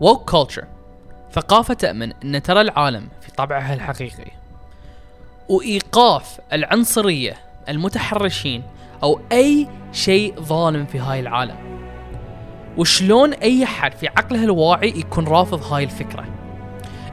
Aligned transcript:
woke 0.00 0.30
culture. 0.30 0.64
ثقافة 1.32 1.74
تؤمن 1.74 2.12
أن 2.24 2.42
ترى 2.42 2.60
العالم 2.60 3.08
في 3.20 3.32
طبعها 3.32 3.74
الحقيقي. 3.74 4.30
وإيقاف 5.48 6.40
العنصرية 6.52 7.36
المتحرشين 7.68 8.62
أو 9.02 9.20
أي 9.32 9.68
شيء 9.92 10.40
ظالم 10.40 10.86
في 10.86 10.98
هاي 10.98 11.20
العالم. 11.20 11.56
وشلون 12.76 13.32
أي 13.32 13.66
حد 13.66 13.92
في 13.92 14.08
عقله 14.08 14.44
الواعي 14.44 14.88
يكون 14.88 15.28
رافض 15.28 15.72
هاي 15.72 15.84
الفكرة. 15.84 16.24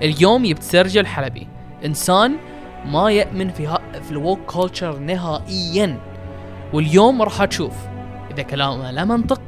اليوم 0.02 0.56
سيرجيو 0.60 1.02
الحلبي 1.02 1.48
إنسان 1.86 2.36
ما 2.86 3.12
يأمن 3.12 3.50
في 3.50 3.78
في 4.04 4.12
ال 4.12 4.18
woke 4.18 4.40
culture 4.40 5.00
نهائيا. 5.00 6.00
واليوم 6.74 7.22
راح 7.22 7.46
تشوف 7.46 7.74
إذا 8.32 8.44
كلامه 8.44 8.92
لا 8.92 9.06
منطق 9.06 9.42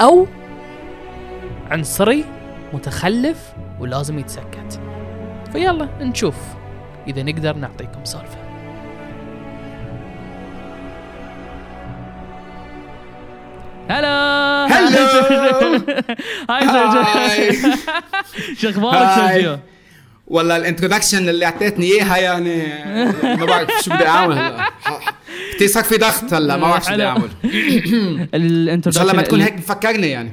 أو 0.00 0.26
عنصري 1.70 2.24
متخلف 2.74 3.52
ولازم 3.80 4.18
يتسكت 4.18 4.80
فيلا 5.52 5.88
نشوف 6.00 6.34
إذا 7.08 7.22
نقدر 7.22 7.56
نعطيكم 7.56 8.04
سالفة 8.04 8.38
هلا 13.90 14.66
هلو. 14.66 14.98
hi. 16.50 17.52
سيرجيو 17.52 17.72
شو 18.60 18.68
أخبارك. 18.68 19.30
سيرجيو؟ 19.30 19.58
والله 20.26 20.56
ال 20.56 20.61
introduction 20.61 21.28
اللي 21.28 21.44
أعطيتني 21.44 21.86
إياها 21.86 22.16
يعني 22.16 22.62
ما 23.38 23.44
بعرف 23.44 23.68
شو 23.84 23.90
بدي 23.94 24.06
أعمل 24.06 24.38
هلا 24.38 24.64
كثير 25.54 25.68
صار 25.68 25.84
في 25.84 25.96
ضغط 25.96 26.34
هلا 26.34 26.56
ما 26.56 26.68
بعرف 26.70 26.84
شو 26.84 26.92
بدي. 26.92 27.04
أعمل 27.04 27.28
إن 28.86 28.92
شاء 28.92 29.02
الله 29.02 29.12
ما 29.14 29.22
تكون 29.22 29.40
هيك 29.40 29.54
مفكرني 29.58 30.10
يعني 30.10 30.32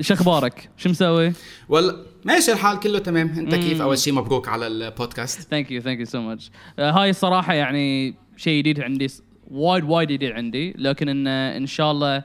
شو 0.00 0.14
أخبارك؟ 0.14 0.70
شو 0.76 0.88
مسوي؟ 0.88 1.32
والله 1.68 1.96
ماشي 2.24 2.52
الحال 2.52 2.80
كله 2.80 2.98
تمام. 2.98 3.28
انت 3.38 3.54
كيف؟ 3.54 3.82
أول 3.82 3.98
شيء 3.98 4.12
مبروك 4.12 4.48
على 4.48 4.66
ال 4.66 4.75
podcast. 4.75 5.50
thank 5.50 5.70
you 5.70 5.80
thank 5.80 5.98
you 5.98 6.04
so 6.04 6.20
much 6.20 6.50
هاي 6.78 7.10
الصراحة 7.10 7.54
يعني 7.54 8.14
شيء 8.36 8.58
جديد 8.58 8.80
عندي 8.80 9.06
وايد 9.50 9.84
وايد 9.84 10.12
جديد 10.12 10.32
عندي. 10.32 10.74
لكن 10.78 11.08
ان 11.08 11.26
إن 11.26 11.66
شاء 11.66 11.90
الله 11.90 12.24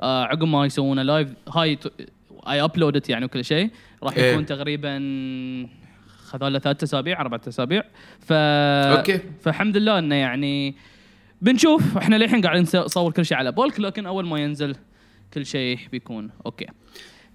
آه، 0.00 0.24
عقب 0.24 0.44
ما 0.44 0.66
يسوونه 0.66 1.02
live 1.02 1.28
هاي 1.48 1.78
I 2.48 2.62
upload 2.62 2.97
it 2.97 3.08
يعني 3.08 3.24
وكل 3.24 3.44
شيء. 3.44 3.70
راح 4.02 4.16
إيه. 4.16 4.32
يكون 4.32 4.46
تقريبا 4.46 4.98
خذ 6.24 6.48
له 6.48 6.58
ثلاث 6.58 6.82
أسابيع 6.82 7.20
أربع 7.20 7.38
أسابيع. 7.48 7.82
ف 8.20 8.32
okay. 8.32 9.20
فالحمد 9.40 9.76
لله 9.76 9.98
إنه 9.98 10.14
يعني 10.14 10.74
بنشوف. 11.42 11.96
إحنا 11.96 12.16
للحين 12.16 12.42
قاعدين 12.42 12.62
نصور 12.62 13.12
كل 13.12 13.26
شيء 13.26 13.38
على 13.38 13.52
bulk 13.52 13.80
لكن 13.80 14.06
أول 14.06 14.26
ما 14.26 14.38
ينزل 14.38 14.76
كل 15.34 15.46
شيء 15.46 15.78
بيكون 15.92 16.30
okay. 16.46 16.66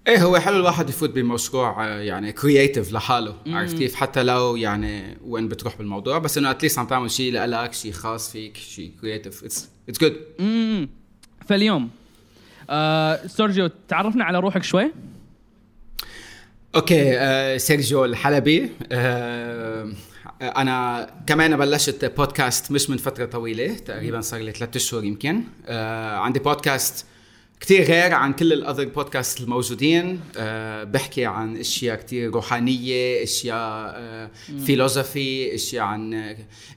إيه 0.08 0.22
هو 0.22 0.38
حلو 0.38 0.56
الواحد 0.56 0.88
يفوت 0.88 1.10
بمشروع 1.10 1.86
يعني 1.86 2.32
creative 2.32 2.92
لحاله 2.92 3.36
عرفت 3.46 3.78
كيف؟ 3.78 3.94
حتى 3.94 4.22
لو 4.22 4.56
يعني 4.56 5.16
وين 5.24 5.48
بتروح 5.48 5.76
بالموضوع 5.76 6.18
بس 6.18 6.38
إنه 6.38 6.50
at 6.50 6.58
least 6.58 6.78
عم 6.78 6.86
تعمل 6.86 7.10
شيء 7.10 7.32
لك 7.32 7.72
شيء 7.72 7.92
خاص 7.92 8.32
فيك 8.32 8.56
شيء 8.56 8.92
creative 9.00 9.44
it's 9.44 9.68
it's 9.88 10.00
good 10.00 10.16
فاليوم 11.46 11.90
آه 12.70 13.26
سيرجيو 13.26 13.70
تعرفنا 13.88 14.24
على 14.24 14.38
روحك 14.38 14.62
شوي؟ 14.62 14.92
okay 16.74 17.18
آه 17.18 17.56
سيرجيو 17.56 18.04
الحلبي 18.04 18.70
آه 18.92 19.92
أنا 20.42 21.10
كمان 21.26 21.56
بلشت 21.56 22.04
بودكاست 22.04 22.72
مش 22.72 22.90
من 22.90 22.96
فترة 22.96 23.24
طويلة 23.24 23.74
تقريبا 23.74 24.20
صار 24.20 24.40
لي 24.40 24.52
ثلاثة 24.52 24.76
أشهر 24.76 25.04
يمكن. 25.04 25.42
آه 25.66 26.16
عندي 26.16 26.38
بودكاست 26.38 27.06
كتير 27.60 27.82
غير 27.84 28.14
عن 28.14 28.32
كل 28.32 28.52
ال 28.52 28.57
other 28.57 28.84
podcast 28.84 29.40
الموجودين. 29.40 30.20
آه 30.36 30.84
بحكي 30.84 31.24
عن 31.26 31.56
أشياء 31.56 31.96
كتير 31.96 32.30
روحانية 32.30 33.22
أشياء 33.22 33.92
آه 33.96 34.30
philosophy 34.66 35.54
أشياء 35.54 35.84
عن 35.84 36.14
آه، 36.14 36.36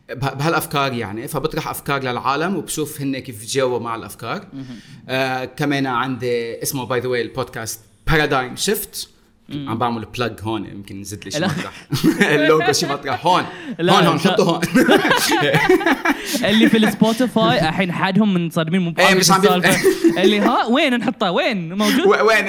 بها- 0.09 0.33
بهالأفكار 0.33 0.93
يعني. 0.93 1.27
فبطرح 1.27 1.67
أفكار 1.67 2.03
للعالم 2.03 2.55
وبشوف 2.55 3.01
هن 3.01 3.19
كيف 3.19 3.41
بتجاوبوا 3.41 3.79
مع 3.79 3.95
الأفكار. 3.95 4.47
آه 5.09 5.45
كمان 5.45 5.85
عندي 5.87 6.63
اسمه 6.63 6.85
by 6.85 6.99
the 6.99 7.07
way 7.07 7.21
البودكاست 7.21 7.79
Paradigm 8.07 8.55
Shift 8.55 9.09
عم 9.53 9.77
بعمل 9.77 10.05
plug 10.05 10.39
هون 10.41 10.65
يمكن 10.65 11.01
نزيد 11.01 11.25
لي 11.25 11.31
شي. 11.31 11.39
مطرح. 11.39 11.87
اللوجو 12.35 12.71
شي 12.71 12.85
مطرح. 12.85 13.25
هون. 13.25 13.43
هون 13.81 13.89
هون 13.89 14.19
حطه 14.19 14.43
هون. 14.43 14.61
اللي 16.49 16.69
في 16.69 16.77
ال 16.77 16.89
Spotify 16.89 17.69
الحين 17.69 17.91
حدهم 17.91 18.33
منصدمين 18.33 18.81
مو 18.81 18.93
إيه، 18.99 19.15
مش 19.15 19.31
عم 19.31 19.41
اللي 20.17 20.39
ها 20.39 20.65
وين 20.65 20.97
نحطه؟ 20.97 21.31
وين؟ 21.31 21.73
موجود؟ 21.73 22.07
وين؟ 22.07 22.45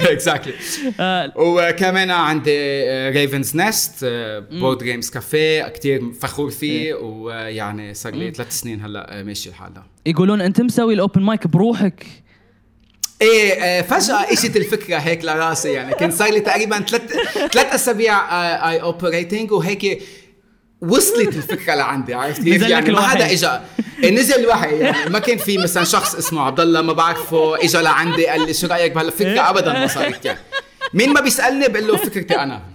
exactly 0.00 0.54
آه، 1.00 1.32
وكمان 1.36 2.10
عندي 2.10 2.52
Raven's 3.10 3.56
Nest 3.56 4.04
board 4.52 4.84
games 4.84 5.10
café 5.10 5.68
كثير 5.68 6.12
فخور 6.12 6.50
فيه. 6.50 6.94
ويعني 6.94 7.94
صار 7.94 8.14
لي 8.14 8.30
ثلاث 8.30 8.52
سنين 8.60 8.84
هلأ 8.84 9.22
ماشي 9.22 9.48
الحال. 9.48 9.72
يقولون 10.06 10.40
أنت 10.40 10.60
مسوي 10.60 10.94
ال 10.94 11.00
open 11.00 11.22
mic 11.22 11.46
بروحك. 11.46 12.06
إيه 13.22 13.62
آه، 13.62 13.82
فجأة 13.82 14.32
اجت 14.32 14.56
الفكرة 14.56 14.96
هيك 14.96 15.24
لراسي 15.24 15.72
يعني. 15.72 15.94
كان 15.94 16.10
صار 16.10 16.30
لي 16.30 16.40
تقريبا 16.40 16.78
ثلاث 16.78 17.02
ثلاث 17.52 17.74
أسابيع 17.74 18.16
I 18.70 18.82
operating 18.82 19.52
وهيك 19.52 20.02
وصلت 20.80 21.28
الفكرة 21.36 21.74
لعندي 21.74 22.14
عرفت 22.14 22.42
كيف؟ 22.42 22.62
يعني 22.62 22.92
ما. 22.92 23.00
حدا 23.00 23.32
اجى 23.32 23.50
إيه، 24.02 24.10
نزل 24.10 24.34
الوحي 24.34 24.78
يعني. 24.78 25.10
ما 25.10 25.18
كان 25.18 25.38
في 25.38 25.58
مثلا 25.58 25.84
شخص 25.84 26.14
اسمه 26.14 26.42
عبد 26.42 26.60
الله 26.60 26.82
ما 26.82 26.92
بعرفه 26.92 27.64
اجى 27.64 27.78
لعندي 27.78 28.26
قال 28.26 28.46
لي 28.46 28.54
شو 28.54 28.66
رأيك 28.66 28.92
بهالفكرة؟ 28.92 29.50
ابدا 29.50 29.72
ما 29.72 29.86
صارت 29.86 30.24
يعني. 30.24 30.38
مين 30.94 31.12
ما 31.12 31.20
بيسألني 31.20 31.68
بقول 31.68 31.86
له 31.86 31.96
فكرتي 31.96 32.38
أنا. 32.38 32.71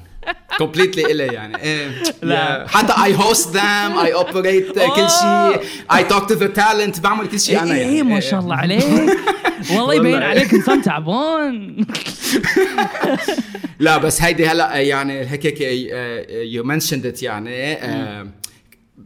completely 0.57 1.11
الي 1.11 1.25
يعني. 1.25 1.63
إيه 1.63 1.87
لا. 2.21 2.67
حتى 2.67 3.03
I 3.03 3.15
host 3.15 3.55
them 3.55 3.97
I 3.97 4.13
operate 4.13 4.79
كل 4.79 5.07
شيء. 5.09 5.61
I 5.95 6.03
talk 6.03 6.29
to 6.29 6.35
the 6.35 6.47
talent 6.47 6.99
بعمل 6.99 7.27
كل 7.27 7.39
شيء 7.39 7.61
أنا 7.61 7.73
إيه 7.73 7.81
يعني. 7.81 7.95
إيه، 7.95 8.03
ما 8.03 8.15
إيه. 8.15 8.19
شاء 8.19 8.39
الله 8.39 8.55
عليك. 8.55 8.83
والله 9.71 9.93
يبين. 9.93 10.23
عليك 10.23 10.53
إنسان 10.53 10.81
تعبان. 10.81 11.85
لا 13.79 13.97
بس 13.97 14.21
هيدي 14.21 14.47
هلا 14.47 14.75
يعني 14.75 15.19
هيك 15.19 15.61
you 16.31 16.63
mentioned 16.63 17.05
it 17.05 17.23
يعني 17.23 17.77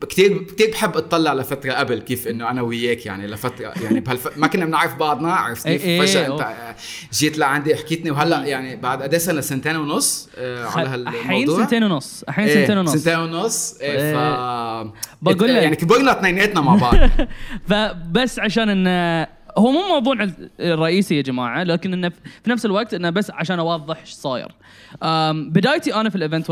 كثير 0.09 0.43
كثير 0.43 0.71
بحب 0.71 0.97
اطلع 0.97 1.33
لفترة 1.33 1.73
قبل 1.73 1.99
كيف 1.99 2.27
إنه 2.27 2.49
أنا 2.49 2.61
وياك 2.61 3.05
يعني 3.05 3.27
لفترة 3.27 3.73
يعني 3.83 3.99
بهالف... 3.99 4.37
ما 4.37 4.47
كنا 4.47 4.65
بنعرف 4.65 4.95
بعضنا 4.95 5.33
عرفت 5.33 5.67
كيف؟ 5.67 5.85
إيه، 5.85 6.01
إيه، 6.01 6.07
فجأة. 6.07 6.27
أنت 6.27 6.75
جيت 7.13 7.37
لعندي 7.37 7.75
حكيتني 7.75 8.11
وهلأ 8.11 8.45
يعني 8.45 8.75
بعد 8.75 9.03
قد 9.03 9.13
إيه 9.13 9.19
سنة؟ 9.19 9.41
سنتين 9.41 9.75
ونص 9.75 10.29
آه، 10.37 10.65
على 10.65 10.89
هالموضوع؟ 10.89 11.19
الحين 11.19 11.47
سنتين 11.47 11.83
ونص 11.83 12.23
الحين 12.29 12.47
إيه، 12.47 12.55
سنتين 12.55 12.77
ونص. 12.77 12.91
سنتين 12.91 13.19
ونص 13.19 13.77
إيه، 13.81 14.13
ف 14.13 14.17
بقول 15.21 15.55
لك. 15.55 15.63
يعني 15.63 15.75
كبرنا 15.75 16.11
اثنيناتنا 16.11 16.61
مع 16.61 16.75
بعض. 16.75 16.95
فبس 17.69 18.39
عشان 18.39 18.69
انه 18.69 19.27
هو 19.57 19.71
مو 19.71 19.87
موضوع 19.87 20.27
الرئيسي 20.59 21.15
يا 21.17 21.21
جماعة 21.21 21.63
لكن 21.63 21.93
إنه 21.93 22.09
في 22.43 22.49
نفس 22.49 22.65
الوقت 22.65 22.93
إنه 22.93 23.09
بس 23.09 23.31
عشان 23.31 23.59
أوضح 23.59 23.99
إيش 23.99 24.09
صاير. 24.09 24.51
بدايتي 25.33 25.95
أنا 25.95 26.09
في 26.09 26.15
ال 26.15 26.21
event 26.21 26.51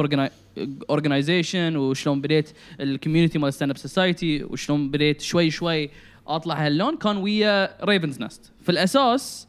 organization 0.90 1.76
وشلون 1.76 2.22
بديت 2.22 2.50
ال 2.80 2.86
community 2.86 3.40
مال 3.40 3.54
Stand 3.54 3.72
Up 3.72 3.78
Society 3.78 4.44
وشلون 4.44 4.92
بديت 4.92 5.22
شوي 5.22 5.52
شوي 5.52 5.90
أطلع 6.28 6.66
هاللون 6.66 6.98
كان 6.98 7.18
ويا 7.18 7.86
Raven's 7.86 8.22
Nest. 8.22 8.52
في 8.62 8.70
الأساس 8.72 9.48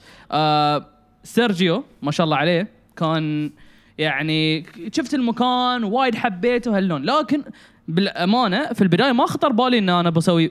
سيرجيو 1.25 1.85
ما 2.03 2.11
شاء 2.11 2.25
الله 2.25 2.37
عليه 2.37 2.69
كان 2.97 3.51
يعني 3.99 4.67
شفت 4.93 5.15
المكان 5.15 5.85
وايد 5.85 6.15
حبيته 6.15 6.77
هاللون 6.77 7.03
لكن 7.05 7.43
بالأمانة 7.89 8.73
في 8.73 8.83
البداية 8.83 9.13
ما 9.13 9.27
خطر 9.27 9.53
بالي 9.53 9.79
إن 9.79 9.89
أنا 9.89 10.11
بسوي 10.11 10.51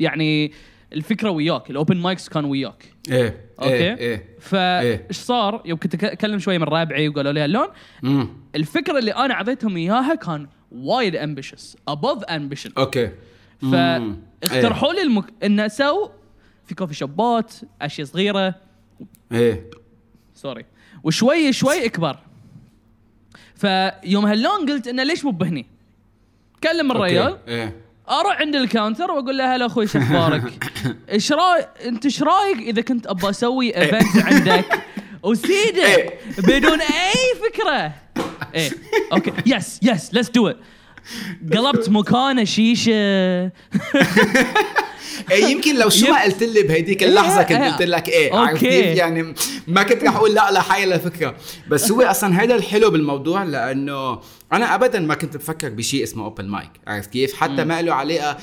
يعني 0.00 0.52
الفكرة 0.94 1.30
وياك 1.30 1.70
ال 1.70 1.75
open 1.75 1.96
mics 1.96 2.28
كان 2.28 2.44
وياك. 2.44 2.94
إيه 3.10 3.40
okay؟ 3.62 3.74
إيه 3.74 3.96
إيه. 3.96 4.36
فايش 4.40 5.16
صار؟ 5.16 5.62
يوم 5.64 5.78
كنت 5.78 6.04
أكلم 6.04 6.38
شوي 6.38 6.58
من 6.58 6.64
ربعي 6.64 7.08
وقالوا 7.08 7.32
لي 7.32 7.40
هاللون. 7.40 7.66
امم 8.04 8.28
الفكرة 8.54 8.98
اللي 8.98 9.10
أنا 9.10 9.34
أعطيتهم 9.34 9.76
إياها 9.76 10.14
كان 10.14 10.46
وايد 10.72 11.16
ambitious 11.16 11.76
above 11.88 12.24
ambition 12.24 12.70
okay. 12.78 13.10
مم. 13.62 14.16
فاقترحوا 14.42 14.92
لي 14.92 15.02
المك... 15.02 15.24
إن 15.44 15.60
أسوي 15.60 16.10
في 16.66 16.74
coffee 16.74 16.94
shop 16.94 17.42
ات 17.42 17.54
أشياء 17.82 18.06
صغيرة. 18.06 18.54
إيه. 19.32 19.70
sorry 20.34 20.64
وشوي 21.04 21.52
شوي 21.52 21.86
أكبر. 21.86 22.18
فيوم 23.54 24.26
هاللون 24.26 24.70
قلت 24.70 24.88
إنه 24.88 25.02
ليش 25.02 25.24
مو 25.24 25.30
بهني؟ 25.30 25.66
كلم 26.62 26.92
okay. 26.92 27.20
الرجال. 27.20 27.38
إيه. 27.48 27.76
أروح 28.10 28.40
عند 28.40 28.54
ال 28.56 28.63
counter 28.63 29.10
وأقول 29.10 29.38
له 29.38 29.56
هلا 29.56 29.66
أخوي 29.66 29.86
شو 29.86 29.98
أخبارك؟ 29.98 30.42
إيش 31.10 31.32
رايك 31.32 31.68
أنت 31.84 32.04
إيش 32.04 32.22
رأيك 32.22 32.58
إذا 32.58 32.82
كنت 32.82 33.06
أبغى 33.06 33.30
أسوي 33.30 33.76
event 33.76 34.24
عندك؟ 34.24 34.64
وسيده 35.22 35.86
إيه. 35.86 36.18
بدون 36.38 36.80
أي 36.80 37.50
فكرة. 37.50 37.92
إيه. 38.54 38.70
okay. 39.12 39.32
yes 39.46 39.80
yes 39.82 40.14
let's 40.14 40.30
do 40.30 40.48
it 40.48 40.56
قلبت 41.52 41.88
مكانه 41.88 42.44
شيشه 42.44 42.92
يمكن 45.30 45.78
لو 45.78 45.88
شو 45.88 46.06
ما 46.06 46.22
قلت 46.22 46.42
لي 46.42 46.62
بهديك 46.62 47.02
إيه، 47.02 47.08
اللحظة 47.08 47.42
كنت 47.42 47.52
إيه. 47.52 47.70
قلت 47.70 47.82
لك 47.82 48.08
إيه 48.08 48.34
عرفت. 48.34 48.60
كيف؟ 48.60 48.86
يعني 48.86 49.34
ما 49.66 49.82
كنت 49.82 50.04
رح 50.04 50.16
أقول 50.16 50.34
لا 50.34 50.52
لهي 50.52 50.84
الفكرة 50.84 51.36
بس 51.68 51.90
هو 51.90 52.02
أصلا 52.02 52.42
هذا 52.42 52.54
الحلو 52.54 52.90
بالموضوع 52.90 53.42
لأنه 53.42 54.20
أنا 54.52 54.74
ابدا 54.74 55.00
ما 55.00 55.14
كنت 55.14 55.36
بفكر 55.36 55.68
بشيء 55.68 56.02
اسمه 56.02 56.24
open 56.24 56.44
mic 56.44 56.70
عرفت 56.86 57.10
كيف؟ 57.10 57.34
حتى 57.34 57.64
ما 57.64 57.82
له 57.82 57.94
علاقة 57.94 58.38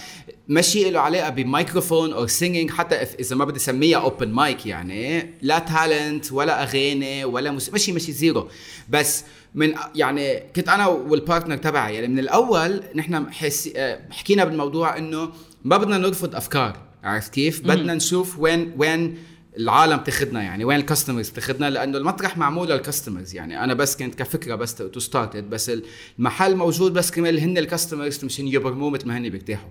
ما 0.48 0.62
شيء 0.62 0.92
له 0.92 1.00
علاقة 1.00 1.30
بميكروفون 1.30 2.14
أو 2.14 2.28
singing 2.28 2.72
حتى 2.72 2.96
اذا 2.96 3.36
ما 3.36 3.46
بدي 3.46 3.58
أسميها 3.58 3.98
open 3.98 4.30
mic 4.30 4.66
يعني 4.66 5.34
لا 5.42 5.60
talent 5.60 6.32
ولا 6.32 6.64
أغاني 6.64 7.26
ولا 7.26 7.52
موسيقى 7.52 7.72
ماشي 7.72 7.92
ماشي 7.92 8.12
zero 8.12 8.48
بس 8.90 9.24
من 9.56 9.74
يعني 9.96 10.40
كنت 10.56 10.70
أنا 10.70 10.88
وال 10.88 11.03
partner 11.03 11.58
تبعي 11.58 11.96
يعني 11.96 12.08
من 12.08 12.20
الأول 12.20 12.84
نحن 12.96 13.32
حس... 13.32 13.70
آه، 13.76 14.00
حكينا 14.12 14.44
بالموضوع 14.44 14.98
إنه 14.98 15.32
ما 15.64 15.78
بدنا 15.78 15.98
نرفض 15.98 16.36
أفكار 16.36 16.78
عرفت 17.04 17.34
كيف؟ 17.34 17.62
بدنا 17.62 17.94
نشوف 17.94 18.40
وين 18.40 18.74
وين 18.78 19.18
العالم 19.58 19.98
تاخذنا 19.98 20.44
يعني 20.44 20.66
وين 20.66 20.80
ال 20.80 20.85
customers 20.85 21.30
تاخذنا 21.30 21.70
لأنه 21.70 21.98
المطرح 21.98 22.38
معمول 22.38 22.70
لل 22.70 22.82
customers 22.82 23.36
يعني 23.36 23.64
أنا 23.64 23.74
بس 23.74 23.96
كنت 23.98 24.16
كفكرة 24.16 24.56
بس 24.56 24.76
to 24.76 25.00
start 25.00 25.35
it 25.35 25.50
بس 25.50 25.72
المحل 26.20 26.56
موجود 26.56 26.94
بس 26.94 27.12
كمان 27.12 27.38
هن 27.38 27.58
ال 27.58 27.65
customers 27.65 28.26
مشان 28.26 28.48
يبرموه 28.48 28.90
مثل 28.90 29.08
ما 29.08 29.18
هن 29.18 29.30
بيرتاحوا 29.30 29.70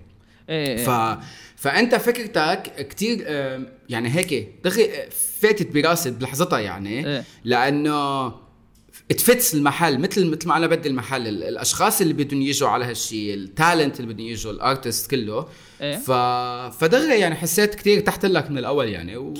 إيه 0.49 0.85
ف 0.85 1.17
فأنت 1.55 1.95
فكرتك 1.95 2.87
كتير 2.89 3.23
آم، 3.27 3.67
يعني 3.89 4.09
هيك 4.15 4.49
دغري 4.63 4.85
آه، 4.85 5.09
فاتت 5.39 5.71
براسي 5.71 6.11
بلحظتها 6.11 6.59
يعني 6.59 7.07
إيه. 7.07 7.23
لأنه 7.43 8.27
it 9.09 9.24
fits 9.24 9.55
المحل 9.55 9.99
مثل 9.99 10.25
مثل 10.25 10.47
ما 10.47 10.57
أنا 10.57 10.67
بدي 10.67 10.89
المحل. 10.89 11.27
ال- 11.27 11.43
الأشخاص 11.43 12.01
اللي 12.01 12.13
بدهم 12.13 12.41
يجوا 12.41 12.69
على 12.69 12.85
هالشيء 12.85 13.33
ال 13.33 13.42
talent 13.42 13.99
اللي 13.99 14.13
بدهم 14.13 14.27
يجوا 14.27 14.51
ال 14.51 14.60
artist 14.60 15.11
كله. 15.11 15.47
إيه. 15.81 15.95
ف 15.95 16.11
فدغري 16.77 17.19
يعني 17.19 17.35
حسيت 17.35 17.75
كتير 17.75 17.99
ارتحت 17.99 18.25
لك 18.25 18.51
من 18.51 18.57
الأول 18.57 18.89
يعني 18.89 19.17
و... 19.17 19.33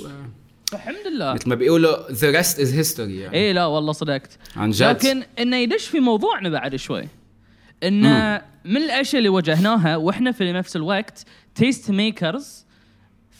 الحمد 0.74 1.08
لله. 1.14 1.34
مثل 1.34 1.50
ما 1.50 1.56
بيقولوا 1.56 2.08
the 2.08 2.36
rest 2.44 2.56
is 2.58 2.68
history 2.88 3.00
يعني. 3.00 3.34
إيه 3.34 3.52
لا 3.54 3.66
والله 3.66 3.92
صدقت. 3.92 4.38
عن 4.56 4.72
جد. 4.72 4.84
لكن 4.84 5.24
إنه 5.40 5.58
يدش 5.58 5.86
في 5.88 6.00
موضوعنا 6.00 6.50
بعد 6.50 6.76
شوي. 6.76 7.08
إنه 7.84 8.42
من 8.66 8.78
الأشياء 8.78 9.18
اللي 9.18 9.30
واجهناها 9.30 9.96
وإحنا 9.96 10.32
في 10.32 10.52
نفس 10.52 10.76
الوقت 10.76 11.26
taste 11.56 11.92
makers 11.92 12.66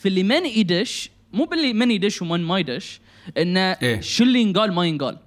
في 0.00 0.08
اللي 0.08 0.22
من 0.22 0.46
يدش 0.46 1.10
مو 1.32 1.44
باللي 1.44 1.72
من 1.72 1.90
يدش 1.90 2.22
ومن 2.22 2.40
ما 2.40 2.58
يدش 2.58 3.00
إنه 3.38 3.60
إيه. 3.60 4.00
شو 4.00 4.24
اللي 4.24 4.40
ينقال 4.40 4.72
ما 4.72 4.86
ينقال. 4.86 5.18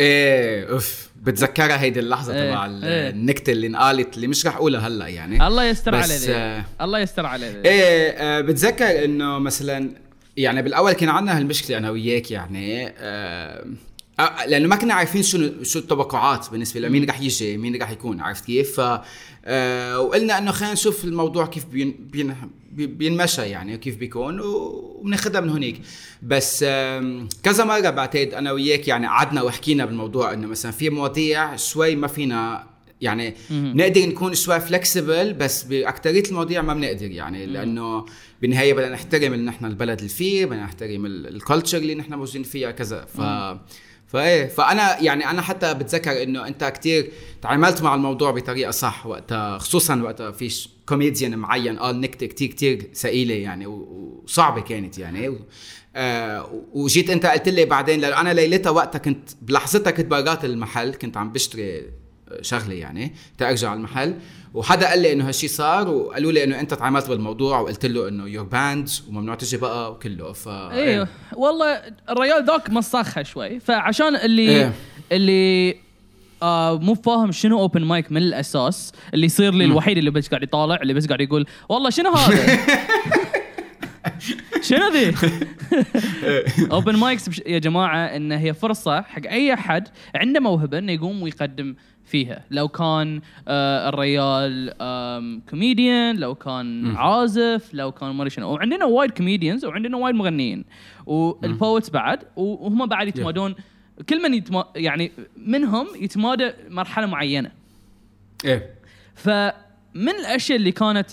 إيه 0.00 0.70
أوف 0.70 1.08
بتذكرها 1.22 1.80
هيدي 1.80 2.00
اللحظة 2.00 2.34
إيه، 2.34 2.50
تبع 2.50 2.66
إيه. 2.66 3.08
النكتة 3.10 3.50
اللي 3.50 3.66
انقالت 3.66 4.16
اللي 4.16 4.26
مش 4.26 4.46
رح 4.46 4.56
أقولها 4.56 4.88
هلا 4.88 5.06
يعني. 5.06 5.46
الله 5.46 5.64
يستر 5.64 6.00
ذي 6.00 6.34
آه، 6.34 6.64
الله 6.80 6.98
يستر 6.98 7.34
ذي 7.36 7.44
إيه 7.46 8.10
آه، 8.10 8.40
بتذكر 8.40 9.04
إنه 9.04 9.38
مثلا 9.38 9.90
يعني 10.36 10.62
بالأول 10.62 10.92
كان 10.92 11.08
عندنا 11.08 11.38
هالمشكلة 11.38 11.78
أنا 11.78 11.90
وياك 11.90 12.30
يعني 12.30 12.86
آه 12.98 13.66
آه، 14.20 14.46
لأنه 14.46 14.68
ما 14.68 14.76
كنا 14.76 14.94
عارفين 14.94 15.22
شو 15.22 15.62
شو 15.62 15.78
التوقعات 15.78 16.50
بالنسبة 16.50 16.80
لمين 16.80 17.08
رح 17.08 17.20
يجي 17.20 17.56
مين 17.56 17.82
رح 17.82 17.90
يكون 17.90 18.20
عرفت 18.20 18.44
كيف؟ 18.44 18.80
ف 18.80 19.00
آه 19.44 20.00
وقلنا 20.00 20.38
إنه 20.38 20.50
خلينا 20.50 20.72
نشوف 20.72 21.04
الموضوع 21.04 21.46
كيف 21.46 21.64
بين 21.64 21.96
بين 22.12 22.26
بي- 22.28 22.34
بينمشى 22.86 23.42
يعني 23.42 23.74
وكيف 23.74 23.96
بيكون؟ 23.96 24.40
وبناخذها 24.40 25.40
من 25.40 25.48
هونيك. 25.50 25.80
بس 26.22 26.64
كذا 27.42 27.64
مرة 27.64 27.90
بعتقد 27.90 28.34
أنا 28.34 28.52
وياك 28.52 28.88
يعني 28.88 29.06
قعدنا 29.06 29.42
وحكينا 29.42 29.84
بالموضوع 29.84 30.32
إنه 30.32 30.46
مثلا 30.46 30.72
في 30.72 30.90
مواضيع 30.90 31.56
شوي 31.56 31.96
ما 31.96 32.06
فينا 32.06 32.66
يعني 33.00 33.34
نقدر 33.50 34.06
نكون 34.06 34.34
شوي 34.34 34.60
flexible 34.60 35.32
بس 35.32 35.62
باكثريه 35.62 36.22
المواضيع 36.28 36.62
ما 36.62 36.74
بنقدر 36.74 37.10
يعني 37.10 37.46
لأنه 37.46 38.06
بالنهاية 38.42 38.74
بدنا 38.74 38.88
نحترم 38.88 39.32
اللي 39.34 39.44
نحن 39.44 39.64
البلد 39.64 39.98
اللي 39.98 40.10
فيه 40.10 40.46
بدنا 40.46 40.64
نحترم 40.64 41.06
ال 41.06 41.15
culture 41.15 41.78
اللي 41.78 41.94
نحن 41.94 42.14
موجودين 42.14 42.42
فيها 42.42 42.70
كذا. 42.70 43.04
ف 43.04 43.20
فإيه 44.08 44.46
فأنا 44.46 45.02
يعني 45.02 45.30
أنا 45.30 45.42
حتى 45.42 45.74
بتذكر 45.74 46.22
إنه 46.22 46.46
أنت 46.46 46.64
كتير 46.64 47.12
تعاملت 47.42 47.82
مع 47.82 47.94
الموضوع 47.94 48.30
بطريقة 48.30 48.70
صح 48.70 49.06
وقتها 49.06 49.58
خصوصا 49.58 50.02
وقتها 50.02 50.30
في 50.30 50.68
كوميديان 50.86 51.38
معين 51.38 51.78
قال 51.78 52.00
نكته 52.00 52.26
كتير 52.26 52.48
كتير 52.48 52.90
ثقيلة 52.94 53.34
يعني 53.34 53.66
وصعبة 53.66 54.60
كانت 54.60 54.98
يعني. 54.98 55.38
آه 55.96 56.64
وجيت 56.72 57.10
أنت 57.10 57.26
قلت 57.26 57.48
لي 57.48 57.64
بعدين 57.64 58.00
لأنه 58.00 58.20
أنا 58.20 58.34
ليلتها 58.34 58.70
وقتها 58.70 58.98
كنت 58.98 59.30
بلحظتها 59.42 59.90
كنت 59.90 60.06
برات 60.06 60.44
المحل 60.44 60.94
كنت 60.94 61.16
عم 61.16 61.32
بشتري 61.32 61.82
شغلة 62.40 62.74
يعني 62.74 63.14
تارجع 63.38 63.70
على 63.70 63.76
المحل. 63.76 64.14
وحدا 64.54 64.88
قال 64.88 65.02
لي 65.02 65.12
إنه 65.12 65.28
هالشي 65.28 65.48
صار 65.48 65.88
وقالوا 65.88 66.32
لي 66.32 66.44
إنه 66.44 66.60
أنت 66.60 66.74
تعاملت 66.74 67.08
بالموضوع 67.08 67.60
وقلت 67.60 67.86
له 67.86 68.08
إنه 68.08 68.28
you're 68.28 68.44
banned 68.44 68.88
وممنوع 69.08 69.34
تجي 69.34 69.56
بقى 69.56 69.92
وكله. 69.92 70.32
ف 70.32 70.48
أيوه 70.48 71.08
والله 71.36 71.80
الريال 72.10 72.44
ذاك 72.46 72.70
مسخها 72.70 73.22
شوي. 73.22 73.60
فعشان 73.60 74.16
اللي 74.16 74.48
إيه. 74.48 74.72
اللي 75.12 75.76
آه 76.42 76.78
مو 76.78 76.94
فاهم 76.94 77.32
شنو 77.32 77.60
open 77.60 77.84
mic 77.84 78.12
من 78.12 78.22
الأساس 78.22 78.92
اللي 79.14 79.26
يصير 79.26 79.54
لي 79.54 79.64
الوحيد 79.64 79.98
اللي 79.98 80.10
بس 80.10 80.28
قاعد 80.28 80.42
يطالع 80.42 80.76
اللي 80.82 80.94
بس 80.94 81.06
قاعد 81.06 81.20
يقول 81.20 81.46
والله 81.68 81.90
شنو 81.90 82.10
هذا؟ 82.10 82.58
شنو 84.68 84.88
ذي؟ 84.92 85.14
open 86.72 86.96
mics 86.96 87.40
يا 87.46 87.58
جماعة 87.58 87.98
إن 87.98 88.32
هي 88.32 88.54
فرصة 88.54 89.02
حق 89.02 89.26
أي 89.26 89.54
أحد 89.54 89.88
عنده 90.14 90.40
موهبة 90.40 90.78
إنه 90.78 90.92
يقوم 90.92 91.22
ويقدم 91.22 91.74
فيها. 92.08 92.44
لو 92.50 92.68
كان 92.68 93.20
آه 93.48 93.88
الريال 93.88 94.74
كوميديان 95.50 96.16
لو 96.16 96.34
كان 96.34 96.96
عازف 96.96 97.74
لو 97.74 97.92
كان 97.92 98.10
ما 98.10 98.28
شنو. 98.28 98.52
وعندنا 98.52 98.84
وايد 98.84 99.10
comedians 99.10 99.64
وعندنا 99.64 99.96
وايد 99.96 100.14
مغنيين. 100.14 100.64
وال 101.06 101.30
poets 101.30 101.90
بعد 101.90 102.18
وهم 102.36 102.86
بعد 102.86 103.08
يتمادون 103.08 103.54
كل 104.08 104.22
من 104.22 104.34
يتما 104.34 104.64
يعني 104.76 105.12
منهم 105.36 105.86
يتمادى 106.00 106.52
مرحلة 106.68 107.06
معينة. 107.06 107.50
إيه. 108.44 108.74
فمن 109.14 110.08
الأشياء 110.20 110.58
اللي 110.58 110.72
كانت 110.72 111.10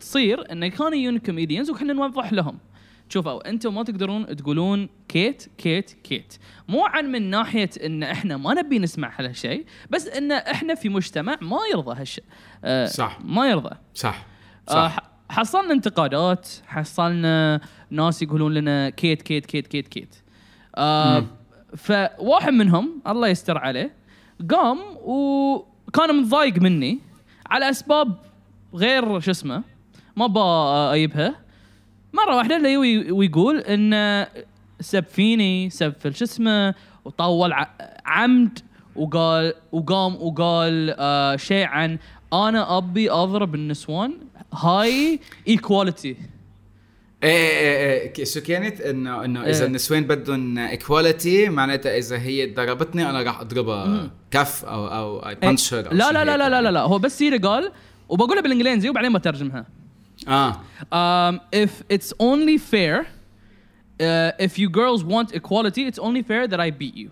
تصير 0.00 0.52
انه 0.52 0.68
كانوا 0.68 0.94
يجون 0.94 1.18
comedians 1.18 1.70
وكنا 1.70 1.92
نوضح 1.92 2.32
لهم. 2.32 2.58
شوفوا 3.12 3.48
أنتم 3.48 3.74
ما 3.74 3.82
تقدرون 3.82 4.36
تقولون 4.36 4.88
كيت 5.08 5.48
كيت 5.58 5.90
كيت. 5.90 6.34
مو 6.68 6.84
عن 6.86 7.04
من 7.12 7.30
ناحية 7.30 7.70
إن 7.84 8.02
إحنا 8.02 8.36
ما 8.36 8.54
نبي 8.54 8.78
نسمع 8.78 9.12
هالشيء 9.18 9.66
بس 9.90 10.06
إن 10.06 10.32
إحنا 10.32 10.74
في 10.74 10.88
مجتمع 10.88 11.36
ما 11.40 11.58
يرضى 11.72 12.00
هالشيء 12.00 12.24
آه 12.64 12.86
صح. 12.86 13.18
ما 13.24 13.46
يرضى. 13.50 13.76
صح. 13.94 14.26
آه 14.68 14.72
صح. 14.88 14.96
ح- 14.96 15.10
حصلنا 15.30 15.72
انتقادات 15.72 16.48
حصلنا 16.66 17.60
ناس 17.90 18.22
يقولون 18.22 18.54
لنا 18.54 18.90
كيت 18.90 19.22
كيت 19.22 19.46
كيت 19.46 19.66
كيت 19.66 19.88
كيت. 19.88 20.14
آه 20.76 21.24
فواحد 21.76 22.52
منهم 22.52 23.02
الله 23.06 23.28
يستر 23.28 23.58
عليه 23.58 23.94
قام 24.50 24.78
وكان 25.02 26.16
متضايق 26.22 26.56
مني 26.58 26.98
على 27.50 27.70
أسباب 27.70 28.16
غير 28.74 29.20
شو 29.20 29.30
اسمه 29.30 29.62
ما 30.16 30.26
بجيبها 30.26 31.41
مرة 32.12 32.36
واحدة 32.36 32.56
اللي 32.56 32.76
وي- 32.76 33.10
ويقول 33.12 33.58
إن 33.58 34.26
سب 34.80 35.04
فيني 35.04 35.70
سب 35.70 35.92
في 36.00 36.12
شو 36.12 36.24
اسمه 36.24 36.74
وطول 37.04 37.52
عمد 38.06 38.58
وقال 38.96 39.54
وقام 39.72 40.14
وقال 40.22 40.94
آه 40.98 41.36
شيء 41.36 41.64
عن 41.66 41.98
أنا 42.32 42.78
أبي 42.78 43.10
أضرب 43.10 43.54
النسوان. 43.54 44.12
هاي 44.54 45.20
ايكواليتي 45.48 46.16
إيه 47.22 47.48
إيه 47.48 48.00
إيه 48.02 48.12
ك- 48.12 48.24
شو 48.24 48.40
كانت؟ 48.40 48.80
انه 48.80 49.24
إنه 49.24 49.42
إذا 49.42 49.60
إيه. 49.60 49.66
النسوان 49.66 50.04
بدهم 50.04 50.58
equality 50.58 51.48
معناتها 51.48 51.98
إذا 51.98 52.18
هي 52.18 52.46
ضربتني 52.54 53.10
أنا 53.10 53.22
راح 53.22 53.40
أضربها 53.40 54.10
كف 54.30 54.64
أو 54.64 54.86
أو 54.86 55.34
بانشر 55.42 55.94
لا 55.94 56.12
لا 56.12 56.24
لا 56.24 56.36
لا 56.36 56.48
لا 56.48 56.62
لا, 56.62 56.70
لا. 56.70 56.80
هو 56.80 56.98
بس 56.98 57.18
seriously 57.18 57.38
قال 57.38 57.72
وبقولها 58.08 58.42
بالإنجليزي 58.42 58.88
وبعدين 58.90 59.12
بترجمها 59.12 59.66
آه. 60.28 60.52
Um, 60.92 61.40
if 61.52 61.70
it's 61.94 62.12
only 62.20 62.58
fair 62.58 63.06
uh, 64.00 64.32
if 64.46 64.58
you 64.58 64.68
girls 64.68 65.04
want 65.04 65.32
equality 65.34 65.86
it's 65.86 65.98
only 65.98 66.22
fair 66.22 66.46
that 66.48 66.60
I 66.60 66.70
beat 66.70 66.94
you. 66.96 67.10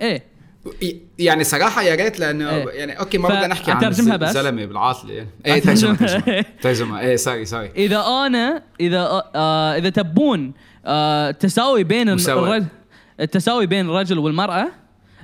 إيه 0.00 0.22
يعني 1.18 1.44
صراحة 1.44 1.82
يا 1.82 1.94
ريت 1.94 2.20
لأنه 2.20 2.50
إيه. 2.50 2.68
يعني 2.68 2.98
أوكي 3.00 3.18
ما 3.18 3.28
ف- 3.28 3.32
بدنا 3.32 3.46
نحكي 3.46 3.70
عن؟ 3.70 3.84
الزلمة 3.84 4.64
بالعاطلة. 4.66 5.12
يعني 5.14 5.28
إيه 5.46 5.60
ترجمة 5.60 5.94
ترجمة. 6.62 7.00
إيه 7.00 7.16
sorry 7.16 7.44
sorry 7.44 7.70
إذا 7.76 8.00
أنا 8.26 8.62
إذا 8.80 9.22
آه 9.34 9.76
إذا 9.76 9.88
تبون 9.90 10.52
آه 10.86 11.30
تساوي 11.30 11.84
بين. 11.84 12.08
الرجل 12.08 12.66
التساوي 13.20 13.66
بين 13.66 13.86
الرجل 13.86 14.18
والمرأة 14.18 14.68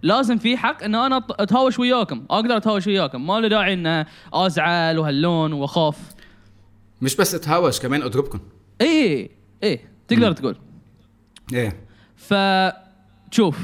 لازم 0.02 0.38
في 0.38 0.56
حق 0.56 0.85
إن 0.85 0.94
أنا 0.94 1.23
أتهاوش 1.30 1.78
وياكم. 1.78 2.25
أقدر 2.30 2.56
أتهاوش 2.56 2.87
وياكم. 2.87 3.26
ما 3.26 3.40
له 3.40 3.49
داعي 3.49 3.73
ان 3.73 4.04
أزعل 4.32 4.99
وهاللون 4.99 5.52
وأخاف. 5.52 5.99
مش 7.02 7.16
بس 7.16 7.35
أتهاوش 7.35 7.80
كمان 7.80 8.02
أضربكم. 8.02 8.40
إيه 8.80 9.30
إيه 9.62 9.80
تقدر 10.09 10.32
تقول. 10.32 10.56
إيه. 11.52 11.87
فشوف 12.16 13.59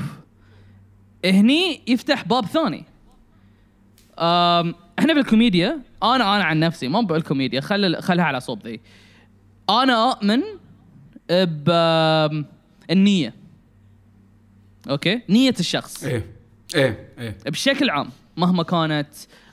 هني 1.25 1.81
يفتح 1.87 2.25
باب 2.25 2.45
ثاني. 2.45 2.85
أم 4.19 4.75
إحنا 4.99 5.15
بالكوميديا 5.15 5.81
أنا 6.03 6.37
أنا 6.37 6.45
عن 6.45 6.61
نفسي 6.61 6.89
ما 6.89 7.01
بالكوميديا. 7.01 7.61
خل 7.61 8.03
خلها 8.03 8.25
على 8.25 8.41
صوب 8.41 8.67
ذي. 8.67 8.81
أنا 9.71 10.13
أؤمن 10.13 10.43
ب 11.31 11.71
النية. 12.91 13.35
أوكي؟ 14.91 15.21
نية 15.29 15.55
الشخص. 15.61 16.05
إيه. 16.05 16.27
إيه 16.75 17.09
إيه. 17.19 17.37
بشكل 17.47 17.91
عام 17.91 18.11
مهما 18.37 18.63
كانت 18.63 19.09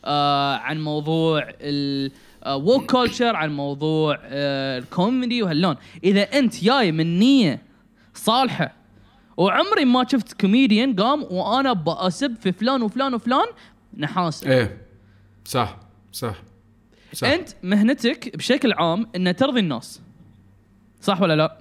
آه 0.06 0.56
عن 0.56 0.84
موضوع 0.84 1.54
ال 1.62 1.88
woke 1.88 2.92
culture 2.92 3.36
عن 3.36 3.56
موضوع 3.56 4.20
آه 4.24 4.78
الكوميدي 4.78 5.44
وهاللون. 5.44 5.76
إذا 6.04 6.22
أنت 6.22 6.64
جاي 6.64 6.92
من 6.92 7.20
نية 7.20 7.62
صالحة 8.14 8.74
وعمري 9.38 9.86
ما 9.86 10.06
شفت 10.12 10.42
كوميديان 10.42 10.96
قام 10.96 11.24
وأنا 11.24 11.74
بأسب 11.74 12.36
في 12.42 12.52
فلان 12.52 12.82
وفلان 12.82 13.14
وفلان 13.14 13.46
نحاسه 13.98 14.50
إيه. 14.52 14.82
صح 15.46 15.78
صح 16.12 16.36
صح. 17.14 17.28
أنت 17.28 17.50
مهنتك 17.64 18.38
بشكل 18.38 18.74
عام 18.74 19.08
ان 19.16 19.36
ترضي 19.36 19.60
الناس. 19.60 20.02
صح 21.02 21.22
ولا 21.22 21.36
لا؟ 21.36 21.58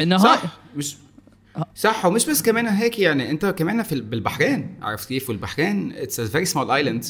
إنه 0.00 0.16
هاي 0.16 0.36
صح. 0.36 0.42
مش 0.76 0.96
صح 1.74 2.06
ومش 2.06 2.26
بس 2.26 2.42
كمان 2.42 2.66
هيك 2.66 2.98
يعني 2.98 3.30
انت 3.30 3.46
كمان 3.46 3.82
في 3.82 4.00
بالبحرين 4.00 4.74
عرفت 4.82 5.08
كيف؟ 5.08 5.28
والبحرين 5.28 5.92
it's 5.92 6.20
very 6.20 6.44
small 6.44 6.70
island 6.70 7.04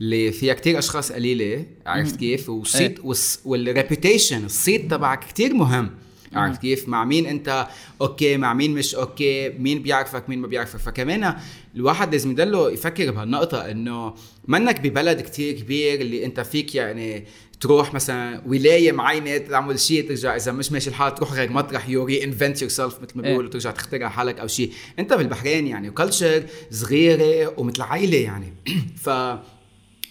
اللي 0.00 0.32
فيها 0.32 0.54
كتير 0.54 0.78
أشخاص 0.78 1.12
قليلة 1.12 1.66
عرفت 1.86 2.16
كيف؟ 2.16 2.48
والصيت 2.48 2.98
وال 3.44 3.61
reputation 3.61 4.44
الصيت 4.44 4.90
تبعك 4.90 5.24
كتير 5.24 5.54
مهم 5.54 5.90
عرفت 6.34 6.60
كيف؟ 6.60 6.88
مع 6.88 7.04
مين 7.04 7.26
انت 7.26 7.68
أوكي 8.00 8.36
مع 8.36 8.54
مين 8.54 8.74
مش 8.74 8.94
أوكي 8.94 9.48
مين 9.48 9.82
بيعرفك 9.82 10.28
مين 10.28 10.38
ما 10.38 10.46
بيعرفك. 10.46 10.78
فكمان 10.78 11.34
الواحد 11.76 12.12
لازم 12.12 12.30
يضله 12.30 12.70
يفكر 12.70 13.10
بهالنقطة 13.10 13.70
إنه 13.70 14.14
منك 14.48 14.80
ببلد 14.80 15.20
كتير 15.20 15.54
كبير 15.60 16.00
اللي 16.00 16.24
انت 16.24 16.40
فيك 16.40 16.74
يعني 16.74 17.24
تروح 17.62 17.94
مثلا 17.94 18.42
ولاية 18.46 18.92
معينة 18.92 19.38
تعمل 19.38 19.80
شيء 19.80 20.08
ترجع 20.08 20.36
إذا 20.36 20.52
مش 20.52 20.72
ماشي 20.72 20.90
الحال 20.90 21.14
تروح 21.14 21.32
غير 21.32 21.52
مطرح 21.52 21.88
you 21.88 22.04
reinvent 22.04 22.62
yourself 22.62 22.94
مثل 23.02 23.12
ما 23.14 23.24
إيه. 23.24 23.30
بيقولوا 23.30 23.50
ترجع 23.50 23.70
تخترع 23.70 24.08
حالك 24.08 24.38
أو 24.38 24.46
شيء 24.46 24.72
أنت 24.98 25.12
بالبحرين 25.12 25.66
يعني 25.66 25.88
و 25.88 25.95
culture 25.95 26.42
صغيرة 26.70 27.54
ومثل 27.56 27.82
عائلة 27.82 28.18
يعني 28.18 28.52
ف 29.04 29.10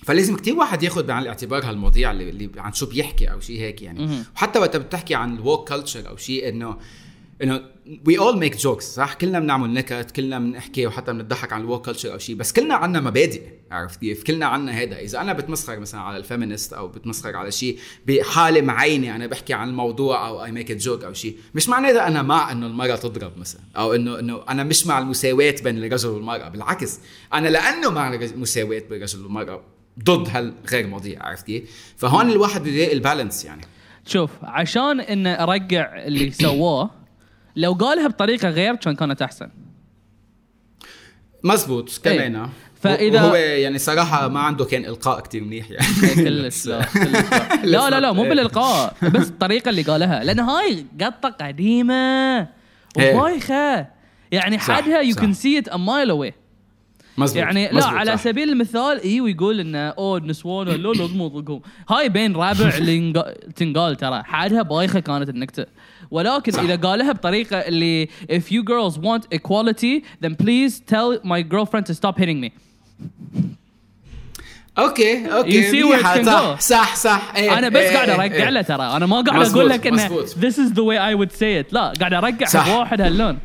فلازم 0.04 0.36
كتير 0.36 0.56
واحد 0.56 0.84
ياخذ 0.84 1.04
بعين 1.04 1.22
الاعتبار 1.22 1.70
هالمواضيع 1.70 2.12
اللي, 2.12 2.30
اللي 2.30 2.50
عن 2.58 2.74
شو 2.74 2.86
بيحكي 2.86 3.32
أو 3.32 3.40
شيء 3.40 3.60
هيك 3.60 3.82
يعني. 3.82 4.24
وحتى 4.36 4.60
وقت 4.60 4.78
بتحكي 4.78 5.16
عن 5.16 5.36
ال 5.36 5.43
woke 5.43 5.70
culture 5.70 6.10
أو 6.10 6.18
شيء 6.18 6.50
انه 6.50 6.78
إنه 7.44 7.62
we 8.08 8.20
all 8.20 8.40
make 8.40 8.58
jokes 8.58 8.86
صح؟ 8.86 9.14
كلنا 9.14 9.40
بنعمل 9.40 9.74
نكت 9.74 10.12
كلنا 10.12 10.40
بنحكي 10.40 10.88
وحتى 10.88 11.14
بنضحك 11.14 11.54
عن 11.54 11.62
ال 11.62 11.67
woke 11.67 11.86
culture 11.86 12.14
أو 12.14 12.18
شيء 12.18 12.36
بس 12.36 12.54
كلنا 12.54 12.76
عنا 12.76 13.00
مبادئ 13.00 13.42
عرفت 13.72 14.00
كيف؟ 14.00 14.24
كلنا 14.24 14.46
عنا 14.46 14.72
هذا 14.72 15.00
إذا 15.00 15.22
أنا 15.22 15.34
بتمسخر 15.34 15.80
مثلا 15.80 16.02
على 16.02 16.18
ال 16.18 16.24
feminist 16.24 16.74
أو 16.74 16.88
بتمسخر 16.88 17.36
على 17.36 17.52
شيء 17.52 17.80
بحالة 18.08 18.62
معينه 18.62 19.16
أنا 19.16 19.28
بحكي 19.28 19.54
عن 19.54 19.70
الموضوع 19.70 20.28
أو 20.28 20.44
I 20.44 20.52
make 20.52 20.72
joke 20.72 21.04
أو 21.04 21.14
شيء 21.14 21.38
مش 21.56 21.70
معناه 21.70 22.08
أنا 22.08 22.22
مع 22.22 22.52
إنه 22.52 22.68
المرأة 22.68 22.96
تضرب 22.96 23.38
مثلا 23.38 23.62
أو 23.78 23.94
إنه 23.94 24.20
إنه 24.20 24.42
أنا 24.50 24.64
مش 24.64 24.88
مع 24.88 25.00
المساواة 25.00 25.56
بين 25.64 25.84
الرجل 25.84 26.10
والمرأة 26.10 26.50
بالعكس. 26.50 27.00
أنا 27.34 27.50
لأنه 27.50 27.90
مع 27.90 28.14
المساواه 28.14 28.80
بين 28.90 28.98
الرجل 28.98 29.24
والمرأة 29.24 29.62
ضد 30.04 30.30
هالغير 30.30 30.88
مواضيع 30.88 31.24
عرفت 31.24 31.46
كيف؟ 31.46 31.94
فهون 31.98 32.30
الواحد 32.30 32.62
بده 32.62 32.92
ال 32.92 32.99
balance 32.99 33.46
يعني. 33.46 33.62
شوف 34.08 34.30
عشان 34.44 35.00
ان 35.00 35.28
أرجع 35.28 36.04
اللي 36.04 36.32
سواه 36.32 37.01
لو 37.56 37.74
قالها 37.74 38.08
بطريقة 38.08 38.50
غير 38.50 38.76
كان 38.76 38.96
كانت 38.96 39.22
أحسن 39.22 39.50
مزبوط 41.44 42.02
كمان 42.04 42.36
إيه. 42.36 42.50
فإذا 42.82 43.22
هو 43.22 43.36
يعني 43.36 43.78
صراحة 43.78 44.28
ما 44.28 44.40
عنده 44.40 44.66
كان 44.66 44.86
إلقاء 44.86 45.20
كتير 45.20 45.44
منيح 45.44 45.72
يعني 45.72 46.16
كلش 46.16 46.66
لا 46.66 46.86
كلش 46.86 47.32
لا. 47.32 47.58
لا 47.64 47.90
لا 47.90 48.00
لا 48.00 48.12
مو 48.12 48.24
إيه. 48.24 48.30
بالإلقاء 48.30 48.96
بس 49.04 49.28
الطريقة 49.28 49.70
اللي 49.70 49.82
قالها 49.82 50.24
لأن 50.24 50.40
هاي 50.40 50.86
قطة 51.02 51.30
قديمة 51.30 52.40
إيه. 53.00 53.16
وبايخه 53.16 53.88
يعني 54.32 54.60
حدها 54.60 55.02
يو. 55.02 55.16
كان 55.16 55.34
سي 55.34 55.58
ات 55.58 55.68
ا 55.68 55.78
مايل 55.78 56.10
اواي 56.10 56.34
مزبوط 57.18 57.38
يعني 57.38 57.68
لا 57.68 57.74
مزبوط، 57.74 57.94
على 57.94 58.18
صح. 58.18 58.24
سبيل 58.24 58.50
المثال 58.50 59.02
اي 59.02 59.22
ويقول 59.22 59.60
إنه 59.60 59.80
أوه 59.90 60.18
النسوان 60.18 60.68
لازم 60.68 61.22
يضرقون 61.22 61.62
هاي 61.90 62.10
بين 62.10 62.36
رابع 62.36 62.78
اللي 62.78 63.14
تنقال 63.56 63.96
ترى 63.96 64.24
حدها 64.24 64.62
بايخة 64.62 65.00
كانت 65.00 65.30
النكتة 65.30 65.66
ولكن 66.12 66.52
صح. 66.52 66.60
إذا 66.62 66.76
قالها 66.76 67.12
بطريقة 67.12 67.58
اللي 67.58 68.08
if 68.32 68.44
you 68.52 68.64
girls 68.64 68.98
want 68.98 69.22
equality 69.38 70.04
then 70.26 70.36
please 70.44 70.80
tell 70.94 71.20
my 71.24 71.42
girlfriend 71.42 71.86
to 71.86 71.94
stop 71.94 72.18
hitting 72.18 72.40
me 72.46 72.50
أوكي 74.78 75.24
You 75.26 75.32
أوكي 75.32 75.72
see 75.72 75.84
where 75.84 76.00
it 76.00 76.06
منيحة، 76.06 76.16
can 76.16 76.26
صح 76.26 76.56
go. 76.56 76.60
صح 76.60 76.96
صح 76.96 77.34
إيه 77.36 77.58
أنا 77.58 77.70
بس 77.70 77.78
إيه، 77.78 77.94
قاعد 77.96 78.10
إيه، 78.10 78.16
أرجع 78.22 78.36
إيه. 78.36 78.50
له 78.50 78.62
ترى 78.62 78.84
أنا 78.84 79.06
ما 79.06 79.22
قاعد 79.22 79.46
أقول 79.48 79.70
لك 79.70 79.88
إنه 79.88 80.26
this 80.26 80.54
is 80.56 80.72
the 80.74 80.84
way 80.84 80.98
I 80.98 81.16
would 81.22 81.32
say 81.38 81.64
it 81.70 81.74
لا 81.74 81.94
قاعد 82.00 82.14
أرجع 82.14 82.46
صح. 82.48 82.70
حق 82.70 82.80
واحد 82.80 83.02
هاللون 83.02 83.40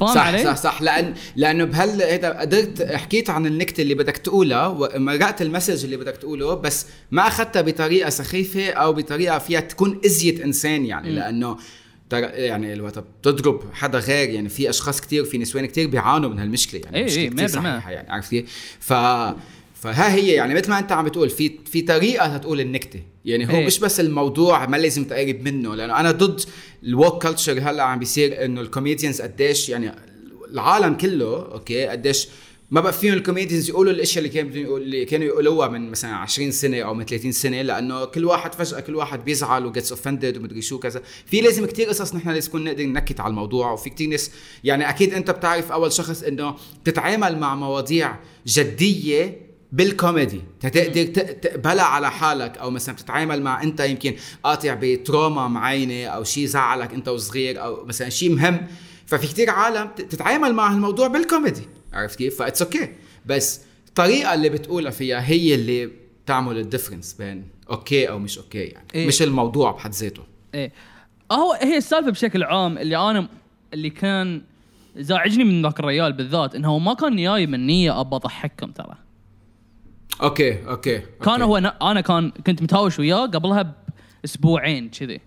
فاهم 0.00 0.14
صح 0.14 0.26
علي؟ 0.26 0.44
صح 0.44 0.56
صح 0.56 0.82
لأن 0.82 1.14
لأنه 1.36 1.64
بهال 1.64 2.02
هيدا 2.02 2.40
قدرت 2.40 2.82
حكيت 2.92 3.30
عن 3.30 3.46
النكتة 3.46 3.80
اللي 3.82 3.94
بدك 3.94 4.16
تقولها 4.16 4.66
ومرقت 4.66 5.42
المسج 5.42 5.84
اللي 5.84 5.96
بدك 5.96 6.16
تقوله 6.16 6.54
بس 6.54 6.86
ما 7.10 7.26
أخذتها 7.26 7.62
بطريقة 7.62 8.10
سخيفة 8.10 8.70
أو 8.70 8.92
بطريقة 8.92 9.38
فيها 9.38 9.60
تكون 9.60 10.00
ازيد 10.06 10.40
إنسان 10.40 10.84
يعني 10.86 11.10
لأنه 11.10 11.54
ترى 11.54 11.64
يعني 12.18 12.72
الوقت 12.72 12.98
بتضرب 12.98 13.62
حدا 13.72 13.98
غير 13.98 14.30
يعني 14.30 14.48
في 14.48 14.70
أشخاص 14.70 15.00
كتير 15.00 15.24
في 15.24 15.38
نسوان 15.38 15.66
كتير 15.66 15.88
بيعانوا 15.88 16.30
من 16.30 16.38
هالمشكلة 16.38 16.80
يعني 16.84 17.04
كتير 17.04 17.32
100%. 17.36 17.46
صحيحة 17.46 17.90
يعني 17.90 18.12
عرفت 18.12 18.30
كيف؟ 18.30 18.76
ف 18.80 18.92
فها 19.74 20.14
هي 20.14 20.32
يعني 20.32 20.54
مثل 20.54 20.70
ما 20.70 20.78
أنت 20.78 20.92
عم 20.92 21.04
بتقول 21.04 21.30
في 21.30 21.58
في 21.70 21.82
طريقة 21.82 22.36
تقول 22.36 22.60
النكتة 22.60 23.00
يعني 23.24 23.48
هو 23.48 23.50
إيه. 23.58 23.66
مش 23.66 23.78
بس 23.78 24.00
الموضوع 24.00 24.66
ما 24.66 24.76
لازم 24.76 25.04
تقرب 25.04 25.42
منه 25.42 25.74
لأنه 25.74 26.00
أنا 26.00 26.10
ضد 26.10 26.40
ال 26.82 26.90
woke 26.90 27.22
culture 27.22 27.52
هلأ 27.52 27.82
عم 27.82 27.98
بيصير 27.98 28.44
إنه 28.44 28.60
ال 28.60 28.66
comedians 28.66 29.22
قديش 29.22 29.68
يعني 29.68 29.92
العالم 30.52 30.94
كله 30.94 31.52
أوكي 31.52 31.86
قديش 31.86 32.28
ما 32.70 32.80
بقى 32.80 32.92
فيهم 32.92 33.14
ال 33.14 33.19
comedians 33.19 33.68
يقولوا 33.68 33.92
الأشياء 33.92 34.24
اللي 34.24 34.28
كانوا 34.42 34.78
اللي 34.78 35.04
كانوا 35.04 35.26
يقولوها 35.26 35.68
من 35.68 35.90
مثلا 35.90 36.10
20 36.16 36.50
سنة 36.50 36.80
أو 36.80 36.94
من 36.94 37.04
30 37.04 37.32
سنة 37.32 37.62
لأنه 37.62 38.04
كل 38.04 38.24
واحد 38.24 38.54
فجأة 38.54 38.80
كل 38.80 38.94
واحد 38.96 39.24
بيزعل 39.24 39.66
و 39.66 39.71
gets 39.71 39.92
offended 39.92 40.36
ومدري 40.36 40.62
شو 40.62 40.78
كذا. 40.78 41.02
في 41.26 41.40
لازم 41.40 41.66
كتير 41.66 41.88
قصص 41.88 42.14
نحن 42.14 42.30
لازم 42.30 42.48
نكون 42.48 42.64
نقدر 42.64 42.84
ننكت 42.84 43.20
على 43.20 43.30
الموضوع 43.30 43.72
وفي 43.72 43.90
كتير 43.90 44.08
ناس 44.08 44.30
يعني 44.64 44.88
أكيد 44.88 45.14
أنت 45.14 45.30
بتعرف 45.30 45.72
أول 45.72 45.92
شخص 45.92 46.22
إنه 46.22 46.54
تتعامل 46.84 47.38
مع 47.38 47.54
مواضيع 47.54 48.16
جدية 48.46 49.40
بالكوميدي. 49.72 50.40
تقدر 50.60 51.04
ت- 51.04 51.18
تقبلها 51.46 51.84
على 51.84 52.10
حالك 52.10 52.58
أو 52.58 52.70
مثلا 52.70 52.94
تتعامل 52.94 53.42
مع 53.42 53.62
أنت 53.62 53.80
يمكن 53.80 54.14
قاطع 54.44 54.74
ب 54.80 54.90
trauma 54.90 55.48
معينة 55.48 56.06
أو 56.06 56.24
شيء 56.24 56.46
زعلك 56.46 56.94
أنت 56.94 57.08
وصغير 57.08 57.62
أو 57.64 57.84
مثلا 57.84 58.08
شيء 58.08 58.30
مهم. 58.34 58.66
ففي 59.06 59.26
كتير 59.26 59.50
عالم 59.50 59.88
تتعامل 59.96 60.52
مع 60.54 60.72
الموضوع 60.72 61.06
بالكوميدي. 61.08 61.62
عرفت 61.92 62.18
كيف؟ 62.18 62.38
ف 62.38 62.43
it's 62.43 62.62
أوكي 62.62 62.92
بس 63.26 63.60
الطريقة 63.88 64.34
اللي 64.34 64.48
بتقولها 64.48 64.90
فيها 64.90 65.28
هي 65.28 65.54
اللي 65.54 65.90
بتعمل 66.24 66.58
ال 66.58 66.63
difference 66.63 67.12
بين 67.14 67.48
أوكي 67.70 68.08
أو 68.08 68.18
مش 68.18 68.38
أوكي 68.38 68.64
يعني. 68.64 68.86
إيه. 68.94 69.06
مش 69.06 69.22
الموضوع 69.22 69.70
بحد 69.70 69.92
ذاته. 69.92 70.22
إيه. 70.54 70.72
هو 71.32 71.52
هي 71.52 71.76
السالفة 71.76 72.10
بشكل 72.10 72.42
عام 72.42 72.78
اللي 72.78 72.96
أنا 72.96 73.28
اللي 73.74 73.90
كان 73.90 74.42
زعجني 74.96 75.44
من 75.44 75.62
ذاك 75.62 75.80
الريال 75.80 76.12
بالذات 76.12 76.54
إنه 76.54 76.68
هو 76.68 76.78
ما 76.78 76.94
كان 76.94 77.16
جاي 77.16 77.46
من 77.46 77.66
نية 77.66 78.00
ابى 78.00 78.16
أضحككم 78.16 78.70
ترى. 78.70 78.94
okay 80.22 80.68
okay, 80.68 80.96
okay. 80.96 81.06
كان 81.24 81.42
هو 81.42 81.56
أنا 81.56 82.00
كان 82.00 82.30
كنت 82.30 82.62
متهاوش 82.62 82.98
وياه 82.98 83.26
قبلها 83.26 83.74
بأسبوعين 84.22 84.88
كذي. 84.88 85.20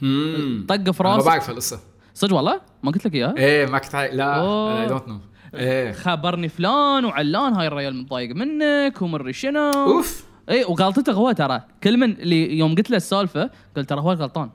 مم. 0.00 0.66
طق 0.68 0.90
في 0.90 1.00
أنا 1.00 1.08
ما 1.08 1.16
راسي 1.16 1.26
بعرف 1.26 1.50
القصة 1.50 1.80
صدق 2.14 2.36
والله؟ 2.36 2.60
ما 2.82 2.90
قلت 2.90 3.06
لك 3.06 3.14
إياها؟ 3.14 3.34
إيه 3.36 3.66
ما 3.66 3.78
كنت 3.78 3.94
لا. 3.94 4.80
I 4.82 4.86
don't 4.86 5.08
know 5.08 5.20
إيه. 5.54 5.92
خبرني 5.92 6.48
فلان 6.48 7.04
وعلان 7.04 7.52
هاي 7.52 7.66
الريال 7.66 7.96
متضايق 7.96 8.34
منك 8.36 9.02
ومري 9.02 9.32
شنو. 9.32 9.70
أوف. 9.70 10.24
اي 10.50 10.64
وغلطته 10.64 11.12
هو 11.12 11.32
ترى 11.32 11.62
كل 11.82 11.96
من 11.96 12.12
اللي 12.12 12.58
يوم 12.58 12.74
قلت 12.74 12.90
له 12.90 12.96
السالفة 12.96 13.50
قلت 13.76 13.88
ترى 13.90 14.00
هو 14.00 14.12
غلطان. 14.12 14.50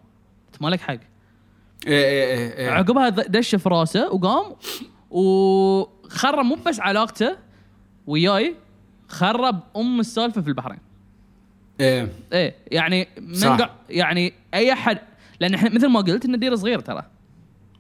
أنت 0.47 0.61
مالك 0.61 0.79
حق. 0.81 0.93
إيه 0.93 0.99
إيه 2.05 2.37
إيه, 2.37 2.53
إيه. 2.57 2.69
عقبها 2.71 3.09
دش 3.09 3.55
في 3.55 3.69
راسه 3.69 4.13
وقام 4.13 4.55
وخرب 5.09 6.45
مو 6.45 6.57
بس 6.65 6.79
علاقته 6.79 7.37
وياي 8.07 8.55
خرب 9.07 9.59
أم 9.77 9.99
السالفة 9.99 10.41
في 10.41 10.47
البحرين. 10.47 10.79
إيه. 11.79 12.09
إيه 12.33 12.55
يعني 12.71 13.07
من 13.17 13.33
صح. 13.33 13.57
قا- 13.57 13.69
يعني 13.89 14.33
أي 14.53 14.73
أحد 14.73 14.97
لأن 15.39 15.53
إحنا 15.53 15.69
مثل 15.69 15.87
ما 15.87 15.99
قلت 16.01 16.25
إن 16.25 16.39
ديره 16.39 16.55
صغير 16.55 16.79
ترى. 16.79 17.03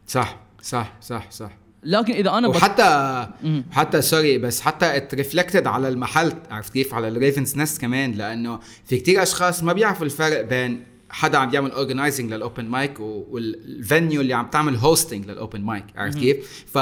صح 0.07 0.35
صح 0.61 0.93
صح 1.01 1.31
صح. 1.31 1.51
لكن 1.87 2.13
إذا 2.13 2.29
أنا 2.29 2.47
بط... 2.47 2.55
وحتى 2.55 3.27
مم. 3.43 3.65
حتى 3.71 4.01
sorry 4.01 4.37
بس 4.37 4.61
حتى 4.61 4.97
it 4.97 5.10
reflected 5.10 5.67
على 5.67 5.87
المحل 5.89 6.33
عرفت 6.51 6.73
كيف 6.73 6.93
على 6.93 7.07
ال 7.07 7.13
Raven's 7.13 7.57
Nest 7.57 7.81
كمان 7.81 8.11
لأنه 8.11 8.59
في 8.85 8.97
كتير 8.97 9.23
أشخاص 9.23 9.63
ما 9.63 9.73
بيعرفوا 9.73 10.05
الفرق 10.05 10.41
بين 10.41 10.83
حدا 11.09 11.37
عم 11.37 11.53
يعمل 11.53 11.71
organizing 11.71 12.33
لل 12.33 12.44
open 12.44 12.65
mic 12.65 12.99
وال 12.99 13.34
venue 13.34 14.21
اللي 14.21 14.33
عم 14.33 14.47
تعمل 14.47 14.75
hosting 14.75 15.25
لل 15.25 15.37
open 15.37 15.61
mic 15.61 15.85
عرفت 15.95 16.17
كيف؟ 16.17 16.65
ف 16.73 16.75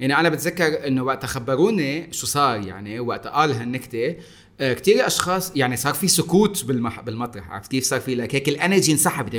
يعني 0.00 0.20
أنا 0.20 0.28
بتذكر 0.28 0.86
إنه 0.86 1.02
وقت 1.02 1.26
خبروني 1.26 2.12
شو 2.12 2.26
صار 2.26 2.66
يعني 2.66 3.00
وقت 3.00 3.26
قال 3.26 3.52
هالنكتة 3.52 4.16
آه، 4.60 4.72
كثير 4.72 5.06
أشخاص 5.06 5.52
يعني 5.56 5.76
صار 5.76 5.94
في 5.94 6.08
سكوت 6.08 6.64
بالمح... 6.64 7.00
بالمطرح 7.00 7.50
عرفت 7.50 7.70
كيف 7.70 7.84
صار 7.84 8.00
في 8.00 8.14
like 8.14 8.34
هيك 8.34 8.48
ال 8.48 8.54
energy 8.54 8.92
انسحبت 8.92 9.34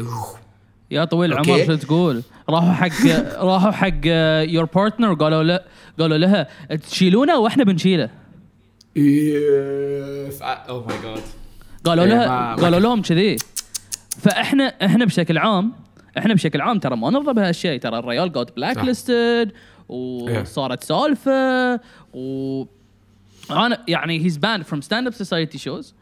يا 0.92 1.06
طويل. 1.06 1.34
العمر 1.34 1.66
شو 1.66 1.76
تقول؟ 1.76 2.22
راحوا 2.50 2.72
حق 2.72 3.06
راحوا 3.50 3.72
حق 3.72 4.06
your 4.54 4.66
partner 4.66 5.14
قالوا 5.14 5.44
لا 5.44 5.66
قالوا 6.00 6.18
لها 6.18 6.48
تشيلونه 6.90 7.38
وإحنا 7.40 7.64
بنشيله 7.64 8.10
oh 10.70 10.88
my 10.88 10.98
God 11.04 11.22
قالوا 11.84 12.04
إيه، 12.04 12.10
لها 12.10 12.56
قالوا 12.56 12.80
لهم 12.80 13.02
كذي 13.02 13.38
فاحنا 14.20 14.64
إحنا 14.86 15.06
بشكل 15.06 15.38
عام 15.38 15.74
إحنا 16.18 16.34
بشكل 16.34 16.62
عام 16.62 16.80
ترى 16.80 16.96
ما 16.98 17.10
نرضى 17.10 17.34
بهالشيء 17.34 17.80
ترى 17.80 18.00
الريال 18.00 18.32
جوت 18.32 18.56
بلاك. 18.56 18.78
ليستد. 18.78 19.52
وصارت 19.90 20.84
سالفة 20.84 21.80
و 22.14 22.64
أنا 23.52 23.84
يعني 23.88 24.26
he's 24.26 24.38
banned 24.38 24.64
from 24.64 24.82
Stand 24.82 25.08
Up 25.08 25.14
Society 25.14 25.58
shows 25.58 25.94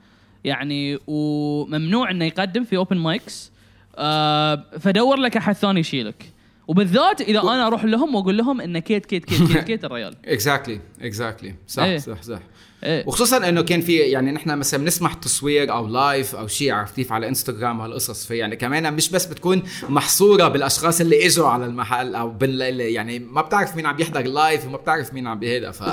يعني 0.44 1.00
وممنوع 1.08 2.12
إنه 2.12 2.26
يقدم 2.26 2.64
في 2.64 2.78
open 2.78 2.98
mics 2.98 3.52
آه 3.98 4.64
فدور 4.80 5.18
لك 5.18 5.38
أحد 5.38 5.54
ثاني 5.54 5.80
يشيلك. 5.80 6.36
وبالذات 6.68 7.22
إذا 7.22 7.42
أنا 7.42 7.68
أروح 7.68 7.86
لهم 7.86 8.16
وأقول 8.16 8.38
لهم 8.38 8.62
إنه 8.62 8.80
كيت 8.80 9.06
كيت 9.06 9.26
كيت 9.26 9.48
كيت, 9.48 9.64
كيت 9.64 9.86
الريال. 9.86 10.16
exactly 10.26 10.80
exactly 11.02 11.56
صح 11.68 11.84
إيه. 11.84 11.98
صح 11.98 12.22
صح. 12.22 12.40
إيه. 12.84 13.04
وخصوصا 13.08 13.50
إنه 13.50 13.62
كان 13.62 13.82
في 13.82 13.98
يعني 13.98 14.32
نحن 14.32 14.58
مثلا 14.58 14.80
بنسمح 14.80 15.14
تصوير 15.14 15.72
أو 15.72 15.88
live 15.88 16.36
أو 16.36 16.48
شيء 16.48 16.74
عرفت 16.74 16.96
كيف 16.96 17.12
على 17.12 17.28
انستغرام 17.28 17.80
وهالقصص. 17.80 18.26
في 18.26 18.38
يعني 18.38 18.56
كمان 18.56 18.94
مش 18.94 19.10
بس 19.10 19.26
بتكون 19.26 19.64
محصورة 19.90 20.48
بالأشخاص 20.48 21.02
اللي 21.02 21.26
إجوا 21.26 21.48
على 21.48 21.66
المحل 21.66 22.16
أو 22.16 22.30
بال 22.30 22.80
يعني 22.82 23.20
ما 23.20 23.42
بتعرف 23.42 23.76
مين 23.76 23.86
عم 23.86 24.02
يحضر 24.02 24.20
ال 24.20 24.29
live 24.29 24.66
وما 24.66 24.78
بتعرف 24.78 25.14
مين 25.14 25.28
عم 25.28 25.40
بهذا 25.40 25.72
ف 25.72 25.84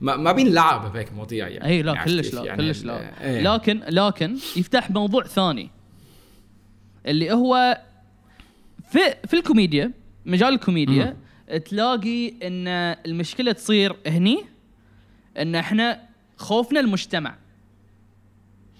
ما, 0.00 0.16
ما 0.16 0.32
بينلعب 0.32 0.92
بهيك 0.92 1.12
مواضيع 1.12 1.48
يعني. 1.48 1.66
اي 1.66 1.82
لا 1.82 1.92
عرفت 1.92 2.04
كلش؟ 2.04 2.34
لا 2.34 2.44
يعني 2.44 2.66
كلش 2.66 2.84
لا. 2.84 3.24
إيه. 3.24 3.40
لكن 3.40 3.80
لكن 3.88 4.36
يفتح 4.56 4.90
موضوع 4.90 5.24
ثاني. 5.24 5.75
اللي 7.06 7.32
هو 7.32 7.80
في 8.90 8.98
في 9.26 9.34
الكوميديا 9.36 9.92
مجال 10.26 10.54
الكوميديا 10.54 11.16
تلاقي 11.64 12.28
إن 12.28 12.68
المشكلة 13.06 13.52
تصير 13.52 13.96
هني 14.06 14.44
إن 15.38 15.54
إحنا 15.54 16.00
خوفنا 16.36 16.80
المجتمع. 16.80 17.34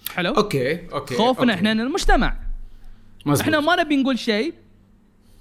حلو؟ 0.09 0.31
okay 0.33 0.91
okay 0.91 1.15
خوفنا 1.15 1.41
okay. 1.43 1.53
إحنا 1.53 1.73
من 1.73 1.81
المجتمع. 1.81 2.37
مزبوط. 3.25 3.41
إحنا 3.41 3.59
ما 3.59 3.75
نبي 3.75 3.95
نقول 3.95 4.19
شيء 4.19 4.53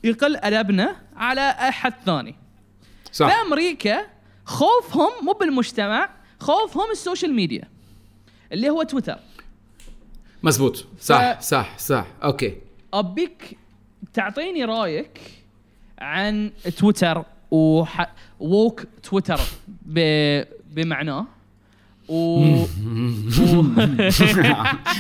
يقل 0.05 0.37
أدبنا 0.37 0.97
على 1.17 1.41
أحد 1.51 1.95
ثاني. 2.07 2.33
في 3.05 3.13
صح. 3.13 3.33
أمريكا 3.47 4.07
خوفهم 4.45 5.11
مو 5.25 5.33
بالمجتمع 5.33 6.11
خوفهم 6.41 6.91
ال 6.91 6.97
social 6.97 7.35
media 7.35 7.69
اللي 8.53 8.71
هو 8.71 8.83
تويتر. 8.83 9.19
مزبوط. 10.43 10.87
صح 11.01 11.33
ف- 11.33 11.43
صح 11.43 11.79
صح. 11.79 12.07
okay. 12.25 12.57
أبيك 12.95 13.59
تعطيني 14.15 14.65
رأيك 14.65 15.21
عن 15.99 16.51
تويتر 16.79 17.25
وح... 17.51 18.13
woke 18.41 18.85
تويتر 19.03 19.41
ب... 19.83 20.01
بمعناه 20.71 21.27
و... 22.09 22.45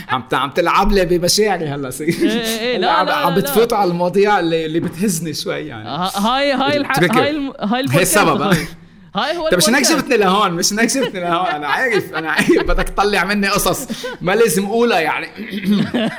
عم 0.08 0.24
عم 0.32 0.50
تلعب 0.50 0.92
لي 0.92 1.04
بمشاعري 1.04 1.68
هلأ 1.68 1.90
سي. 1.90 2.04
إيه، 2.04 2.30
إيه، 2.30 2.78
لا، 2.78 2.90
عم- 2.90 3.06
لا، 3.06 3.14
عم 3.14 3.32
لا، 3.32 3.36
بتفوت 3.40 3.72
على 3.72 3.90
المواضيع 3.90 4.38
اللي, 4.38 4.66
اللي 4.66 4.80
بتهزني 4.80 5.34
شوي 5.34 5.66
يعني. 5.66 5.88
هاي 6.16 6.52
هاي 6.52 6.76
الح... 6.76 6.90
ال 6.90 6.94
trigger. 6.94 7.20
هاي 7.20 7.30
الم... 7.30 7.52
هاي 7.60 7.80
البودكاست 7.80 8.16
السبب،. 8.16 8.42
هاي. 9.14 9.36
هو 9.36 9.48
طيب 9.48 9.58
مش 9.58 9.68
انك. 9.68 9.82
جبتني 9.82 10.16
لهون 10.16 10.52
مش 10.52 10.72
انك 10.72 10.86
جبتني 10.86 11.20
لهون. 11.20 11.46
أنا 11.46 11.68
عارف 11.68 12.14
أنا 12.14 12.30
عارف. 12.30 12.62
بدك 12.62 12.88
تطلع 12.88 13.24
مني 13.24 13.48
قصص. 13.48 14.06
ما 14.20 14.32
لازم 14.32 14.66
أقولها 14.66 15.00
يعني. 15.00 15.28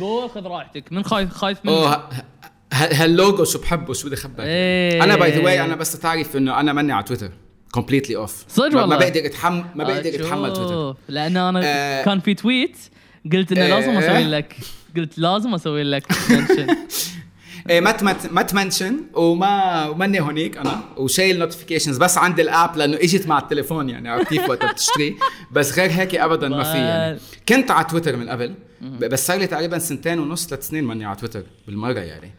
قول 0.00 0.30
خذ 0.30 0.46
راحتك 0.46 0.92
من 0.92 1.04
خايف 1.04 1.30
خايف 1.30 1.58
منك 1.64 1.74
أوه 1.74 2.08
هاللوجو 2.72 3.44
شو 3.44 3.58
بحبه 3.58 3.92
شو 3.94 4.06
بدي 4.06 4.14
أخبرك 4.14 4.46
إيه. 4.46 5.04
أنا 5.04 5.16
by 5.16 5.30
the 5.30 5.44
way 5.44 5.64
أنا 5.64 5.76
بس 5.76 5.98
تعرف 5.98 6.36
إنه 6.36 6.60
أنا 6.60 6.72
ماني 6.72 6.92
على 6.92 7.04
تويتر 7.04 7.30
completely 7.70 8.16
off 8.16 8.44
صدق 8.48 8.74
ما 8.74 8.80
والله؟ 8.80 8.96
بقدر 8.96 9.26
اتحمل 9.26 9.64
ما 9.74 9.84
بقدر 9.84 10.14
أتحمل 10.14 10.52
تويتر 10.52 10.72
شوف، 10.72 10.96
لأن 11.08 11.36
أنا 11.36 11.60
آه. 11.64 12.04
كان 12.04 12.20
في 12.20 12.34
tweet 12.34 12.76
قلت 13.32 13.52
إنه 13.52 13.64
آه. 13.64 13.68
لازم 13.68 13.90
أسوي 13.90 14.24
لك 14.24 14.56
قلت 14.96 15.18
لازم 15.18 15.54
أسوي 15.54 15.82
لك. 15.82 16.06
إيه 16.30 16.46
ما 17.70 17.90
تمت 17.92 18.32
ما 18.32 18.42
ت 18.42 18.49
mention 18.49 18.96
وما 19.14 19.88
وماني 19.88 20.20
هونيك 20.20 20.56
أنا. 20.56 20.80
وشايل 20.96 21.38
notifications 21.38 21.98
بس 21.98 22.18
عندي 22.18 22.42
ال 22.42 22.50
app 22.50 22.76
لأنه 22.76 22.96
إجت 22.96 23.26
مع 23.26 23.38
التليفون 23.38 23.88
يعني 23.88 24.08
عرفت 24.08 24.28
كيف 24.28 24.48
وقت 24.48 24.64
بتشتري. 24.64 25.16
بس 25.52 25.78
غير 25.78 25.90
هيك 25.90 26.14
ابدا 26.14 26.48
ما 26.48 26.62
في 26.62 26.78
يعني. 26.78 27.18
كنت 27.48 27.70
على 27.70 27.86
تويتر 27.86 28.16
من 28.16 28.28
قبل. 28.28 28.54
بس 28.82 29.26
صار 29.26 29.38
لي 29.38 29.46
تقريبا 29.46 29.78
سنتين 29.78 30.18
ونص 30.18 30.46
ثلاث 30.46 30.68
سنين 30.68 30.84
ماني 30.84 31.04
على 31.04 31.16
تويتر 31.16 31.42
بالمرة 31.66 32.00
يعني. 32.00 32.34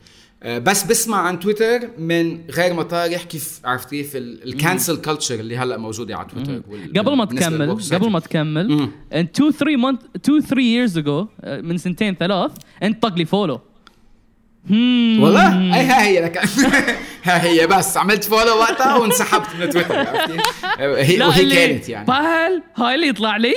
آه، 0.45 0.57
بس 0.57 0.83
بسمع 0.83 1.17
عن 1.17 1.39
تويتر 1.39 1.79
من 1.97 2.41
غير 2.51 2.73
مطارح 2.73 3.23
كيف 3.23 3.59
عرفت 3.65 3.89
كيف؟ 3.89 4.11
ال 4.15 4.27
cancel 4.27 4.97
culture 4.97 5.35
اللي 5.35 5.57
هلأ 5.57 5.77
موجوده 5.77 6.17
على 6.17 6.27
تويتر 6.27 6.61
قبل 6.99 7.15
ما 7.15 7.25
تكمل 7.25 7.77
قبل 7.91 8.09
ما. 8.09 8.19
تكمل 8.19 8.69
مم. 8.69 8.89
ان 9.13 9.27
2 9.35 9.51
3 9.51 9.75
month 9.77 9.99
2 10.15 10.41
3 10.41 10.55
years 10.55 11.03
ago 11.05 11.27
آه، 11.41 11.61
من 11.61 11.77
سنتين 11.77 12.15
ثلاث 12.15 12.51
انت 12.83 13.03
طق 13.03 13.15
لي 13.17 13.25
follow 13.25 13.59
والله؟ 14.71 15.75
أي 15.75 15.85
ها 15.85 16.03
هي 16.03 16.21
لك. 16.21 16.37
ها 17.23 17.43
هي 17.43 17.67
بس. 17.67 17.97
عملت 17.97 18.23
follow 18.23 18.57
وقتها 18.57 18.95
وانسحبت 18.95 19.47
من 19.59 19.69
تويتر؟ 19.69 19.95
هي 20.79 21.17
لا 21.17 21.27
وهي 21.27 21.67
كانت 21.67 21.89
يعني. 21.89 22.05
بهل 22.05 22.63
هاي 22.77 22.95
اللي 22.95 23.07
يطلع 23.07 23.37
لي؟ 23.37 23.53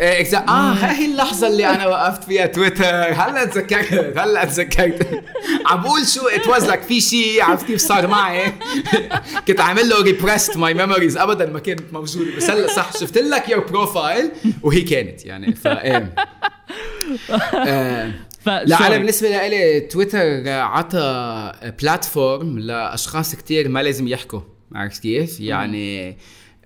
اكزا 0.00 0.38
آه 0.38 0.72
هاي 0.72 1.06
اللحظة 1.06 1.46
اللي 1.46 1.66
أنا 1.70 1.86
وقفت 1.86 2.24
فيها 2.24 2.46
تويتر 2.46 2.84
هلا 3.12 3.44
تذكرت 3.44 4.18
هلا 4.18 4.44
تذكرت. 4.44 5.22
عم 5.66 5.82
بقول 5.82 6.06
شو 6.06 6.28
ات 6.28 6.46
واز 6.46 6.70
لك 6.70 6.82
في 6.82 7.00
شيء 7.00 7.42
عرفت 7.42 7.66
كيف 7.66 7.80
صار 7.80 8.06
معي. 8.06 8.52
كنت 9.48 9.60
عامل 9.60 9.88
له 9.88 10.02
ريبرست 10.02 10.56
ماي 10.56 10.74
ميموريز 10.74 11.16
ابدا 11.16 11.46
ما 11.46 11.58
كانت 11.58 11.92
موجودة. 11.92 12.36
بس 12.36 12.50
هلا 12.50 12.66
صح 12.66 12.92
شفت 13.00 13.18
لك 13.18 13.48
يور 13.48 13.60
بروفايل 13.64 14.30
وهي 14.62 14.80
كانت 14.80 15.24
يعني. 15.24 15.54
ف 15.54 15.66
إيه. 15.66 16.14
آه، 17.54 18.10
ف 18.10 18.31
لا. 18.46 18.86
أنا 18.86 18.98
بالنسبة 18.98 19.48
لي 19.48 19.80
تويتر 19.80 20.48
عطى 20.48 21.52
platform 21.82 22.58
لأشخاص 22.58 23.34
كتير 23.34 23.68
ما 23.68 23.82
لازم 23.82 24.08
يحكوا. 24.08 24.40
عرفت 24.74 25.02
كيف؟ 25.02 25.40
يعني 25.40 26.16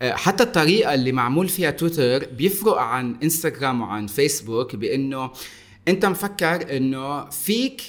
حتى 0.02 0.42
الطريقة 0.42 0.94
اللي 0.94 1.12
معمول 1.12 1.48
فيها 1.48 1.70
تويتر 1.70 2.24
بيفرق 2.24 2.76
عن 2.76 3.16
إنستغرام 3.22 3.80
وعن 3.80 4.06
فيسبوك 4.06 4.76
بأنه 4.76 5.30
أنت 5.88 6.06
مفكر 6.06 6.76
إنه 6.76 7.28
فيك 7.30 7.82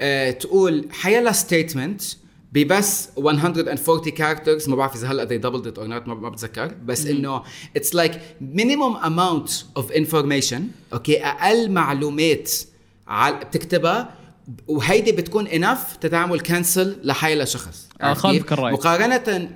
آه، 0.00 0.30
تقول 0.30 0.88
حيلا 0.90 1.32
statement 1.32 2.02
ببس 2.52 3.08
140 3.18 4.00
characters 4.10 4.68
ما 4.68 4.76
بعرف 4.76 4.94
إذا 4.96 5.08
هلأ 5.08 5.24
they 5.28 5.42
doubled 5.42 5.66
it 5.66 5.78
or 5.78 5.86
not 5.86 6.08
ما 6.08 6.28
بتذكر. 6.28 6.74
بس 6.84 7.06
إنه 7.06 7.42
it's 7.76 7.94
like 7.94 8.12
minimum 8.56 9.04
amount 9.04 9.50
of 9.82 9.94
information 9.94 10.60
okay؟ 10.92 11.24
أقل 11.24 11.70
معلومات 11.70 12.52
بتكتبها 13.30 14.14
وهيدي 14.68 15.12
بتكون 15.12 15.46
enough 15.46 15.96
تتعمل 16.00 16.40
cancel 16.40 16.96
لحيلا 17.02 17.44
شخص 17.44 17.88
آه، 18.00 18.14
كيف؟ 18.14 18.52
الرأي. 18.52 18.72
مقارنة 18.72 19.48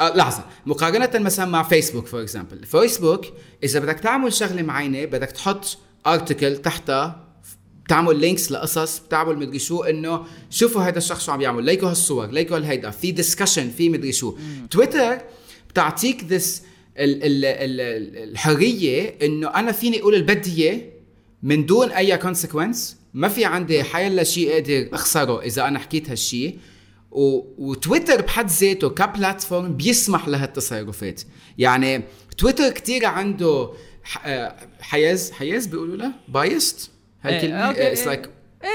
آه 0.00 0.16
لحظة. 0.16 0.44
مقارنة 0.66 1.10
مثلا 1.14 1.46
مع 1.46 1.62
فيسبوك 1.62 2.06
for 2.06 2.22
example 2.22 2.66
فيسبوك 2.66 3.26
إذا 3.64 3.80
بدك 3.80 4.00
تعمل 4.00 4.32
شغلة 4.32 4.62
معينة 4.62 5.04
بدك 5.04 5.30
تحط 5.30 5.78
article 6.06 6.56
تحتها 6.56 7.26
بتعمل 7.84 8.16
links 8.16 8.52
لقصص 8.52 8.98
بتعمل 8.98 9.38
مدري 9.38 9.58
شو 9.58 9.82
إنه 9.82 10.24
شوفوا 10.50 10.82
هذا 10.82 10.98
الشخص 10.98 11.26
شو 11.26 11.32
عم 11.32 11.40
يعمل 11.40 11.64
ليكوا 11.64 11.88
هالصور 11.90 12.26
ليكوا 12.26 12.56
هالهيدا. 12.56 12.90
في 12.90 13.10
discussion 13.12 13.70
في 13.70 13.88
مدري 13.88 14.12
شو. 14.12 14.36
تويتر 14.70 15.18
بتعطيك 15.70 16.24
this 16.24 16.62
ال 16.98 17.22
ال 17.24 17.44
ال 17.44 18.30
الحرية 18.30 19.14
إنه 19.22 19.48
أنا 19.48 19.72
فيني 19.72 20.00
أقول 20.00 20.14
اللي 20.14 20.34
بدي 20.34 20.62
إياه 20.62 20.80
من 21.42 21.66
دون 21.66 21.92
أي 21.92 22.16
consequence 22.18 22.96
ما 23.14 23.28
في 23.28 23.44
عندي 23.44 23.84
حيلا 23.84 24.24
شيء 24.24 24.52
قادر 24.52 24.88
أخسره 24.92 25.42
إذا 25.42 25.68
أنا 25.68 25.78
حكيت 25.78 26.10
هالشيء. 26.10 26.58
و... 27.10 27.42
وتويتر 27.58 28.22
بحد 28.22 28.50
ذاته 28.50 28.90
ك 28.90 29.00
platform 29.00 29.76
بيسمح 29.76 30.28
لهالتصرفات. 30.28 31.22
يعني 31.58 32.02
تويتر 32.38 32.70
كتير 32.70 33.06
عنده. 33.06 33.70
آه، 34.26 34.56
حيز 34.80 35.32
حيز 35.32 35.66
بيقولوا 35.66 35.96
له؟ 35.96 36.10
biased 36.28 36.90
هالكلمة؟ 37.22 37.56
okay، 37.58 37.92
it's. 37.92 38.06
like 38.06 38.30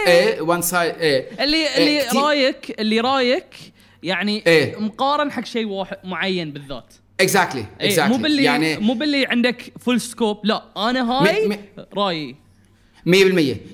إيه. 0.08 0.42
one 0.42 0.62
side 0.62 0.96
إيه. 0.96 1.44
اللي 1.44 1.58
إيه، 1.58 1.78
اللي 1.78 2.06
كتير- 2.10 2.22
رايك 2.22 2.80
اللي 2.80 3.00
رايك 3.00 3.56
يعني 4.04 4.44
إيه. 4.48 4.76
مقارن 4.80 5.32
حق 5.32 5.46
شيء 5.46 5.66
واحد 5.68 5.98
معين 6.04 6.52
بالذات. 6.52 6.94
exactly 7.20 7.66
إيه، 7.82 7.88
exactly 7.88 8.18
مو 8.18 8.24
باللي 8.24 8.44
يعني 8.44 8.78
مو 8.78 8.94
باللي 8.94 9.26
عندك 9.26 9.74
full 9.80 10.02
scope 10.02 10.40
لا 10.44 10.64
أنا 10.90 11.12
هاي 11.12 11.48
م- 11.48 11.52
م- 11.52 11.86
رأيي. 11.98 12.36
100% 13.08 13.12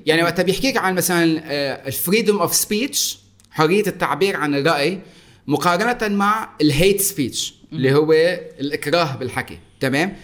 يعني 0.06 0.24
وقت 0.24 0.42
بيحكيك 0.42 0.78
عن 0.78 0.96
مثلا 0.96 1.42
ال 1.88 1.94
freedom 1.94 2.40
of 2.40 2.56
speech 2.56 3.20
حرية 3.52 3.88
التعبير 3.88 4.36
عن 4.36 4.56
الرأي 4.56 5.00
مقارنة 5.48 6.16
مع 6.16 6.50
ال 6.62 6.70
hate 6.70 7.02
speech 7.02 7.54
اللي 7.74 7.94
هو 7.94 8.14
الإكراه 8.60 9.16
بالحكي. 9.16 9.60
تمام؟ 9.80 10.16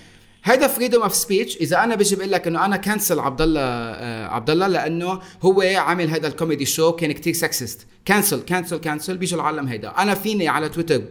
هيدا 0.44 0.68
freedom 0.68 1.02
of 1.04 1.16
speech 1.16 1.58
إذا 1.58 1.84
أنا 1.84 1.96
بجي 1.96 2.16
بقول 2.16 2.32
لك 2.32 2.48
إنه 2.48 2.66
أنا 2.66 2.78
cancel 2.78 3.20
عبد 3.20 3.42
الله 3.42 3.62
آه 3.62 4.28
عبد 4.28 4.50
الله 4.50 4.68
لأنه 4.68 5.20
هو 5.42 5.62
عامل 5.62 6.10
هذا 6.10 6.28
ال 6.28 6.33
comedy 6.33 6.66
show 6.66 6.92
كان 6.92 7.12
كتير 7.12 7.34
sexist 7.34 7.88
cancel 8.06 8.42
cancel 8.42 8.78
cancel 8.78 9.18
بيجوا 9.18 9.40
العالم 9.40 9.68
هيدا. 9.68 9.90
أنا 9.90 10.14
فيني 10.14 10.48
على 10.48 10.70
تويتر 10.70 11.02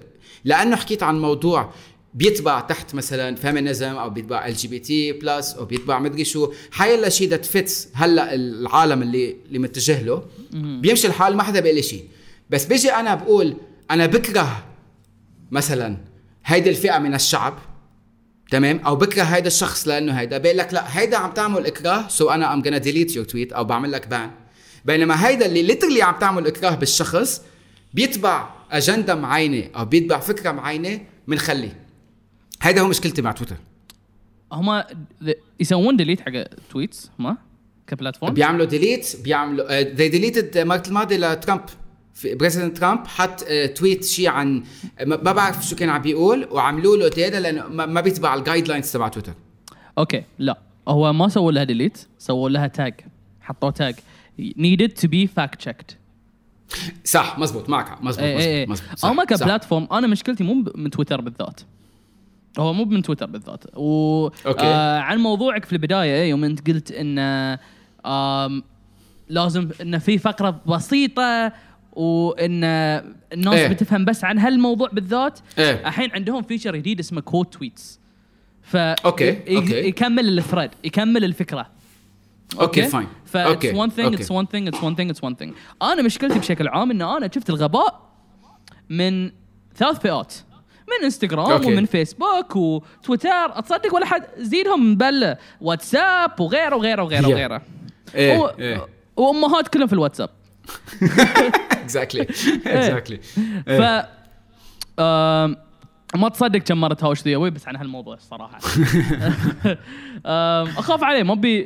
لأنه 0.44 0.76
حكيت 0.76 1.02
عن 1.02 1.20
موضوع 1.20 1.72
بيتبع 2.14 2.60
تحت 2.60 2.94
مثلا 2.94 3.36
feminism 3.36 3.94
أو 3.94 4.10
بيتبع 4.10 4.46
LGBT 4.46 5.12
plus 5.12 5.54
أو 5.54 5.64
بيتبع 5.64 5.98
مدري 5.98 6.24
شو. 6.24 6.52
حيلا 6.70 7.08
شيء 7.08 7.28
that 7.28 7.44
fits 7.44 7.88
هلأ 7.94 8.34
العالم 8.34 9.02
اللي 9.02 9.36
اللي 9.46 9.58
متجه 9.58 10.02
له. 10.02 10.22
بيمشي 10.52 11.06
الحال 11.06 11.36
ما 11.36 11.42
حدا 11.42 11.60
بيقول 11.60 11.76
لي 11.76 11.82
شيء. 11.82 12.04
بس 12.50 12.64
بيجي 12.64 12.92
أنا 12.92 13.14
بقول 13.14 13.56
أنا 13.90 14.06
بكره 14.06 14.64
مثلا 15.50 15.96
هيدي 16.44 16.70
الفئة 16.70 16.98
من 16.98 17.14
الشعب 17.14 17.58
تمام؟ 18.50 18.78
أو 18.86 18.96
بكره 18.96 19.22
هيدا 19.22 19.46
الشخص 19.46 19.88
لأنه 19.88 20.12
هيدا. 20.12 20.38
بقول 20.38 20.56
لك 20.56 20.74
لأ 20.74 20.98
هيدا 20.98 21.16
عم 21.16 21.32
تعمل 21.32 21.66
إكراه 21.66 22.08
so 22.08 22.30
أنا 22.30 22.52
I'm 22.52 22.62
gonna 22.62 22.76
delete 22.76 23.16
your 23.16 23.24
tweet 23.24 23.52
أو 23.52 23.64
بعمل 23.64 23.92
لك 23.92 24.08
ban 24.08 24.30
بينما 24.84 25.28
هيدا 25.28 25.46
اللي 25.46 25.62
literally 25.62 26.02
عم 26.02 26.14
تعمل 26.20 26.46
إكراه 26.46 26.74
بالشخص 26.74 27.42
بيتبع 27.94 28.48
اجنده 28.70 29.14
معينة 29.14 29.64
أو 29.76 29.84
بيتبع 29.84 30.18
فكرة 30.18 30.50
معينة 30.50 31.00
بنخليه 31.28 31.81
هيدا 32.62 32.80
هو 32.80 32.88
مشكلتي 32.88 33.22
مع 33.22 33.32
تويتر. 33.32 33.56
هم 34.52 34.82
يسوون 35.60 35.96
delete 35.96 36.20
حق 36.20 36.42
tweets 36.70 37.10
هم 37.20 37.36
ك 37.86 37.91
platform؟ 37.91 38.34
بيعملوا 38.34 38.66
delete 38.66 39.16
بيعملوا 39.24 39.80
they 39.80 40.08
deleted 40.08 40.56
المره 40.56 40.82
الماضيه 40.88 41.16
لترامب. 41.16 41.62
President 42.24 42.76
ترامب 42.78 43.06
حط 43.06 43.44
آه، 43.48 43.66
tweet 43.66 44.04
شيء 44.04 44.28
عن 44.28 44.64
ما 45.00 45.16
ما 45.16 45.32
بعرف 45.32 45.66
شو 45.68 45.76
كان 45.76 45.88
عم 45.88 46.02
بيقول 46.02 46.48
وعملوا 46.50 46.96
له 46.96 47.08
تيدا 47.08 47.40
لأنه 47.40 47.68
ما 47.68 47.86
ما 47.86 48.00
بيتبع 48.00 48.34
ال 48.34 48.68
guidelines 48.68 48.92
تبع 48.92 49.08
تويتر. 49.08 49.32
okay 49.98 50.24
لا. 50.38 50.58
هو 50.88 51.12
ما 51.12 51.28
سووا 51.28 51.52
لها 51.52 51.64
delete 51.64 51.98
سووا 52.18 52.48
لها 52.48 52.66
tag 52.66 52.94
حطوا 53.40 53.70
tag 53.70 53.94
needed 54.40 54.90
to 55.02 55.08
be 55.08 55.28
fact 55.38 55.68
checked 55.68 55.94
صح 57.04 57.38
مزبوط 57.38 57.68
معك 57.68 58.02
مزبوط 58.02 58.24
اي 58.24 58.60
اي 58.60 58.66
مزبوط, 58.66 58.92
مزبوط 58.92 59.10
هم 59.10 59.16
صح. 59.16 59.24
ك 59.24 59.31
platform 59.31 59.88
أنا 59.92 60.06
مشكلتي 60.06 60.44
مو 60.44 60.64
من 60.74 60.90
تويتر 60.90 61.20
بالذات. 61.20 61.60
هو 62.58 62.72
مو 62.72 62.84
من 62.84 63.02
تويتر 63.02 63.26
بالذات 63.26 63.64
و 63.76 64.24
okay. 64.46 64.60
آه 64.66 64.98
عن 64.98 65.18
موضوعك 65.18 65.64
في 65.64 65.72
البداية 65.72 66.30
يوم 66.30 66.44
أنت 66.44 66.70
قلت 66.70 66.92
إن 66.92 67.18
آم 68.06 68.62
لازم 69.28 69.68
إن 69.80 69.98
في 69.98 70.18
فقرة 70.18 70.60
بسيطة 70.66 71.52
وإن 71.92 72.64
الناس 73.32 73.54
إيه. 73.54 73.68
بتفهم 73.68 74.04
بس 74.04 74.24
عن 74.24 74.38
هالموضوع 74.38 74.88
بالذات 74.92 75.38
إيه. 75.58 75.88
الحين 75.88 76.10
عندهم 76.10 76.42
feature 76.42 76.76
جديد 76.76 76.98
اسمه 76.98 77.20
quote 77.20 77.46
tweets 77.46 78.00
ف 78.62 78.76
okay، 78.76 79.28
ي- 79.28 79.56
okay. 79.56 79.74
يكمل 79.88 80.38
ال 80.38 80.43
thread 80.43 80.70
يكمل 80.84 81.24
الفكرة 81.24 81.66
okay، 82.60 82.90
fine. 82.90 83.04
ف 83.24 83.36
one 83.36 83.90
thing 83.90 84.00
okay. 84.00 84.16
it's 84.16 84.26
one 84.28 84.46
thing 84.46 84.72
it's 84.72 84.78
one 84.80 84.94
thing 84.96 85.14
it's 85.14 85.22
one 85.28 85.34
thing 85.44 85.52
أنا 85.82 86.02
مشكلتي 86.02 86.38
بشكل 86.38 86.68
عام 86.68 86.90
إن 86.90 87.02
أنا 87.02 87.30
شفت 87.34 87.50
الغباء 87.50 88.00
من 88.90 89.30
ثلاث 89.76 89.98
فئات 89.98 90.34
من 90.98 91.04
انستغرام 91.04 91.52
okay. 91.52 91.66
ومن 91.66 91.86
فيسبوك 91.86 92.56
وتويتر. 92.56 93.60
تصدق 93.60 93.94
ولا 93.94 94.06
حد 94.06 94.22
زيدهم 94.38 94.96
بله 94.96 95.36
واتساب 95.60 96.40
وغيره 96.40 96.76
وغيره 96.76 97.02
وغيره 97.02 97.22
Yeah. 97.22 97.28
وغيره. 97.30 97.62
إيه، 98.14 98.38
و- 98.38 98.46
إيه. 98.46 98.86
وأمهات 99.16 99.68
كلهم 99.68 99.86
في 99.86 99.92
الواتساب. 99.92 100.30
exactly 101.82 102.22
exactly 102.66 103.18
ف 103.66 104.06
آم، 104.98 105.56
ما 106.14 106.28
تصدق 106.28 106.58
كم 106.58 106.80
مرة 106.80 106.94
تهاوش 106.94 107.22
ذي 107.22 107.36
بس 107.36 107.68
عن 107.68 107.76
هالموضوع 107.76 108.14
الصراحه 108.14 108.58
أخاف 110.78 111.04
عليه 111.04 111.22
ما 111.22 111.34
بي 111.34 111.58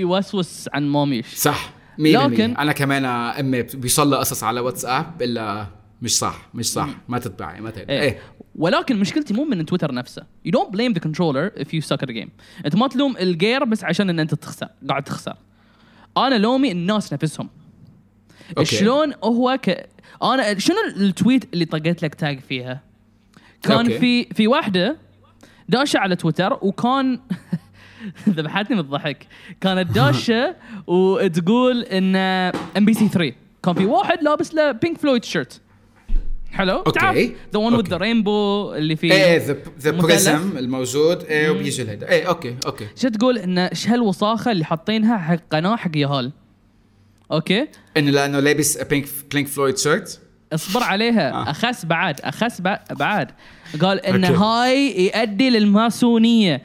يوسوس 0.00 0.68
عن 0.72 0.88
ماميش 0.88 1.26
صح. 1.34 1.70
100% 1.98 2.00
لكن- 2.00 2.56
أنا 2.56 2.72
كمان 2.72 3.04
أمي 3.04 3.62
بيوصل 3.62 4.10
لها 4.10 4.18
قصص 4.18 4.44
على 4.44 4.60
واتساب 4.60 5.22
إلا 5.22 5.66
مش 6.02 6.18
صح 6.18 6.36
مش 6.54 6.66
صح. 6.72 6.88
ما 7.08 7.18
تتبعي 7.18 7.60
ما 7.60 7.70
تتبعي 7.70 8.00
إيه. 8.02 8.18
ولكن 8.58 8.96
مشكلتي 8.96 9.34
مو 9.34 9.44
من 9.44 9.66
تويتر 9.66 9.94
نفسه. 9.94 10.22
Blame 10.48 10.94
the 10.94 11.00
controller 11.00 11.52
if 11.56 11.68
you 11.72 11.80
suck 11.80 12.02
at 12.02 12.10
a 12.10 12.12
game. 12.12 12.28
انت 12.66 12.76
ما 12.76 12.88
تلوم 12.88 13.16
الجير 13.16 13.64
بس 13.64 13.84
عشان 13.84 14.10
إن 14.10 14.20
أنت 14.20 14.34
تخسر 14.34 14.68
قاعد 14.88 15.02
تخسر. 15.02 15.36
أنا 16.16 16.34
لومي 16.34 16.72
الناس 16.72 17.12
نفسهم. 17.12 17.48
okay. 18.58 18.76
شلون 18.76 19.12
هو 19.24 19.58
ك... 19.62 19.88
أنا 20.22 20.58
شنو 20.58 20.76
ال 20.96 21.06
tweet 21.06 21.54
اللي 21.54 21.64
طقيت 21.64 22.02
لك 22.02 22.14
tag 22.14 22.40
فيها؟ 22.40 22.80
كان 23.62 23.76
okay. 23.78 23.98
في 23.98 24.24
في 24.24 24.48
واحدة 24.48 24.96
داشة 25.68 25.98
على 25.98 26.16
تويتر 26.16 26.58
وكان 26.62 27.20
ذبحتني 28.28 28.76
من 28.76 28.82
الضحك. 28.82 29.26
كانت 29.60 29.90
داشة 29.90 30.56
وتقول 30.86 31.82
إن 31.82 32.16
ام 32.76 32.84
بي 32.84 32.94
سي 32.94 33.08
3 33.08 33.36
كان 33.62 33.74
في 33.74 33.84
واحد 33.84 34.22
لابس 34.22 34.54
له 34.54 34.72
بينك 34.72 34.98
فلويد 34.98 35.24
shirt 35.24 35.60
حلو. 36.58 36.82
تعرف 36.82 37.16
the 37.52 37.58
one 37.58 37.74
with. 37.74 37.88
the 37.88 37.96
rainbow 37.96 38.72
اللي 38.74 38.96
فيه 38.96 39.12
إيه 39.12 39.56
the. 39.80 39.90
prism 39.90 40.56
الموجود. 40.58 41.24
إيه 41.24 41.50
وبيجي 41.50 41.82
الهيدا 41.82 42.08
إيه 42.08 42.28
okay 42.28 42.56
okay. 42.66 42.86
شو 42.96 43.08
تقول؟ 43.08 43.38
إن 43.38 43.58
إيش 43.58 43.88
هالوساخه 43.88 44.50
اللي 44.52 44.64
حاطينها 44.64 45.18
حق 45.18 45.36
قناة 45.52 45.76
حق 45.76 45.90
يهال؟ 45.96 46.32
okay. 47.32 47.66
انه 47.96 48.10
لأنه 48.10 48.40
لابس 48.40 48.78
بينك 48.82 49.08
بينك 49.32 49.46
فلويد 49.48 49.78
shirt 49.78 50.20
اصبر 50.52 50.82
عليها. 50.82 51.32
آه. 51.32 51.50
أخس 51.50 51.84
بعد 51.84 52.20
أخس 52.20 52.60
بع- 52.60 52.92
بعد. 52.92 53.30
قال 53.82 54.06
إن 54.06 54.24
okay. 54.24 54.36
هاي 54.38 55.06
يؤدي 55.06 55.50
للماسونية. 55.50 56.62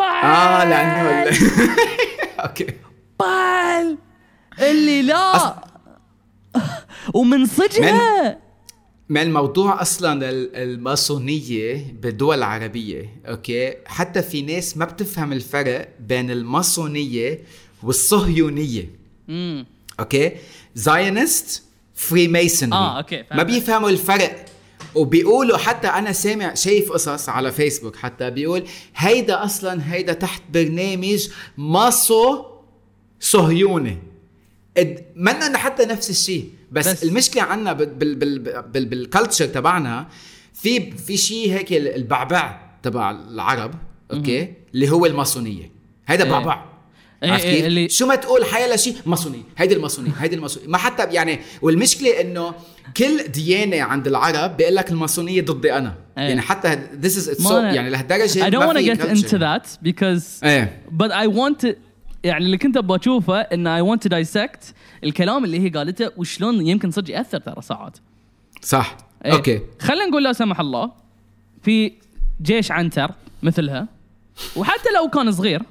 آه 0.00 0.64
لأنه 0.64 1.36
okay. 2.44 2.66
بال. 3.20 3.98
اللي 4.68 5.02
لا. 5.02 5.54
ومن 7.14 7.46
صجها. 7.46 8.38
ما 9.08 9.22
الموضوع 9.22 9.82
أصلا 9.82 10.30
ال- 10.30 10.56
الماسونية 10.56 11.94
بالدول 12.02 12.38
العربية 12.38 13.10
أوكي؟ 13.26 13.74
حتى 13.86 14.22
في 14.22 14.42
ناس 14.42 14.76
ما 14.76 14.84
بتفهم 14.84 15.32
الفرق 15.32 15.88
بين 16.00 16.30
الماسونية 16.30 17.40
والصهيونية. 17.82 18.90
امم 19.28 19.66
okay؟ 20.00 20.32
Zionist 20.74 21.62
free 21.94 22.28
آه، 22.72 22.98
okay، 22.98 23.16
فهمت. 23.24 23.32
ما 23.32 23.42
بيفهموا 23.42 23.90
الفرق. 23.90 24.44
وبيقولوا 24.94 25.56
حتى 25.56 25.88
أنا 25.88 26.12
سامع 26.12 26.54
شايف 26.54 26.92
قصص 26.92 27.28
على 27.28 27.52
فيسبوك 27.52 27.96
حتى 27.96 28.30
بيقول 28.30 28.64
هيدا 28.96 29.44
أصلا 29.44 29.92
هيدا 29.94 30.12
تحت 30.12 30.42
برنامج 30.52 31.28
ماسو 31.58 32.44
صهيوني 33.20 33.98
منا 35.16 35.58
حتى 35.58 35.84
نفس 35.84 36.10
الشيء. 36.10 36.48
بس, 36.72 36.88
بس- 36.88 37.04
المشكلة 37.04 37.42
عنا 37.42 37.72
بال 37.72 37.86
بال 37.94 38.14
بال 38.14 38.62
بال 38.62 38.84
بال 38.86 38.99
culture 38.99 39.46
تبعنا 39.46 40.06
في 40.54 40.90
في 40.90 41.16
شيء 41.16 41.52
هيك 41.52 41.72
البعبع 41.72 42.60
تبع 42.82 43.10
العرب 43.10 43.74
okay؟ 44.12 44.52
اللي 44.74 44.90
هو 44.90 45.06
الماسونية. 45.06 45.70
هيدا 46.06 46.24
إيه. 46.24 46.30
بعبع. 46.30 46.64
إيه، 47.22 47.30
عرفت 47.32 47.44
إيه، 47.44 47.56
كيف؟ 47.56 47.66
اللي- 47.66 47.88
شو 47.88 48.06
ما 48.06 48.14
تقول 48.14 48.44
حيلا 48.44 48.76
شيء 48.76 48.96
ماسوني 49.06 49.42
هيدي 49.56 49.74
الماسوني 49.74 50.10
هيدي 50.18 50.34
الماسوني 50.36 50.66
ما 50.68 50.78
حتى 50.78 51.02
يعني 51.14 51.40
والمشكلة 51.62 52.20
إنه 52.20 52.54
كل 52.96 53.22
ديانة 53.22 53.82
عند 53.82 54.06
العرب 54.06 54.56
بيقول 54.56 54.74
لك 54.76 54.90
الماسونية 54.90 55.42
ضدي 55.42 55.72
أنا. 55.72 55.94
إيه. 56.18 56.24
يعني 56.24 56.40
حتى 56.40 56.78
this 57.02 57.06
is 57.10 57.28
it's 57.38 57.44
so 57.48 57.52
يعني 57.52 57.90
لهالدرجة 57.90 58.26
I 58.48 58.52
don't 58.52 58.66
want 58.68 58.76
to 58.78 58.82
get 58.82 59.00
culture. 59.06 59.26
into 59.26 59.38
that 59.38 59.78
because 59.88 60.44
إيه. 60.44 60.82
but 60.98 61.10
I 61.10 61.26
want 61.36 61.66
to 61.66 61.74
يعني 62.24 62.44
اللي 62.44 62.58
كنت 62.58 62.76
أبغى 62.76 62.98
أشوفه 63.00 63.40
إن 63.40 63.78
I 63.80 63.86
want 63.96 64.00
to 64.00 64.08
dissect 64.10 64.72
الكلام 65.04 65.44
اللي 65.44 65.60
هي 65.60 65.68
قالته 65.68 66.10
وشلون 66.16 66.66
يمكن 66.66 66.90
صدق 66.90 67.10
يأثر 67.10 67.38
ترى 67.38 67.62
ساعات. 67.62 67.98
صح. 68.62 68.96
إيه. 69.24 69.32
okay. 69.32 69.60
خلينا 69.80 70.06
نقول 70.06 70.24
لا 70.24 70.32
سمح 70.32 70.60
الله 70.60 70.92
في 71.62 71.92
جيش 72.42 72.70
عنتر 72.70 73.10
مثلها 73.42 73.88
وحتى 74.56 74.88
لو 74.96 75.08
كان 75.10 75.32
صغير 75.32 75.62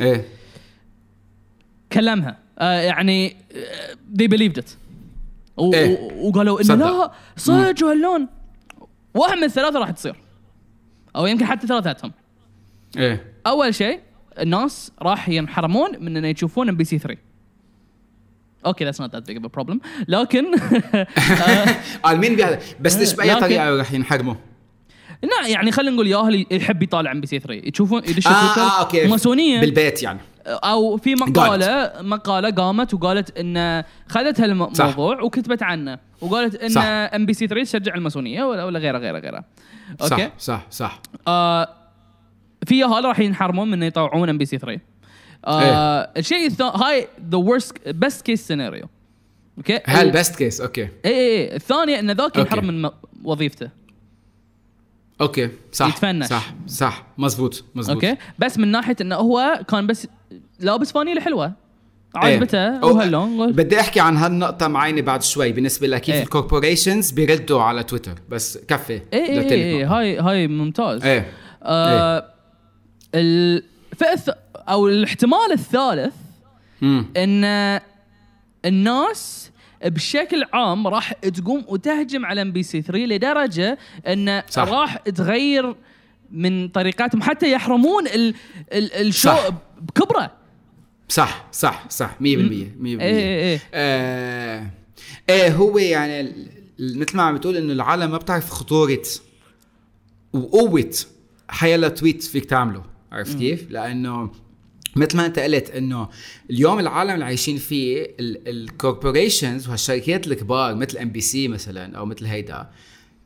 إيه. 0.00 0.24
كلمها. 1.92 2.38
آه 2.58 2.80
يعني 2.80 3.36
they 4.18 4.26
believed 4.28 4.58
it. 4.62 4.68
و- 5.56 5.74
إيه. 5.74 5.98
و- 6.00 6.28
وقالوا 6.28 6.60
إنه. 6.60 6.74
لا 6.74 7.12
صدق 7.36 7.84
وهاللون. 7.86 8.28
واحد 9.14 9.36
من 9.36 9.44
الثلاثة 9.44 9.78
راح 9.78 9.90
تصير. 9.90 10.16
أو 11.16 11.26
يمكن 11.26 11.44
حتى 11.46 11.66
ثلاثتهم 11.66 12.12
إيه. 12.96 13.32
أول 13.46 13.74
شيء 13.74 14.00
الناس 14.40 14.92
راح 15.02 15.28
ينحرمون 15.28 15.90
من 16.00 16.16
ان 16.16 16.24
يشوفون 16.24 16.68
ام 16.68 16.76
بي 16.76 16.84
سي 16.84 16.98
3 16.98 17.20
okay 18.66 18.84
that's 18.84 19.00
not 19.00 19.12
that 19.12 19.26
big 19.26 19.42
of 19.42 19.52
problem 19.52 19.80
لكن 20.08 20.44
قال 22.04 22.18
مين 22.20 22.36
بيهذا 22.36 22.58
بس 22.80 22.96
ليش 22.96 23.14
باي 23.14 23.34
طريقه 23.34 23.80
رح 23.80 23.92
ينحرموا. 23.92 24.34
لا 25.22 25.48
يعني 25.48 25.72
خلينا 25.72 25.94
نقول 25.94 26.06
ياهل 26.06 26.46
يحب 26.50 26.82
يطالع 26.82 27.12
ام 27.12 27.20
بي 27.20 27.26
سي 27.26 27.38
3 27.38 27.68
يشوفون 27.68 28.02
آه 28.02 28.06
تويتر 28.06 28.30
آه 28.30 28.80
okay. 28.80 29.06
ماسونيه 29.06 29.60
بالبيت 29.60 30.02
يعني. 30.02 30.20
أو 30.46 30.96
في 30.96 31.14
مقالة 31.14 31.92
مقالة 32.00 32.50
قامت 32.50 32.94
وقالت 32.94 33.38
إن 33.38 33.84
خذت 34.08 34.40
هالموضوع 34.40 35.20
وكتبت 35.22 35.62
عنه. 35.62 35.98
وقالت 36.20 36.54
إن 36.54 36.68
صح. 36.68 36.82
ام 36.84 37.26
بي 37.26 37.34
سي 37.34 37.46
3 37.46 37.64
تشجع 37.64 37.94
الماسونية 37.94 38.44
ولا 38.44 38.64
ولا 38.64 38.78
غيره 38.78 38.98
غيره 38.98 39.18
غيره. 39.18 39.44
صح 40.00 40.12
okay. 40.12 40.30
صح 40.38 40.66
صح. 40.70 41.00
آه 41.28 41.68
في 42.66 42.78
يهال 42.78 43.04
راح 43.04 43.20
ينحرمون 43.20 43.70
من 43.70 43.82
يطالعون 43.82 44.28
ام 44.28 44.38
بي 44.38 44.44
سي 44.44 44.58
3 44.58 44.80
آه 45.44 46.10
الشيء 46.16 46.46
الثاني 46.46 46.70
هاي 46.74 47.08
the 47.30 47.38
worst 47.38 47.88
best 47.88 48.26
case 48.26 48.46
scenario 48.46 48.88
okay 49.58 49.80
هل 49.84 50.10
best 50.10 50.36
case 50.36 50.60
okay. 50.60 50.82
اي 50.82 50.88
اي 51.04 51.56
الثانية 51.56 51.98
إن 51.98 52.10
ذاك. 52.10 52.36
ينحرم 52.36 52.66
من 52.66 52.90
وظيفته. 53.24 53.70
okay 55.20 55.50
صح 55.72 55.88
يتفنش. 55.88 56.26
صح 56.26 56.54
صح. 56.66 57.06
مزبوط 57.18 57.64
مزبوط. 57.74 58.04
okay؟ 58.04 58.16
بس 58.38 58.58
من 58.58 58.68
ناحية 58.68 58.96
إنه 59.00 59.16
هو 59.16 59.60
كان 59.68 59.86
بس 59.86 60.06
لابس 60.60 60.92
فانيله 60.92 61.20
حلوة 61.20 61.46
إيه. 61.46 61.54
عجبته. 62.16 62.84
وهاللون 62.84 63.52
بدي 63.52 63.80
أحكي 63.80 64.00
عن 64.00 64.16
هالنقطة 64.16 64.68
معينة 64.68 65.00
بعد 65.00 65.22
شوي 65.22 65.52
بالنسبة 65.52 65.86
لكيف 65.86 66.14
إيه. 66.14 66.22
ال 66.22 66.29
corporations 66.29 67.10
بيردوا 67.10 67.62
على 67.62 67.82
تويتر 67.82 68.14
بس 68.28 68.58
كفي 68.58 68.92
اي 68.92 69.00
اي 69.12 69.38
لتالت 69.38 69.52
اي 69.52 69.82
نقطة. 69.82 69.98
هاي 69.98 70.18
هاي 70.18 70.48
ممتاز. 70.48 71.04
إيه. 71.04 71.32
آه 71.62 72.37
الفئة 73.14 74.36
أو 74.56 74.88
الاحتمال 74.88 75.52
الثالث 75.52 76.14
إن 77.16 77.80
الناس 78.64 79.50
بشكل 79.84 80.44
عام 80.52 80.86
راح 80.86 81.12
تقوم 81.12 81.64
وتهجم 81.68 82.26
على 82.26 82.42
ام 82.42 82.52
بي 82.52 82.62
سي 82.62 82.82
3 82.82 82.98
لدرجة 82.98 83.78
إن 84.06 84.42
صح. 84.50 84.62
راح 84.68 84.96
تغير 84.96 85.74
من 86.30 86.68
طريقاتهم 86.68 87.22
حتى 87.22 87.52
يحرمون 87.52 88.06
ال 88.06 88.34
ال 88.72 88.92
ال 88.92 88.99
show 88.99 89.28
صح. 89.28 89.44
إيه. 89.44 89.50
بكبره 89.80 90.30
صح 91.08 91.46
صح 91.52 91.84
صح 91.90 92.10
100% 92.14 92.18
100% 92.18 92.22
إيه 92.24 93.00
إيه 93.00 93.60
إيه 93.74 94.70
إيه 95.30 95.54
هو 95.54 95.78
يعني 95.78 96.32
مثل 96.78 97.16
ما 97.16 97.22
عم 97.22 97.34
بتقول 97.34 97.56
إنه 97.56 97.72
العالم 97.72 98.10
ما 98.10 98.16
بتعرف 98.18 98.50
خطورة 98.50 99.02
وقوة 100.32 100.90
حيلا 101.48 101.88
tweet 101.88 102.22
فيك 102.22 102.44
تعمله 102.44 102.82
عرفت 103.12 103.38
كيف؟ 103.38 103.70
لأنه 103.70 104.30
مثل 104.96 105.16
ما 105.16 105.26
أنت 105.26 105.38
قلت 105.38 105.70
إنه 105.70 106.08
اليوم 106.50 106.78
العالم 106.78 107.10
اللي 107.10 107.24
عايشين 107.24 107.56
فيه 107.56 108.06
ال 108.20 108.31
corporations 108.31 109.68
وهالشركات 109.68 110.26
الكبار 110.26 110.74
مثل 110.74 110.98
ام 110.98 111.10
بي 111.10 111.20
سي 111.20 111.48
مثلا 111.48 111.96
أو 111.96 112.06
مثل 112.06 112.26
هيدا 112.26 112.70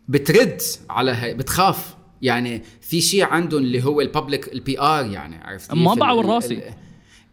بترد 0.08 0.62
على 0.90 1.10
هي 1.10 1.34
بتخاف 1.34 1.94
يعني 2.22 2.62
في 2.80 3.00
شيء 3.00 3.24
عندهم 3.24 3.62
اللي 3.62 3.84
هو 3.84 4.00
ال 4.00 4.08
public 4.08 4.52
ال 4.52 4.80
PR 4.80 5.06
يعني 5.06 5.36
عرفت 5.44 5.70
كيف؟ 5.72 5.78
ما 5.78 5.94
بعور 5.94 6.26
راسي. 6.26 6.62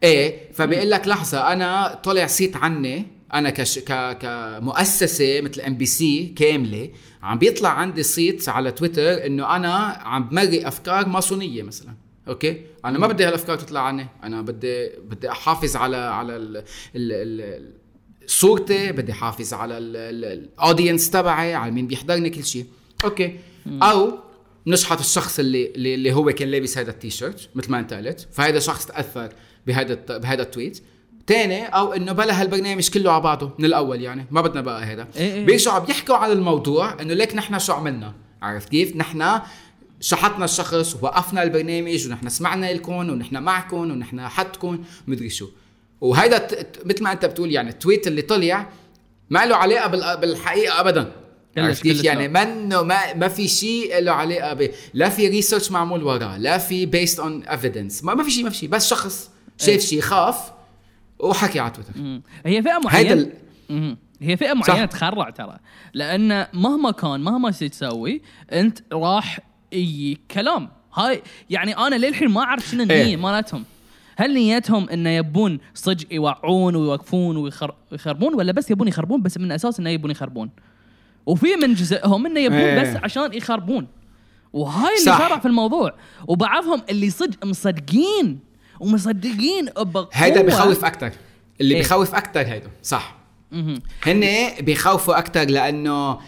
إيه 0.03 0.51
فبيقول 0.53 0.91
لك 0.91 1.07
لحظة 1.07 1.53
أنا 1.53 1.99
طلع 2.03 2.27
صيت 2.27 2.57
عني 2.57 3.05
أنا 3.33 3.49
كش 3.49 3.79
ك 3.79 4.17
كمؤسسة 4.17 5.41
مثل 5.41 5.62
ام 5.62 5.77
بي 5.77 5.85
سي 5.85 6.33
كاملة 6.35 6.89
عم 7.23 7.38
بيطلع 7.39 7.69
عندي 7.69 8.03
صيت 8.03 8.49
على 8.49 8.71
تويتر 8.71 9.25
إنه 9.25 9.55
أنا 9.55 9.75
عم 10.01 10.29
بمرق 10.29 10.67
أفكار 10.67 11.07
ماسونية 11.07 11.63
مثلا 11.63 11.93
okay؟ 12.29 12.62
أنا 12.85 12.99
ما 12.99 13.07
بدي 13.07 13.25
هالأفكار 13.25 13.57
تطلع 13.57 13.81
عني. 13.81 14.07
أنا 14.23 14.41
بدي 14.41 14.89
بدي 14.89 15.31
أحافظ 15.31 15.75
على 15.75 15.97
على 15.97 16.35
ال 16.35 16.57
ال 16.57 16.63
ال 16.95 17.73
صورتي 18.27 18.91
بدي 18.91 19.11
أحافظ 19.11 19.53
على 19.53 19.77
ال 19.77 19.92
audience 19.92 21.10
تبعي 21.09 21.55
على 21.55 21.71
مين 21.71 21.87
بيحضرني 21.87 22.29
كل 22.29 22.45
شيء. 22.45 22.65
okay؟ 23.03 23.39
أو 23.67 24.19
نشحت 24.67 24.99
الشخص 24.99 25.39
اللي 25.39 25.71
اللي 25.75 26.13
هو 26.13 26.31
كان 26.31 26.47
لابس 26.47 26.77
هذا 26.77 26.91
التيشيرت 26.91 27.49
مثل 27.55 27.71
ما 27.71 27.79
أنت 27.79 27.93
قلت 27.93 28.27
فهذا 28.31 28.59
شخص 28.59 28.85
تأثر 28.85 29.29
بهذا 29.67 29.93
بهذا 30.17 30.41
ال 30.41 30.47
tweet. 30.47 30.82
تاني 31.27 31.65
أو 31.65 31.93
إنه 31.93 32.11
بلا 32.11 32.41
هالبرنامج 32.41 32.89
كله 32.89 33.11
على 33.11 33.23
بعضه 33.23 33.51
من 33.59 33.65
الأول 33.65 34.01
يعني. 34.01 34.25
ما 34.31 34.41
بدنا 34.41 34.61
بقى 34.61 34.83
هذا 34.83 35.07
إيه 35.17 35.33
إيه. 35.33 35.45
بيرجعوا 35.45 35.79
عم 35.79 35.85
يحكوا 35.89 36.15
على 36.15 36.33
الموضوع 36.33 37.01
إنه 37.01 37.13
ليك 37.13 37.35
نحن 37.35 37.59
شو 37.59 37.73
عملنا. 37.73 38.13
عرفت 38.41 38.69
كيف؟ 38.69 38.95
نحن 38.95 39.39
شحطنا 40.01 40.45
الشخص 40.45 40.95
ووقفنا 40.95 41.43
البرنامج 41.43 42.07
ونحن 42.07 42.29
سمعنا 42.29 42.73
لكم 42.73 42.93
ونحن 42.95 43.38
معكم 43.43 43.77
ونحن 43.77 44.27
حدكم 44.27 44.83
مدري 45.07 45.29
شو. 45.29 45.47
وهيدا 46.01 46.47
مثل 46.85 47.03
ما 47.03 47.12
انت 47.12 47.25
بتقول 47.25 47.51
يعني 47.51 47.69
ال 47.69 47.76
tweet 47.76 48.08
اللي 48.07 48.21
طلع 48.21 48.69
ما 49.29 49.45
له 49.45 49.55
علاقة 49.55 49.88
بال- 49.88 50.17
بالحقيقة 50.21 50.79
ابدا. 50.79 51.12
عرفت 51.57 51.83
كيف 51.83 52.03
يعني. 52.03 52.27
منه 52.27 52.81
ما 52.81 53.13
ما 53.13 53.27
في 53.27 53.47
شيء 53.47 53.99
له 53.99 54.12
علاقة 54.12 54.53
ب 54.53 54.69
لا 54.93 55.09
في 55.09 55.27
research 55.27 55.71
معمول 55.71 56.03
وراه 56.03 56.38
لا 56.38 56.57
في 56.57 56.85
based 56.86 57.19
on 57.19 57.43
evidence 57.43 58.03
ما, 58.03 58.13
ما 58.13 58.23
في 58.23 58.31
شيء 58.31 58.43
ما 58.43 58.49
في 58.49 58.55
شيء. 58.57 58.69
بس 58.69 58.89
شخص 58.89 59.29
شاف 59.57 59.79
شيء 59.79 60.01
خاف 60.01 60.51
وحكي 61.19 61.59
على 61.59 61.71
تويتر. 61.71 61.91
هي 62.45 62.62
فئة 62.63 62.71
هيدا 62.71 62.79
معينة. 62.79 63.13
ال- 63.13 63.33
مم. 63.69 63.97
هي 64.21 64.38
فئة 64.38 64.53
معينة 64.53 64.85
تخرع 64.85 65.29
ترى. 65.29 65.57
لأن 65.93 66.47
مهما 66.53 66.91
كان 66.91 67.21
مهما 67.21 67.51
تسوي 67.51 68.21
أنت 68.51 68.79
راح 68.93 69.39
يجيك 69.71 70.19
كلام 70.32 70.69
هاي 70.93 71.21
يعني 71.49 71.77
أنا 71.77 71.95
للحين 71.95 72.27
ما 72.29 72.41
أعرف 72.41 72.67
شنو 72.67 72.84
النيه 72.84 72.95
إيه. 72.95 73.17
مالتهم 73.17 73.63
هل 74.17 74.34
نيتهم 74.34 74.89
إنه 74.89 75.10
يبون 75.10 75.60
صدق 75.73 76.05
يوعون 76.12 76.75
ويوقفون 76.75 77.38
ويخر- 77.38 77.75
ويخربون 77.91 78.34
ولا 78.34 78.51
بس 78.51 78.71
يبون 78.71 78.88
يخربون 78.88 79.21
بس 79.21 79.38
من 79.38 79.51
أساس 79.51 79.79
إنه 79.79 79.89
يبون 79.89 80.12
يخربون 80.12 80.49
وفي 81.25 81.55
من 81.55 81.73
جزئهم 81.73 82.25
إنه 82.25 82.39
يبون 82.39 82.58
إيه. 82.58 82.82
بس 82.82 83.03
عشان 83.03 83.34
يخربون 83.34 83.88
وهاي 84.53 84.93
اللي. 84.99 85.05
شرع 85.17 85.39
في 85.39 85.45
الموضوع 85.47 85.93
وبعضهم 86.27 86.82
اللي 86.89 87.10
صدق 87.10 87.45
مصدقين 87.45 88.39
ومصدقين 88.79 89.65
بقوة 89.77 90.10
هيدا 90.13 90.41
بخوف 90.41 90.86
أكثر 90.86 91.12
اللي 91.62 91.75
إيه. 91.75 91.82
بخوف 91.82 92.15
أكثر 92.15 92.39
هيدا 92.41 92.69
صح. 92.84 93.15
هن 94.05 94.25
بيخوفوا 94.62 95.17
أكثر 95.17 95.43
لأنه 95.43 96.19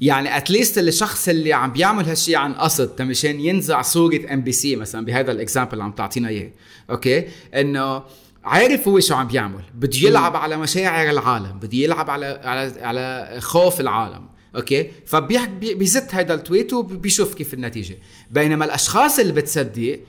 يعني 0.00 0.36
at 0.36 0.48
least 0.48 0.78
الشخص 0.78 1.28
اللي 1.28 1.52
عم 1.52 1.72
بيعمل 1.72 2.04
هالشيء 2.04 2.36
عن 2.36 2.54
قصد 2.54 3.02
مشان 3.02 3.40
ينزع 3.40 3.82
صورة 3.82 4.20
ام 4.32 4.40
بي 4.40 4.52
سي 4.52 4.76
مثلا 4.76 5.04
بهذا 5.04 5.32
ال 5.32 5.37
example 5.37 5.72
اللي 5.72 5.84
عم 5.84 5.92
تعطينا 5.92 6.28
إياه. 6.28 6.50
okay 6.90 7.28
إنه 7.54 8.02
عارف 8.44 8.88
هو 8.88 9.00
شو 9.00 9.14
عم 9.14 9.26
بيعمل. 9.26 9.62
بده 9.74 9.98
يلعب 9.98 10.36
على 10.36 10.56
مشاعر 10.56 11.10
العالم 11.10 11.58
بده 11.58 11.78
يلعب 11.78 12.10
على 12.10 12.26
على 12.44 12.72
على 12.80 13.36
خوف 13.40 13.80
العالم. 13.80 14.26
okay 14.56 14.90
فبيزت 15.06 16.14
هذا 16.14 16.34
ال 16.34 16.40
tweet 16.40 16.72
وبيشوف 16.72 17.34
كيف 17.34 17.54
النتيجة. 17.54 17.98
بينما 18.30 18.64
الأشخاص 18.64 19.18
اللي 19.18 19.32
بتصدق 19.32 20.00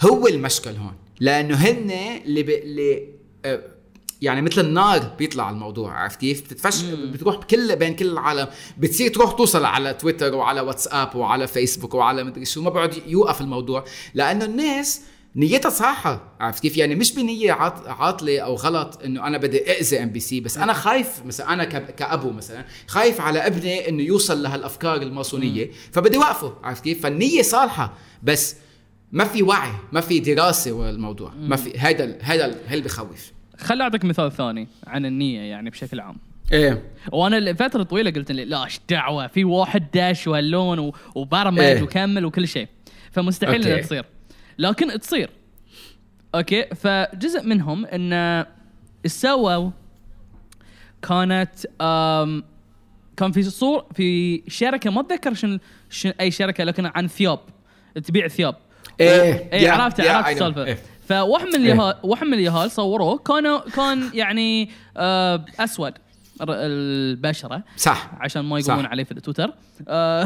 هو 0.00 0.26
المشكل 0.26 0.70
هون. 0.70 0.94
لأنه 1.20 1.54
هن 1.54 1.90
اللي. 2.24 2.40
اللي 2.40 3.02
آه، 3.44 3.75
يعني 4.22 4.42
مثل 4.42 4.60
النار 4.60 4.98
بيطلع 5.18 5.50
الموضوع 5.50 5.92
عرفت 6.02 6.20
كيف؟ 6.20 6.40
بتتفش 6.44 6.82
بتروح 6.82 7.36
بكل 7.36 7.76
بين 7.76 7.94
كل 7.96 8.06
العالم 8.06 8.46
بتصير 8.78 9.10
تروح 9.14 9.32
توصل 9.32 9.64
على 9.64 9.94
تويتر 9.94 10.34
وعلى 10.34 10.60
واتساب 10.60 11.14
وعلى 11.16 11.46
فيسبوك 11.46 11.94
وعلى 11.94 12.24
مدري 12.24 12.44
شو 12.44 12.62
ما 12.62 12.70
بقعد 12.70 12.94
يوقف 13.06 13.40
الموضوع 13.40 13.84
لأنه 14.14 14.44
الناس 14.44 15.00
نيتها 15.36 15.70
صح 15.70 16.20
عرفت 16.40 16.62
كيف؟ 16.62 16.76
يعني 16.76 16.94
مش 16.94 17.12
بنية 17.14 17.52
عاط- 17.52 17.86
عاطلة 17.86 18.38
أو 18.40 18.54
غلط 18.54 19.02
إنه 19.04 19.26
أنا 19.26 19.38
بدي 19.38 19.72
اذي 19.72 20.02
ام 20.02 20.08
بي 20.10 20.20
سي 20.20 20.40
بس 20.40 20.58
أنا 20.58 20.72
خايف 20.72 21.08
مثلا 21.26 21.52
أنا 21.52 21.64
ك- 21.64 21.94
كأبو 21.94 22.30
مثلا 22.30 22.64
خايف 22.86 23.20
على 23.20 23.46
ابني 23.46 23.88
إنه 23.88 24.02
يوصل 24.02 24.42
لهالأفكار 24.42 25.02
الماسونية 25.02 25.70
فبدي 25.92 26.18
وقفه 26.18 26.54
عرفت 26.62 26.84
كيف؟ 26.84 27.02
فالنية 27.02 27.42
صالحة 27.42 27.92
بس 28.22 28.56
ما 29.12 29.24
في 29.24 29.42
وعي 29.42 29.72
ما 29.92 30.00
في 30.00 30.18
دراسة 30.18 30.72
ورا 30.72 30.90
الموضوع 30.90 31.32
ما 31.34 31.56
في 31.56 31.78
هذا 31.78 32.18
هذا 32.20 32.60
هل 32.66 32.80
بخوف. 32.82 33.35
خلي 33.58 33.82
أعطيك 33.82 34.04
مثال 34.04 34.32
ثاني 34.32 34.68
عن 34.86 35.06
النية 35.06 35.40
يعني 35.40 35.70
بشكل 35.70 36.00
عام. 36.00 36.16
إيه. 36.52 36.82
وأنا 37.12 37.40
لفترة 37.40 37.82
طويلة 37.82 38.10
قلت 38.10 38.32
لي 38.32 38.44
لا 38.44 38.64
إيش 38.64 38.80
دعوة؟ 38.90 39.26
في 39.26 39.44
واحد 39.44 39.86
داش 39.94 40.26
وهاللون 40.26 40.92
وبرمج 41.14 41.58
إيه. 41.60 41.82
وكمل 41.82 42.24
وكل 42.24 42.48
شيء. 42.48 42.68
فمستحيل 43.12 43.66
إنها. 43.66 43.80
تصير. 43.82 44.04
لكن 44.58 45.00
تصير. 45.00 45.30
أوكي؟ 46.34 46.66
فجزء 46.74 47.42
منهم 47.46 47.86
إن 47.86 48.44
سووا 49.06 49.70
كانت 51.02 51.50
آم 51.80 52.44
كان 53.16 53.32
في 53.32 53.42
صور 53.42 53.86
في 53.94 54.42
شركة 54.48 54.90
ما 54.90 55.00
أتذكر 55.00 55.34
شن, 55.34 55.58
شن 55.90 56.12
أي 56.20 56.30
شركة 56.30 56.64
لكن 56.64 56.86
عن 56.94 57.06
ثياب 57.08 57.38
تبيع 58.04 58.28
ثياب. 58.28 58.54
إيه، 59.00 59.50
إيه 59.52 59.60
يا- 59.60 59.72
عرفت 59.72 60.00
عرفت. 60.00 60.28
السالفة. 60.30 60.64
إيه. 60.64 60.78
فواحد 61.08 61.46
من 61.46 61.54
اليهال 61.54 61.94
واحد 62.02 62.26
من 62.26 62.34
اليهال 62.34 62.70
صوروه. 62.70 63.18
كانوا 63.18 63.58
كان 63.70 64.10
يعني 64.14 64.70
آه 64.96 65.44
أسود 65.60 65.92
البشرة. 66.40 67.62
صح. 67.76 68.10
عشان 68.20 68.42
ما 68.44 68.58
يقولون 68.58 68.84
صح. 68.84 68.90
عليه 68.90 69.04
في 69.04 69.12
التويتر 69.12 69.52
آه، 69.88 70.24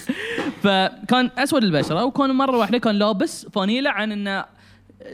فكان 0.62 1.30
أسود 1.38 1.64
البشرة 1.64 2.04
وكان 2.04 2.30
مرة 2.30 2.56
واحدة 2.58 2.78
كان 2.78 2.94
لابس 2.94 3.46
فانيلة 3.52 3.90
عن 3.90 4.12
إنه 4.12 4.44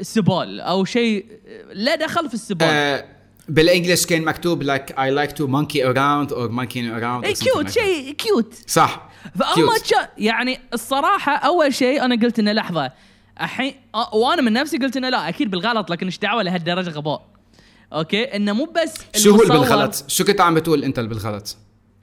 سبال 0.03 0.61
أو 0.61 0.85
شيء 0.85 1.27
لا 1.72 1.94
دخل 1.96 2.29
في 2.29 2.35
السبال. 2.35 2.66
آه 2.70 3.05
بال 3.49 3.61
English 3.61 4.07
كان 4.07 4.24
مكتوب 4.24 4.64
like 4.64 4.90
I 4.92 5.11
like 5.11 5.33
to 5.37 5.42
monkey 5.46 5.81
around 5.83 6.33
or 6.33 6.48
monkeying 6.48 6.90
around 7.01 7.22
or 7.22 7.27
اي 7.27 7.33
cute. 7.35 7.71
شيء 7.70 8.12
cute 8.12 8.55
صح. 8.66 9.09
شا- 9.85 10.09
يعني 10.18 10.61
الصراحة 10.74 11.33
أول 11.37 11.74
شيء 11.74 12.05
أنا 12.05 12.14
قلت 12.14 12.38
إنه 12.38 12.53
لحظة. 12.53 12.92
الحين 13.40 13.74
آه، 13.94 14.14
وأنا 14.14 14.42
من 14.42 14.53
نفسي 14.53 14.79
قلت 14.79 14.96
إنه 14.96 15.09
لا 15.09 15.29
أكيد 15.29 15.51
بالغلط 15.51 15.90
لكن 15.90 16.07
إيش 16.07 16.18
دعوة 16.18 16.42
لهالدرجة 16.42 16.90
غباء 16.90 17.27
okay 17.93 18.23
إنه 18.22 18.53
مو 18.53 18.64
بس 18.64 18.94
شو 19.16 19.31
هو 19.31 19.37
بالغلط؟ 19.37 20.05
شو 20.09 20.24
كنت 20.24 20.40
عم 20.40 20.55
بتقول 20.55 20.85
أنت 20.85 20.98
اللي 20.98 21.11
بالغلط؟ 21.11 21.57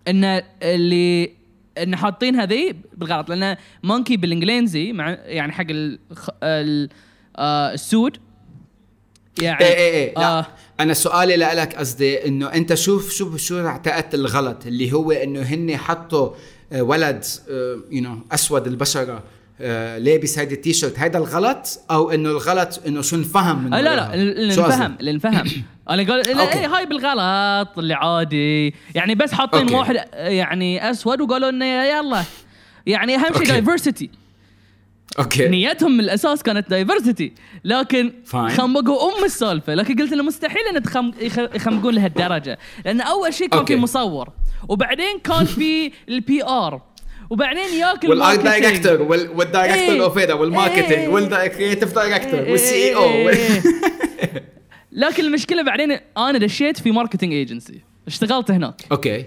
إن 0.08 0.42
اللي 0.64 1.32
إن 1.78 1.96
حاطين 1.96 2.36
هذي 2.36 2.76
بالغلط 2.94 3.30
لأن 3.30 3.58
monkey 3.84 4.18
بالإنجليزي 4.18 4.94
مع 4.94 5.10
يعني 5.10 5.52
حق 5.52 5.66
ال 5.70 6.00
ال 6.44 6.90
آه 7.38 7.74
السود 7.74 8.18
يعني 9.42 9.66
إيه 9.66 9.76
إيه 9.76 9.94
إيه 9.94 10.14
لا 10.14 10.40
آه 10.40 10.48
أنا 10.80 10.94
سؤالي 10.94 11.36
لك 11.36 11.76
قصدي 11.76 12.28
إنه 12.28 12.54
أنت 12.54 12.74
شوف 12.74 13.12
شوف 13.12 13.38
شو 13.38 13.68
اعتقدت 13.68 14.14
الغلط 14.14 14.66
اللي 14.66 14.94
هو 14.94 15.12
إنه 15.12 15.42
هن 15.42 15.78
حطوا 15.78 16.30
ولد 16.72 17.24
you 17.92 18.02
know 18.02 18.20
أسود 18.32 18.68
البشرة 18.68 19.24
لابس 20.00 20.40
هيدي 20.40 20.56
التيشيرت 20.56 21.00
هيدا 21.00 21.20
الغلط 21.20 21.80
أو 21.92 22.12
إنه 22.12 22.30
الغلط 22.30 22.82
إنه 22.88 23.02
شو 23.02 23.16
انفهم 23.16 23.64
من 23.64 23.74
آه 23.74 23.82
لا؟ 23.82 23.96
لا 23.96 24.14
اللي؟ 24.14 24.54
انفهم 24.54 24.96
اللي 25.00 25.12
انفهم 25.12 25.44
أنا 25.90 26.04
قال. 26.04 26.28
إيه 26.28 26.68
هاي 26.76 26.86
بالغلط 26.86 27.78
اللي 27.80 27.94
عادي 27.94 28.74
يعني 28.96 29.16
بس 29.16 29.34
حاطين. 29.34 29.74
واحد 29.74 29.96
آه، 30.14 30.28
يعني 30.30 30.92
أسود 30.92 31.22
وقالوا 31.22 31.50
إنه 31.50 31.66
يلا 31.66 32.24
يعني 32.86 33.16
أهم 33.16 33.34
شيء. 33.34 33.48
diversity 33.48 34.10
okay 35.20 35.48
نيتهم 35.48 35.92
من 35.92 36.00
الأساس 36.00 36.44
كانت 36.44 36.70
diversity 36.70 37.34
لكن 37.66 38.14
Fine. 38.32 38.36
خمقوا 38.36 39.18
أم 39.20 39.24
السالفة 39.26 39.74
لكن 39.74 39.96
قلت 39.96 40.14
إنه 40.14 40.24
مستحيل 40.24 40.62
إن 40.76 40.84
تخم... 40.84 41.12
يخ- 41.22 41.56
يخمقون 41.56 41.96
لهالدرجة 41.96 42.58
لأن 42.86 43.02
أول 43.02 43.34
شيء 43.34 43.48
كان 43.48 43.58
في 43.66 43.74
okay. 43.74 43.76
مصور 43.76 44.30
وبعدين 44.68 45.20
كان 45.24 45.46
في 45.46 45.92
ال 46.10 46.44
PR 46.44 46.82
وبعدين 47.30 47.80
ياكل 47.80 48.10
وال 48.10 48.20
art. 48.20 48.40
director 48.40 49.02
وال 49.36 49.48
director. 49.48 50.04
اوف 50.04 50.18
هيدا 50.18 50.34
وال 50.34 50.44
marketing 50.44 50.92
إيه. 50.92 51.08
وال 51.08 51.25
creative 51.25 51.96
director 51.96 52.40
وال 52.40 52.76
CEO. 52.76 53.32
لكن 54.92 55.24
المشكلة 55.26 55.64
بعدين 55.64 56.00
أنا 56.18 56.38
دشيت 56.38 56.80
في 56.80 56.92
marketing 56.92 57.34
agency 57.34 57.82
اشتغلت 58.08 58.52
هناك. 58.52 58.82
okay 58.92 59.26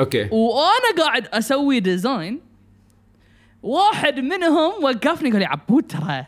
okay 0.00 0.28
وأنا 0.30 1.04
قاعد 1.04 1.26
أسوي 1.26 1.80
design 1.80 2.40
واحد 3.62 4.18
منهم 4.18 4.84
وقفني 4.84 5.30
قال 5.30 5.38
لي 5.38 5.44
عبود 5.44 5.86
ترى 5.86 6.26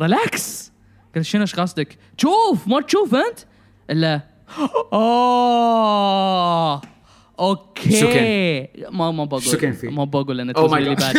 relax 0.00 0.72
قلت 1.16 1.24
شنو 1.24 1.42
إيش 1.42 1.54
قصدك؟ 1.54 1.98
شوف 2.16 2.68
ما 2.68 2.80
تشوف 2.80 3.14
أنت؟ 3.14 3.38
إلا 3.90 4.20
آه. 4.92 6.80
okay 7.40 8.00
شو 8.00 8.06
كان؟ 8.06 8.66
ما 8.92 9.10
ما 9.10 9.24
بقول 9.24 9.42
شو 9.42 9.56
كان 9.58 9.72
فيه؟ 9.72 9.88
ما 9.88 10.04
بقول 10.04 10.40
انه 10.40 10.52
Oh 10.52 10.56
really 10.70 11.00
bad. 11.00 11.18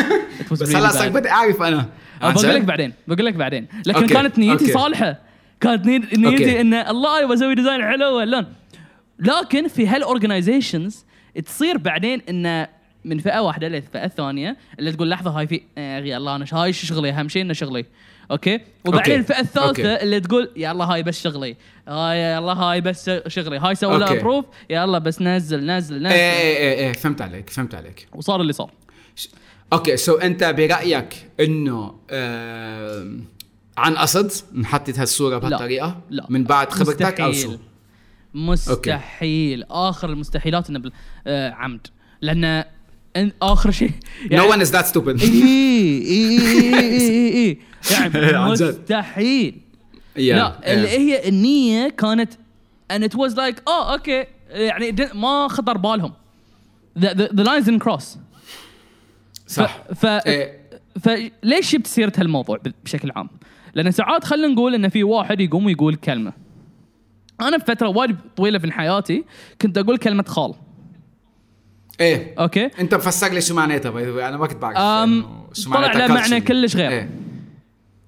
بس 0.52 0.76
هلا 0.76 0.90
صار. 0.90 1.10
بدي 1.10 1.30
اعرف 1.30 1.62
أنا 1.62 1.90
بقول 2.22 2.50
لك؟ 2.56 2.62
بعدين 2.62 2.94
بقول 3.08 3.26
لك 3.26 3.34
بعدين 3.34 3.68
لكن 3.86 4.02
okay. 4.02 4.14
كانت 4.14 4.40
نيتي 4.40 4.52
okay. 4.64 4.72
صالحة 4.74 5.20
كانت 5.62 5.86
ني- 5.86 5.98
نيتي 5.98 6.26
okay. 6.28 6.62
إن 6.62 6.74
الله 6.74 7.26
بسوي 7.26 7.56
design 7.56 7.82
حلو 7.84 8.18
ولا 8.18 8.46
لكن 9.20 9.68
في 9.68 9.88
هال 9.88 10.04
organizations 10.04 11.06
تصير 11.46 11.78
بعدين 11.78 12.22
إن 12.30 12.68
من 13.06 13.18
فئة 13.20 13.40
واحدة 13.40 13.68
للفئه 13.68 14.06
الثانية 14.06 14.58
اللي 14.80 14.92
تقول 14.92 15.10
لحظة 15.10 15.32
هاي 15.32 15.48
في 15.48 15.62
آه، 15.78 16.00
الله 16.00 16.36
أنا 16.36 16.46
هاي 16.54 16.74
شغلي 16.74 17.10
أهم 17.10 17.30
شيء 17.30 17.42
إنه 17.42 17.54
شغلي 17.54 17.86
Okay؟ 18.32 18.60
وبعدين 18.86 19.00
okay. 19.00 19.16
الفئة 19.16 19.40
الثالثة 19.40 19.68
okay. 19.68 20.04
اللي 20.04 20.20
تقول 20.20 20.50
يا 20.56 20.72
الله 20.72 20.86
هاي 20.86 21.04
بس 21.04 21.22
شغلي. 21.24 21.56
هاي 21.88 22.20
يا 22.20 22.40
الله 22.40 22.54
هاي 22.54 22.82
بس 22.82 23.10
شغلي. 23.28 23.58
هاي 23.60 23.76
سوي 23.76 24.00
لها 24.00 24.24
okay. 24.24 24.48
يا 24.70 24.84
الله 24.84 25.00
بس 25.00 25.22
نزل 25.22 25.66
نزل 25.66 25.96
نزل. 25.96 26.08
إيه 26.08 26.14
إيه 26.40 26.58
إيه 26.58 26.88
إيه 26.88 26.94
فهمت 26.94 27.22
عليك 27.22 27.50
فهمت 27.50 27.76
عليك. 27.76 28.08
وصار 28.16 28.42
اللي 28.42 28.54
صار. 28.54 28.72
okay 29.74 29.98
so 29.98 30.16
أنت 30.18 30.44
برأيك 30.44 31.30
إنه 31.40 31.96
آم، 32.12 33.26
عن 33.78 33.96
قصد 33.98 34.32
انحطت 34.56 35.00
هالصورة 35.00 35.38
بهالطريقة؟ 35.38 36.02
لا. 36.10 36.26
من 36.30 36.44
بعد 36.44 36.70
خبرتك 36.72 37.22
أو 37.22 37.32
شو؟ 37.32 37.48
مستحيل. 37.48 37.60
مستحيل. 38.34 39.64
آخر 39.64 40.10
المستحيلات 40.10 40.70
إنه 40.70 40.80
بال- 40.80 40.92
آه، 41.28 41.52
عمد. 41.52 41.88
لأن 42.22 42.62
إن- 42.64 42.66
آخر 43.42 43.72
شيء. 43.72 43.92
نو 44.32 44.52
ون 44.52 44.62
از 44.62 44.72
ذات 44.72 44.86
ستوبد 44.86 45.22
إي 45.22 45.30
إي 45.30 46.40
إي 46.40 47.34
إي 47.34 47.58
يعني. 47.92 48.50
مستحيل. 48.52 49.62
لا 50.16 50.74
اللي 50.74 50.88
هي 50.88 51.30
النية 51.30 51.90
كانت 51.90 52.34
and 52.94 53.04
it 53.04 53.14
was 53.14 53.34
like 53.34 53.62
آه 53.68 53.94
okay 53.94 54.26
يعني 54.50 54.96
ما 55.14 55.48
خطر 55.48 55.78
بالهم. 55.78 56.14
The, 57.00 57.08
the, 57.08 57.28
the 57.34 57.44
lines 57.44 57.66
didn't 57.66 57.84
cross. 57.84 58.18
صح. 59.48 59.84
ف, 59.94 60.06
ف 60.06 60.06
إيه. 60.06 60.62
فليش 61.02 61.74
جبت 61.76 61.88
سيرة 61.88 62.14
هالموضوع 62.18 62.60
بشكل 62.86 63.12
عام؟ 63.16 63.30
لأن 63.74 63.92
ساعات 63.92 64.24
خلينا 64.24 64.48
نقول 64.48 64.76
إن 64.76 64.90
في 64.90 65.04
واحد 65.04 65.40
يقوم 65.40 65.66
ويقول 65.66 65.96
كلمة. 65.96 66.34
أنا 67.42 67.58
في 67.58 67.66
فتره 67.66 67.88
وايد 67.88 68.18
طويلة 68.38 68.60
في 68.60 68.72
حياتي 68.72 69.24
كنت 69.62 69.78
أقول 69.78 69.98
كلمة 69.98 70.24
خال، 70.28 70.54
إيه 72.00 72.36
okay؟ 72.40 72.70
أنت 72.80 72.96
مفسر 72.96 73.28
لي 73.28 73.42
شو 73.42 73.56
معناتها 73.56 73.90
by 73.92 74.06
the 74.06 74.28
أنا 74.28 74.38
ما 74.38 74.48
كنت 74.48 74.62
بعرف 74.62 74.78
أم، 74.78 75.26
شو 75.54 75.70
طلع 75.70 75.80
معناتها 75.80 76.08
له 76.08 76.14
معنى. 76.14 76.42
كلش 76.42 76.76
غير. 76.76 76.92
إيه. 76.92 77.10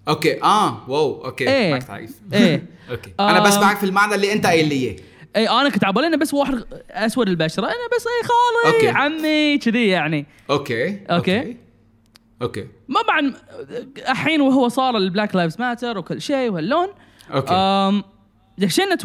Okay 0.07 0.43
آه 0.43 0.89
wow 0.89 1.25
okay 1.25 1.49
إيه. 1.49 1.73
ما 1.73 1.79
كنت 1.79 1.89
عارف 1.89 2.11
إيه. 2.33 2.65
Okay 2.91 3.11
أنا 3.19 3.39
بس 3.39 3.53
أم. 3.53 3.61
بعرف 3.61 3.83
المعنى 3.83 4.15
اللي 4.15 4.33
أنت 4.33 4.45
قايل 4.45 4.69
لي 4.69 4.75
إياه 4.75 4.95
اي 5.35 5.49
أنا 5.49 5.69
كنت 5.69 5.83
على 5.83 5.93
بالي 5.93 6.07
إنه 6.07 6.17
بس 6.17 6.33
واحد 6.33 6.63
أسود 6.91 7.27
البشرة 7.27 7.65
أنا 7.65 7.73
بس 7.97 8.07
اي 8.07 8.27
خالي 8.27 8.75
okay. 8.75 8.97
عمي 8.97 9.57
كذي 9.57 9.87
يعني 9.87 10.25
okay 10.49 10.99
okay. 11.09 11.57
Okay 12.41 12.67
ما 12.87 13.01
بعد 13.01 13.33
الحين 14.09 14.41
وهو 14.41 14.67
صار 14.67 14.97
ال 14.97 15.04
Black 15.04 15.35
Lives 15.35 15.59
Matter 15.59 15.97
وكل 15.97 16.21
شيء 16.21 16.51
وهاللون 16.51 16.87
Okay 17.33 17.53
أم 17.53 18.03
دشينا. 18.57 18.97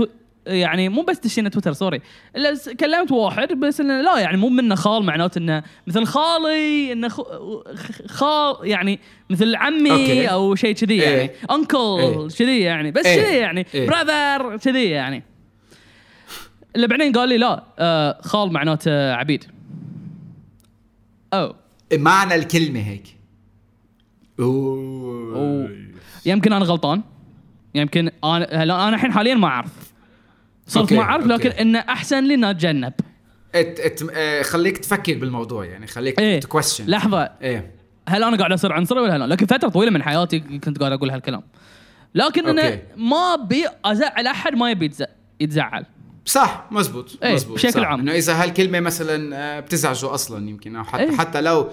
يعني 0.48 0.88
مو 0.88 1.02
بس 1.02 1.18
دشينا 1.18 1.48
تويتر 1.48 1.72
sorry 1.72 2.00
إلا 2.36 2.56
كلمت 2.80 3.12
واحد 3.12 3.52
بس 3.52 3.80
إنه 3.80 4.00
لا 4.00 4.18
يعني 4.18 4.36
مو 4.36 4.48
منه 4.48 4.74
خال 4.74 5.02
معناته 5.02 5.38
إنه 5.38 5.62
مثل 5.86 6.04
خالي 6.04 6.92
إنه 6.92 7.08
خال 8.06 8.56
يعني 8.62 9.00
مثل 9.30 9.54
عمي 9.54 9.90
okay. 9.90 10.26
أو 10.26 10.54
شيء 10.54 10.74
كذي 10.74 11.02
إيه. 11.02 11.10
يعني 11.10 11.30
uncle 11.50 11.78
إيه. 11.78 12.28
كذي 12.28 12.60
يعني 12.60 12.90
بس 12.90 13.06
إيه. 13.06 13.22
كذي 13.22 13.36
يعني 13.36 13.66
إيه. 13.74 13.86
brother 13.86 14.56
كذي 14.56 14.84
يعني 14.84 15.22
اللي 16.76 16.86
بعدين 16.86 17.12
قال 17.12 17.28
لي 17.28 17.38
لا 17.38 17.64
آه 17.78 18.20
خال 18.22 18.52
معناته 18.52 19.12
عبيد 19.12 19.44
أو 21.32 21.54
معنى 21.92 22.34
الكلمة 22.34 22.80
هيك 22.80 23.16
اوه 24.40 25.36
أوه. 25.36 25.70
يمكن 26.26 26.52
أنا 26.52 26.64
غلطان 26.64 27.02
يمكن 27.74 28.10
أنا 28.24 28.62
هلا 28.62 28.88
أنا 28.88 28.96
الحين 28.96 29.12
حاليا 29.12 29.34
ما 29.34 29.48
أعرف 29.48 29.92
صرت 30.68 30.92
ما 30.92 31.02
اعرف 31.02 31.26
لكن 31.26 31.48
okay. 31.50 31.62
إنه 31.62 31.78
أحسن 31.78 32.24
لي 32.24 32.34
اني 32.34 32.50
أتجنب 32.50 32.92
it 33.54 33.80
it 33.80 34.02
آه، 34.12 34.42
خليك 34.42 34.78
تفكر 34.78 35.14
بالموضوع 35.18 35.64
يعني 35.64 35.86
خليك 35.86 36.18
إيه 36.20 36.40
to 36.40 36.49
question 36.49 36.86
لحظة 36.86 37.22
إيه 37.42 37.70
هل 38.08 38.24
أنا 38.24 38.36
قاعد 38.36 38.52
اصير 38.52 38.72
عنصري 38.72 39.00
ولا 39.00 39.18
لا 39.18 39.24
لكن 39.26 39.46
فترة 39.46 39.68
طويلة 39.68 39.90
من 39.90 40.02
حياتي 40.02 40.40
كنت 40.40 40.78
قاعد 40.78 40.92
أقول 40.92 41.10
هالكلام 41.10 41.42
لكن 42.14 42.46
أنا. 42.48 42.78
ما 42.96 43.34
أبي 43.34 43.64
أزعل 43.84 44.26
أحد 44.26 44.54
ما 44.54 44.70
يبي 44.70 44.88
يتز- 44.88 45.06
يتزعل 45.40 45.84
صح 46.24 46.66
مزبوط 46.70 47.18
إيه، 47.22 47.34
مزبوط 47.34 47.54
بشكل 47.56 47.72
صح. 47.72 47.86
عام. 47.86 48.00
إنه 48.00 48.12
إذا 48.12 48.42
هالكلمة 48.42 48.80
مثلا 48.80 49.36
آه، 49.36 49.60
بتزعجه 49.60 50.14
أصلا 50.14 50.48
يمكن 50.48 50.76
أو 50.76 50.84
حتى 50.84 51.02
إيه. 51.02 51.16
حتى 51.16 51.40
لو 51.40 51.68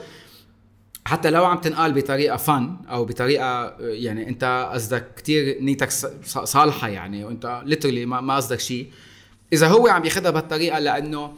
حتى 1.05 1.29
لو 1.29 1.45
عم 1.45 1.57
تنقال 1.57 1.93
بطريقة 1.93 2.37
فن 2.37 2.75
أو 2.89 3.05
بطريقة 3.05 3.75
يعني 3.79 4.29
أنت 4.29 4.69
قصدك 4.73 5.13
كتير 5.15 5.57
نيتك 5.61 5.89
صالحة 6.43 6.87
يعني 6.87 7.23
وأنت 7.25 7.61
literally 7.65 8.05
ما 8.05 8.35
قصدك 8.35 8.59
شيء 8.59 8.91
إذا 9.53 9.67
هو 9.67 9.87
عم 9.87 10.05
ياخذها 10.05 10.31
بهالطريقة 10.31 10.79
لأنه 10.79 11.33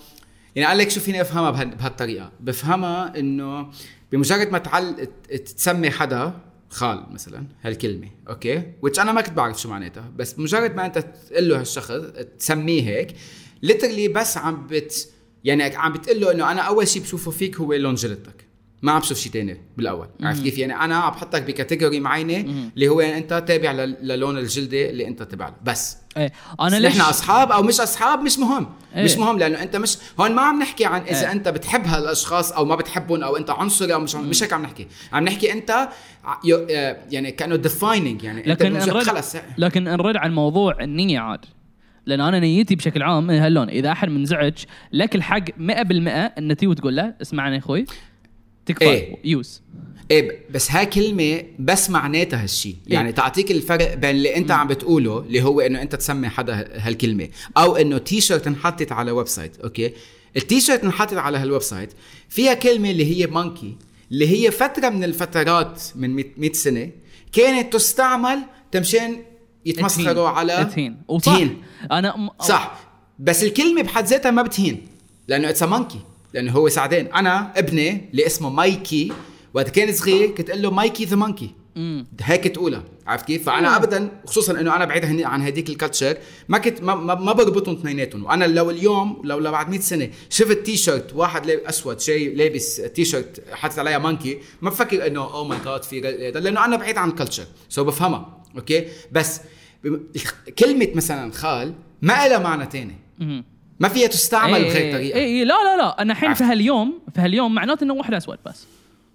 يعني 0.55 0.67
قال 0.67 0.77
لك 0.77 0.89
شو 0.89 0.99
فيني 0.99 1.21
أفهمها 1.21 1.51
بها- 1.51 1.63
بهالطريقة؟ 1.63 2.31
بفهمها 2.39 3.19
إنه 3.19 3.69
بمجرد 4.11 4.51
ما 4.51 4.57
تعل 4.57 5.07
تسمي 5.45 5.91
حدا 5.91 6.33
خال 6.69 7.03
مثلا 7.11 7.45
هالكلمة 7.63 8.07
okay؟ 8.29 8.61
which 8.85 8.99
أنا 8.99 9.11
ما 9.11 9.21
كنت 9.21 9.33
بعرف 9.37 9.61
شو 9.61 9.69
معناتها 9.69 10.11
بس 10.15 10.33
بمجرد 10.33 10.75
ما 10.75 10.85
أنت 10.85 10.97
تقول 10.97 11.49
له 11.49 11.59
هالشخص 11.59 11.91
تسميه 12.39 12.81
هيك 12.89 13.15
literally 13.61 14.07
بس 14.07 14.37
عم 14.37 14.67
بت 14.67 15.09
يعني 15.43 15.63
عم 15.75 15.93
بتقول 15.93 16.21
له 16.21 16.31
إنه 16.31 16.51
أنا 16.51 16.61
أول 16.61 16.87
شيء 16.87 17.01
بشوفه 17.01 17.31
فيك 17.31 17.55
هو 17.57 17.73
لون 17.73 17.95
جلدتك 17.95 18.36
ما 18.81 18.91
عم 18.91 18.99
بشوف 18.99 19.17
شيء 19.17 19.31
تاني 19.31 19.57
بالأول. 19.77 20.07
عرفت 20.21 20.43
كيف؟ 20.43 20.57
يعني 20.57 20.75
أنا 20.75 20.95
عم 20.95 21.11
بحطك 21.11 21.41
ب 21.43 21.49
category 21.49 21.99
معينة 21.99 22.69
اللي 22.75 22.87
هو 22.87 23.01
أنت 23.01 23.43
تابع 23.47 23.71
لل- 23.71 23.97
للون 24.01 24.37
الجلدة 24.37 24.89
اللي 24.89 25.07
أنت 25.07 25.23
تبع 25.23 25.47
له. 25.47 25.53
بس. 25.63 25.97
إيه 26.17 26.31
أنا 26.61 26.75
ليش؟ 26.75 26.91
نحن 26.97 27.09
أصحاب 27.09 27.51
أو 27.51 27.63
مش 27.63 27.79
أصحاب 27.81 28.19
مش 28.21 28.39
مهم. 28.39 28.67
إيه. 28.95 29.03
مش 29.03 29.17
مهم 29.17 29.37
لأنه 29.39 29.63
أنت 29.63 29.75
مش 29.75 29.97
هون 30.19 30.31
ما 30.35 30.41
عم 30.41 30.59
نحكي 30.61 30.85
عن 30.85 31.01
إذا 31.01 31.19
إيه. 31.21 31.31
أنت 31.31 31.47
بتحب 31.49 31.85
هالأشخاص 31.85 32.51
أو 32.51 32.65
ما 32.65 32.75
بتحبهم 32.75 33.23
أو 33.23 33.37
أنت 33.37 33.49
عنصري 33.49 33.93
أو 33.93 33.99
مش 33.99 34.15
عن... 34.15 34.29
مش 34.29 34.43
هيك 34.43 34.53
عم 34.53 34.61
نحكي. 34.61 34.87
عم 35.13 35.23
نحكي 35.23 35.53
أنت 35.53 35.69
آه، 35.69 36.97
يعني 37.11 37.31
كأنه 37.31 37.55
defining 37.55 38.23
يعني 38.23 38.39
أنت 38.39 38.47
لكن 38.63 38.73
بمجرد- 38.73 38.89
نرد 38.95 39.03
خلص. 39.03 39.35
لكن 39.57 39.83
نرد 39.83 40.17
عن 40.17 40.33
موضوع 40.33 40.83
النية 40.83 41.19
عاد. 41.19 41.39
لأن 42.05 42.21
أنا 42.21 42.39
نيتي 42.39 42.75
بشكل 42.75 43.03
عام 43.03 43.29
هاللون 43.31 43.69
إذا 43.69 43.91
أحد 43.91 44.09
منزعج 44.09 44.53
لك 44.93 45.15
الحق 45.15 45.43
100% 45.57 46.37
إن 46.37 46.55
تي 46.57 46.67
وتقول 46.67 46.95
له 46.95 47.13
اسمعني 47.21 47.55
يا 47.55 47.59
أخوي. 47.59 47.85
تكفى. 48.67 48.85
إيه. 48.85 49.17
Use. 49.23 49.61
إيه 50.11 50.39
بس 50.51 50.71
هاي 50.71 50.85
كلمة 50.85 51.43
بس 51.59 51.89
معناتها 51.89 52.43
هالشيء 52.43 52.75
يعني 52.87 53.07
إيه. 53.09 53.15
تعطيك 53.15 53.51
الفرق 53.51 53.93
بين 53.93 54.09
اللي 54.09 54.35
أنت 54.35 54.51
عم 54.51 54.67
بتقوله 54.67 55.19
اللي 55.19 55.41
هو 55.43 55.61
إنه 55.61 55.81
أنت 55.81 55.95
تسمي 55.95 56.29
حدا 56.29 56.53
ه- 56.61 56.67
هالكلمة 56.87 57.29
أو 57.57 57.75
إنه 57.75 57.97
تي 57.97 58.21
شيرت 58.21 58.47
انحطت 58.47 58.91
على 58.91 59.11
website 59.11 59.57
okay؟ 59.59 59.93
التيشيرت 60.37 60.83
انحطت 60.83 61.13
على 61.13 61.37
هال 61.37 61.61
website 61.61 61.89
فيها 62.29 62.53
كلمة 62.53 62.91
اللي 62.91 63.21
هي 63.21 63.27
monkey 63.27 63.75
اللي 64.11 64.27
هي 64.45 64.51
فترة 64.51 64.89
من 64.89 65.03
الفترات 65.03 65.81
من 65.95 66.15
100 66.37 66.53
سنة 66.53 66.89
كانت 67.31 67.73
تستعمل 67.73 68.39
تمشان 68.71 69.17
يتمسخروا 69.65 70.29
على 70.29 70.69
تهين. 70.75 70.97
وصح. 71.07 71.35
تهين. 71.35 71.61
أنا 71.91 72.17
م... 72.17 72.29
صح. 72.41 72.79
بس 73.19 73.43
الكلمة 73.43 73.81
بحد 73.81 74.05
ذاتها 74.05 74.31
ما 74.31 74.41
بتهين 74.41 74.87
لأنه 75.27 75.49
it's 75.49 75.63
monkey 75.63 75.99
لأنه 76.33 76.51
هو 76.51 76.69
سعدان 76.69 77.05
أنا 77.05 77.53
ابني 77.59 78.09
اللي 78.11 78.25
اسمه 78.25 78.49
Mikey 78.49 79.11
وقت 79.53 79.69
كان 79.69 79.93
صغير 79.93 80.27
كنت 80.31 80.49
أقول 80.49 80.61
له 80.61 80.71
Mikey 80.71 81.05
the 81.05 81.15
monkey. 81.15 81.51
هيك 82.21 82.47
تقولها 82.47 82.83
عرفت 83.07 83.25
كيف؟ 83.25 83.45
فأنا 83.45 83.75
ابدا 83.75 84.09
خصوصا 84.25 84.59
إنه 84.59 84.75
أنا 84.75 84.85
بعيد 84.85 85.21
عن 85.21 85.41
هديك 85.41 85.69
ال 85.69 85.75
culture 85.75 86.17
ما 86.49 86.57
كنت 86.57 86.81
ما, 86.81 86.95
ما, 86.95 87.15
ما 87.15 87.33
بربطهم 87.33 87.75
اثنيناتهم. 87.75 88.25
وأنا 88.25 88.45
لو 88.45 88.69
اليوم 88.69 89.21
لو 89.23 89.51
بعد 89.51 89.69
100 89.69 89.79
سنة 89.79 90.09
شفت 90.29 90.57
تي 90.57 90.77
شيرت 90.77 91.13
واحد 91.15 91.45
لاب- 91.45 91.59
أسود 91.59 91.99
شيء 91.99 92.35
لابس 92.35 92.75
تي 92.75 93.05
شيرت 93.05 93.43
حاطط 93.51 93.79
عليها 93.79 93.97
monkey 93.97 94.37
ما 94.61 94.69
بفكر 94.69 95.07
إنه 95.07 95.21
oh 95.21 95.43
my 95.47 95.57
God 95.65 95.83
في 95.83 95.99
لأنه 96.35 96.65
أنا 96.65 96.75
بعيد 96.77 96.97
عن 96.97 97.09
ال 97.09 97.14
culture 97.14 97.45
so 97.69 97.83
بفهمها. 97.83 98.43
Okay؟ 98.57 98.85
بس 99.11 99.41
كلمة 100.59 100.87
مثلا 100.95 101.31
خال 101.31 101.73
ما 102.01 102.27
لها 102.27 102.39
معنى 102.39 102.65
تاني. 102.65 102.95
مم. 103.19 103.43
ما 103.79 103.87
فيها 103.89 104.07
تستعمل 104.07 104.53
إيه 104.55 104.69
بغير 104.69 104.77
إيه 104.85 104.93
طريقه 104.93 105.17
إيه 105.17 105.25
إيه 105.25 105.43
لا 105.43 105.53
لا 105.63 105.77
لا 105.77 106.01
أنا 106.01 106.13
الحين 106.13 106.33
في. 106.33 106.43
هاليوم 106.43 106.99
في 107.15 107.21
هاليوم 107.21 107.55
معناته 107.55 107.83
إنه 107.83 107.93
واحد 107.93 108.13
أسود 108.13 108.37
بس 108.45 108.65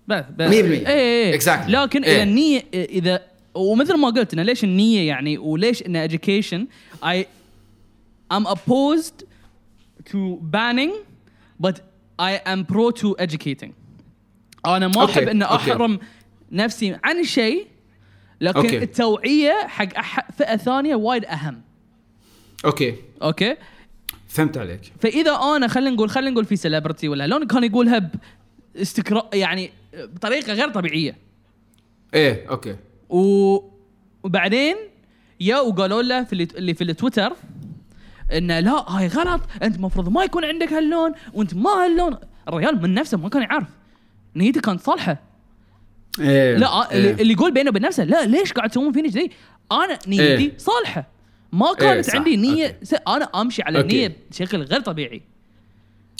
بس 0.09 0.25
بس 0.39 0.51
100% 0.51 0.53
اي 0.53 0.87
اي 0.87 1.41
Exactly. 1.41 1.69
لكن 1.71 2.05
إيه. 2.05 2.13
اذا 2.15 2.23
النية 2.23 2.65
إذا 2.75 3.23
ومثل 3.55 3.95
ما 3.97 4.09
قلت 4.09 4.33
إنه 4.35 4.43
ليش 4.43 4.65
النية 4.65 5.09
يعني 5.09 5.39
وليش 5.39 5.83
إن 5.83 6.09
education 6.09 6.61
I 7.05 7.25
I'm 8.35 8.47
opposed 8.47 9.25
to 10.13 10.19
banning 10.55 10.93
but 11.67 11.77
I 12.19 12.33
am 12.53 12.65
pro 12.65 12.91
to 13.03 13.17
educating 13.25 13.71
أنا 14.67 14.89
ما 14.89 15.05
أحب 15.05 15.29
ان 15.29 15.43
okay. 15.43 15.73
أحرم 15.73 15.99
نفسي 16.53 16.97
عن 17.05 17.25
شيء 17.25 17.67
لكن 18.41 18.59
okay. 18.61 18.79
التوعية 18.79 19.67
حق 19.67 20.33
فئة 20.39 20.57
ثانية 20.57 20.95
وايد 20.95 21.25
أهم 21.25 21.63
okay 22.65 22.95
okay 23.23 23.57
فهمت 24.33 24.59
عليك. 24.59 24.93
فإذا 25.01 25.33
آنا 25.33 25.69
خلينا 25.69 25.91
نقول 25.91 26.11
خلينا 26.11 26.31
نقول 26.31 26.45
في 26.45 26.57
celebrity 26.57 27.09
ولا 27.09 27.27
لون 27.27 27.47
كان 27.47 27.65
يقولها 27.65 28.11
باستكرا 28.75 29.31
يعني 29.35 29.71
بطريقه 29.95 30.53
غير 30.53 30.69
طبيعية. 30.69 31.17
إيه 32.15 32.49
okay. 32.51 32.77
و... 33.09 33.57
وبعدين 34.23 34.77
يا 35.41 35.61
وقالوا 35.61 36.03
له 36.03 36.25
في 36.25 36.33
اللي, 36.33 36.49
اللي 36.57 36.75
في 36.75 36.85
التويتر 36.85 37.33
انه 38.33 38.61
لا 38.61 38.91
هاي 38.91 39.07
غلط 39.07 39.41
أنت 39.63 39.77
المفروض 39.77 40.09
ما 40.09 40.25
يكون 40.25 40.45
عندك 40.45 40.73
هاللون 40.73 41.13
وأنت 41.33 41.55
ما 41.55 41.71
هاللون. 41.71 42.17
الرجال 42.49 42.83
من 42.83 42.95
نفسه 42.95 43.19
ما 43.19 43.29
كان 43.29 43.43
يعرف. 43.43 43.69
نيته 44.37 44.61
كانت 44.61 44.81
صالحة. 44.81 45.23
إيه 46.21 46.57
لا 46.57 46.91
إيه. 46.91 46.99
اللي, 46.99 47.23
اللي 47.23 47.33
يقول 47.33 47.53
بينه 47.53 47.71
وبين 47.71 47.83
نفسه 47.83 48.05
لا 48.05 48.25
ليش 48.27 48.53
قاعد 48.53 48.71
تسوون 48.71 48.93
فيني 48.93 49.11
كذي؟ 49.11 49.31
أنا 49.73 49.99
نيتي 50.09 50.23
إيه. 50.23 50.59
صالحة. 50.59 51.12
ما 51.53 51.75
كانت 51.75 52.05
صح. 52.05 52.15
عندي 52.15 52.37
نية. 52.37 52.67
Okay. 52.67 52.97
أنا 53.09 53.25
أمشي 53.25 53.63
على 53.63 53.79
okay. 53.79 54.07
النيه 54.07 54.17
بشكل 54.31 54.63
غير 54.63 54.81
طبيعي. 54.81 55.23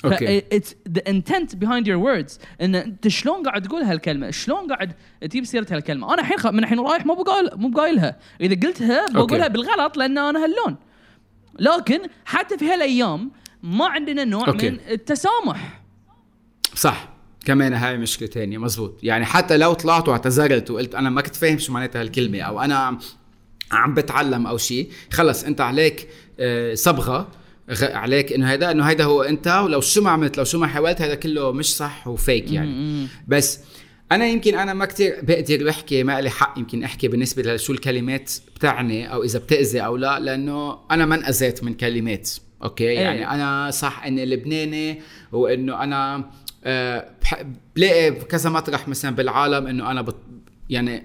Okay. 0.05 0.39
It's 0.39 0.75
the 0.89 1.03
intent 1.09 1.57
behind 1.57 1.89
your 1.89 1.97
words 1.97 2.39
إن 2.61 2.75
أنت 2.75 3.09
شلون 3.09 3.43
قاعد 3.43 3.63
تقول 3.63 3.83
هالكلمة؟ 3.83 4.31
شلون 4.31 4.73
قاعد 4.73 4.93
تجيب 5.21 5.45
سيرة 5.45 5.67
هالكلمة؟ 5.71 6.15
أنا 6.15 6.23
الحين 6.23 6.39
خ... 6.39 6.47
من 6.47 6.59
الحين 6.59 6.81
رايح 6.81 7.07
مو 7.07 7.15
بقايل 7.15 7.51
مو 7.55 7.69
بقايلها. 7.69 8.17
إذا 8.41 8.69
قلتها 8.69 9.07
بقولها 9.11 9.45
okay. 9.45 9.53
بالغلط 9.53 9.97
لأن 9.97 10.19
أنا 10.19 10.45
هاللون. 10.45 10.77
لكن 11.59 12.01
حتى 12.25 12.59
في 12.59 12.65
هالأيام 12.65 13.31
ما 13.63 13.87
عندنا 13.87 14.25
نوع 14.25 14.49
okay. 14.49 14.71
من 14.71 14.79
التسامح. 14.91 15.83
صح. 16.75 17.09
كمان 17.45 17.73
هاي 17.73 17.99
مشكلة 17.99 18.29
تانية 18.29 18.59
مزبوط. 18.59 18.99
يعني 19.03 19.25
حتى 19.25 19.57
لو 19.57 19.73
طلعت 19.73 20.09
واعتذرت 20.09 20.71
وقلت 20.71 20.95
أنا 20.95 21.11
ما 21.11 21.21
كنت 21.21 21.37
فاهم 21.37 21.59
شو 21.59 21.73
معناتها 21.73 22.01
هالكلمة 22.01 22.41
أو 22.41 22.61
أنا 22.61 22.99
عم 23.73 23.95
بتعلم 23.95 24.47
أو 24.47 24.57
شيء 24.59 24.89
خلص 25.13 25.45
أنت 25.45 25.61
عليك 25.61 26.09
آه، 26.41 26.75
صبغة 26.75 27.29
غ- 27.71 27.93
عليك 27.97 28.33
إنه 28.33 28.51
هيدا 28.51 28.71
إنه 28.71 28.85
هيدا 28.85 29.05
هو 29.05 29.23
أنت 29.23 29.49
ولو 29.65 29.81
شو 29.81 30.03
ما 30.03 30.11
عملت 30.11 30.39
لو 30.39 30.45
شو 30.45 30.59
ما 30.59 30.67
حاولت 30.67 31.03
هذا 31.03 31.15
كله 31.15 31.53
مش 31.53 31.77
صح 31.77 32.09
وفيك 32.09 32.53
يعني. 32.53 33.07
بس 33.29 33.61
أنا 34.13 34.27
يمكن 34.27 34.55
أنا 34.59 34.75
ما 34.75 34.85
كتير 34.85 35.19
بقدر 35.23 35.71
أحكي 35.71 36.03
ما 36.03 36.21
لي 36.21 36.31
حق 36.31 36.59
يمكن 36.59 36.85
أحكي 36.85 37.09
بالنسبة 37.09 37.43
لشو 37.55 37.73
الكلمات 37.73 38.33
بتعني 38.57 39.13
أو 39.13 39.23
إذا 39.23 39.39
بتأذي 39.39 39.81
أو 39.81 39.97
لا 39.97 40.19
لأنه 40.21 40.79
أنا 40.91 41.07
ما 41.07 41.15
انأذيت 41.15 41.65
من 41.65 41.75
كلمات 41.75 42.31
okay؟ 42.63 42.85
إيه. 42.89 42.99
يعني 43.01 43.31
أنا 43.31 43.71
صح 43.71 44.05
إني 44.07 44.27
لبناني 44.27 45.01
وإنه 45.33 45.83
أنا 45.83 46.31
آه، 46.65 47.11
بلاقي 47.77 48.11
بكذا 48.11 48.51
مطرح 48.51 48.89
مثلا 48.89 49.11
بالعالم 49.17 49.67
إنه 49.67 49.91
أنا 49.91 50.03
بت 50.03 50.17
يعني 50.71 51.03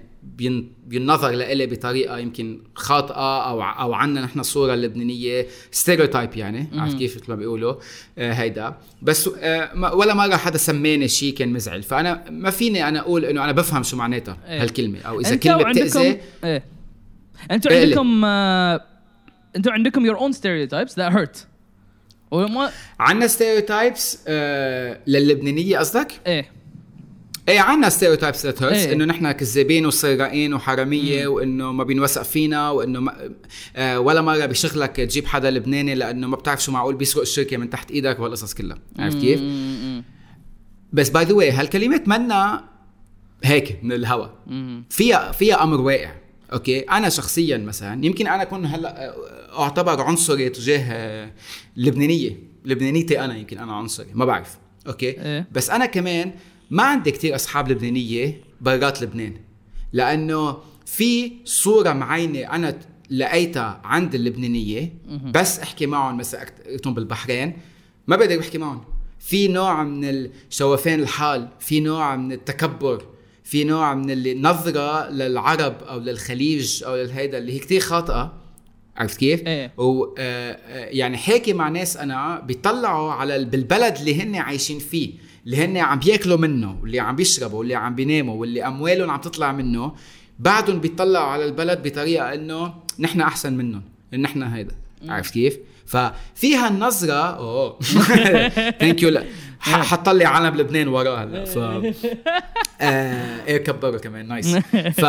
بينظر 0.86 1.30
لإلي 1.30 1.66
بطريقة 1.66 2.18
يمكن 2.18 2.60
خاطئة 2.74 3.48
أو 3.48 3.62
أو 3.62 3.92
عنا 3.92 4.20
نحن 4.20 4.40
الصورة 4.40 4.74
اللبنانيه 4.74 5.46
stereotype 5.70 6.36
يعني 6.36 6.68
عرفت 6.74 6.98
كيف 6.98 7.16
مثل 7.16 7.24
ما 7.28 7.34
بيقولوا؟ 7.34 7.74
آه 8.18 8.32
هيدا. 8.32 8.74
بس 9.02 9.30
آه 9.38 9.94
ولا 9.94 10.14
مرة 10.14 10.36
حدا 10.36 10.58
سماني 10.58 11.08
شيء 11.08 11.34
كان 11.34 11.52
مزعل. 11.52 11.82
فأنا 11.82 12.30
ما 12.30 12.50
فيني 12.50 12.88
أنا 12.88 13.00
أقول 13.00 13.24
إنه 13.24 13.44
أنا 13.44 13.52
بفهم 13.52 13.82
شو 13.82 13.96
معناتها 13.96 14.38
إيه. 14.48 14.62
هالكلمة 14.62 15.00
أو 15.00 15.20
إذا 15.20 15.32
أنتوا 15.32 15.58
كلمة 15.58 15.70
بتاذي 15.70 16.20
إيه. 16.44 16.64
أنتوا 17.50 17.70
إيه، 17.70 17.84
عندكم 17.84 18.24
آه، 18.24 18.84
أنتوا 19.56 19.72
عندكم 19.72 20.12
your 20.12 20.18
own 20.18 20.32
stereotypes 20.36 20.92
that 20.94 21.12
hurt. 21.12 21.38
وما 22.30 22.70
عنا 23.00 23.26
stereotypes 23.26 24.18
آه 24.28 25.00
للبنانية 25.06 25.78
قصدك؟ 25.78 26.12
إيه. 26.26 26.57
إيه 27.48 27.60
عنا 27.60 27.88
stereotypes 27.88 28.46
that 28.46 28.62
hurts 28.62 28.86
إيه. 28.86 28.92
إنه 28.92 29.04
نحن 29.04 29.32
كذابين 29.32 29.86
وسرقين 29.86 30.54
وحرامية 30.54 31.26
وإنه 31.26 31.72
ما 31.72 31.84
بينوثق 31.84 32.22
فينا 32.22 32.70
وإنه 32.70 33.00
ما 33.00 33.30
آه 33.76 34.00
ولا 34.00 34.20
مرة 34.20 34.46
بشغلك 34.46 34.96
تجيب 34.96 35.26
حدا 35.26 35.50
لبناني 35.50 35.94
لأنه 35.94 36.26
ما 36.26 36.36
بتعرف 36.36 36.62
شو 36.64 36.72
معقول 36.72 36.94
بيسرق 36.94 37.20
الشركة 37.20 37.56
من 37.56 37.70
تحت 37.70 37.90
إيدك 37.90 38.18
وهالقصص 38.20 38.54
كلها 38.54 38.78
عرفت 38.98 39.18
كيف؟ 39.18 39.40
مم، 39.40 40.04
بس 40.92 41.08
by 41.10 41.24
the 41.24 41.34
way 41.34 41.50
هالكلمات 41.50 42.08
منا 42.08 42.64
هيك 43.44 43.78
من 43.82 43.92
الهوا 43.92 44.26
مم. 44.46 44.84
فيها 44.90 45.32
فيها 45.32 45.62
أمر 45.62 45.80
واقع 45.80 46.12
okay 46.52 46.78
أنا 46.80 47.08
شخصيا 47.08 47.58
مثلا 47.58 48.06
يمكن 48.06 48.26
أنا 48.26 48.42
أكون 48.42 48.66
هلأ 48.66 49.08
آه، 49.08 49.62
أعتبر 49.62 50.00
عنصري 50.00 50.48
تجاه 50.48 50.84
آه، 50.92 51.32
اللبنانيه 51.76 52.36
لبنانيتي 52.64 53.20
أنا 53.20 53.36
يمكن 53.36 53.58
أنا 53.58 53.72
عنصري 53.72 54.06
ما 54.14 54.24
بعرف 54.24 54.58
okay 54.86 55.08
إيه. 55.08 55.46
بس 55.52 55.70
أنا 55.70 55.86
كمان 55.86 56.32
ما 56.70 56.82
عندي 56.82 57.10
كتير 57.10 57.34
أصحاب 57.34 57.68
لبنانية 57.70 58.40
برات 58.60 59.02
لبنان 59.02 59.34
لأنه 59.92 60.56
في 60.86 61.32
صورة 61.44 61.92
معينة 61.92 62.38
أنا 62.40 62.78
لقيتها 63.10 63.80
عند 63.84 64.14
اللبنانية 64.14 64.92
بس 65.34 65.58
أحكي 65.58 65.86
معهم 65.86 66.16
مثلا 66.16 66.46
بالبحرين 66.86 67.52
ما 68.06 68.16
بقدر 68.16 68.40
أحكي 68.40 68.58
معهم 68.58 68.84
في 69.20 69.48
نوع 69.48 69.84
من 69.84 70.04
الشوفان 70.04 71.00
الحال 71.00 71.48
في 71.60 71.80
نوع 71.80 72.16
من 72.16 72.32
التكبر 72.32 73.04
في 73.44 73.64
نوع 73.64 73.94
من 73.94 74.10
النظرة 74.10 75.10
للعرب 75.10 75.82
أو 75.82 75.98
للخليج 75.98 76.84
أو 76.84 76.96
للهيدا 76.96 77.38
اللي 77.38 77.52
هي 77.52 77.58
كتير 77.58 77.80
خاطئة 77.80 78.32
عرفت 78.96 79.18
كيف؟ 79.18 79.46
إيه. 79.46 79.72
و 79.78 80.04
آه، 80.04 80.52
آه، 80.52 80.84
يعني 80.88 81.16
حاكي 81.16 81.52
مع 81.52 81.68
ناس 81.68 81.96
أنا 81.96 82.40
بيطلعوا 82.40 83.12
على 83.12 83.36
ال- 83.36 83.44
بالبلد 83.44 83.96
اللي 83.96 84.22
هن 84.22 84.36
عايشين 84.36 84.78
فيه 84.78 85.12
اللي 85.48 85.64
هن 85.64 85.76
عم 85.76 85.98
بياكلوا 85.98 86.36
منه 86.36 86.78
واللي 86.82 87.00
عم 87.00 87.16
بيشربوا 87.16 87.58
واللي 87.58 87.74
عم 87.74 87.94
بيناموا 87.94 88.34
واللي 88.34 88.66
أموالهم 88.66 89.10
عم 89.10 89.20
تطلع 89.20 89.52
منه 89.52 89.92
بعدهم 90.38 90.80
بيطلعوا 90.80 91.26
على 91.26 91.44
البلد 91.44 91.88
بطريقة 91.88 92.34
إنه 92.34 92.74
نحن 92.98 93.20
أحسن 93.20 93.52
منهم 93.52 93.82
نحن 94.12 94.42
هيدا. 94.42 94.74
عرفت 95.08 95.34
كيف؟ 95.34 95.58
ففيها 95.86 96.68
النظرة 96.68 97.36
أوه. 97.36 97.78
thank 98.80 99.02
you 99.02 99.20
حطلي 99.60 100.24
علم 100.24 100.56
لبنان 100.56 100.88
وراه 100.88 101.24
هلا. 101.24 101.44
ف 101.44 101.58
آه 102.80 103.46
إيه 103.46 103.56
كبروا 103.56 103.98
كمان. 103.98 104.28
nice 104.28 104.56
ف 105.02 105.04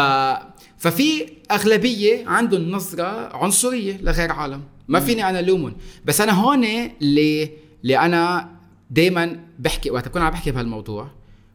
ففي 0.77 1.27
أغلبية 1.51 2.27
عندهم 2.27 2.71
نظرة 2.71 3.35
عنصرية 3.35 3.97
لغير 4.01 4.31
عالم. 4.31 4.61
ما 4.87 4.99
فيني 4.99 5.29
أنا 5.29 5.41
لومهم 5.41 5.75
بس 6.05 6.21
أنا 6.21 6.31
هون 6.31 6.63
اللي 7.01 7.49
اللي 7.83 7.97
أنا 7.99 8.58
دائما 8.89 9.39
بحكي 9.59 9.91
وقت 9.91 10.07
بكون 10.07 10.21
عم 10.21 10.31
بحكي 10.31 10.51
بهالموضوع 10.51 11.11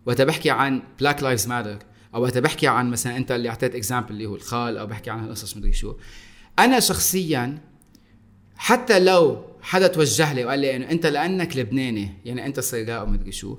وقت 0.07 0.23
بحكي 0.23 0.51
عن 0.51 0.83
Black 1.01 1.23
Lives 1.23 1.47
Matter 1.47 1.79
أو 2.15 2.23
وقت 2.23 2.39
بحكي 2.39 2.67
عن 2.67 2.91
مثلا 2.91 3.17
أنت 3.17 3.33
اللي 3.33 3.49
أعطيت 3.49 3.75
example 3.75 4.11
اللي 4.11 4.27
هو 4.27 4.35
الخال 4.35 4.79
أو 4.79 4.87
بحكي 4.87 5.11
عن 5.11 5.21
هالقصص 5.21 5.57
مدري 5.57 5.73
شو 5.73 5.95
أنا 6.59 6.81
شخصيا 6.81 7.59
حتى 8.57 9.01
لو 9.01 9.45
حدا 9.63 9.87
توجه 9.87 10.33
لي 10.33 10.45
وقال 10.45 10.59
لي 10.59 10.77
إنه 10.77 10.91
أنت 10.91 11.07
لأنك 11.07 11.57
لبناني 11.57 12.11
يعني 12.25 12.47
أنت 12.47 12.61
سراق 12.61 13.03
ومدري 13.05 13.33
شو 13.33 13.59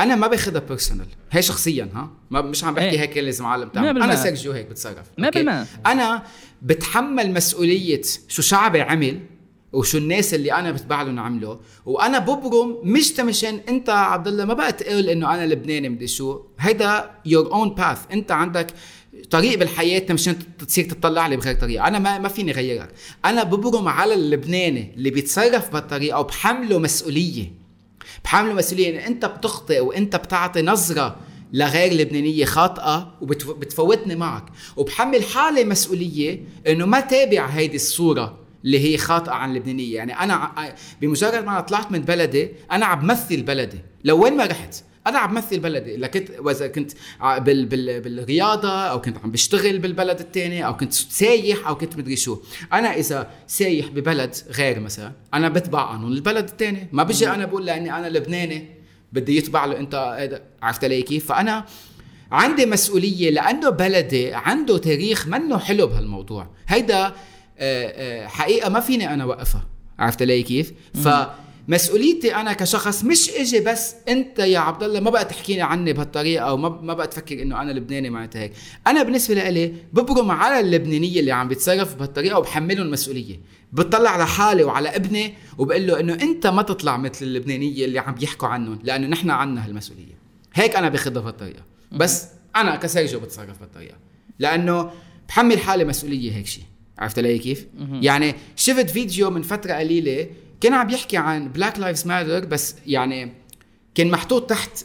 أنا 0.00 0.16
ما 0.16 0.26
باخذها 0.26 0.60
personal 0.60 1.06
هي 1.30 1.42
شخصيا 1.42 1.88
ها 1.94 2.10
ما 2.30 2.40
مش 2.40 2.64
عم 2.64 2.74
بحكي 2.74 2.90
إيه. 2.90 3.00
هيك 3.00 3.18
لازم 3.18 3.44
مية 3.44 3.64
تعمل. 3.64 4.02
أنا 4.02 4.16
سيرجيو 4.16 4.52
هيك 4.52 4.66
بتصرف؟ 4.66 5.06
بالمية. 5.18 5.66
أنا 5.86 6.22
بتحمل 6.62 7.32
مسؤولية 7.32 8.02
شو 8.28 8.42
شعبي 8.42 8.80
عمل 8.80 9.20
وشو 9.76 9.98
الناس 9.98 10.34
اللي 10.34 10.52
أنا 10.52 10.72
بتبع 10.72 11.02
لهم 11.02 11.18
عملوا. 11.18 11.56
وأنا 11.86 12.18
ببرم 12.18 12.78
مش 12.82 13.12
تمشان 13.12 13.60
أنت 13.68 13.88
عبد 13.88 14.28
الله 14.28 14.44
ما 14.44 14.54
بقى 14.54 14.72
تقول 14.72 15.08
إنه 15.08 15.34
أنا 15.34 15.46
لبناني 15.46 15.88
مدري 15.88 16.06
شو. 16.06 16.40
هيدا 16.58 17.10
your 17.26 17.52
own 17.52 17.74
path 17.74 17.98
أنت 18.12 18.32
عندك 18.32 18.66
طريق 19.30 19.58
بالحياة 19.58 20.06
مشان 20.10 20.36
تصير 20.58 20.84
تطلع 20.84 21.26
لي 21.26 21.36
بغير 21.36 21.54
طريقه 21.54 21.88
أنا 21.88 21.98
ما 21.98 22.18
ما 22.18 22.28
فيني 22.28 22.52
غيرك. 22.52 22.90
أنا 23.24 23.42
ببرم 23.42 23.88
على 23.88 24.14
اللبناني 24.14 24.94
اللي 24.96 25.10
بيتصرف 25.10 25.72
بهالطريقة 25.72 26.20
وبحمله 26.20 26.78
مسؤولية. 26.78 27.52
بحمله 28.24 28.54
مسؤولية 28.54 28.90
إن 28.90 29.04
أنت 29.12 29.24
بتخطئ 29.24 29.80
وأنت 29.80 30.16
بتعطي 30.16 30.62
نظرة 30.62 31.16
لغير 31.52 31.92
لبنانية 31.92 32.44
خاطئة 32.44 33.14
وبتفوتني 33.20 34.16
معك. 34.16 34.44
وبحمل 34.76 35.22
حالي 35.24 35.64
مسؤولية 35.64 36.42
إنه 36.66 36.86
ما 36.86 37.00
تابع 37.00 37.46
هيدي 37.46 37.76
الصورة. 37.76 38.45
اللي 38.66 38.80
هي 38.80 38.98
خاطئة 38.98 39.32
عن 39.32 39.50
اللبنانيه 39.50 39.96
يعني 39.96 40.20
أنا 40.20 40.52
بمجرد 41.00 41.44
ما 41.44 41.52
أنا 41.52 41.60
طلعت 41.60 41.92
من 41.92 42.00
بلدي 42.00 42.50
أنا 42.72 42.86
عم 42.86 43.00
بمثل 43.00 43.42
بلدي. 43.42 43.78
لو 44.04 44.24
وين 44.24 44.36
ما 44.36 44.46
رحت 44.46 44.74
أنا 45.06 45.18
عم 45.18 45.30
بمثل 45.34 45.60
بلدي. 45.60 45.94
إذا 45.94 46.06
كنت 46.06 46.28
واذا 46.38 46.66
كنت 46.66 46.92
بال 47.22 47.66
بال 47.66 48.00
بالرياضة 48.00 48.70
أو 48.70 49.00
كنت 49.00 49.18
عم 49.24 49.30
بشتغل 49.30 49.78
بالبلد 49.78 50.20
الثاني 50.20 50.66
أو 50.66 50.76
كنت 50.76 50.92
سايح 50.92 51.68
أو 51.68 51.76
كنت 51.76 51.96
مدري 51.96 52.16
شو. 52.16 52.38
أنا 52.72 52.94
إذا 52.94 53.30
سايح 53.46 53.86
ببلد 53.86 54.34
غير 54.50 54.80
مثلا 54.80 55.12
أنا 55.34 55.48
بتبع 55.48 55.82
قانون 55.82 56.12
البلد 56.12 56.48
الثاني 56.48 56.88
ما 56.92 57.02
بجي 57.02 57.28
أنا 57.28 57.46
بقول 57.46 57.66
لاني 57.66 57.96
أنا 57.96 58.06
لبناني 58.06 58.68
بدي 59.12 59.36
يتبع 59.36 59.64
له 59.64 59.78
أنت 59.78 60.28
عرفت 60.62 60.84
علي 60.84 61.02
كيف؟ 61.02 61.26
فأنا 61.26 61.64
عندي 62.32 62.66
مسؤولية 62.66 63.30
لأنه 63.30 63.70
بلدي 63.70 64.34
عنده 64.34 64.78
تاريخ 64.78 65.26
منه 65.26 65.58
حلو 65.58 65.86
بهالموضوع. 65.86 66.50
هيدا 66.68 67.12
حقيقة 68.26 68.68
ما 68.68 68.80
فيني 68.80 69.14
أنا 69.14 69.24
وقفها. 69.24 69.66
عرفت 69.98 70.22
علي 70.22 70.42
كيف؟ 70.42 70.72
ف 71.04 71.08
مسؤوليتي 71.68 72.34
أنا 72.34 72.52
كشخص 72.52 73.04
مش 73.04 73.30
إجي 73.30 73.60
بس 73.60 73.94
أنت 74.08 74.38
يا 74.38 74.58
عبد 74.58 74.82
الله 74.82 75.00
ما 75.00 75.10
بقى 75.10 75.24
تحكيني 75.24 75.62
عني 75.62 75.92
بهالطريقة 75.92 76.44
أو 76.44 76.56
ما 76.56 76.94
بقى 76.94 77.06
تفكر 77.06 77.42
إنه 77.42 77.62
أنا 77.62 77.72
لبناني 77.72 78.10
معناتها 78.10 78.42
هيك. 78.42 78.52
أنا 78.86 79.02
بالنسبة 79.02 79.50
لي 79.50 79.74
ببرم 79.92 80.30
على 80.30 80.60
اللبنانية 80.60 81.20
اللي 81.20 81.32
عم 81.32 81.48
بيتصرف 81.48 81.94
بهالطريقة 81.94 82.38
وبحملهم 82.38 82.86
المسؤوليه 82.86 83.40
بتطلع 83.72 84.22
لحالي 84.22 84.64
وعلى 84.64 84.88
ابني 84.88 85.34
وبقول 85.58 85.86
له 85.86 86.00
إنه 86.00 86.14
أنت 86.14 86.46
ما 86.46 86.62
تطلع 86.62 86.96
مثل 86.96 87.24
اللبنانية 87.26 87.84
اللي 87.84 87.98
عم 87.98 88.14
بيحكوا 88.14 88.48
عنهم 88.48 88.78
لأنه 88.82 89.06
نحن 89.06 89.30
عنا 89.30 89.66
هالمسؤولية. 89.66 90.18
هيك 90.54 90.76
أنا 90.76 90.88
باخذها 90.88 91.22
بهالطريقة. 91.22 91.62
بس 91.92 92.26
أنا 92.56 92.76
كسيرجو 92.76 93.20
بتصرف 93.20 93.58
بهالطريقة. 93.58 93.96
لأنه 94.38 94.90
بحمل 95.28 95.58
حالي 95.58 95.84
مسؤولية 95.84 96.36
هيك 96.36 96.46
شيء 96.46 96.64
عرفت 96.98 97.18
علي 97.18 97.38
كيف؟ 97.38 97.66
يعني 98.02 98.34
شفت 98.56 98.90
فيديو 98.90 99.30
من 99.30 99.42
فترة 99.42 99.72
قليلة 99.72 100.26
كان 100.60 100.74
عم 100.74 100.90
يحكي 100.90 101.16
عن 101.16 101.48
Black 101.48 101.78
Lives 101.78 102.06
Matter 102.06 102.44
بس 102.44 102.74
يعني 102.86 103.32
كان 103.94 104.10
محطوط 104.10 104.50
تحت 104.50 104.84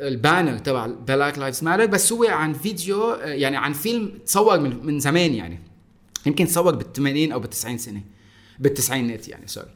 ال 0.00 0.08
banner 0.08 0.58
تبع 0.58 0.86
Black 0.86 1.38
Lives 1.38 1.64
Matter 1.64 1.86
بس 1.86 2.12
هو 2.12 2.24
عن 2.24 2.52
فيديو 2.52 3.14
يعني 3.14 3.56
عن 3.56 3.72
فيلم 3.72 4.18
تصور 4.26 4.60
من 4.60 4.86
من 4.86 5.00
زمان 5.00 5.34
يعني. 5.34 5.60
يمكن 6.26 6.46
تصور 6.46 6.74
بال 6.74 6.92
80 6.92 7.32
أو 7.32 7.40
بال 7.40 7.50
90 7.50 7.78
سنه 7.78 8.00
بالتسعينات 8.58 9.28
يعني 9.28 9.46
sorry 9.46 9.70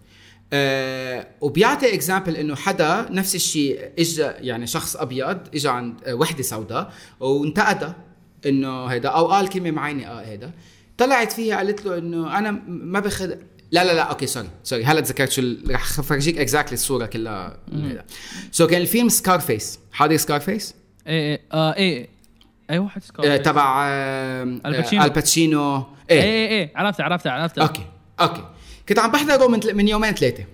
أه 0.53 1.27
وبيعطي 1.41 1.95
example 1.95 2.37
إنه 2.37 2.55
حدا 2.55 3.07
نفس 3.11 3.35
الشيء 3.35 3.91
اجى 3.99 4.22
يعني 4.22 4.66
شخص 4.66 4.97
أبيض 4.97 5.39
اجى 5.55 5.68
عند 5.68 5.95
وحدة 6.09 6.43
سوداء 6.43 6.93
وانتقدها 7.20 7.97
إنه 8.47 8.87
هيدا 8.87 9.09
أو 9.09 9.27
قال 9.27 9.49
كلمة 9.49 9.70
معينة 9.70 10.07
آه 10.07 10.20
هيدا. 10.20 10.53
طلعت 10.99 11.32
فيها 11.32 11.57
قالت 11.57 11.86
له 11.86 11.99
إنه 11.99 12.38
أنا 12.38 12.51
ما 12.66 13.01
باخذ 13.01 13.34
لا 13.70 13.84
لا 13.84 13.92
لا 13.92 14.03
okay 14.03 14.27
sorry 14.27 14.49
sorry 14.62 14.85
هلا 14.84 15.01
تذكرت 15.01 15.32
شو 15.32 15.55
رح 15.70 15.99
أفرجيك 15.99 16.38
exactly 16.39 16.75
الصورة 16.74 17.07
كلها. 17.07 17.57
so 18.53 18.70
كان 18.70 18.80
الفيلم 18.80 19.09
Scarface 19.09 19.79
حاضر 19.92 20.16
Scarface؟ 20.16 20.75
إيه 21.07 21.32
إيه 21.32 21.40
آه 21.53 21.74
إيه 21.74 22.09
أي 22.70 22.78
واحد 22.78 23.05
Scar 23.05 23.35
آه 23.34 23.36
تبع 23.36 23.84
آه 23.88 24.42
Al 24.43 24.58
Pacino 24.58 25.05
Al 25.05 25.22
Pacino 25.22 25.77
إيه. 26.11 26.22
إيه 26.22 26.49
إيه 26.49 26.72
عرفته 26.76 27.05
عرفته 27.05 27.30
عرفته 27.30 27.62
okay 27.62 27.87
okay. 28.20 28.45
كنت 28.88 28.99
عم 28.99 29.12
بحضره 29.12 29.49
من 29.49 29.61
من 29.76 29.88
يومين 29.88 30.14
ثلاثة 30.14 30.45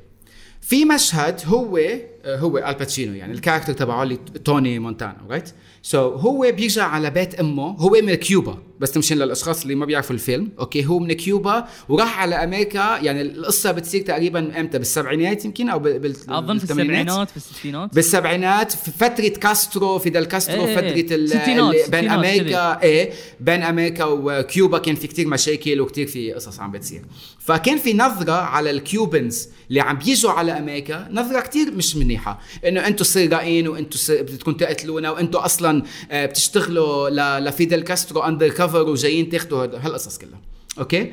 في 0.60 0.84
مشهد 0.84 1.40
هو 1.46 1.76
آه، 1.76 2.36
هو 2.36 2.58
Al 2.58 2.72
Pacino 2.72 3.14
يعني 3.14 3.32
ال 3.32 3.36
character 3.36 3.72
تبعه 3.72 4.02
اللي 4.02 4.16
توني 4.16 4.78
مونتانا 4.78 5.16
right 5.28 5.50
so, 5.82 6.20
هو 6.20 6.52
بيرجع 6.56 6.84
على 6.84 7.10
بيت 7.10 7.34
أمه 7.34 7.70
هو 7.70 7.90
من 8.02 8.14
كيوبا. 8.14 8.69
بس 8.80 8.96
مشان 8.96 9.18
للأشخاص 9.18 9.62
اللي 9.62 9.74
ما 9.74 9.86
بيعرفوا 9.86 10.14
الفيلم. 10.14 10.48
okay 10.58 10.86
هو 10.86 10.98
من 10.98 11.12
كيوبا 11.12 11.68
وراح 11.88 12.18
على 12.18 12.34
أمريكا. 12.34 12.98
يعني 13.02 13.22
القصة 13.22 13.72
بتصير 13.72 14.02
تقريبا 14.02 14.60
إمتى؟ 14.60 14.78
بالسبعينات 14.78 15.44
يمكن 15.44 15.68
أو 15.68 15.78
بال 15.78 16.16
أظن 16.28 16.58
في 16.58 16.64
السبعينات 16.64 17.30
في 17.30 17.36
الستينات. 17.36 17.94
بالسبعينات. 17.94 18.72
في 18.72 18.90
فترة 18.90 19.28
كاسترو 19.28 19.98
فيدل 19.98 20.24
كاسترو 20.24 20.66
إيه 20.66 20.76
فترة 20.76 21.14
اللي 21.14 21.84
بين 21.88 22.10
أمريكا. 22.10 22.82
إيه 22.82 23.12
بين 23.40 23.62
أمريكا 23.62 24.04
وكيوبا 24.04 24.78
كان 24.78 24.94
في 24.94 25.06
كتير 25.06 25.28
مشاكل 25.28 25.80
وكتير 25.80 26.06
في 26.06 26.32
قصص 26.32 26.60
عم 26.60 26.72
بتصير. 26.72 27.02
فكان 27.38 27.78
في 27.78 27.94
نظرة 27.94 28.32
على 28.32 28.70
ال 28.70 28.81
Cubans 28.81 29.48
اللي 29.68 29.80
عم 29.80 29.98
بيجوا 29.98 30.30
على 30.30 30.52
أمريكا 30.52 31.08
نظرة 31.10 31.40
كتير 31.40 31.70
مش 31.70 31.96
منيحة. 31.96 32.40
إنه 32.66 32.86
أنتم 32.86 33.04
سرقين 33.04 33.68
وأنتم 33.68 33.98
بدكم 34.08 34.52
تقتلونا 34.52 35.10
وأنتم 35.10 35.38
أصلا 35.38 35.82
آه، 36.10 36.26
بتشتغلوا 36.26 37.40
لفيدل 37.40 37.80
كاسترو 37.80 38.20
undercover 38.20 38.88
وجايين 38.88 39.28
تاخذوا 39.28 39.64
هالقصص 39.64 40.18
كلها. 40.18 40.40
okay؟ 40.78 41.12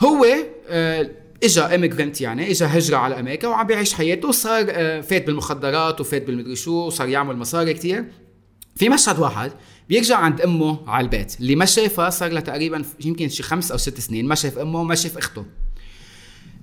هو 0.00 0.26
آه، 0.68 1.10
اجى 1.42 1.66
immigrant 1.66 2.20
يعني 2.20 2.50
اجى 2.50 2.64
هجرة 2.64 2.96
على 2.96 3.20
أمريكا 3.20 3.48
وعم 3.48 3.66
بيعيش 3.66 3.94
حياته 3.94 4.28
وصار 4.28 4.66
آه، 4.70 5.00
فات 5.00 5.26
بالمخدرات 5.26 6.00
وفات 6.00 6.26
بالمدري 6.26 6.56
شو 6.56 6.72
وصار 6.72 7.08
يعمل 7.08 7.36
مصاري 7.36 7.74
كتير. 7.74 8.04
في 8.76 8.88
مشهد 8.88 9.18
واحد 9.18 9.52
بيرجع 9.88 10.16
عند 10.16 10.40
أمه 10.40 10.78
على 10.86 11.04
البيت 11.04 11.40
اللي 11.40 11.56
ما 11.56 11.64
شافها 11.64 12.10
صار 12.10 12.32
لها 12.32 12.40
تقريبا 12.40 12.82
يمكن 13.04 13.28
شي 13.28 13.42
خمس 13.42 13.70
أو 13.72 13.76
ست 13.78 14.00
سنين 14.00 14.26
ما 14.26 14.34
شاف 14.34 14.58
أمه 14.58 14.82
ما 14.82 14.94
شاف 14.94 15.18
أخته. 15.18 15.44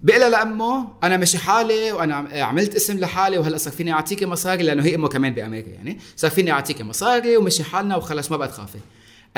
بيقول 0.04 0.32
لأمه 0.32 0.88
أنا 1.04 1.18
ماشي 1.18 1.38
حالي 1.38 1.92
وأنا 1.92 2.16
عملت 2.16 2.76
اسم 2.76 3.00
لحالي 3.00 3.38
وهلأ 3.38 3.58
صار 3.58 3.74
فيني 3.74 3.92
أعطيكي 3.94 4.26
مصاري 4.26 4.64
لأنه 4.64 4.84
هي 4.84 4.96
أمه 4.96 5.08
كمان 5.08 5.34
بأمريكا 5.34 5.70
يعني. 5.70 6.00
صار 6.16 6.32
فيني 6.32 6.52
أعطيكي 6.52 6.84
مصاري 6.84 7.38
ومشي 7.38 7.64
حالنا 7.64 7.96
وخلص 7.96 8.32
ما 8.32 8.38
بقى 8.38 8.48
تخافي 8.48 8.80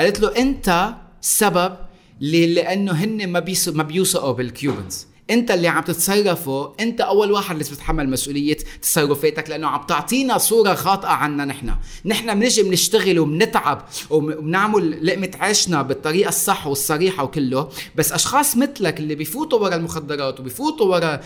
قالت 0.00 0.20
له 0.20 0.36
أنت 0.36 0.94
سبب 1.20 1.76
لأنه 2.20 2.92
هن 2.92 3.26
ما 3.28 3.44
ما 3.66 3.82
بيوثقوا 3.82 4.32
بالكيوبنز 4.32 5.06
أنت 5.30 5.50
اللي 5.50 5.68
عم 5.68 5.82
تتصرفه 5.82 6.72
أنت 6.80 7.00
أول 7.00 7.32
واحد 7.32 7.50
اللي 7.50 7.64
بتتحمل 7.64 8.08
مسؤولية 8.08 8.56
تصرفاتك 8.82 9.50
لأنه 9.50 9.68
عم 9.68 9.86
تعطينا 9.86 10.38
صورة 10.38 10.74
خاطئة 10.74 11.08
عنا 11.08 11.44
نحن. 11.44 11.74
نحن 12.04 12.40
بنجي 12.40 12.62
بنشتغل 12.62 13.18
وبنتعب 13.18 13.84
وبنعمل 14.10 15.06
لقمة 15.06 15.30
عيشنا 15.40 15.82
بالطريقة 15.82 16.28
الصح 16.28 16.66
والصريحة 16.66 17.24
وكله. 17.24 17.68
بس 17.96 18.12
أشخاص 18.12 18.56
مثلك 18.56 19.00
اللي 19.00 19.14
بيفوتوا 19.14 19.58
ورا 19.58 19.74
المخدرات 19.74 20.40
وبيفوتوا 20.40 20.86
ورا 20.86 21.20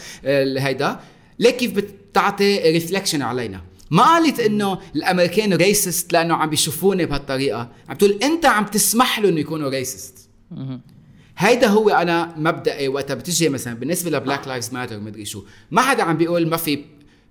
هيدا 0.65 1.01
ليك 1.39 1.57
كيف 1.57 1.73
بتعطي 1.73 2.59
reflection 2.59 3.23
علينا؟ 3.23 3.61
ما 3.91 4.03
قالت 4.03 4.41
إنه 4.41 4.79
الامريكان 4.97 5.53
racist 5.53 6.13
لأنه 6.13 6.35
عم 6.35 6.51
بيشوفوني 6.51 7.07
بهالطريقة. 7.07 7.71
عم 7.89 7.97
تقول 7.97 8.19
أنت 8.23 8.47
عم 8.47 8.65
تسمح 8.65 9.19
له 9.19 9.29
انه 9.29 9.41
يكونوا 9.41 9.71
racist 9.71 10.31
هيدا 11.39 11.67
هو 11.67 11.91
أنا 11.91 12.35
مبدئي 12.37 12.89
وقتها 12.89 13.15
بتجي 13.15 13.49
مثلا 13.49 13.75
بالنسبة 13.75 14.11
ل 14.11 14.17
Black 14.17 14.49
Lives 14.49 14.75
Matter 14.75 15.01
مدري 15.01 15.25
شو. 15.25 15.45
ما 15.71 15.83
حدا 15.83 16.03
عم 16.03 16.17
بيقول 16.17 16.49
ما 16.49 16.57
في 16.57 16.85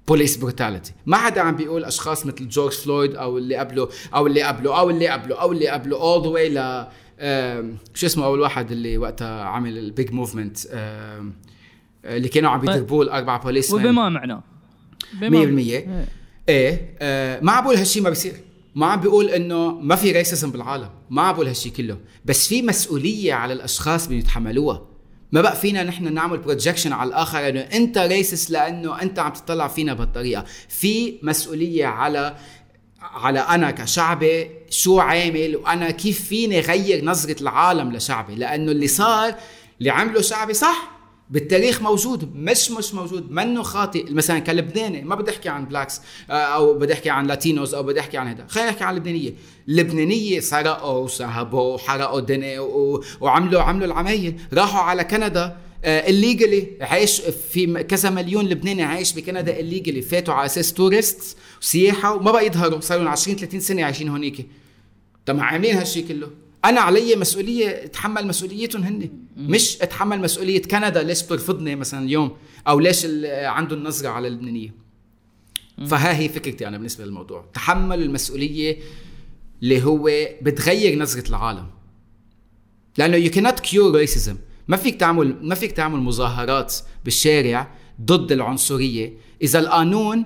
police 0.08 0.38
brutality 0.38 0.94
ما 1.06 1.18
حدا 1.18 1.42
عم 1.42 1.56
بيقول 1.56 1.86
أشخاص 1.86 2.26
مثل 2.26 2.50
جورج 2.50 2.72
فلويد 2.74 3.16
أو 3.16 3.38
اللي 3.38 3.56
قبله 3.56 3.90
أو 4.16 4.28
اللي 4.28 4.42
قبله 4.42 4.80
أو 4.80 4.90
اللي 4.90 5.08
قبله 5.08 5.42
أو 5.42 5.52
اللي 5.52 5.68
قبله 5.68 6.02
all 6.02 6.24
the 6.24 6.30
way 6.30 6.50
ل 6.50 6.88
شو 7.94 8.06
اسمه 8.06 8.26
أول 8.26 8.40
واحد 8.40 8.72
اللي 8.72 8.98
وقتها 8.98 9.44
عمل 9.44 9.78
ال 9.78 9.86
big 9.86 10.12
movement 10.12 10.58
اللي 12.06 12.28
كانوا 12.28 12.50
عم 12.50 12.60
بيضربوه 12.60 13.04
الاربع 13.06 13.38
بوليس 13.38 13.74
وبما 13.74 14.10
معناه. 14.10 14.44
100% 15.22 15.24
إيه, 16.50 16.96
آه 17.00 17.40
ما 17.40 17.52
عم 17.52 17.64
بقول 17.64 17.76
هالشيء 17.76 18.02
ما 18.02 18.10
بيصير. 18.10 18.34
ما 18.76 18.86
عم 18.86 19.00
بيقول 19.00 19.30
إنه 19.30 19.72
ما 19.72 19.96
في 19.96 20.12
racism 20.12 20.52
بالعالم. 20.52 20.90
ما 21.10 21.22
عم 21.22 21.34
بقول 21.34 21.48
هالشيء 21.48 21.72
كله. 21.72 21.98
بس 22.26 22.48
في 22.48 22.62
مسؤولية 22.62 23.34
على 23.34 23.54
الأشخاص 23.54 24.08
بيتحملوها 24.08 24.86
ما 25.32 25.42
بقى 25.42 25.56
فينا 25.56 25.84
نحن 25.84 26.14
نعمل 26.14 26.38
projection 26.38 26.94
على 26.94 27.08
الآخر 27.08 27.50
إنه 27.50 27.60
أنت 27.60 27.98
racist 27.98 28.52
لأنه 28.52 29.02
أنت 29.02 29.20
عم 29.20 29.34
تطلع 29.34 29.68
فينا 29.68 29.94
بهالطريقة. 29.94 30.46
في 30.70 31.20
مسؤولية 31.24 31.86
على 31.86 32.36
على 33.02 33.40
أنا 33.40 33.72
كشعبي 33.72 34.50
شو 34.70 35.00
عامل 35.00 35.56
وأنا 35.56 35.92
كيف 35.92 36.24
فيني 36.28 36.60
غير 36.60 37.06
نظرة 37.06 37.42
العالم 37.42 37.92
لشعبي. 37.92 38.36
لأنه 38.36 38.72
اللي 38.72 38.88
صار 38.88 39.36
اللي 39.80 39.90
عمله 39.90 40.22
شعبي 40.22 40.54
صح. 40.54 40.94
بالتاريخ 41.34 41.82
موجود 41.82 42.36
مش 42.36 42.72
مش 42.72 42.94
موجود. 42.94 43.32
منه 43.32 43.64
خاطئ. 43.64 44.12
مثلا 44.14 44.40
كلبناني 44.40 45.02
ما 45.02 45.16
بدي 45.16 45.32
أحكي 45.32 45.50
عن 45.50 45.66
Blacks 45.66 46.02
آه، 46.30 46.34
أو 46.34 46.74
بدي 46.74 46.94
أحكي 46.94 47.10
عن 47.10 47.28
Latinos 47.28 47.74
أو 47.74 47.84
بدي 47.84 48.00
أحكي 48.00 48.18
عن 48.18 48.28
هذا 48.28 48.46
خلينا 48.48 48.70
نحكي 48.70 48.84
عن 48.84 48.94
اللبنانيه 48.94 49.34
اللبنانيه 49.70 50.40
سرقوا 50.40 51.00
ونهبوا 51.04 51.74
وحرقوا 51.74 52.20
الدنيا 52.20 52.60
وعملوا 53.22 53.62
عملوا 53.62 53.86
العمايل. 53.86 54.40
راحوا 54.54 54.82
على 54.82 55.04
كندا 55.04 55.58
illegally 55.86 56.68
عايش 56.82 57.22
في 57.52 57.84
كذا 57.84 58.10
مليون 58.10 58.46
لبناني 58.46 58.84
عايش 58.84 59.14
بكندا 59.14 59.60
illegally 59.60 60.02
فاتوا 60.02 60.34
على 60.34 60.46
أساس 60.46 60.74
tourist 60.74 61.38
وسياحه 61.62 62.16
وما 62.16 62.32
بقى 62.32 62.46
يظهروا. 62.48 62.80
صاروا 62.80 63.04
لهم 63.04 63.12
20 63.12 63.38
30 63.38 63.60
سنة 63.60 63.84
عايشين 63.84 64.10
هونيك. 64.10 64.48
طب 65.26 65.40
عاملين 65.40 65.76
هالشيء 65.78 66.08
كله. 66.08 66.28
أنا 66.66 66.82
علي 66.82 67.16
مسؤولية 67.16 67.68
اتحمل 67.68 68.28
مسؤوليتهم 68.28 68.84
هن. 68.84 69.10
مش 69.38 69.82
اتحمل 69.82 70.22
مسؤولية 70.22 70.62
كندا 70.62 71.04
ليش 71.04 71.24
بترفضني 71.24 71.76
مثلا 71.76 72.06
اليوم؟ 72.06 72.38
أو 72.68 72.80
ليش 72.80 73.08
عندهم 73.26 73.84
نظره 73.84 74.10
على 74.10 74.28
اللبنانية؟ 74.28 74.74
فها 75.88 76.18
هي 76.18 76.30
فكرتي 76.30 76.68
أنا 76.68 76.78
بالنسبة 76.78 77.06
للموضوع. 77.06 77.46
تحمل 77.54 78.02
المسؤولية 78.02 78.78
اللي 79.64 79.84
هو 79.84 80.10
بتغير 80.42 81.00
نظره 81.00 81.30
العالم. 81.30 81.68
لأنه 82.98 83.18
يو 83.18 83.32
كانت 83.32 83.60
كيور 83.60 83.96
ريسيزم 83.96 84.38
ما 84.68 84.78
فيك 84.78 85.00
تعمل 85.00 85.38
ما 85.42 85.56
فيك 85.56 85.72
تعمل 85.72 86.00
مظاهرات 86.00 86.76
بالشارع 87.06 87.72
ضد 88.02 88.32
العنصرية. 88.32 89.14
إذا 89.42 89.60
القانون 89.60 90.26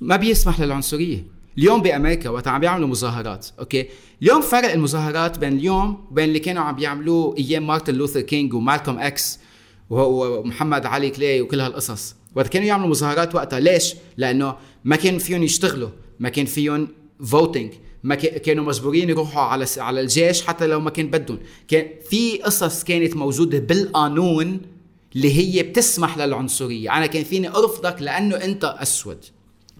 ما 0.00 0.16
بيسمح 0.16 0.60
للعنصرية. 0.60 1.34
اليوم 1.58 1.82
بأمريكا 1.82 2.30
وقت 2.30 2.48
عم 2.48 2.60
بيعملوا 2.60 2.88
مظاهرات 2.88 3.46
okay؟ 3.58 3.86
اليوم 4.22 4.40
فرق 4.40 4.72
المظاهرات 4.72 5.38
بين 5.38 5.52
اليوم 5.52 6.04
وبين 6.10 6.24
اللي 6.24 6.38
كانوا 6.38 6.62
عم 6.62 6.74
بيعملوه 6.76 7.34
أيام 7.38 7.66
مارتن 7.66 7.94
لوثر 7.94 8.20
كينج 8.20 8.54
ومالكوم 8.54 8.98
إكس 8.98 9.38
ومحمد 9.90 10.86
علي 10.86 11.10
كلاي 11.10 11.40
وكل 11.40 11.60
هالقصص. 11.60 12.14
وقت 12.36 12.48
كانوا 12.48 12.68
يعملوا 12.68 12.88
مظاهرات 12.88 13.34
وقتها 13.34 13.60
ليش؟ 13.60 13.94
لأنه 14.16 14.56
ما 14.84 14.96
كان 14.96 15.18
فيهم 15.18 15.42
يشتغلوا 15.42 15.88
ما 16.20 16.28
كان 16.28 16.46
فيهم 16.46 16.88
voting 17.26 17.72
ما 18.02 18.14
كا- 18.14 18.38
كانوا 18.38 18.64
مجبورين 18.64 19.08
يروحوا 19.10 19.42
على 19.42 19.66
على 19.76 20.00
الجيش 20.00 20.42
حتى 20.46 20.66
لو 20.66 20.80
ما 20.80 20.90
كان 20.90 21.06
بدهم. 21.10 21.38
كان 21.68 21.86
في 22.10 22.38
قصص 22.38 22.84
كانت 22.84 23.16
موجودة 23.16 23.58
بالقانون 23.58 24.60
اللي 25.16 25.32
هي 25.38 25.62
بتسمح 25.62 26.18
للعنصرية. 26.18 26.96
أنا 26.96 27.06
كان 27.06 27.24
فيني 27.24 27.48
أرفضك 27.48 28.02
لأنه 28.02 28.36
أنت 28.36 28.64
أسود. 28.64 29.24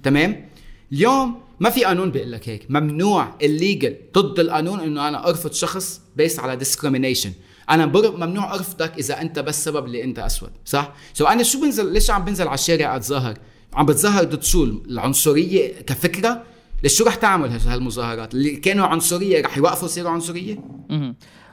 تمام؟ 0.02 0.48
اليوم 0.92 1.34
ما 1.60 1.70
في 1.70 1.84
قانون 1.84 2.10
بيقول 2.10 2.32
لك 2.32 2.48
هيك. 2.48 2.66
ممنوع 2.70 3.34
illegal 3.42 3.96
ضد 4.14 4.40
القانون 4.40 4.80
إنه 4.80 5.08
أنا 5.08 5.28
أرفض 5.28 5.52
شخص 5.52 6.00
based 6.16 6.40
على 6.40 6.56
discrimination 6.56 7.32
أنا. 7.70 7.86
ممنوع 7.86 8.54
أرفضك 8.54 8.98
إذا 8.98 9.20
أنت 9.20 9.38
بس 9.38 9.64
سبب 9.64 9.84
اللي 9.86 10.04
أنت 10.04 10.18
أسود 10.18 10.50
صح؟ 10.64 10.92
so 11.14 11.26
أنا 11.26 11.42
شو 11.42 11.60
بنزل 11.60 11.92
ليش 11.92 12.10
عم 12.10 12.24
بنزل 12.24 12.46
على 12.46 12.54
الشارع 12.54 12.96
أتظاهر؟ 12.96 13.38
عم 13.74 13.86
بتظاهر 13.86 14.24
ضد 14.24 14.42
شو؟ 14.42 14.64
العنصرية 14.64 15.72
كفكرة؟ 15.82 16.42
ليش 16.82 16.98
شو 16.98 17.04
رح 17.04 17.14
تعمل 17.14 17.48
هال- 17.48 17.60
هالمظاهرات؟ 17.68 18.34
اللي 18.34 18.56
كانوا 18.56 18.86
عنصرية 18.86 19.42
رح 19.42 19.58
يوقفوا 19.58 19.88
يصيروا 19.88 20.10
عنصرية. 20.10 20.58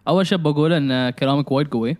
أول 0.07 0.27
شيء 0.27 0.37
بقول 0.37 0.73
إن 0.73 1.09
كلامك 1.09 1.51
وايد 1.51 1.67
قوي. 1.67 1.97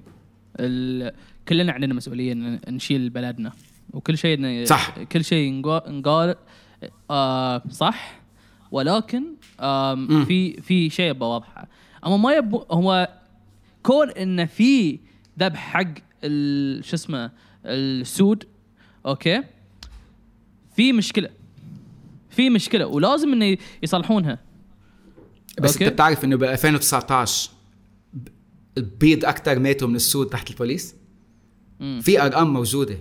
ال... 0.59 1.11
كلنا 1.47 1.71
عندنا 1.73 1.93
مسؤولية 1.93 2.31
ان 2.31 2.59
نشيل 2.69 3.09
بلدنا. 3.09 3.51
وكل 3.93 4.17
شيء 4.17 4.65
صح. 4.65 4.99
كل 5.11 5.23
شيء 5.23 5.61
نقا- 5.61 5.89
نقال 5.89 6.35
آه 7.09 7.63
صح. 7.69 8.21
ولكن 8.71 9.23
آم 9.59 10.25
في 10.25 10.61
في 10.61 10.89
شيء 10.89 11.13
بوضحه 11.13 11.67
أما 12.05 12.17
maybe 12.17 12.55
هو 12.71 13.17
كون 13.83 14.09
انه 14.09 14.45
في 14.45 14.99
ذبح 15.39 15.59
حق 15.59 15.93
شو 16.81 16.95
اسمه 16.95 17.31
السود 17.65 18.43
okay 19.05 19.43
في 20.75 20.93
مشكلة. 20.93 21.29
في 22.29 22.49
مشكلة 22.49 22.87
ولازم 22.87 23.33
إنه 23.33 23.57
يصلحونها 23.83 24.39
بس 25.61 25.73
okay. 25.73 25.85
أنت 25.85 25.93
بتعرف 25.93 26.23
إنه 26.25 26.35
ب 26.35 26.43
2019 26.43 27.51
ب- 28.13 28.27
البيض 28.77 29.25
أكثر 29.25 29.59
ماتوا 29.59 29.87
من 29.87 29.95
السود 29.95 30.27
تحت 30.27 30.49
البوليس. 30.51 30.95
في 32.01 32.21
أرقام 32.21 32.53
موجودة. 32.53 32.97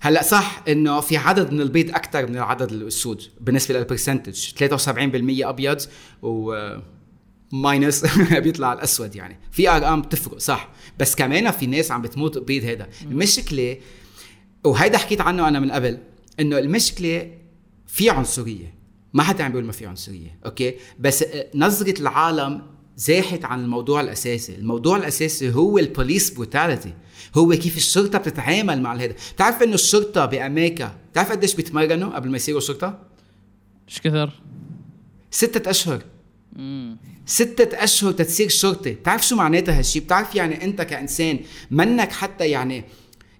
هلأ 0.00 0.22
صح 0.22 0.62
إنه 0.68 1.00
في 1.00 1.16
عدد 1.16 1.52
من 1.52 1.60
البيض 1.60 1.90
أكثر 1.90 2.26
من 2.26 2.36
العدد 2.36 2.72
السود 2.72 3.22
بالنسبة 3.40 3.78
لل 3.78 3.90
percentage 3.90 4.48
73% 4.48 4.88
أبيض 5.46 5.80
و 6.22 6.54
minus 7.52 8.06
بيطلع 8.44 8.72
الأسود 8.72 9.16
يعني. 9.16 9.40
في 9.50 9.68
أرقام 9.68 10.02
بتفرق 10.02 10.38
صح. 10.38 10.70
بس 10.98 11.14
كمان 11.14 11.50
في 11.50 11.66
ناس 11.66 11.90
عم 11.90 12.02
بتموت 12.02 12.38
بيض 12.38 12.64
هذا 12.64 12.88
المشكلة 13.02 13.76
وهيدا 14.64 14.98
حكيت 14.98 15.20
عنه 15.20 15.48
أنا 15.48 15.60
من 15.60 15.70
قبل 15.70 15.98
إنه 16.40 16.58
المشكلة 16.58 17.30
في 17.86 18.10
عنصرية. 18.10 18.74
ما 19.12 19.22
حدا 19.22 19.44
عم 19.44 19.50
بيقول 19.50 19.64
ما 19.64 19.72
في 19.72 19.86
عنصرية 19.86 20.38
okay؟ 20.46 20.74
بس 20.98 21.22
آه، 21.22 21.46
نظرة 21.54 22.00
العالم 22.00 22.62
زاحت 22.96 23.44
عن 23.44 23.64
الموضوع 23.64 24.00
الأساسي. 24.00 24.54
الموضوع 24.54 24.96
الأساسي 24.96 25.54
هو 25.54 25.78
ال 25.78 25.85
police 25.85 26.30
brutality 26.30 26.94
هو 27.34 27.50
كيف 27.50 27.76
الشرطه 27.76 28.18
بتتعامل 28.18 28.82
مع 28.82 28.94
هذا 28.94 29.14
بتعرف 29.34 29.62
إنه 29.62 29.74
الشرطه 29.74 30.26
بأمريكا 30.26 30.94
بتعرف 31.12 31.30
قديش 31.30 31.54
بيتمرنوا 31.54 32.14
قبل 32.14 32.30
ما 32.30 32.36
يصيروا 32.36 32.60
شرطه 32.60 32.98
إيش 33.88 34.00
كثر؟ 34.00 34.30
ستة 35.30 35.70
أشهر. 35.70 36.02
مم. 36.52 36.96
ستة 37.26 37.84
أشهر 37.84 38.12
تتصير 38.12 38.48
شرطي 38.48 38.90
بتعرف 38.90 39.26
شو 39.26 39.36
معناتها 39.36 39.78
هالشي؟ 39.78 40.00
بتعرف 40.00 40.34
يعني 40.34 40.64
أنت 40.64 40.82
كإنسان 40.82 41.38
منك 41.70 42.12
حتى 42.12 42.46
يعني 42.46 42.84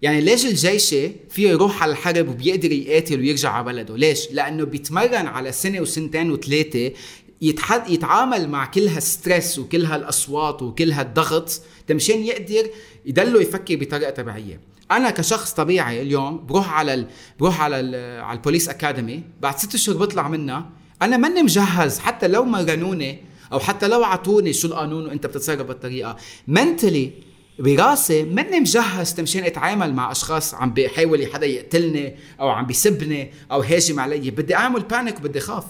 يعني 0.03 0.21
ليش 0.21 0.47
الجيشي 0.47 1.11
فيه 1.31 1.49
يروح 1.49 1.83
على 1.83 1.93
الحرب 1.93 2.29
وبيقدر 2.29 2.73
يقاتل 2.73 3.21
ويرجع 3.21 3.51
على 3.51 3.65
بلده؟ 3.65 3.97
ليش؟ 3.97 4.33
لأنه 4.33 4.65
بيتمرن 4.65 5.27
على 5.27 5.53
سنة 5.53 5.81
وسنتين 5.81 6.31
وثلاثة 6.31 6.93
يتحد 7.41 7.91
يتعامل 7.91 8.49
مع 8.49 8.67
كل 8.67 8.89
هالستريس 8.89 9.59
وكل 9.59 9.85
هالأصوات 9.85 10.63
وكل 10.63 10.93
هالضغط 10.93 11.63
مشان 11.91 12.23
يقدر 12.23 12.71
يضله 13.07 13.41
يفكر 13.41 13.77
بطريقة 13.77 14.11
طبيعية. 14.11 14.61
أنا 14.91 15.11
كشخص 15.11 15.53
طبيعي 15.53 16.03
اليوم 16.03 16.47
بروح 16.47 16.73
على 16.73 16.95
ال... 16.95 17.07
بروح 17.39 17.61
على 17.61 17.81
ال... 17.81 18.21
على 18.23 18.37
البوليس 18.37 18.69
أكاديمي 18.69 19.23
بعد 19.41 19.59
ست 19.59 19.75
اشهر 19.75 19.97
بطلع 19.97 20.29
منها 20.29 20.71
أنا 21.03 21.17
ماني 21.17 21.43
مجهز 21.43 21.99
حتى 21.99 22.29
لو 22.29 22.45
مرنوني 22.45 23.25
أو 23.53 23.59
حتى 23.59 23.89
لو 23.89 24.05
اعطوني 24.05 24.53
شو 24.53 24.69
القانون 24.69 25.07
وإنت 25.07 25.27
بتتصرف 25.27 25.63
بالطريقة. 25.63 26.17
mentally 26.47 27.13
براسي 27.59 28.23
ماني 28.23 28.61
مجهز 28.61 29.21
مشان 29.21 29.45
أتعامل 29.45 29.95
مع 29.95 30.11
أشخاص 30.11 30.55
عم 30.55 30.73
بيحاول 30.73 31.33
حدا 31.33 31.47
يقتلني 31.47 32.17
أو 32.41 32.49
عم 32.49 32.67
بيسبني 32.67 33.33
أو 33.53 33.61
هاجم 33.61 34.01
علي. 34.01 34.31
بدي 34.31 34.55
أعمل 34.55 34.81
panic 34.81 35.19
وبدي 35.19 35.41
خاف 35.41 35.65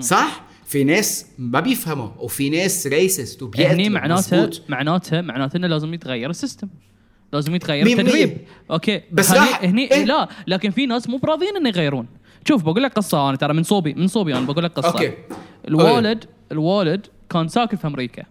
صح؟ 0.00 0.44
في 0.74 0.84
ناس 0.84 1.26
ما 1.38 1.60
بيفهموا 1.60 2.08
وفي 2.18 2.50
ناس 2.50 2.86
racist 2.86 3.42
وبيقتلوا 3.42 3.72
هني 3.74 3.88
معناتها. 3.88 4.50
معناتها 4.68 5.20
معناتها 5.20 5.58
إنه 5.58 5.66
لازم 5.66 5.94
يتغير 5.94 6.30
ال 6.30 6.35
system. 6.35 6.68
لازم 7.32 7.54
يتغير 7.54 7.86
التدريب. 7.86 8.38
okay. 8.70 9.02
بس 9.12 9.30
هني 9.30 9.38
راح- 9.38 9.64
هني 9.64 9.90
إيه؟ 9.92 10.04
لا 10.04 10.28
لكن 10.46 10.70
في 10.70 10.86
ناس 10.86 11.08
مو 11.08 11.16
براضيين 11.16 11.56
إنه 11.56 11.68
يغيرون. 11.68 12.06
شوف 12.48 12.62
بقول 12.62 12.82
لك 12.82 12.92
قصة 12.92 13.28
أنا 13.28 13.36
ترى 13.36 13.54
من 13.54 13.62
صوبي 13.62 13.94
من 13.94 14.06
صوبي 14.06 14.36
أنا 14.36 14.46
بقول 14.46 14.64
لك 14.64 14.72
قصة. 14.72 14.88
okay. 14.88 15.12
الوالد 15.68 16.24
الوالد 16.52 17.06
كان 17.30 17.48
ساكن 17.48 17.76
في 17.76 17.86
أمريكا. 17.86 18.22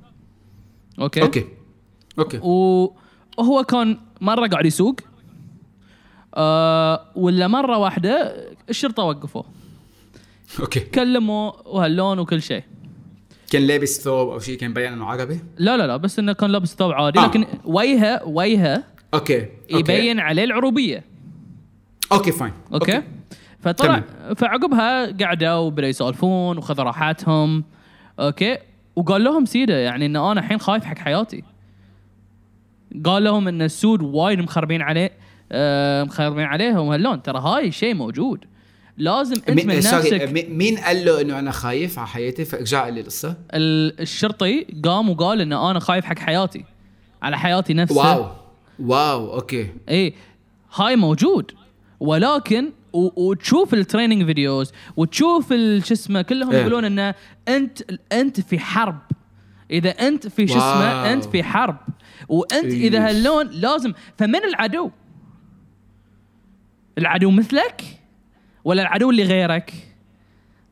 okay؟ 0.99 1.21
okay. 1.21 1.45
okay. 2.19 2.38
وهو 2.37 3.63
كان 3.63 3.97
مرة 4.21 4.47
قاعد 4.47 4.65
يسوق. 4.65 4.95
آه 6.35 7.05
ولا 7.15 7.47
مرة 7.47 7.77
واحدة 7.77 8.35
الشرطة 8.69 9.03
وقفوه. 9.03 9.45
okay. 10.59 10.80
كلموا 10.80 11.51
وهاللون 11.66 12.20
وكل 12.20 12.41
شيء. 12.41 12.64
كان 13.51 13.68
لابس 13.68 14.01
ثوب 14.01 14.30
أو 14.30 14.39
شيء 14.39 14.58
كان 14.58 14.70
مبين 14.70 14.93
إنه 14.93 15.06
عربي 15.06 15.39
لا 15.58 15.78
لا 15.78 15.88
لا 15.88 15.97
بس 15.97 16.20
إنه 16.20 16.34
كان 16.34 16.49
لابس 16.49 16.76
ثوب 16.76 16.91
عادي 16.91 17.20
آه. 17.20 17.26
لكن 17.28 17.45
وجهه 17.66 18.22
وجهه 18.26 18.84
okay 19.13 19.41
okay. 19.41 19.49
يبين 19.70 20.20
عليه 20.20 20.43
العروبية. 20.43 21.04
okay 22.11 22.32
fine. 22.32 22.53
okay, 22.74 23.03
فطلع 23.60 24.04
فعقبها 24.38 25.12
قعدوا 25.12 25.54
وبدأوا 25.54 25.89
يسولفون 25.89 26.58
وخذوا 26.58 26.86
راحاتهم 26.86 27.64
okay؟ 28.19 28.57
وقال 28.95 29.24
لهم 29.24 29.45
سيدة 29.45 29.78
يعني 29.78 30.06
إن 30.06 30.16
أنا 30.16 30.39
الحين 30.39 30.60
خايف 30.60 30.84
حق 30.84 30.97
حياتي. 30.97 31.43
قال 33.06 33.24
لهم 33.24 33.47
إن 33.47 33.62
السود 33.62 34.01
وايد 34.01 34.39
مخربين 34.39 34.82
عليه 34.82 35.12
آه 35.51 36.04
مخربين 36.04 36.45
عليهم 36.45 36.89
هاللون. 36.89 37.22
ترى 37.22 37.39
هاي 37.39 37.72
شيء 37.72 37.93
موجود. 37.93 38.45
لازم 38.97 39.35
انت 39.35 39.49
من 39.65 39.77
نفسك 39.77 40.29
مي- 40.33 40.43
مين 40.49 40.77
قال 40.77 41.05
له 41.05 41.21
إنه 41.21 41.39
أنا 41.39 41.51
خايف 41.51 41.99
على 41.99 42.07
حياتي؟ 42.07 42.45
فرجع 42.45 42.87
لي 42.89 42.99
القصة 42.99 43.37
ال- 43.53 44.01
الشرطي 44.01 44.65
قام 44.83 45.09
وقال 45.09 45.41
ان 45.41 45.53
أنا 45.53 45.79
خايف 45.79 46.05
حق 46.05 46.19
حياتي 46.19 46.65
على 47.21 47.37
حياتي 47.39 47.73
نفسها 47.73 48.15
wow. 48.17 48.32
wow 48.80 49.34
okay. 49.34 49.67
إيه 49.89 50.13
هاي 50.75 50.95
موجود. 50.95 51.51
ولكن 51.99 52.71
وتشوف 52.93 53.73
ال 53.74 53.79
training 53.79 54.26
videos 54.26 54.71
وتشوف 54.97 55.53
ال- 55.53 55.85
شو 55.85 55.93
اسمه 55.93 56.21
كلهم 56.21 56.51
إيه. 56.51 56.59
يقولون 56.61 56.85
إنه 56.85 57.15
أنت 57.47 57.79
أنت 58.11 58.39
في 58.41 58.59
حرب. 58.59 58.99
إذا 59.71 59.89
أنت 59.89 60.27
في 60.27 60.47
شو 60.47 60.53
اسمه. 60.57 61.13
أنت 61.13 61.23
في 61.25 61.43
حرب. 61.43 61.77
وأنت 62.29 62.53
إيه. 62.73 62.87
اذا 62.87 63.09
هاللون 63.09 63.47
لازم. 63.49 63.93
فمن 64.17 64.43
العدو؟ 64.49 64.91
العدو 66.97 67.31
مثلك؟ 67.31 67.83
ولا 68.66 68.82
العدو 68.82 69.09
اللي 69.09 69.24
غيرك؟ 69.24 69.74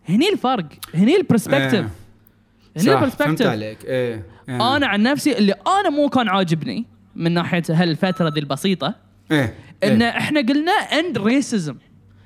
هني 0.09 0.29
الفرق 0.29 0.65
هني 0.93 1.15
ال 1.15 1.20
perspective 1.20 1.73
إيه. 1.73 1.89
هني 2.77 2.83
صح 2.83 2.91
فهمت 2.91 3.03
ال 3.13 3.16
perspective 3.16 3.47
عليك 3.47 3.85
إيه 3.85 4.25
إيه. 4.49 4.75
أنا 4.75 4.87
عن 4.87 5.03
نفسي 5.03 5.37
اللي 5.37 5.53
أنا 5.79 5.89
مو 5.89 6.09
كان 6.09 6.29
عاجبني 6.29 6.85
من 7.15 7.31
ناحية 7.31 7.63
هالفترة 7.69 8.29
ذي 8.29 8.39
البسيطة 8.39 8.95
إيه 9.31 9.55
إن 9.83 10.01
إيه. 10.01 10.09
إحنا 10.09 10.39
قلنا 10.39 10.71
end 10.71 11.17
racism 11.17 11.75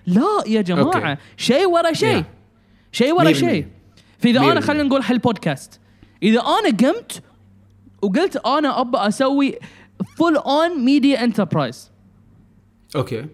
لا 0.08 0.44
يا 0.48 0.62
جماعة. 0.62 1.18
شيء 1.38 1.68
ورا 1.70 1.94
شيء. 1.94 2.24
شيء 2.92 3.14
ورا 3.14 3.34
شيء. 3.34 3.68
فإذا 4.20 4.40
أنا 4.40 4.62
خلينا 4.62 4.84
نقول 4.84 5.02
هالبودكاست 5.02 5.80
إذا 6.24 6.40
أنا 6.40 6.70
قمت 6.78 7.24
وقلت 8.02 8.38
أنا 8.38 8.82
ابى 8.82 8.98
أسوي 8.98 9.56
full 10.18 10.38
on 10.38 10.86
media 10.86 11.24
enterprise 11.24 11.92
okay 12.96 13.26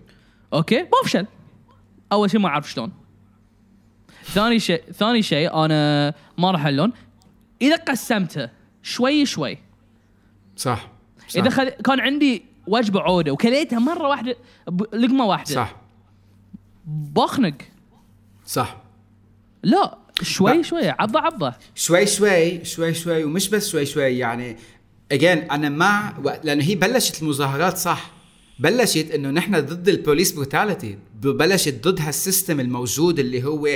okay 0.53 0.83
بفشل 0.83 1.25
أول 2.11 2.31
شيء 2.31 2.39
ما 2.39 2.47
أعرف 2.47 2.71
شلون. 2.71 2.91
ثاني 4.25 4.59
شيء 4.59 4.83
ثاني 4.93 5.21
شيء 5.21 5.53
أنا 5.65 6.13
ما 6.37 6.51
راح 6.51 6.65
اللوم 6.65 6.91
إذا 7.61 7.75
قسمته 7.75 8.49
شوي 8.83 9.25
شوي. 9.25 9.57
صح, 10.57 10.87
صح. 11.27 11.39
إذا 11.39 11.49
خل... 11.49 11.69
كان 11.69 11.99
عندي 11.99 12.43
وجبة 12.67 13.01
عودة 13.01 13.31
وكليتها 13.31 13.79
مرة 13.79 14.07
واحدة 14.07 14.35
ب- 14.67 14.95
لقمة 14.95 15.25
واحدة. 15.25 15.55
صح. 15.55 15.75
بخنق. 16.85 17.53
صح. 18.45 18.77
لا 19.63 19.97
شوي 20.21 20.53
لا. 20.57 20.61
شوي 20.63 20.89
عضة 20.89 21.19
عضة. 21.19 21.53
شوي 21.75 22.05
شوي 22.05 22.65
شوي 22.65 22.93
شوي 22.93 23.23
ومش 23.23 23.49
بس 23.49 23.69
شوي 23.69 23.85
شوي 23.85 24.17
يعني 24.17 24.57
again 25.11 25.37
أنا 25.51 25.69
مع 25.69 26.13
لأنه 26.43 26.63
هي 26.63 26.75
بلشت 26.75 27.21
المظاهرات 27.21 27.77
صح. 27.77 28.11
بلشت 28.61 29.11
إنه 29.11 29.29
نحن 29.31 29.59
ضد 29.59 29.89
ال 29.89 29.95
police 29.95 30.31
brutality 30.31 30.97
بلشت 31.13 31.87
ضد 31.87 32.01
هال 32.01 32.16
system 32.16 32.59
الموجود 32.59 33.19
اللي 33.19 33.43
هو 33.43 33.67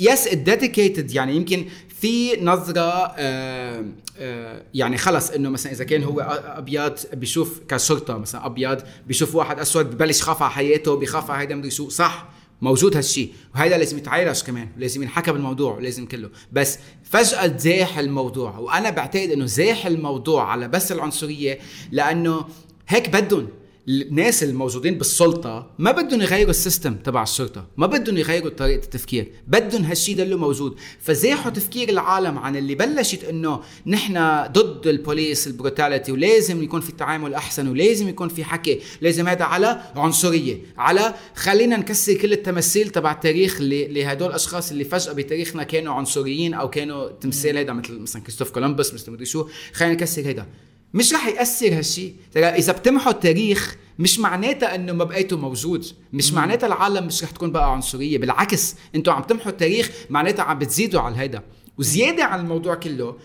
is 0.00 0.28
dedicated 0.28 1.14
يعني 1.14 1.36
يمكن 1.36 1.66
في 2.00 2.44
نظرة 2.44 3.14
آه 3.16 3.84
آه 4.18 4.62
يعني 4.74 4.98
خلص 4.98 5.30
إنه 5.30 5.48
مثلا 5.48 5.72
إذا 5.72 5.84
كان 5.84 6.02
هو 6.02 6.20
أبيض 6.44 6.98
بيشوف 7.12 7.60
كشرطه 7.68 8.18
مثلا 8.18 8.46
أبيض 8.46 8.78
بيشوف 9.06 9.34
واحد 9.34 9.58
أسود 9.58 9.90
ببلش 9.90 10.20
يخاف 10.20 10.42
على 10.42 10.52
حياته 10.52 10.96
بيخاف 10.96 11.30
على 11.30 11.42
هيدا 11.42 11.54
مدري 11.54 11.70
شو 11.70 11.88
صح 11.88 12.28
موجود 12.62 12.96
هالشيء 12.96 13.32
وهذا 13.54 13.78
لازم 13.78 13.98
يتعالج 13.98 14.42
كمان 14.42 14.68
لازم 14.76 15.02
ينحكى 15.02 15.32
بالموضوع 15.32 15.78
لازم 15.78 16.06
كله. 16.06 16.30
بس 16.52 16.78
فجأة 17.04 17.56
زاح 17.56 17.98
الموضوع. 17.98 18.58
وأنا 18.58 18.90
بعتقد 18.90 19.30
إنه 19.30 19.46
زاح 19.46 19.86
الموضوع 19.86 20.50
على 20.50 20.68
بس 20.68 20.92
العنصرية 20.92 21.58
لأنه 21.92 22.44
هيك 22.88 23.08
بدهم. 23.08 23.48
الناس 23.88 24.42
الموجودين 24.42 24.98
بالسلطة 24.98 25.70
ما 25.78 25.90
بدهم 25.90 26.22
يغيروا 26.22 26.50
ال 26.50 26.56
system 26.56 26.94
تبع 26.94 27.22
الشرطة 27.22 27.66
ما 27.76 27.86
بدهم 27.86 28.16
يغيروا 28.16 28.50
طريقة 28.50 28.84
التفكير 28.84 29.32
بدهم 29.46 29.84
هالشي 29.84 30.14
يضلو 30.14 30.38
موجود. 30.38 30.76
فزاحوا 31.00 31.50
تفكير 31.50 31.88
العالم 31.88 32.38
عن 32.38 32.56
اللي 32.56 32.74
بلشت 32.74 33.24
إنه 33.24 33.60
نحن 33.86 34.44
ضد 34.52 34.86
ال 34.86 34.95
police 34.95 35.46
ال 35.46 35.53
brutality 35.53 36.12
ولازم 36.12 36.62
يكون 36.62 36.80
في 36.80 36.92
تعامل 36.92 37.34
أحسن 37.34 37.68
ولازم 37.68 38.08
يكون 38.08 38.28
في 38.28 38.44
حكي. 38.44 38.80
لازم 39.00 39.28
هذا 39.28 39.44
على 39.44 39.82
عنصرية 39.96 40.58
على 40.78 41.14
خلينا 41.34 41.76
نكسر 41.76 42.14
كل 42.14 42.32
التماثيل 42.32 42.90
تبع 42.90 43.12
التاريخ 43.12 43.56
لهدول 43.60 44.28
الأشخاص 44.28 44.70
اللي 44.70 44.84
فجأة 44.84 45.12
بتاريخنا 45.12 45.62
كانوا 45.62 45.94
عنصريين 45.94 46.54
أو 46.54 46.70
كانوا 46.70 47.08
تمثال 47.08 47.58
هذا 47.58 47.72
مثل 47.72 47.98
مثلا 47.98 48.22
كريستوف 48.22 48.50
كولومبوس 48.50 48.94
مثل 48.94 49.12
مدري 49.12 49.26
شو. 49.26 49.48
خلينا 49.72 49.94
نكسر 49.94 50.22
هيدا. 50.26 50.46
مش 50.94 51.12
رح 51.12 51.26
يأثر 51.26 51.78
هالشيء 51.78 52.14
ترى 52.32 52.44
إذا 52.44 52.72
بتمحوا 52.72 53.12
التاريخ 53.12 53.76
مش 53.98 54.18
معناتها 54.18 54.74
إنه 54.74 54.92
ما 54.92 55.04
بقيته 55.04 55.36
موجود. 55.36 55.86
مش 56.12 56.32
معناتها 56.32 56.66
العالم 56.66 57.06
مش 57.06 57.24
رح 57.24 57.30
تكون 57.30 57.52
بقى 57.52 57.72
عنصرية. 57.72 58.18
بالعكس 58.18 58.74
إنتوا 58.94 59.12
عم 59.12 59.22
تمحوا 59.22 59.52
التاريخ 59.52 59.90
معناتها 60.10 60.42
عم 60.42 60.58
بتزيدوا 60.58 61.00
على 61.00 61.16
هيدا 61.16 61.42
وزيادة 61.78 62.24
على 62.24 62.42
الموضوع 62.42 62.74
كله 62.74 63.16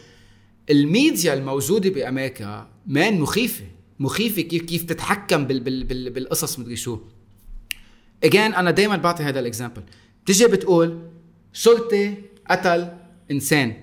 الميديا 0.70 1.34
الموجودة 1.34 1.89
بأمريكا 1.89 2.68
man 2.88 3.19
مخيفة. 3.20 3.63
مخيفة 3.99 4.41
كيف 4.41 4.61
كيف 4.61 4.84
تتحكم 4.84 5.45
بال 5.45 5.59
بال 5.59 5.84
بال 5.84 6.09
بالقصص 6.09 6.59
مدري 6.59 6.76
شو. 6.76 6.99
again 8.23 8.53
أنا 8.53 8.72
دائما 8.72 8.97
بعطي 8.97 9.24
هذا 9.24 9.39
ال 9.39 9.45
example 9.45 9.84
بتيجي 10.24 10.47
بتقول 10.47 10.99
شرطي 11.53 12.13
قتل 12.49 12.91
إنسان. 13.32 13.74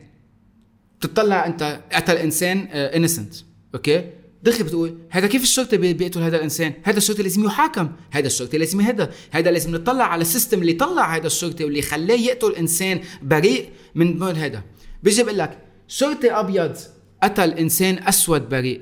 بتطلع 1.01 1.47
أنت 1.47 1.81
قتل 1.93 2.17
إنسان 2.17 2.59
innocent 2.73 3.35
okay؟ 3.75 4.11
دغري 4.43 4.63
بتقول 4.63 4.99
هذا 5.11 5.27
كيف 5.27 5.43
الشرطي 5.43 5.77
بي- 5.77 5.93
بيقتل 5.93 6.21
هذا 6.23 6.37
الإنسان؟ 6.37 6.73
هذا 6.83 6.97
الشرطي 6.99 7.23
لازم 7.23 7.45
يحاكم 7.45 7.91
هذا 8.11 8.27
الشرطي 8.27 8.59
لازم 8.59 8.81
يهدى 8.81 9.07
هذا 9.31 9.51
لازم 9.51 9.75
نطلع 9.77 10.05
على 10.05 10.23
ال 10.23 10.28
system 10.28 10.61
اللي 10.63 10.73
طلع 10.73 11.17
هذا 11.17 11.27
الشرطي 11.27 11.65
واللي 11.65 11.83
خلاه 11.83 12.15
يقتل 12.15 12.53
إنسان 12.55 13.01
بريء 13.23 13.69
من 13.95 14.19
دون 14.19 14.37
هذا. 14.37 14.63
بيجي 15.03 15.23
بقول 15.23 15.39
لك 15.39 15.59
شرطي 15.89 16.31
أبيض 16.31 16.77
قتل 17.23 17.51
إنسان 17.51 17.99
أسود 18.09 18.49
بريء. 18.49 18.81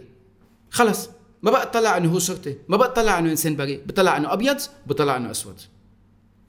خلص. 0.71 1.09
ما 1.43 1.51
بقى 1.51 1.63
اطلع 1.63 1.97
إنه 1.97 2.13
هو 2.13 2.19
شرطي 2.19 2.55
ما 2.69 2.77
بقى 2.77 2.89
اطلع 2.89 3.19
إنه 3.19 3.31
إنسان 3.31 3.57
بريء 3.57 3.81
بطلع 3.87 4.17
إنه 4.17 4.33
أبيض 4.33 4.57
بطلع 4.87 5.17
إنه 5.17 5.31
أسود. 5.31 5.61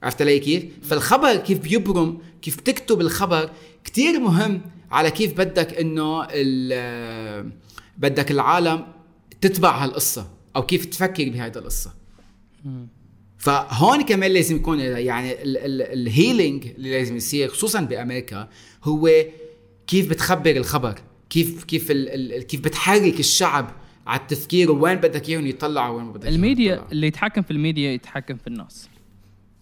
عرفت 0.02 0.22
علي 0.22 0.38
كيف؟ 0.38 0.64
فالخبر 0.82 1.36
كيف 1.36 1.58
بيبرم 1.58 2.18
كيف 2.42 2.56
بتكتب 2.58 3.00
الخبر 3.00 3.50
كتير 3.84 4.20
مهم 4.20 4.60
على 4.90 5.10
كيف 5.10 5.32
بدك 5.38 5.74
إنه 5.74 6.26
بدك 7.98 8.30
العالم 8.30 8.86
تتبع 9.40 9.84
هالقصة 9.84 10.30
أو 10.56 10.66
كيف 10.66 10.84
تفكر 10.84 11.28
بهيدا 11.28 11.60
القصة. 11.60 11.94
فهون 13.38 14.02
كمان 14.02 14.30
لازم 14.30 14.56
يكون 14.56 14.78
يعني 14.80 15.42
ال 15.92 16.01
healing 16.01 16.66
اللي 16.66 16.90
لازم 16.90 17.16
يصير 17.16 17.48
خصوصا 17.48 17.80
بأمريكا 17.80 18.48
هو 18.84 19.10
كيف 19.86 20.10
بتخبر 20.10 20.50
الخبر 20.50 20.98
كيف 21.30 21.64
كيف 21.64 21.90
ال 21.90 22.34
ال 22.34 22.42
كيف 22.42 22.60
بتحرك 22.60 23.20
الشعب 23.20 23.70
على 24.06 24.20
التفكير 24.20 24.72
وين 24.72 24.94
بدك 24.94 25.28
إياهم 25.28 25.46
يطلعوا 25.46 25.96
وين 25.96 26.12
بدك 26.12 26.28
الميديا 26.28 26.72
يطلعوا. 26.72 26.92
اللي 26.92 27.06
يتحكم 27.06 27.42
في 27.42 27.50
الميديا 27.50 27.92
يتحكم 27.92 28.36
في 28.36 28.46
الناس. 28.46 28.88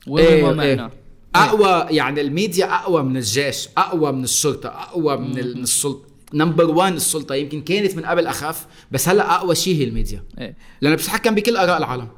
وين 0.06 0.24
إيه 0.24 0.42
ما 0.42 0.62
إيه. 0.62 0.76
معناه 0.76 0.90
أقوى 1.34 1.96
يعني 1.96 2.20
الميديا 2.20 2.74
أقوى 2.74 3.02
من 3.02 3.16
الجيش 3.16 3.68
أقوى 3.76 4.12
من 4.12 4.24
الشرطة 4.24 4.68
أقوى 4.68 5.16
من, 5.16 5.30
من 5.30 5.38
السلطة. 5.38 6.09
number 6.34 6.70
1 6.70 6.92
السلطة 6.92 7.34
يمكن 7.34 7.62
كانت 7.62 7.96
من 7.96 8.04
قبل 8.04 8.26
اخف 8.26 8.66
بس 8.90 9.08
هلأ 9.08 9.34
أقوى 9.34 9.54
شيء 9.54 9.76
هي 9.76 9.84
الميديا 9.84 10.22
إيه. 10.38 10.56
لأنه 10.80 10.96
بتتحكم 10.96 11.34
بكل 11.34 11.56
آراء 11.56 11.78
العالم. 11.78 12.08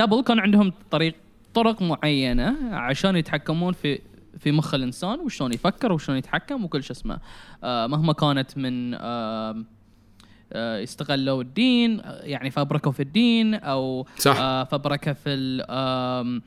قبل 0.00 0.22
كان 0.22 0.38
عندهم 0.38 0.72
طريق 0.90 1.14
طرق 1.54 1.82
معينة 1.82 2.56
عشان 2.72 3.16
يتحكمون 3.16 3.72
في 3.72 3.98
في 4.38 4.52
مخ 4.52 4.74
الإنسان 4.74 5.20
وشلون 5.20 5.52
يفكر 5.52 5.92
وشلون 5.92 6.18
يتحكم 6.18 6.64
وكل 6.64 6.82
شو 6.82 6.92
اسمه 6.92 7.18
آه 7.64 7.86
مهما 7.86 8.12
كانت 8.12 8.58
من 8.58 8.94
آه 8.94 9.64
آه 10.52 10.82
استغلوا 10.82 11.42
الدين 11.42 12.00
آه، 12.00 12.22
يعني 12.22 12.50
فبركوا 12.50 12.92
في 12.92 13.00
الدين 13.00 13.54
أو 13.54 14.06
صح. 14.18 14.36
آه 14.40 14.64
فبركه 14.64 15.12
في 15.12 15.64
آه 15.68 16.40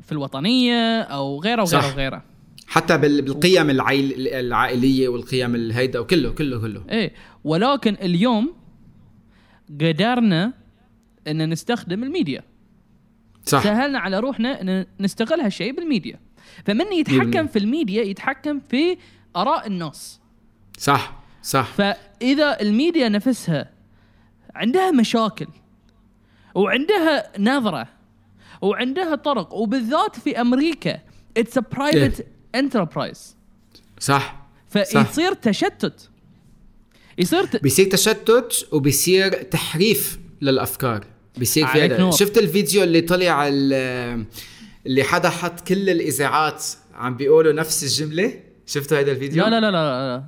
في 0.00 0.12
الوطنية 0.12 1.00
أو 1.00 1.40
غيره 1.40 1.62
وغيره 1.62 1.80
صح. 1.80 1.92
وغيره 1.94 2.22
حتى 2.68 2.98
بال- 2.98 3.22
بالقيم 3.22 3.70
العائل 3.70 4.28
العائلية 4.28 5.08
والقيم 5.08 5.54
الهيدا 5.54 5.98
وكله 5.98 6.30
كله 6.30 6.60
كله. 6.60 6.84
إيه. 6.90 7.12
ولكن 7.44 7.96
اليوم 8.02 8.54
قدرنا 9.80 10.52
إن 11.28 11.50
نستخدم 11.50 12.02
الميديا. 12.02 12.42
صح. 13.44 13.62
سهلنا 13.64 13.98
على 13.98 14.18
روحنا 14.20 14.60
إن 14.60 14.86
نستغل 15.00 15.40
هالشيء 15.40 15.72
بالميديا. 15.76 16.20
فمن 16.64 16.92
يتحكم. 16.92 17.46
في 17.46 17.58
الميديا 17.58 18.02
يتحكم 18.02 18.60
في 18.70 18.96
آراء 19.36 19.66
الناس. 19.66 20.20
صح 20.78 21.22
صح. 21.42 21.66
فإذا 21.72 22.60
الميديا 22.60 23.08
نفسها 23.08 23.70
عندها 24.54 24.90
مشاكل 24.90 25.46
وعندها 26.54 27.32
نظرة 27.38 27.88
وعندها 28.62 29.14
طرق 29.14 29.54
وبالذات 29.54 30.18
في 30.18 30.40
أمريكا 30.40 30.98
it's 31.36 31.58
private 31.58 32.26
enterprise 32.54 33.36
صح. 34.00 34.46
فيصير 34.70 35.32
تشتت. 35.32 36.08
يصير 37.18 37.44
ت... 37.44 37.62
بيصير 37.62 37.90
تشتت 37.90 38.68
وبيصير 38.72 39.42
تحريف 39.42 40.18
للأفكار. 40.40 41.04
بيصير 41.36 41.66
في 41.66 41.82
هذا. 41.84 42.10
شفت 42.10 42.38
الفيديو 42.38 42.82
اللي 42.82 43.00
طلع 43.00 43.48
ال- 43.48 44.24
اللي 44.86 45.02
حدا 45.04 45.28
حط 45.28 45.60
كل 45.60 45.90
الإذاعات 45.90 46.64
عم 46.94 47.16
بيقولوا 47.16 47.52
نفس 47.52 47.82
الجملة؟ 47.82 48.40
شفتوا 48.66 48.98
هذا 49.00 49.12
الفيديو؟ 49.12 49.44
لا 49.44 49.50
لا 49.50 49.60
لا 49.60 49.70
لا, 49.70 50.16
لا. 50.16 50.24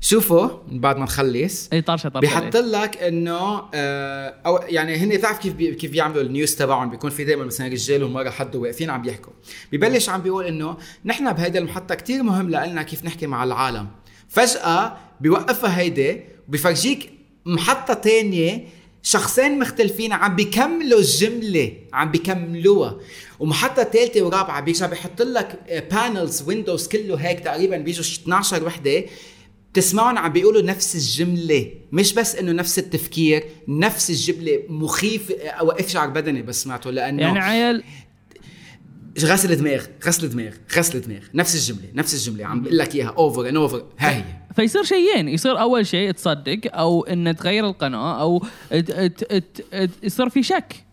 شوفوا 0.00 0.48
من 0.68 0.80
بعد 0.80 0.96
ما 0.96 1.04
نخلص. 1.04 1.68
اي 1.72 1.82
طرشة 1.82 2.08
طرشة 2.08 2.20
بيحط 2.20 2.56
لك 2.56 2.96
إنه 2.96 3.62
آه 3.74 4.34
أو 4.46 4.60
يعني 4.68 4.96
هن 4.96 5.08
بتعرف 5.08 5.38
كيف 5.38 5.52
بي 5.52 5.74
كيف 5.74 5.90
بيعملوا 5.90 6.22
ال 6.22 6.29
news 6.29 6.56
تبعهم 6.56 6.90
بيكون 6.90 7.10
في 7.10 7.24
دائما 7.24 7.44
مثلا 7.44 7.68
رجال 7.68 8.02
ومرة 8.04 8.30
حد 8.30 8.56
واقفين 8.56 8.90
عم 8.90 9.02
بيحكوا 9.02 9.32
ببلش 9.72 10.08
عم 10.08 10.22
بيقول 10.22 10.46
إنه 10.46 10.76
نحن 11.04 11.32
بهيدي 11.32 11.58
المحطة 11.58 11.94
كتير 11.94 12.22
مهم 12.22 12.50
لنا 12.50 12.82
كيف 12.82 13.04
نحكي 13.04 13.26
مع 13.26 13.44
العالم. 13.44 13.86
فجأة 14.28 14.96
بيوقفها 15.20 15.78
هيدي 15.78 16.20
وبيفرجيك 16.48 17.10
محطة 17.46 17.94
تانية 17.94 18.64
شخصين 19.02 19.58
مختلفين 19.58 20.12
عم 20.12 20.36
بيكملوا 20.36 20.98
الجملة 20.98 21.72
عم 21.92 22.10
بيكملوها. 22.10 22.98
ومحطة 23.38 23.84
ثالثه 23.84 24.22
ورابعة 24.22 24.60
بيرجع 24.60 24.86
بيحط 24.86 25.22
لك 25.22 25.58
panels 25.90 26.42
windows 26.42 26.88
كله 26.88 27.16
هيك 27.16 27.40
تقريبا 27.40 27.76
بيجوا 27.76 28.02
شي 28.02 28.20
12 28.22 28.64
وحدة 28.64 29.04
تسمعهم 29.80 30.18
عم 30.18 30.32
بيقولوا 30.32 30.62
نفس 30.62 30.94
الجملة 30.94 31.70
مش 31.92 32.14
بس 32.14 32.36
إنه 32.36 32.52
نفس 32.52 32.78
التفكير 32.78 33.44
نفس 33.68 34.10
الجملة 34.10 34.62
مخيف 34.68 35.30
اوقف 35.30 35.88
شعر 35.88 36.08
بدني 36.08 36.42
بس 36.42 36.62
سمعته 36.62 36.90
لأنه 36.90 37.22
يعني 37.22 37.38
عيل 37.38 37.82
غسل 39.20 39.56
دماغ 39.56 39.84
غسل 40.06 40.28
دماغ 40.28 40.52
غسل 40.76 41.00
دماغ 41.00 41.20
نفس 41.34 41.54
الجملة 41.54 41.88
نفس 41.94 42.14
الجملة 42.14 42.46
عم 42.46 42.62
بقول 42.62 42.78
لك 42.78 42.94
إياها 42.94 43.14
over 43.18 43.48
and 43.48 43.56
over 43.56 43.84
ها 43.98 44.16
هي. 44.16 44.24
فيصير 44.56 44.82
شيئين 44.82 45.28
يصير 45.28 45.60
أول 45.60 45.86
شيء 45.86 46.10
تصدق 46.10 46.60
أو 46.74 47.04
إن 47.04 47.36
تغير 47.36 47.66
القناة 47.66 48.20
أو 48.20 48.46
يصير 50.02 50.28
في 50.28 50.42
شك. 50.42 50.84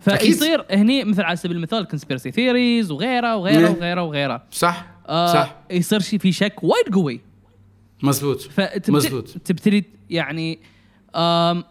فيصير 0.00 0.64
هني 0.70 1.04
مثل 1.04 1.22
على 1.22 1.36
سبيل 1.36 1.56
المثال 1.56 1.84
conspiracy 1.88 2.30
theories 2.30 2.90
وغيره 2.90 3.36
وغيره 3.36 3.60
نعم. 3.60 3.72
وغيره 3.72 4.02
وغيره 4.02 4.42
صح 4.50 4.86
آه 5.08 5.32
صح. 5.32 5.56
يصير 5.70 6.00
في 6.00 6.32
شك 6.32 6.54
وايد 6.62 6.94
قوي. 6.94 7.27
مزبوط. 8.02 8.48
مزبوط. 8.88 9.28
فتبتدي 9.28 9.84
يعني 10.10 10.58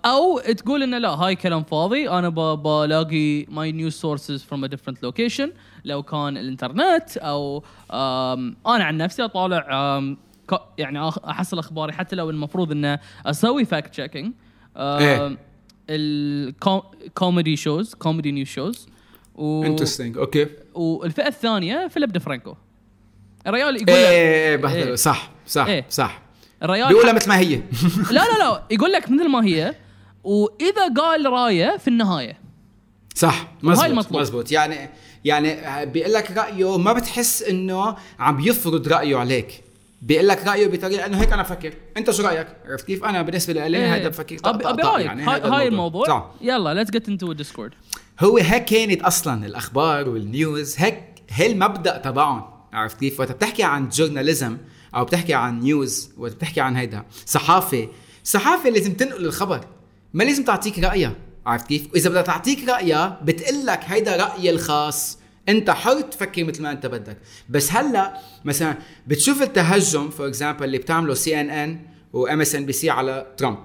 أو 0.05 0.39
تقول 0.39 0.83
إنه 0.83 0.97
لا 0.97 1.09
هاي 1.09 1.35
كلام 1.35 1.63
فاضي. 1.63 2.09
أنا 2.09 2.29
بلاقي 2.55 3.45
my 3.45 3.71
news 3.71 3.93
sources 3.93 4.43
from 4.43 4.63
a 4.63 4.67
different 4.67 5.03
location 5.03 5.51
لو 5.85 6.03
كان 6.03 6.37
الإنترنت 6.37 7.17
أو 7.17 7.63
أنا 8.67 8.83
عن 8.83 8.97
نفسي 8.97 9.25
أطالع 9.25 10.01
يعني 10.77 11.09
أحصل 11.09 11.59
أخباري 11.59 11.93
حتى 11.93 12.15
لو 12.15 12.29
المفروض 12.29 12.71
إنه 12.71 12.99
أسوي 13.25 13.65
fact 13.65 13.91
checking. 13.91 14.33
ال 15.89 16.13
comedy 16.13 17.55
shows 17.55 17.93
comedy 17.93 18.31
news 18.31 18.47
shows 18.47 18.87
و... 19.35 19.63
interesting 19.63 20.17
okay 20.17 20.47
والفئة 20.73 21.27
الثانية 21.27 21.87
فيليب 21.87 22.11
ديفرانكو 22.11 22.55
الريال 23.47 23.75
يقول 23.75 23.89
إيه 23.89 24.09
إيه 24.09 24.55
بهدل 24.55 24.87
إيه. 24.87 24.95
صح. 24.95 25.31
صح 25.47 25.65
إيه. 25.65 25.85
صح. 25.89 26.21
الريال 26.63 26.87
بيقولها 26.87 27.13
مثل 27.13 27.29
ما 27.29 27.37
هي. 27.39 27.55
لا 28.11 28.21
لا 28.21 28.37
لا 28.39 28.63
يقول 28.71 28.91
لك 28.91 29.09
مثل 29.09 29.29
ما 29.29 29.45
هي. 29.45 29.75
وإذا 30.23 30.93
قال 30.97 31.25
رايه 31.25 31.77
في 31.77 31.87
النهاية. 31.87 32.37
صح 33.15 33.47
مزبوط 33.63 33.85
المطلوب. 33.85 34.21
مزبوط. 34.21 34.51
يعني 34.51 34.89
يعني 35.25 35.85
بيقول 35.85 36.13
لك 36.13 36.31
رأيه 36.31 36.77
ما 36.77 36.93
بتحس 36.93 37.43
إنه 37.43 37.95
عم 38.19 38.39
يفرض 38.39 38.87
رأيه 38.87 39.17
عليك. 39.17 39.63
بيقول 40.01 40.27
لك 40.27 40.47
رأيه 40.47 40.67
بطريقة 40.67 41.05
إنه 41.05 41.21
هيك 41.21 41.33
أنا 41.33 41.41
بفكر. 41.41 41.73
أنت 41.97 42.11
شو 42.11 42.23
رأيك؟ 42.23 42.47
عرفت 42.65 42.87
كيف؟ 42.87 43.03
أنا 43.03 43.21
بالنسبة 43.21 43.53
لي 43.53 43.77
إيه. 43.77 43.95
هذا 43.95 44.07
بفكر. 44.07 44.37
طق 44.37 44.85
رأيك. 44.85 45.05
يعني 45.05 45.23
هاي, 45.23 45.41
هاي 45.41 45.67
الموضوع. 45.67 46.07
صح. 46.07 46.31
يلا 46.41 46.73
let's 46.73 46.91
get 46.91 47.09
into 47.09 47.33
Discord 47.33 47.73
هو 48.19 48.37
هيك 48.37 48.65
كانت 48.65 49.01
أصلا 49.01 49.45
الأخبار 49.45 50.09
وال 50.09 50.28
news. 50.28 50.75
هيك 50.77 51.03
هي 51.29 51.51
المبدأ 51.51 51.97
تبعهم. 51.97 52.43
عرفت 52.73 52.99
كيف؟ 52.99 53.19
وقت 53.19 53.31
بتحكي 53.31 53.63
عن 53.63 53.89
journalism 53.89 54.57
أو 54.95 55.05
بتحكي 55.05 55.33
عن 55.33 55.59
news 55.59 56.09
وقت 56.17 56.33
بتحكي 56.33 56.61
عن 56.61 56.75
هيدا. 56.75 57.05
صحافة. 57.25 57.87
صحافة 58.23 58.69
لازم 58.69 58.93
تنقل 58.93 59.25
الخبر. 59.25 59.65
ما 60.13 60.23
لازم 60.23 60.43
تعطيك 60.43 60.79
رأيها. 60.79 61.15
عرفت 61.45 61.67
كيف؟ 61.67 61.87
وإذا 61.93 62.09
بدها 62.09 62.21
تعطيك 62.21 62.69
رأيها 62.69 63.19
بتقول 63.23 63.65
لك 63.65 63.79
هيدا 63.83 64.15
رأيي 64.15 64.49
الخاص. 64.49 65.19
أنت 65.49 65.69
حر 65.69 66.01
تفكر 66.01 66.43
مثل 66.43 66.61
ما 66.61 66.71
أنت 66.71 66.85
بدك. 66.85 67.17
بس 67.49 67.71
هلأ 67.71 68.17
مثلا 68.45 68.77
بتشوف 69.07 69.41
التهجم 69.41 70.09
for 70.09 70.27
example 70.27 70.63
اللي 70.63 70.77
بتعمله 70.77 71.13
سي 71.13 71.41
ان 71.41 71.49
ان 71.49 71.79
وام 72.13 72.41
اس 72.41 72.55
ان 72.55 72.65
بي 72.65 72.73
سي 72.73 72.89
على 72.89 73.27
ترامب. 73.37 73.59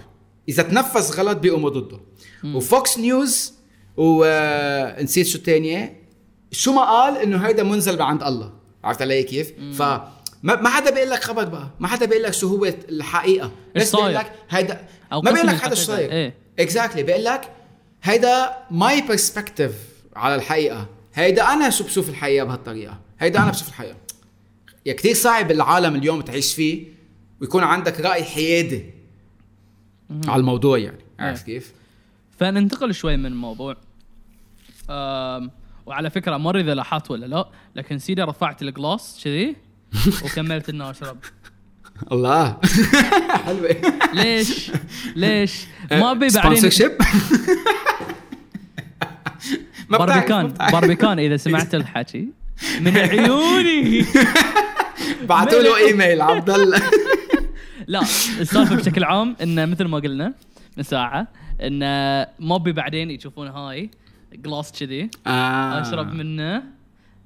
إذا 0.48 0.62
تنفس 0.62 1.18
غلط 1.18 1.38
بيقوموا 1.38 1.70
ضده. 1.70 2.00
و 2.44 2.58
Fox 2.58 2.98
News 2.98 3.52
ونسيت 3.96 5.26
شو 5.26 5.38
الثانية 5.38 6.02
شو 6.52 6.72
ما 6.72 6.82
قال 6.82 7.16
إنه 7.16 7.46
هيدا 7.46 7.62
منزل 7.62 7.94
من 7.94 8.02
عند 8.02 8.22
الله. 8.22 8.52
عرفت 8.84 9.02
علي 9.02 9.22
كيف؟ 9.22 9.52
ف 9.78 9.82
ما 10.42 10.60
ما 10.60 10.70
حدا 10.70 10.90
بيقول 10.90 11.10
لك 11.10 11.24
خبر 11.24 11.44
بقى. 11.44 11.70
ما 11.80 11.88
حدا 11.88 12.06
بيقول 12.06 12.22
لك 12.22 12.32
شو 12.32 12.48
هو 12.48 12.64
الحقيقة. 12.64 13.52
بس 13.76 13.96
بيقول؟ 13.96 14.14
لك 14.14 14.32
هيدا 14.50 14.88
ما 15.12 15.30
بيقول 15.30 15.46
لك 15.46 15.64
هذا 15.64 15.74
شو. 15.74 15.82
صاير. 15.82 16.12
إيه. 16.12 16.34
exactly 16.58 17.02
بيقول 17.02 17.24
لك 17.24 17.52
هيدا 18.02 18.56
my 18.70 19.02
perspective 19.02 19.72
على 20.16 20.34
الحقيقة. 20.34 20.86
هيدا 21.14 21.52
أنا 21.52 21.70
شو 21.70 21.84
بشوف 21.84 22.08
الحقيقة 22.08 22.44
بهالطريقة. 22.44 23.00
هيدا 23.18 23.42
أنا 23.42 23.50
بشوف 23.50 23.68
الحقيقة. 23.68 23.96
يا 24.86 24.92
كثير 24.92 25.14
صعب 25.14 25.50
العالم 25.50 25.94
اليوم 25.94 26.20
تعيش 26.20 26.54
فيه 26.54 26.86
ويكون 27.40 27.62
عندك 27.62 28.00
رأي 28.00 28.24
حيادي 28.24 28.90
على 30.28 30.40
الموضوع 30.40 30.78
يعني. 30.78 30.98
عرفت 31.18 31.46
كيف؟ 31.46 31.72
فننتقل 32.38 32.94
شوي 32.94 33.16
من 33.16 33.26
الموضوع. 33.26 33.76
وعلى 35.86 36.10
فكرة 36.10 36.36
ما 36.36 36.50
ادري 36.50 36.62
إذا 36.62 36.74
لاحظت 36.74 37.10
ولا 37.10 37.26
لا 37.26 37.48
لكن 37.76 37.98
سيدي 37.98 38.22
رفعت 38.22 38.62
الجلاس 38.62 39.20
كذي. 39.24 39.56
وكملت 40.24 40.68
إنه 40.68 40.90
أشرب. 40.90 41.16
الله. 42.12 42.56
حلوة. 43.44 43.76
ليش؟ 44.14 44.70
ليش؟ 45.16 45.64
ما 45.90 46.10
ابي 46.10 46.28
بعدين 46.28 46.70
ما 49.88 49.98
باربيكان. 49.98 50.48
باربيكان 50.48 51.18
إذا 51.18 51.36
سمعت 51.36 51.74
الحكي. 51.74 52.28
من 52.80 52.96
عيوني. 52.96 54.04
بعتوا 55.22 55.62
له 55.62 55.76
إيميل 55.76 56.20
عبد 56.20 56.50
الله. 56.50 56.82
لا 57.86 58.00
السالفة 58.40 58.76
بشكل 58.76 59.04
عام 59.04 59.36
انه 59.42 59.66
مثل 59.66 59.84
ما 59.84 59.98
قلنا 59.98 60.34
من 60.76 60.82
ساعة 60.82 61.28
انه 61.60 61.86
ما 62.38 62.56
ابي 62.56 62.72
بعدين 62.72 63.10
يشوفون 63.10 63.48
هاي 63.48 63.90
جلاس 64.34 64.72
كذي 64.72 65.10
آه. 65.26 65.80
أشرب 65.80 66.12
منه. 66.12 66.62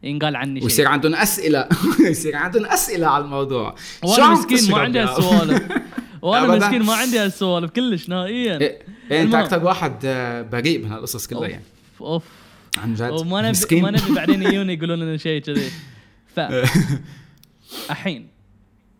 ينقال 0.06 0.36
عني 0.36 0.60
ويصير 0.62 0.84
شيء 0.84 0.86
عندهم 0.86 1.14
أسئلة. 1.14 1.68
يصير 2.10 2.36
عندهم 2.36 2.66
أسئلة 2.66 3.06
على 3.06 3.24
الموضوع. 3.24 3.74
شو 4.16 4.22
عم 4.22 4.32
مسكين 4.32 4.70
ما 4.70 4.78
عندي 4.78 4.98
هالسوالف. 4.98 5.62
وأنا. 6.22 6.56
مسكين 6.56 6.82
ما 6.82 6.94
عندي 6.94 7.18
هالسوالف 7.18 7.70
كلش 7.70 8.08
نهائيا. 8.08 8.60
إيه 8.60 8.78
إيه 9.10 9.22
انت. 9.22 9.34
أكثر 9.34 9.64
واحد 9.64 9.96
آه، 10.04 10.42
بريء 10.42 10.84
من 10.84 10.92
هالقصص 10.92 11.26
كلها 11.26 11.48
يعني. 11.48 11.64
أوف 12.00 12.08
أوف. 12.08 12.24
عن 12.78 12.94
جد. 12.94 13.10
وما 13.10 13.50
نبي. 13.50 13.80
ما 13.80 13.90
نبي 13.90 14.14
بعدين 14.14 14.42
يجون 14.42 14.70
يقولون 14.70 14.98
لنا 14.98 15.16
شيء 15.16 15.42
كذي. 15.42 15.70
ف 16.34 16.40
الحين 17.90 18.28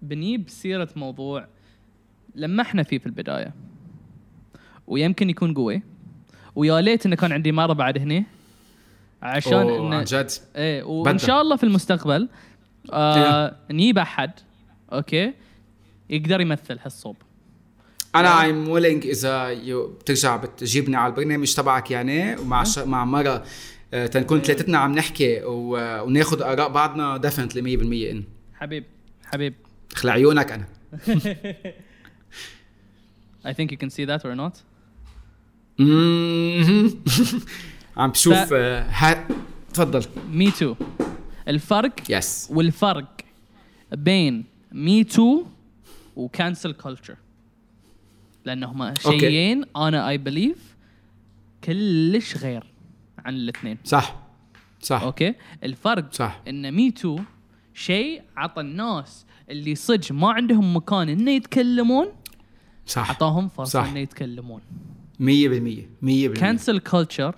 بنجيب 0.02 0.44
سيرة 0.48 0.88
موضوع 0.96 1.46
لمحنا 2.34 2.82
فيه 2.82 2.98
في 2.98 3.06
البداية. 3.06 3.54
ويمكن 4.86 5.30
يكون 5.30 5.54
قوي. 5.54 5.82
ويا 6.54 6.80
ليت 6.80 7.06
انه 7.06 7.16
كان 7.16 7.32
عندي 7.32 7.52
مره 7.52 7.72
بعد 7.72 7.98
هنا 7.98 8.24
عشان 9.22 9.68
انه 9.68 9.94
عن 9.96 10.04
جد؟ 10.04 10.30
إيه 10.56 10.82
وإن. 10.82 11.18
شاء 11.18 11.42
الله 11.42 11.56
في 11.56 11.64
المستقبل 11.64 12.28
آه 12.92 13.56
نجيب 13.70 13.98
أحد 13.98 14.30
okay 14.92 15.32
يقدر 16.10 16.40
يمثل 16.40 16.78
هالصوب. 16.82 17.16
أنا 18.14 18.42
I'm 18.42 18.68
willing 18.68 19.06
إذا 19.06 19.48
يو- 19.48 19.86
بترجع 19.88 20.36
بتجيبني 20.36 20.96
على 20.96 21.10
البرنامج 21.10 21.54
تبعك 21.54 21.90
يعني 21.90 22.36
ومع 22.36 22.64
ش... 22.64 22.78
مع 22.78 23.04
مرة 23.04 23.44
آه، 23.94 24.06
تنكون 24.06 24.40
ثلاثتنا 24.40 24.78
عم 24.78 24.92
نحكي 24.94 25.40
و... 25.44 25.70
وناخذ 26.04 26.42
آراء 26.42 26.68
بعضنا 26.68 27.16
definitely 27.16 27.76
100% 28.08 28.10
إن. 28.10 28.24
حبيب 28.54 28.84
حبيب. 29.26 29.54
اخلع 29.92 30.12
عيونك 30.12 30.52
أنا. 30.52 30.66
I 33.46 33.52
think 33.52 33.70
you 33.70 33.76
can 33.76 33.90
see 33.90 34.04
that 34.10 34.24
or 34.24 34.34
not. 34.34 34.54
عم 37.96 38.10
بشوف 38.10 38.34
ف- 38.34 38.52
آه، 38.52 38.82
ها 38.90 39.28
تفضل. 39.74 40.04
مي 40.30 40.50
تو 40.50 40.74
الفرق 41.48 41.92
يس 42.08 42.48
والفرق 42.50 43.16
بين 43.92 44.44
me 44.72 45.04
too 45.04 45.44
و 46.16 46.24
cancel 46.24 46.72
culture 46.72 47.16
لانهما. 48.44 48.94
شيئين 49.00 49.64
أنا 49.76 50.08
I 50.08 50.18
believe 50.18 50.76
كلش 51.64 52.36
غير 52.36 52.64
عن 53.18 53.34
الاثنين 53.34 53.78
صح. 53.84 54.16
صح. 54.82 55.02
okay؟ 55.02 55.34
الفرق 55.64 56.12
صح. 56.14 56.40
إن 56.48 56.72
me 56.72 56.90
too 56.90 57.18
شيء 57.74 58.22
عطى 58.36 58.60
الناس 58.60 59.26
اللي 59.50 59.74
صدق 59.74 60.12
ما 60.12 60.30
عندهم 60.32 60.76
مكان 60.76 61.08
إنه 61.08 61.30
يتكلمون 61.30 62.06
صح. 62.86 63.08
اعطاهم 63.08 63.48
فرصة. 63.48 63.90
إنه 63.90 63.98
يتكلمون. 63.98 64.60
100% 65.20 65.24
100% 66.02 66.38
كانسل 66.38 66.78
كلتشر 66.78 67.34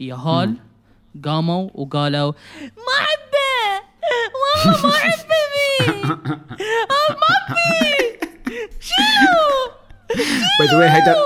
يهال 0.00 0.54
قاموا 1.24 1.70
وقالوا 1.74 2.32
ما 2.62 2.92
احبه 3.00 3.84
والله 4.64 4.82
ما 4.86 4.96
احبه 4.96 5.34
بي 5.52 5.90
آه، 6.10 7.10
ما 7.10 7.54
بي 7.54 8.18
شو؟ 8.80 9.70
by 10.58 10.68
the 10.68 10.78
way 10.78 10.88
هيدا 10.90 11.16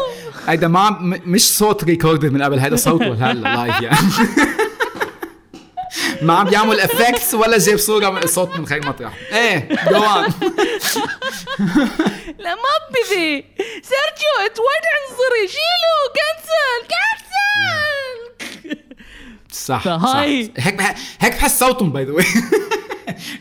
هيدا 0.49 0.69
ما 0.69 0.91
مش 1.01 1.43
صوت 1.59 1.85
recorded 1.85 2.33
من 2.33 2.43
قبل 2.43 2.59
هيدا 2.59 2.77
صوته 2.77 3.31
هلا 3.31 3.41
live 3.57 3.81
يعني. 3.81 3.99
ما 6.23 6.35
عم 6.35 6.45
بيعمل 6.47 6.81
effects 6.81 7.35
ولا 7.35 7.59
جايب 7.59 7.79
صورة 7.79 8.11
من 8.11 8.27
صوت 8.27 8.57
من 8.57 8.67
غير 8.67 8.87
مطرح 8.87 9.13
إيه 9.33 9.69
جوان 9.91 10.23
لا 12.45 12.55
ما 12.55 12.71
ذي. 13.11 13.45
سيرجيو 13.59 14.35
انت 14.47 14.59
وايد 14.59 14.85
عنصري 14.95 15.49
شيلوا 15.49 16.07
cancel 16.17 16.81
cancel 16.91 18.00
صح 19.67 19.85
فهاي- 19.85 20.45
صح. 20.45 20.51
هيك 20.57 20.75
بح- 20.75 20.95
هيك 21.21 21.33
بحس 21.33 21.59
صوتهم 21.61 21.93
by 21.93 22.05
the 22.05 22.13
way 22.13 22.25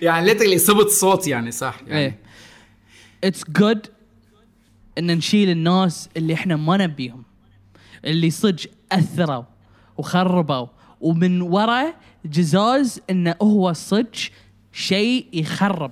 يعني 0.02 0.26
literally 0.26 0.58
صبت 0.58 0.88
صوت 0.90 1.28
يعني 1.28 1.52
صح 1.52 1.76
يعني. 1.88 2.00
إيه. 2.00 2.20
اتس 3.24 3.44
جود 3.50 3.88
إن 4.98 5.18
نشيل 5.18 5.50
الناس 5.50 6.10
اللي 6.18 6.34
إحنا 6.34 6.56
ما 6.56 6.78
نبيهم 6.78 7.24
اللي 8.06 8.30
صدق 8.30 8.70
أثروا 8.92 9.44
وخربوا. 9.98 10.68
ومن 11.02 11.42
ورا 11.42 11.94
جزاز 12.26 13.02
انه 13.10 13.36
هو 13.42 13.74
صدق 13.74 14.12
شيء 14.74 15.26
يخرب. 15.34 15.92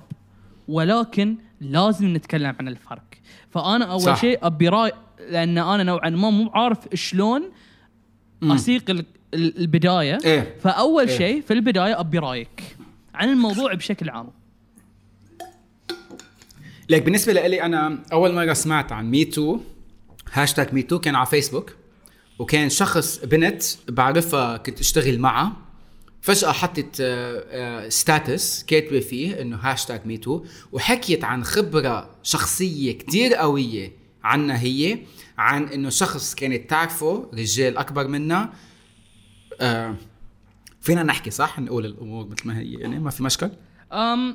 ولكن 0.68 1.36
لازم 1.60 2.16
نتكلم 2.16 2.56
عن 2.60 2.68
الفرق. 2.68 3.02
فأنا 3.50 3.84
أول 3.84 4.00
صح. 4.00 4.20
شيء 4.20 4.38
أبي 4.42 4.68
رأي 4.68 4.92
لأن 5.30 5.58
أنا 5.58 5.82
نوعا 5.82 6.10
ما 6.10 6.30
مو 6.30 6.50
عارف 6.54 6.78
شلون 6.94 7.50
أسيق 8.42 8.90
البداية 9.34 10.18
إيه. 10.24 10.56
فأول 10.60 11.08
إيه. 11.08 11.18
شيء 11.18 11.42
في 11.42 11.52
البداية 11.52 12.00
أبي 12.00 12.18
رأيك 12.18 12.76
عن 13.14 13.28
الموضوع 13.28 13.74
بشكل 13.74 14.10
عام 14.10 14.28
لك 16.88 17.02
بالنسبة 17.02 17.32
لي 17.32 17.62
أنا 17.62 17.98
أول 18.12 18.34
مرة 18.34 18.52
سمعت 18.52 18.92
عن 18.92 19.10
me 19.10 19.30
too 19.30 19.60
hashtag 20.32 20.74
me 20.74 20.84
too 20.84 20.98
كان 20.98 21.14
على 21.14 21.26
فيسبوك 21.26 21.74
وكان 22.38 22.70
شخص 22.70 23.18
بنت 23.24 23.62
بعرفها 23.88 24.56
كنت 24.56 24.80
أشتغل 24.80 25.18
معها 25.18 25.52
فجأة 26.20 26.52
حطت 26.52 27.02
status 27.88 28.64
كاتبة 28.64 29.00
فيه 29.00 29.40
إنه 29.40 29.56
hashtag 29.56 30.06
me 30.06 30.21
too 30.21 30.44
وحكيت 30.72 31.24
عن 31.24 31.44
خبرة 31.44 32.10
شخصية 32.22 32.92
كتير 32.92 33.34
قوية 33.34 33.92
عنها 34.24 34.58
هي 34.62 34.98
عن 35.38 35.64
إنه 35.64 35.90
شخص 35.90 36.34
كانت 36.34 36.70
تعرفه 36.70 37.30
رجال 37.34 37.76
أكبر 37.76 38.08
منها 38.08 38.52
آه 39.60 39.94
فينا 40.80 41.02
نحكي 41.02 41.30
صح 41.30 41.58
نقول 41.58 41.86
الأمور 41.86 42.26
مثل 42.26 42.48
ما 42.48 42.58
هي 42.58 42.72
يعني 42.72 42.98
ما 42.98 43.10
في 43.10 43.22
مشكل 43.22 43.50
um 43.92 44.34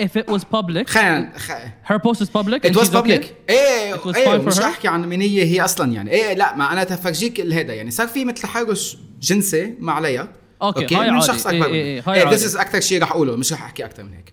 if 0.00 0.10
it 0.20 0.32
was 0.34 0.40
public 0.40 0.88
خلينا 0.88 1.32
خ... 1.38 1.50
her 1.92 1.98
post 1.98 2.20
is 2.20 2.28
public 2.28 2.64
It 2.64 2.76
was 2.76 2.80
she's 2.80 2.90
okay? 2.90 2.96
public 2.96 3.24
إيه 3.50 3.94
It 3.96 3.98
was 4.00 4.16
إيه 4.16 4.36
مش? 4.36 4.58
أحكي 4.58 4.88
عن 4.88 5.06
مين 5.08 5.20
هي 5.20 5.44
هي 5.44 5.60
أصلا 5.64 5.92
يعني 5.92 6.10
إيه 6.10 6.34
لا 6.34 6.56
ما 6.56 6.72
أنا 6.72 6.84
تفرجيك 6.84 7.40
الهيدا 7.40 7.74
يعني 7.74 7.90
صار 7.90 8.08
في 8.08 8.24
مثل 8.24 8.42
تحرش 8.42 8.96
جنسي 9.20 9.74
مع 9.78 9.92
عليها 9.94 10.28
أوكي، 10.62 10.94
هاي 10.96 11.10
من 11.10 11.14
عادي. 11.14 11.26
شخص 11.26 11.46
إيه، 11.46 11.62
أكبر. 11.62 11.74
إيه، 11.74 12.02
هاي 12.06 12.14
إيه 12.20 12.24
عادي. 12.26 12.36
this 12.36 12.56
أكثر 12.56 12.80
شيء 12.80 13.02
رح 13.02 13.12
أقوله 13.12 13.36
مش 13.36 13.52
رح 13.52 13.62
أحكي 13.62 13.84
أكثر 13.84 14.02
من 14.02 14.12
هيك 14.14 14.32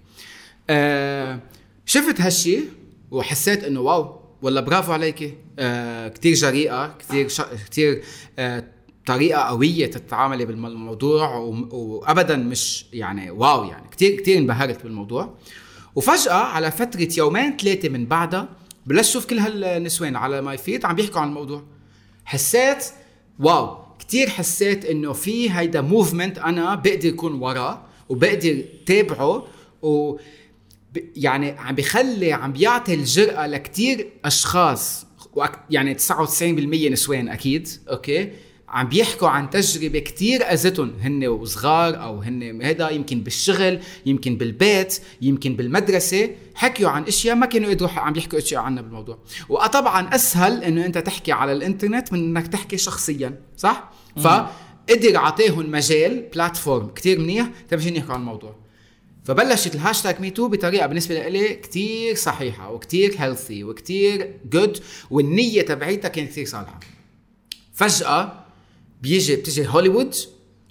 آه 0.70 1.40
شفت 1.86 2.22
هالشيء 2.22 2.70
وحسيت 3.12 3.64
إنه 3.64 3.80
wow 3.80 4.20
والله 4.42 4.62
برافو 4.62 4.92
عليكي 4.94 5.34
آه 5.60 6.08
كثير 6.08 6.34
جريئة 6.34 6.96
كثير 7.00 7.28
ش... 7.28 7.42
كثير 7.72 8.04
آه 8.40 8.64
طريقه 9.06 9.42
قوية 9.42 9.86
تتعاملي 9.86 10.46
بالموضوع. 10.46 11.36
وابدا 11.72 12.36
مش 12.38 12.86
يعني 12.94 13.32
wow 13.32 13.64
يعني. 13.64 13.90
كثير 13.92 14.22
كثير 14.22 14.38
انبهرت 14.38 14.84
بالموضوع. 14.84 15.34
وفجأة 15.96 16.34
على 16.34 16.72
فترة 16.72 17.08
يومين 17.18 17.58
ثلاثة 17.58 17.90
من 17.90 18.06
بعدها 18.06 18.50
بلشت 18.86 19.10
أشوف 19.10 19.26
كل 19.26 19.40
هالنسوان 19.40 20.16
على 20.16 20.42
my 20.42 20.58
feed 20.58 20.86
عم 20.86 20.96
بيحكوا 20.96 21.22
عن 21.22 21.28
الموضوع. 21.28 21.64
حسيت 22.26 22.86
wow 23.40 23.78
كتير 24.00 24.30
حسيت 24.30 24.86
إنه 24.86 25.14
في 25.14 25.52
هيدا 25.52 25.82
movement 25.82 26.38
أنا 26.38 26.76
بقدر 26.76 27.10
اكون 27.10 27.34
وراه 27.42 27.82
وبقدر 28.10 28.64
تابعه 28.86 29.48
و 29.82 30.18
يعني 31.16 31.52
عم 31.52 31.76
بيخلي 31.76 32.34
عم 32.34 32.52
بيعطي 32.54 32.94
الجرأة 32.94 33.48
لكتير 33.48 34.10
أشخاص 34.26 35.06
وأك- 35.36 35.58
يعني 35.70 35.94
99% 35.96 36.90
نسوان 36.92 37.30
أكيد 37.30 37.68
أوكي؟ 37.90 38.32
عم 38.74 38.88
بيحكوا 38.88 39.28
عن 39.28 39.50
تجربة 39.50 40.00
كتير 40.00 40.42
أذتهم 40.42 40.94
هن 41.02 41.28
وصغار 41.28 42.04
أو 42.04 42.22
هن 42.22 42.62
هذا 42.62 42.90
يمكن 42.90 43.22
بالشغل 43.22 43.80
يمكن 44.06 44.38
بالبيت 44.38 45.00
يمكن 45.22 45.56
بالمدرسة 45.56 46.30
حكيوا 46.56 46.90
عن 46.90 47.04
أشياء 47.04 47.36
ما 47.36 47.46
كانوا 47.46 47.70
يقدروا 47.70 47.90
عم 47.90 48.16
يحكوا 48.16 48.40
أشياء 48.40 48.62
عنها 48.62 48.82
بالموضوع. 48.82 49.18
وطبعا 49.50 50.16
أسهل 50.16 50.64
إنه 50.64 50.86
أنت 50.86 50.98
تحكي 50.98 51.32
على 51.32 51.52
الإنترنت 51.52 52.14
من 52.14 52.20
إنك 52.20 52.48
تحكي 52.48 52.78
شخصيا 52.78 53.40
صح؟ 53.58 53.92
فقدر 54.18 55.16
أعطيهم 55.16 55.72
مجال 55.72 56.30
platform 56.34 56.88
كتير 56.88 57.20
منيح 57.20 57.50
تمشي 57.70 57.98
يحكوا 57.98 58.14
عن 58.14 58.20
الموضوع؟ 58.20 58.56
فبلشت 59.24 59.76
ال 59.76 59.81
hashtag 59.81 60.22
me 60.22 60.32
too 60.32 60.48
بطريقة 60.48 60.88
بالنسبة 60.88 61.28
لي 61.28 61.54
كتير 61.54 62.16
صحيحة 62.16 62.72
وكتير 62.72 63.16
healthy 63.18 63.64
وكتير 63.64 64.40
good 64.52 64.80
والنية 65.10 65.62
تبعيتها 65.62 66.08
كانت 66.10 66.32
كتير 66.32 66.46
صالحة. 66.46 66.80
فجأة 67.74 68.43
بيجي 69.04 69.36
بتجي 69.36 69.68
هوليوود 69.68 70.16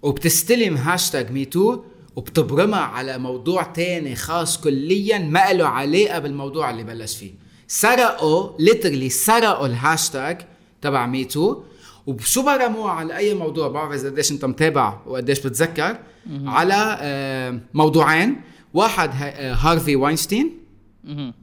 وبتستلم 0.02 0.76
hashtag 0.76 1.30
me 1.30 1.51
too 1.51 1.82
وبتبرمها 2.16 2.80
على 2.80 3.18
موضوع 3.18 3.62
تاني 3.62 4.16
خاص 4.16 4.60
كليا 4.60 5.18
ما 5.18 5.52
له 5.52 5.66
علاقة 5.66 6.18
بالموضوع 6.18 6.70
اللي 6.70 6.84
بلش 6.84 7.16
فيه. 7.16 7.30
سرقوا 7.68 8.50
literally 8.58 9.08
سرقوا 9.08 9.66
الهاشتاج 9.66 10.40
تبع 10.82 11.06
me 11.06 11.25
too. 11.25 11.62
وشو 12.06 12.42
برموه 12.42 12.90
على 12.90 13.16
أي 13.16 13.34
موضوع؟ 13.34 13.68
بعرف 13.68 13.92
إذا 13.92 14.10
قديش 14.10 14.32
أنت 14.32 14.44
متابع 14.44 15.00
وقديش 15.06 15.38
بتذكر. 15.40 15.98
على 16.46 16.98
آه، 17.00 17.60
موضوعين. 17.74 18.40
واحد 18.74 19.10
آه، 19.22 19.54
هارفي 19.54 19.96
واينشتين. 19.96 20.58
مهم. 21.04 21.34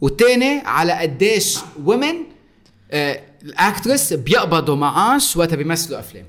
والتاني 0.00 0.58
على 0.64 0.92
قديش 0.92 1.58
ومن 1.84 2.14
ال 3.44 3.53
actress 3.53 4.12
بيقبضوا 4.12 4.76
معاش 4.76 5.36
وقتها 5.36 5.56
بيمثلوا 5.56 5.98
أفلام 5.98 6.24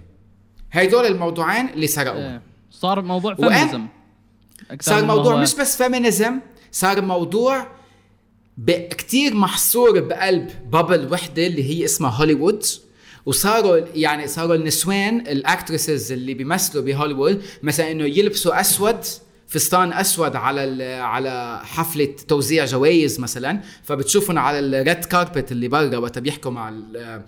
هيدول 0.72 1.05
الموضوعين 1.05 1.70
اللي 1.70 1.88
سرقوا 1.88 2.20
إيه. 2.20 2.41
صار 2.72 3.01
موضوع 3.01 3.36
وين؟ 3.39 3.49
feminism 3.49 3.88
صار 4.80 5.05
موضوع 5.05 5.36
مش 5.36 5.55
بس 5.55 5.78
feminism 5.78 6.39
صار 6.72 7.01
موضوع 7.01 7.68
كتير 8.68 9.34
محصور 9.34 9.99
بقلب 9.99 10.49
bubble 10.72 11.14
وحدة 11.13 11.47
اللي 11.47 11.63
هي 11.63 11.86
اسمها 11.86 12.09
هوليوود 12.11 12.66
وصاروا 13.26 13.78
يعني 13.95 14.28
صاروا 14.28 14.55
النسوان 14.55 15.20
ال 15.20 15.29
actresses 15.29 16.12
اللي 16.11 16.34
بيمثلوا 16.34 16.84
بهوليوود 16.84 17.43
مثلا 17.63 17.91
إنه 17.91 18.05
يلبسوا 18.05 18.61
أسود 18.61 19.05
فستان 19.56 19.93
أسود 19.93 20.36
على 20.36 20.84
على 20.93 21.62
حفلة 21.64 22.16
توزيع 22.28 22.66
جوائز 22.66 23.20
مثلا 23.20 23.62
فبتشوفهم 23.84 24.39
على 24.39 24.60
ال 24.60 24.71
red 24.71 25.06
carpet 25.06 25.51
اللي 25.51 25.68
برا 25.68 25.97
وقت 25.97 26.20
بيحكوا 26.20 26.51
مع 26.51 26.70
ال- 26.70 27.24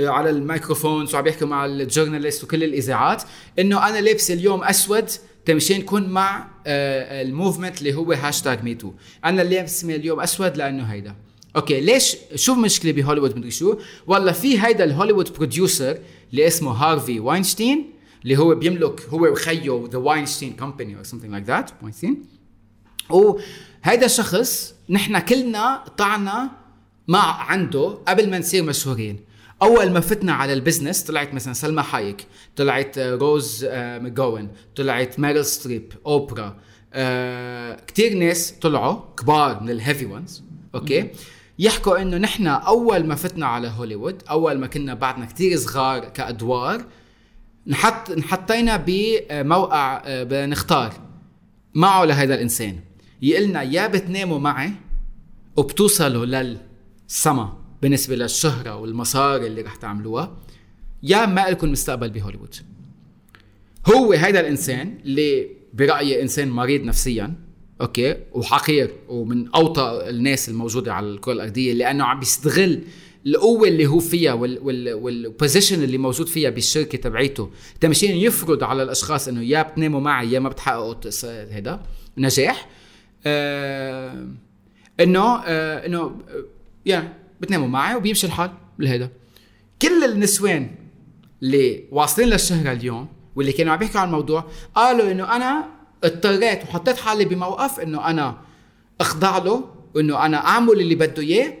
على 0.00 0.30
ال 0.30 0.37
microphones 0.37 1.14
وعم 1.14 1.24
بيحكوا 1.24 1.46
مع 1.46 1.66
ال 1.66 1.72
journalists 1.72 2.44
وكل 2.44 2.64
الإذاعات 2.64 3.22
إنه 3.58 3.88
أنا 3.88 3.98
لابس 4.00 4.30
اليوم 4.30 4.64
أسود 4.64 5.10
تمشين 5.44 5.82
كون 5.82 6.08
مع 6.08 6.48
آه، 6.66 7.22
ال 7.22 7.28
movement 7.28 7.78
اللي 7.78 7.94
هو 7.94 8.12
hashtag 8.12 8.64
MeToo 8.64 8.92
أنا 9.24 9.42
لابس 9.42 9.84
اليوم 9.84 10.20
أسود 10.20 10.56
لأنه 10.56 10.84
هيدا. 10.84 11.14
أوكي 11.56 11.80
ليش؟ 11.80 12.16
شو 12.34 12.52
المشكلة 12.52 12.92
بهوليوود 12.92 13.36
مدري 13.36 13.50
شو؟ 13.50 13.78
والله 14.06 14.32
في 14.32 14.62
هيدا 14.62 14.84
الهوليوود 14.84 15.32
producer 15.32 15.98
اللي 16.30 16.46
اسمه 16.46 16.70
هارفي 16.72 17.20
واينشتين 17.20 17.91
اللي 18.22 18.38
هو 18.38 18.54
بيملك 18.54 19.00
هو 19.08 19.32
وخيه 19.32 19.84
The 19.90 19.98
Weinstein 19.98 20.52
Company 20.52 20.96
or 21.02 21.06
something 21.06 21.32
like 21.34 21.48
that 21.50 21.72
واينشتين 21.82 22.24
وهيدا 23.10 24.06
الشخص 24.06 24.74
نحن 24.90 25.18
كلنا 25.18 25.84
طعنا 25.98 26.50
مع 27.08 27.42
عنده 27.42 27.98
قبل 28.08 28.30
ما 28.30 28.38
نصير 28.38 28.62
مشهورين. 28.62 29.20
أول 29.62 29.90
ما 29.90 30.00
فتنا 30.00 30.32
على 30.32 30.52
ال 30.52 30.58
business 30.58 31.02
طلعت 31.02 31.34
مثلا 31.34 31.52
سلمى 31.52 31.82
حايك 31.82 32.26
طلعت 32.56 32.98
روز 32.98 33.66
آه، 33.68 33.98
ماجوين 33.98 34.48
طلعت 34.76 35.20
ميريل 35.20 35.44
ستريب 35.44 35.92
أوبرا 36.06 36.56
آه 36.92 37.76
كتير 37.86 38.14
ناس 38.14 38.52
طلعوا 38.52 39.00
كبار 39.16 39.62
من 39.62 39.70
ال 39.70 39.76
heavy 39.76 40.06
ones 40.06 40.42
أوكي؟ 40.74 41.10
يحكوا 41.58 42.02
إنه 42.02 42.16
نحن 42.16 42.46
أول 42.46 43.06
ما 43.06 43.14
فتنا 43.14 43.46
على 43.46 43.68
هوليوود 43.68 44.22
أول 44.30 44.58
ما 44.58 44.66
كنا 44.66 44.94
بعدنا 44.94 45.26
كتير 45.26 45.56
صغار 45.56 46.04
كأدوار 46.04 46.84
نحط 47.66 48.10
نحطينا 48.10 48.84
بموقع 48.86 50.02
آه، 50.04 50.22
بدنا 50.22 50.46
نختار 50.46 50.94
معه 51.74 52.04
لهذا 52.04 52.34
الإنسان. 52.34 52.80
يقلنا 53.22 53.62
يا 53.62 53.86
بتناموا 53.86 54.38
معي 54.38 54.72
وبتوصلوا 55.56 56.26
للسما 56.26 57.58
بالنسبة 57.82 58.16
للشهرة 58.16 58.76
والمصاري 58.76 59.46
اللي 59.46 59.62
رح 59.62 59.76
تعملوها 59.76 60.36
يا 61.02 61.26
ما 61.26 61.50
لكم 61.50 61.72
مستقبل 61.72 62.10
بهوليوود. 62.10 62.54
هو 63.94 64.12
هذا 64.12 64.40
الإنسان 64.40 64.98
اللي 65.04 65.48
برأيي 65.74 66.22
إنسان 66.22 66.50
مريض 66.50 66.84
نفسيا 66.84 67.34
أوكي 67.80 68.16
وحقير 68.32 68.90
ومن 69.08 69.48
اوطى 69.48 70.02
الناس 70.10 70.48
الموجودة 70.48 70.94
على 70.94 71.06
الكرة 71.06 71.32
الأرضية 71.32 71.72
لأنه 71.72 72.04
عم 72.04 72.18
بيستغل 72.20 72.80
القوة 73.26 73.68
اللي 73.68 73.86
هو 73.86 73.98
فيها 73.98 74.32
وال 74.32 74.58
وال 74.62 74.94
وال 74.94 75.12
position 75.12 75.82
اللي 75.82 75.98
موجود 75.98 76.26
فيها 76.26 76.50
بالشركة 76.50 76.98
تبعيته. 76.98 77.50
تمشين 77.80 78.16
يفرض 78.16 78.64
على 78.64 78.82
الأشخاص 78.82 79.28
إنه 79.28 79.42
يا 79.42 79.62
بتناموا 79.62 80.00
معي 80.00 80.32
يا 80.32 80.38
ما 80.38 80.48
بتحققوا 80.48 80.94
هيدا 81.24 81.80
نجاح. 82.18 82.68
آه 83.26 84.26
إنه 85.00 85.36
آه 85.44 85.86
إنه 85.86 86.00
آه، 86.00 86.44
يا 86.86 87.12
بتناموا 87.40 87.68
معي 87.68 87.94
وبيمشي 87.94 88.26
الحال 88.26 88.50
لهيدا. 88.78 89.10
كل 89.82 90.04
النسوان 90.04 90.70
اللي 91.42 91.84
واصلين 91.90 92.28
للشهرة 92.28 92.72
اليوم 92.72 93.08
واللي 93.36 93.52
كانوا 93.52 93.72
عم 93.72 93.78
بيحكوا 93.78 94.00
عن 94.00 94.06
الموضوع 94.06 94.44
قالوا 94.74 95.10
إنه 95.10 95.36
أنا 95.36 95.64
اضطريت 96.04 96.62
وحطيت 96.62 96.96
حالي 96.96 97.24
بموقف 97.24 97.80
إنه 97.80 98.10
أنا 98.10 98.38
أخضع 99.00 99.38
له 99.38 99.64
وإنه 99.94 100.26
أنا 100.26 100.36
أعمل 100.36 100.80
اللي 100.80 100.94
بده 100.94 101.22
إياه 101.22 101.52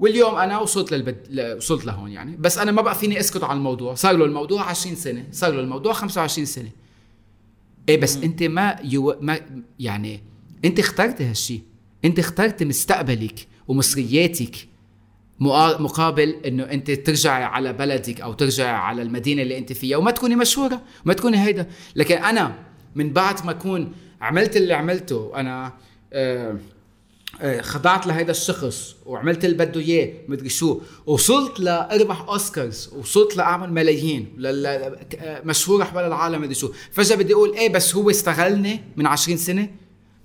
واليوم 0.00 0.34
أنا 0.34 0.58
وصلت 0.58 0.92
للبد... 0.92 1.16
ل- 1.30 1.56
وصلت 1.56 1.84
لهون 1.84 2.10
يعني. 2.10 2.36
بس 2.36 2.58
أنا 2.58 2.72
ما 2.72 2.82
بقى 2.82 2.94
فيني 2.94 3.20
أسكت 3.20 3.44
عن 3.44 3.56
الموضوع. 3.56 3.94
صار 3.94 4.16
له 4.16 4.24
الموضوع 4.24 4.62
20 4.62 4.96
سنة. 4.96 5.24
صار 5.32 5.52
له 5.54 5.60
الموضوع 5.60 5.92
25 5.92 6.46
سنة. 6.46 6.70
إيه 7.88 8.00
بس 8.00 8.16
أنت 8.16 8.42
ما 8.42 8.76
يو... 8.84 9.16
ما 9.20 9.40
يعني 9.80 10.20
أنت 10.64 10.78
اخترت 10.78 11.22
هالشيء 11.22 11.60
أنت 12.04 12.18
اخترت 12.18 12.62
مستقبلك 12.62 13.46
ومصرياتك 13.68 14.56
مقا- 15.40 15.80
مقابل 15.80 16.30
إنه 16.46 16.62
أنت 16.62 16.90
ترجعي 16.90 17.44
على 17.44 17.72
بلدك 17.72 18.20
أو 18.20 18.32
ترجعي 18.32 18.68
على 18.74 19.02
المدينة 19.02 19.42
اللي 19.42 19.58
أنت 19.58 19.72
فيها. 19.72 19.96
وما 19.96 20.10
تكوني 20.10 20.36
مشهورة. 20.36 20.82
وما 21.04 21.14
تكوني 21.14 21.44
هيدا. 21.44 21.66
لكن 21.96 22.16
أنا 22.16 22.58
من 22.94 23.12
بعد 23.12 23.44
ما 23.46 23.50
أكون 23.50 23.92
عملت 24.20 24.56
اللي 24.56 24.74
عملته 24.74 25.32
أنا 25.36 25.72
آه، 26.12 26.56
خضعت 27.60 28.06
لهيدا 28.06 28.30
الشخص 28.30 28.96
وعملت 29.06 29.44
اللي 29.44 29.56
بده 29.56 29.80
اياه 29.80 30.12
مدري 30.28 30.48
شو. 30.48 30.80
وصلت 31.06 31.60
لاربح 31.60 32.20
أوسكارز 32.20 32.90
وصلت 32.96 33.36
لأعمل 33.36 33.72
ملايين 33.72 34.36
آه، 34.46 35.42
مشهور 35.44 35.84
حول 35.84 36.04
العالم 36.04 36.40
مدري 36.42 36.54
شو. 36.54 36.72
فجأة 36.92 37.16
بدي 37.16 37.34
أقول 37.34 37.54
إيه 37.54 37.72
بس 37.72 37.94
هو 37.96 38.10
استغلني 38.10 38.80
من 38.96 39.06
20 39.06 39.36
سنة؟ 39.38 39.68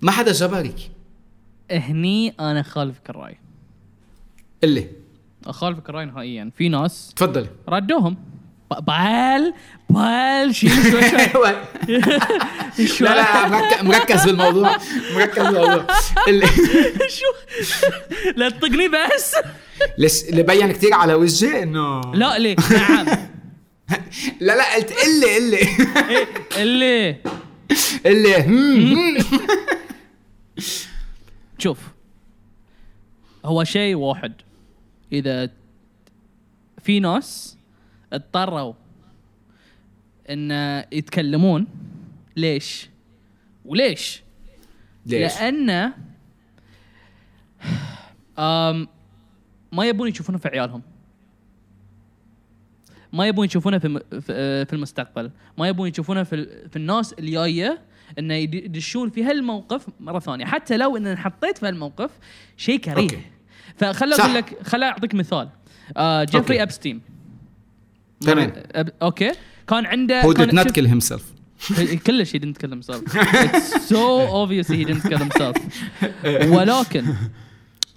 ما 0.02 0.12
حدا 0.12 0.32
جبرك. 0.32 0.92
هني 1.72 2.30
أنا 2.40 2.62
خالفك 2.64 3.10
الرأي. 3.10 3.38
اللي 4.64 4.88
اخالفك 5.46 5.90
الرأي 5.90 6.06
نهائيا. 6.06 6.52
في 6.58 6.70
ناس 6.70 7.14
تفضلي. 7.16 7.50
ردوهم. 7.70 8.18
ب- 8.72 8.86
بال 9.94 10.56
شيل 10.56 10.70
شوي 11.32 11.56
لا 13.10 13.16
لا 13.16 13.84
مركز, 13.84 14.26
بالموضوع. 14.26 14.78
مركز 15.16 15.44
بالموضوع. 15.44 15.86
شو 17.08 17.26
لا 18.38 18.50
تطقني 18.50 18.88
بس. 18.88 19.36
ليش 19.98 20.24
اللي 20.24 20.44
بين 20.44 20.72
كثير 20.72 20.94
على 20.94 21.14
وجهي 21.14 21.64
انه 21.64 22.02
لا 22.14 22.40
ليه 22.40 22.56
نعم. 22.72 23.06
لا 24.40 24.58
لا 24.58 24.76
قلت 24.76 24.94
اللي. 26.58 27.16
اللي 28.06 28.44
هم، 28.46 28.98
هم. 28.98 29.18
شوف 31.58 31.78
هو 33.46 33.64
شيء 33.64 33.96
واحد. 33.96 34.34
إذا 35.14 35.50
في 36.84 37.00
ناس 37.00 37.58
اضطروا 38.14 38.74
إن 40.30 40.52
يتكلمون 40.92 41.68
ليش؟ 42.38 42.90
وليش؟ 43.66 44.24
ليش؟ 45.06 45.34
لأن 45.42 45.94
أم 48.40 48.88
ما 49.72 49.86
يبون 49.86 50.08
يشوفونه 50.10 50.38
في 50.38 50.48
عيالهم. 50.48 50.82
ما 53.14 53.28
يبون 53.28 53.46
يشوفونه 53.46 53.78
في 53.80 53.88
م- 53.88 54.00
في 54.66 54.74
المستقبل. 54.74 55.32
ما 55.58 55.68
يبون 55.68 55.90
يشوفونه 55.90 56.24
في 56.24 56.68
في 56.70 56.76
الناس 56.76 57.14
الجاية 57.14 57.82
إنه 58.20 58.34
يد- 58.34 58.54
يدشون 58.56 59.10
في 59.10 59.24
هالموقف 59.24 59.88
مرة 60.00 60.20
ثانية. 60.20 60.46
حتى 60.46 60.78
لو 60.78 60.98
إن 60.98 61.08
انحطيت 61.08 61.58
في 61.58 61.68
هالموقف 61.68 62.12
شيء 62.58 62.80
كريه. 62.80 63.02
أوكي. 63.04 63.22
فخل. 63.76 64.14
أقول 64.14 64.34
لك 64.34 64.64
خل 64.64 64.84
أعطيك 64.84 65.16
مثال. 65.16 65.50
آه 65.98 66.24
جيفري 66.24 66.40
أوكي. 66.40 66.64
أبستين. 66.64 67.02
تمام. 68.22 68.54
أب... 68.72 68.90
أوكي. 69.02 69.32
كان 69.72 69.86
عنده 69.86 70.22
هو 70.22 70.34
did 70.34 70.52
not 70.52 70.68
kill 70.68 70.88
himself. 70.88 71.22
كلش 72.08 72.36
he 72.36 72.40
didn't 72.40 72.58
kill 72.64 72.72
himself. 72.72 73.16
It's 73.16 73.90
so 73.90 74.04
obvious 74.42 74.68
he 74.68 74.86
didn't 74.86 75.04
kill 75.10 75.20
himself. 75.20 75.58
ولكن 76.56 77.06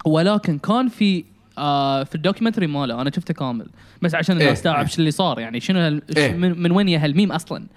ولكن 0.05 0.57
كان 0.57 0.89
في 0.89 1.23
آه 1.57 2.03
في 2.03 2.15
ال 2.15 2.19
documentary 2.19 2.67
ماله 2.67 3.01
أنا 3.01 3.11
شفته 3.15 3.33
كامل. 3.33 3.67
بس 4.01 4.15
عشان 4.15 4.41
إيه، 4.41 4.49
إيه. 4.49 4.85
شو 4.85 4.99
اللي 4.99 5.11
صار 5.11 5.39
يعني. 5.39 5.59
شنو 5.59 5.79
هال... 5.79 6.01
إيه. 6.17 6.33
من, 6.33 6.61
من 6.61 6.71
وين 6.71 6.89
يا 6.89 6.99
هالميم 6.99 7.31
أصلا؟ 7.31 7.67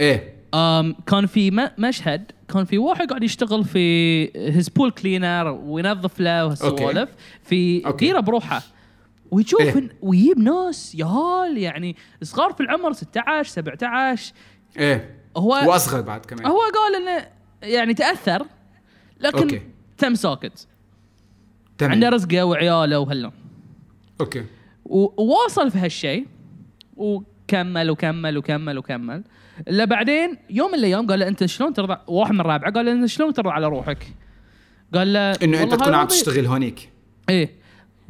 إيه. 0.00 0.34
آم 0.54 0.94
كان 1.06 1.26
في 1.26 1.68
مشهد 1.78 2.32
كان 2.52 2.64
في 2.64 2.78
واحد 2.78 3.08
قاعد 3.08 3.22
يشتغل 3.22 3.64
في 3.64 4.24
he's 4.36 4.68
pool 4.68 4.90
cleaner 4.90 5.48
وينظف 5.48 6.20
له 6.20 6.46
وهالسوالف 6.46 7.08
في. 7.44 7.82
ديرة 7.98 8.20
بروحه. 8.20 8.62
ويشوف 9.30 9.60
إيه. 9.60 9.88
ويجيب 10.02 10.38
ناس 10.38 10.94
يهال 10.94 11.58
يعني 11.58 11.96
صغار 12.22 12.52
في 12.52 12.60
العمر 12.60 12.92
16 12.92 13.50
17 13.50 14.32
إيه. 14.78 15.20
هو 15.36 15.48
وأصغر 15.48 16.00
بعد 16.00 16.26
كمان. 16.26 16.46
هو 16.46 16.58
قال 16.58 17.02
إنه 17.02 17.26
يعني 17.62 17.94
تأثر 17.94 18.46
لكن 19.20 19.38
أوكي. 19.38 19.62
تم 19.98 20.14
ساكت. 20.14 20.66
تمام. 21.78 21.92
عنده 21.92 22.08
رزقه 22.08 22.44
وعياله 22.44 22.98
وهلا 22.98 23.32
أوكي. 24.20 24.44
وواصل 24.84 25.70
في 25.70 25.78
هالشيء 25.78 26.26
وكمل 26.96 27.90
وكمل 27.90 28.38
وكمل 28.38 28.78
وكمل. 28.78 29.24
إلا 29.68 29.84
بعدين 29.84 30.36
يوم 30.50 30.68
من 30.68 30.78
الأيام 30.78 31.06
قال 31.06 31.18
له 31.18 31.28
أنت 31.28 31.44
شلون 31.44 31.72
ترضى؟ 31.72 31.96
واحد 32.06 32.32
من 32.32 32.40
ربعه 32.40 32.72
قال 32.72 32.86
له 32.86 32.92
أنت 32.92 33.06
شلون 33.06 33.32
ترضى 33.32 33.48
على 33.48 33.66
روحك؟ 33.66 34.06
قال 34.94 35.12
له 35.12 35.32
إنه 35.32 35.62
أنت 35.62 35.74
تكون 35.74 35.94
عم 35.94 36.06
تشتغل 36.06 36.46
هونيك. 36.46 36.90
إيه. 37.28 37.59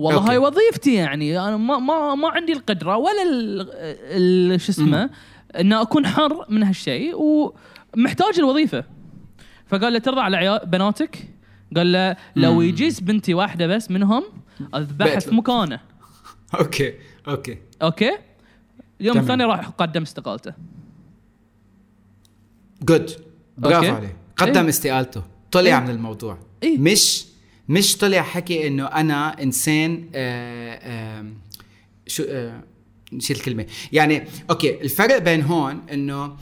والله 0.00 0.20
أوكي. 0.20 0.30
هاي 0.30 0.38
وظيفتي 0.38 0.94
يعني 0.94 1.40
أنا 1.40 1.56
ما 1.56 1.78
ما 1.78 2.14
ما 2.14 2.28
عندي 2.28 2.52
القدرة 2.52 2.96
ولا 2.96 3.22
ال- 3.26 4.60
شو 4.60 4.72
اسمه 4.72 5.10
إن 5.60 5.72
أكون 5.72 6.06
حر 6.06 6.46
من 6.48 6.62
هالشيء 6.62 7.14
ومحتاج 7.16 8.38
الوظيفة 8.38 8.84
فقال 9.66 9.92
له 9.92 9.98
ترضى 9.98 10.20
على 10.20 10.36
عيال 10.36 10.60
بناتك؟ 10.66 11.28
قال 11.76 11.92
له 11.92 12.16
لو 12.36 12.60
يجيس 12.60 13.00
بنتي 13.00 13.34
واحدة 13.34 13.66
بس 13.66 13.90
منهم 13.90 14.24
اذبحها 14.74 15.18
في. 15.20 15.34
مكانه 15.34 15.80
أوكي 16.60 16.94
أوكي 17.28 17.58
أوكي 17.82 18.18
اليوم. 19.00 19.18
الثاني 19.18 19.44
راح 19.44 19.68
قدم 19.68 20.02
استقالته 20.02 20.52
good 22.82 23.10
برافو. 23.58 23.94
عليه 23.94 24.16
قدم 24.36 24.62
إيه. 24.62 24.68
استقالته 24.68 25.22
طلع 25.52 25.78
إيه. 25.78 25.84
من 25.84 25.90
الموضوع 25.90 26.38
إيه. 26.62 26.78
مش 26.78 27.24
مش 27.70 27.96
طلع 27.96 28.22
حكي 28.22 28.66
إنه 28.66 28.86
أنا 28.86 29.42
إنسان 29.42 30.04
آه 30.14 30.74
آه 30.74 31.26
شو 32.06 32.22
آه 32.28 32.62
نسيت 33.12 33.36
الكلمة. 33.36 33.66
يعني 33.92 34.24
أوكي 34.50 34.80
الفرق 34.82 35.18
بين 35.18 35.42
هون 35.42 35.80
إنه 35.92 36.36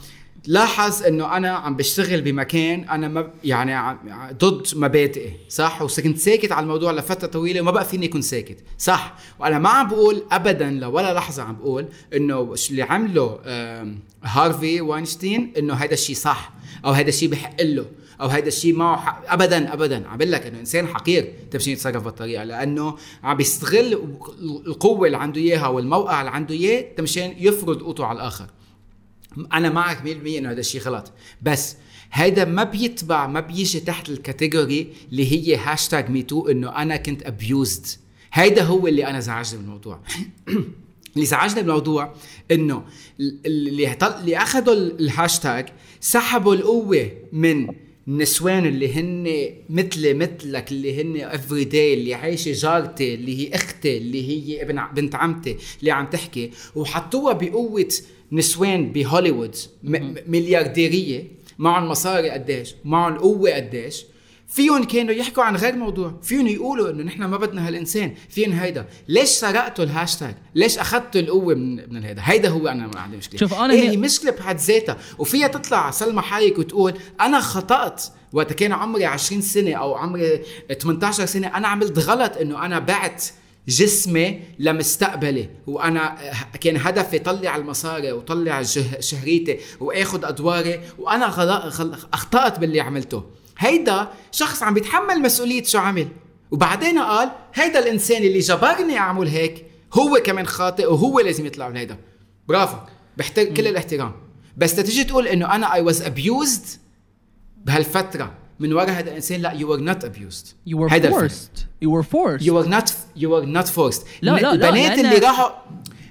لاحظ 0.47 1.03
إنه 1.03 1.37
أنا 1.37 1.49
عم 1.51 1.75
بشتغل 1.75 2.21
بمكان 2.21 2.89
أنا 2.89 3.07
ما 3.07 3.31
يعني 3.43 3.97
ضد 4.33 4.67
مبادئي 4.75 5.33
صح؟ 5.49 5.81
وكنت 5.81 6.17
ساكت 6.17 6.51
على 6.51 6.63
الموضوع 6.63 6.91
لفترة 6.91 7.27
طويلة 7.27 7.61
وما 7.61 7.71
بقى 7.71 7.85
فيني 7.85 8.05
أكون 8.05 8.21
ساكت 8.21 8.57
صح؟ 8.77 9.15
وأنا 9.39 9.59
ما 9.59 9.69
عم 9.69 9.87
بقول 9.87 10.23
ابدا 10.31 10.69
لولا 10.71 11.13
لحظة 11.13 11.43
عم 11.43 11.55
بقول 11.55 11.85
إنه 12.15 12.55
اللي 12.69 12.81
عمله 12.83 13.39
هارفي 14.23 14.81
واينشتين 14.81 15.53
إنه 15.57 15.73
هذا 15.73 15.93
الشيء 15.93 16.15
صح 16.15 16.51
أو 16.85 16.91
هذا 16.91 17.09
الشيء 17.09 17.29
بحق 17.29 17.61
له. 17.61 17.85
أو 18.21 18.27
هذا 18.27 18.47
الشيء 18.47 18.75
معه 18.75 18.97
حق 18.97 19.23
ابدا 19.27 19.73
ابدا. 19.73 20.07
عم 20.07 20.17
بقول 20.17 20.31
لك 20.31 20.45
إنه 20.45 20.59
إنسان 20.59 20.87
حقير 20.87 21.33
تمشي 21.51 21.71
يتصرف 21.71 22.03
بالطريقة. 22.03 22.43
لأنه 22.43 22.95
عم 23.23 23.37
بيستغل 23.37 24.17
القوة 24.67 25.07
اللي 25.07 25.17
عنده 25.17 25.41
إياها 25.41 25.67
والموقع 25.67 26.21
اللي 26.21 26.31
عنده 26.31 26.55
إياه 26.55 26.85
تمشان 26.97 27.33
يفرض 27.37 27.81
قوته 27.81 28.05
على 28.05 28.15
الآخر. 28.15 28.47
أنا 29.53 29.69
معك 29.69 29.97
100% 30.03 30.07
إنه 30.37 30.51
هذا 30.51 30.59
الشيء 30.59 30.81
غلط. 30.81 31.11
بس 31.41 31.75
هيدا 32.11 32.45
ما 32.45 32.63
بيتبع 32.63 33.27
ما 33.27 33.39
بيجي 33.39 33.79
تحت 33.79 34.09
ال 34.09 34.18
category 34.18 34.93
اللي 35.11 35.31
هي 35.31 35.55
hashtag 35.55 36.09
MeToo 36.09 36.47
إنه 36.47 36.69
أنا 36.81 36.97
كنت 36.97 37.23
abused 37.23 37.87
هيدا 38.33 38.63
هو 38.63 38.87
اللي 38.87 39.07
أنا 39.07 39.19
زعجني 39.19 39.61
بالموضوع 39.61 39.99
اللي 41.15 41.25
زعجني 41.25 41.61
بالموضوع 41.61 42.13
إنه 42.51 42.83
اللي. 43.19 43.95
اللي 44.05 44.37
أخذوا 44.37 44.73
الهاشتاج 44.73 45.69
سحبوا 46.01 46.55
القوة 46.55 47.11
من 47.33 47.67
النسوان 48.13 48.65
اللي 48.65 48.93
هن 48.93 49.49
مثلي 49.69 50.13
مثلك 50.13 50.71
اللي 50.71 51.01
هن 51.01 51.21
everyday 51.21 51.93
اللي 51.93 52.13
عايشة 52.13 52.51
جارتي 52.51 53.13
اللي 53.13 53.39
هي 53.49 53.55
أختي 53.55 53.97
اللي 53.97 54.29
هي 54.29 54.61
ابن 54.61 54.81
بنت 54.95 55.15
عمتي 55.15 55.55
اللي 55.79 55.91
عم 55.91 56.05
تحكي. 56.05 56.51
وحطوها 56.75 57.33
بقوة 57.33 57.87
نسوان 58.31 58.91
بهوليوود 58.91 59.55
م- 59.83 60.15
مليارديرية 60.27 61.23
معهم 61.57 61.89
مصاري 61.89 62.29
قديش 62.29 62.75
معهم 62.85 63.17
قوة 63.17 63.51
قديش. 63.51 64.05
فيهم 64.49 64.83
كانوا 64.83 65.13
يحكوا 65.13 65.43
عن 65.43 65.55
غير 65.55 65.75
موضوع. 65.75 66.19
فيهم 66.21 66.47
يقولوا 66.47 66.89
إنه 66.89 67.03
نحن 67.03 67.23
ما 67.23 67.37
بدنا 67.37 67.67
هالإنسان. 67.67 68.13
فيهم 68.29 68.51
هيدا. 68.51 68.85
ليش 69.07 69.29
سرقتوا 69.29 69.83
الهاشتاج؟ 69.85 70.35
ليش 70.55 70.77
أخذتوا 70.77 71.21
القوة 71.21 71.55
من 71.55 71.93
من 71.93 72.03
هيدا؟ 72.03 72.21
هيدا 72.25 72.49
هو 72.49 72.67
أنا 72.67 72.87
ما 72.87 72.99
عندي 72.99 73.17
مشكلة. 73.17 73.39
شوف، 73.39 73.53
أنا 73.53 73.73
إيه 73.73 73.79
هي- 73.81 73.89
هي 73.89 73.97
مشكله 73.97 74.31
بحد 74.31 74.57
ذاتها. 74.57 74.97
وفيها 75.17 75.47
تطلع 75.47 75.91
سلمى 75.91 76.21
حايك 76.21 76.57
وتقول 76.59 76.93
أنا 77.21 77.39
خطأت. 77.39 78.03
وقت 78.33 78.53
كان 78.53 78.71
عمري 78.71 79.05
20 79.05 79.41
سنة 79.41 79.73
أو 79.73 79.95
عمري 79.95 80.41
18 80.79 81.25
سنة 81.25 81.47
أنا 81.47 81.67
عملت 81.67 81.99
غلط 81.99 82.37
إنه 82.37 82.65
أنا 82.65 82.79
بعت 82.79 83.23
جسمي 83.67 84.41
لمستقبلي. 84.59 85.49
وأنا 85.67 86.17
كان 86.61 86.77
هدفي 86.77 87.19
طلع 87.19 87.55
المصاري 87.55 88.11
وطلع 88.11 88.61
شهريتي 88.99 89.57
وآخذ 89.79 90.25
أدواري. 90.25 90.79
وأنا 90.99 91.27
أخطأت 92.13 92.59
باللي 92.59 92.79
عملته. 92.81 93.23
هيدا 93.59 94.07
شخص 94.31 94.63
عم 94.63 94.73
بيتحمل 94.73 95.21
مسؤولية 95.21 95.63
شو 95.63 95.77
عمل. 95.79 96.07
وبعدين 96.51 96.99
قال 96.99 97.31
هيدا 97.53 97.79
الإنسان 97.79 98.23
اللي 98.23 98.39
جبرني 98.39 98.97
أعمل 98.97 99.27
هيك 99.27 99.65
هو 99.93 100.21
كمان 100.25 100.45
خاطئ 100.47 100.85
وهو 100.85 101.19
لازم 101.19 101.45
يطلع 101.45 101.69
من 101.69 101.77
هيدا. 101.77 101.97
برافو. 102.47 102.77
بحترم 103.17 103.53
كل 103.53 103.67
الاحترام. 103.67 104.11
بس 104.57 104.75
تيجي 104.75 105.03
تقول 105.03 105.27
إنه 105.27 105.55
أنا 105.55 105.73
I 105.73 105.81
was 105.81 106.01
abused 106.01 106.65
بهالفترة. 107.65 108.33
من 108.59 108.73
وراء 108.73 108.89
هذا 108.89 109.09
الإنسان؟ 109.09 109.41
لا 109.41 109.51
you 109.51 109.73
are 109.73 109.79
not 109.79 110.05
abused 110.05 110.45
You 110.67 110.73
were 110.77 110.89
forced. 110.91 111.59
You 111.83 111.89
were 111.89 112.05
forced. 112.13 112.41
you 112.45 112.59
are 112.59 112.67
not 112.67 112.93
you 113.15 113.37
are 113.37 113.45
not 113.45 113.67
forced 113.67 114.05
لا، 114.21 114.31
لا، 114.31 114.41
لا، 114.41 114.51
البنات 114.53 114.97
لأن- 114.99 115.05
اللي 115.05 115.17
راحوا 115.17 115.49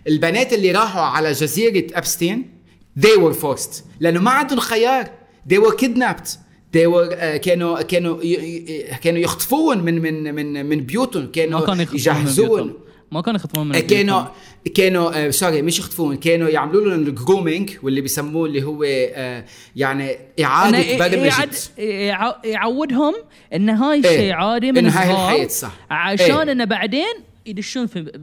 البنات 0.09 0.53
اللي 0.53 0.73
راحوا 0.73 1.03
على 1.03 1.33
جزيرة 1.33 1.87
ابستين 1.99 2.51
they 3.01 3.19
were 3.21 3.35
forced. 3.43 3.83
لأنه 4.01 4.21
ما 4.21 4.31
عندهم 4.31 4.61
خيار. 4.61 5.11
They 5.53 5.57
were 5.57 5.75
kidnapped. 5.75 6.29
They 6.73 6.87
were 6.87 7.11
uh, 7.11 7.37
كانوا 7.37 7.83
كانوا 7.83 8.21
كانوا 9.03 9.19
يخطفون 9.19 9.79
من 9.79 10.03
من 10.03 10.35
من 10.35 10.67
من 10.67 10.81
بيوتهم 10.81 11.27
كانوا 11.33 11.75
من 11.75 11.81
يجهزون. 11.81 12.75
ما 13.13 13.21
كانوا 13.21 13.41
يخطفون 13.41 13.69
من 13.69 13.79
كانوا 13.79 14.21
بيوتهم. 14.21 14.33
كانوا 14.75 15.31
sorry 15.31 15.63
مش 15.63 15.79
يخطفون 15.79 16.17
كانوا 16.17 16.49
يعملوا 16.49 16.91
لهم 16.91 17.03
ال 17.03 17.10
grooming 17.10 17.71
واللي 17.83 18.01
بيسموه 18.01 18.47
اللي 18.47 18.63
هو 18.63 18.83
آه 18.83 19.45
يعني 19.77 20.17
إعادة 20.41 20.99
برمجه 20.99 21.49
يعودهم 22.45 23.15
إن 23.55 23.69
هاي 23.69 24.05
إيه. 24.05 24.11
الشيء 24.11 24.33
عادي 24.33 24.73
من 24.73 24.79
إنه 24.79 24.91
هاي 24.91 25.07
صغار 25.07 25.25
الحياة 25.25 25.49
صح. 25.49 25.73
عشان 25.91 26.35
إيه. 26.35 26.53
إنه 26.53 26.65
بعدين 26.65 27.15
يدشون 27.47 27.87
في 27.87 28.21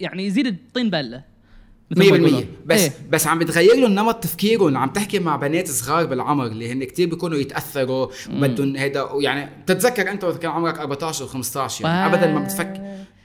يعني 0.00 0.26
يزيد 0.26 0.46
الطين 0.46 0.90
بلة 0.90 1.35
100% 1.94 1.98
ما 1.98 2.04
يقولون. 2.04 2.46
بس 2.66 2.80
إيه. 2.80 2.92
بس 3.10 3.26
عم 3.26 3.38
بتغير 3.38 3.74
لهم 3.74 3.92
نمط 3.92 4.14
تفكيرهم 4.14 4.76
عم 4.76 4.88
تحكي 4.88 5.18
مع 5.18 5.36
بنات 5.36 5.70
صغار 5.70 6.06
بالعمر 6.06 6.46
اللي 6.46 6.72
هن 6.72 6.84
كتير 6.84 7.08
بيكونوا 7.08 7.38
يتأثروا 7.38 8.08
وبدهم 8.30 8.76
هيدا 8.76 9.08
يعني 9.20 9.50
بتتذكر 9.62 10.10
انت 10.10 10.24
وقت 10.24 10.42
كان 10.42 10.50
عمرك 10.50 10.78
14 10.78 11.28
و15 11.28 11.84
يعني 11.84 12.14
ابدا 12.14 12.32
ما 12.32 12.40
بتفكر 12.40 12.80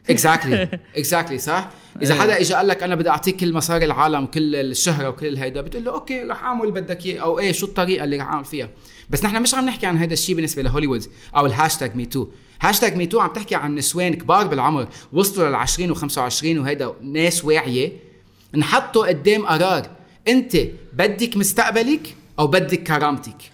exactly 0.09 0.79
exactly 0.97 1.37
صح؟ 1.37 1.69
إذا 2.01 2.13
إيه. 2.13 2.21
حدا 2.21 2.39
اجى 2.41 2.53
قال 2.53 2.67
لك 2.67 2.83
أنا 2.83 2.95
بدي 2.95 3.09
أعطيك 3.09 3.35
كل 3.35 3.53
مصاري 3.53 3.85
العالم 3.85 4.25
كل 4.25 4.55
الشهرة 4.55 5.09
وكل 5.09 5.37
هيدا 5.37 5.61
بتقول 5.61 5.83
له 5.85 5.91
أوكي 5.91 6.23
رح 6.23 6.43
أعمل 6.43 6.61
اللي 6.61 6.81
بدك 6.81 7.05
إياه. 7.05 7.21
أو 7.21 7.39
إيه 7.39 7.51
شو 7.51 7.65
الطريقة 7.65 8.03
اللي 8.03 8.17
رح 8.17 8.27
أعمل 8.27 8.45
فيها؟ 8.45 8.69
بس 9.09 9.25
نحن 9.25 9.41
مش 9.41 9.55
عم 9.55 9.65
نحكي 9.65 9.85
عن 9.85 9.97
هذا 9.97 10.13
الشيء 10.13 10.35
بالنسبة 10.35 10.61
لهوليوود 10.61 11.05
أو 11.35 11.45
ال 11.45 11.51
hashtag 11.51 11.95
me 11.95 12.05
too. 12.05 12.27
hashtag 12.61 12.95
me 12.95 13.05
too 13.05 13.19
عم 13.19 13.33
تحكي 13.33 13.55
عن 13.55 13.75
نسوان 13.75 14.13
كبار 14.13 14.47
بالعمر 14.47 14.87
وصلوا 15.13 15.49
لل 15.49 15.55
20 15.55 15.95
و25 15.95 16.43
وهيدا 16.43 16.93
ناس 17.01 17.45
واعية. 17.45 18.10
انحطوا 18.55 19.07
قدام 19.07 19.45
قرار. 19.45 19.89
انت 20.27 20.57
بدك 20.93 21.37
مستقبلك 21.37 22.15
أو 22.39 22.47
بدك 22.47 22.83
كرامتك. 22.83 23.51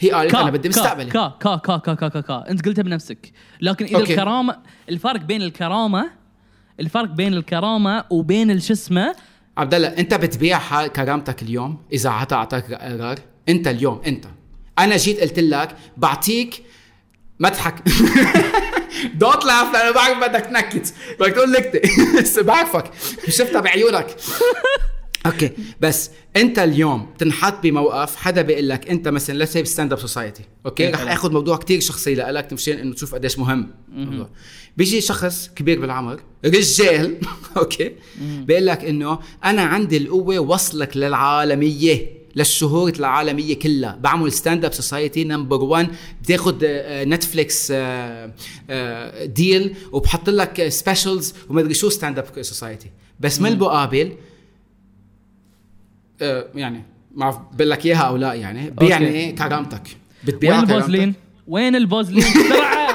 هي 0.00 0.10
قالت 0.10 0.34
أنا 0.34 0.50
بدي 0.50 0.68
مستقبلي. 0.68 1.10
كا 1.10 1.34
كا 1.40 1.56
كا 1.56 1.76
كا 1.76 1.94
كا 1.94 2.08
كا, 2.08 2.20
كا. 2.20 2.50
انت 2.50 2.66
قلتها 2.66 2.82
بنفسك. 2.82 3.32
لكن 3.60 3.84
إذا 3.84 3.96
أوكي. 3.96 4.12
الكرامة 4.12 4.56
الفرق 4.88 5.20
بين 5.20 5.42
الكرامة 5.42 6.10
الفرق 6.80 7.08
بين 7.08 7.34
الكرامة 7.34 8.04
وبين 8.10 8.50
الش 8.50 8.70
اسمه؟ 8.70 9.14
عبد 9.58 9.74
الله 9.74 9.88
انت 9.88 10.14
بتبيع 10.14 10.86
كرامتك 10.86 11.42
اليوم؟ 11.42 11.78
إذا 11.92 12.10
حدا 12.10 12.36
اعطاك 12.36 12.72
قرار 12.72 13.18
انت 13.48 13.68
اليوم 13.68 14.00
انت. 14.06 14.24
أنا 14.78 14.96
جيت 14.96 15.20
قلت 15.20 15.38
لك 15.38 15.76
بعطيك 15.96 16.62
ما 17.38 17.52
don't 19.14 19.44
laugh 19.44 19.72
لأنه 19.72 19.90
بعرف 19.90 20.18
بدك 20.18 20.40
تنكت. 20.46 20.94
بدك 21.20 21.32
تقول 21.32 21.50
نكته 21.52 21.80
بس 22.22 22.38
بعرفك. 22.38 22.84
شفتها 23.28 23.60
بعيونك. 23.60 24.06
أوكي 25.26 25.50
بس 25.80 26.10
أنت 26.36 26.58
اليوم 26.58 27.10
تنحط 27.18 27.62
بموقف 27.62 28.16
حدا 28.16 28.42
بيقول 28.42 28.68
لك 28.68 28.90
أنت 28.90 29.08
مثلا 29.08 29.34
let's 29.38 29.44
say 29.44 29.64
stand 29.64 29.92
up 29.92 29.98
society 29.98 30.42
أوكي؟ 30.66 30.88
رح. 30.90 31.10
آخذ 31.12 31.32
موضوع 31.32 31.56
كتير 31.56 31.80
شخصي 31.80 32.14
لك 32.14 32.52
مشان 32.52 32.78
إنه 32.78 32.94
تشوف 32.94 33.14
قديش 33.14 33.38
مهم. 33.38 33.70
الموضوع. 33.96 34.28
بيجي 34.76 35.00
شخص 35.00 35.50
كبير 35.56 35.80
بالعمر 35.80 36.20
رجال 36.44 37.16
أوكي؟ 37.56 37.92
بيقول 38.20 38.66
لك 38.66 38.84
إنه 38.84 39.18
أنا 39.44 39.62
عندي 39.62 39.96
القوة 39.96 40.38
وصلك 40.38 40.96
للعالمية. 40.96 42.21
للشهورة 42.36 42.92
العالمية 42.98 43.58
كلها. 43.58 43.98
بعمل 44.00 44.32
stand 44.32 44.64
up 44.64 44.72
society 44.72 45.24
number 45.24 45.64
1 45.64 45.88
بتاخد 46.22 46.64
Netflix 47.06 47.72
deal 49.24 49.74
وبحط 49.92 50.30
لك 50.30 50.68
specials 50.68 51.34
ومدري 51.48 51.74
شو 51.74 51.88
stand 51.88 52.18
up 52.18 52.42
society 52.42 52.90
بس 53.20 53.40
من 53.40 53.52
المقابل 53.52 54.12
آه، 56.22 56.46
يعني 56.54 56.76
ما 56.78 56.84
بعرف 57.24 57.38
بقول 57.52 57.70
لك 57.70 57.86
إياها 57.86 57.98
أو 57.98 58.16
لا 58.16 58.34
يعني 58.34 58.70
بيعني 58.70 59.32
كرامتك. 59.32 59.82
بتبيع 60.24 60.50
وين؟ 60.50 60.60
البازلين؟ 60.70 61.14
وين 61.48 61.76
البازلين؟ 61.76 62.24
بسرعة. 62.24 62.94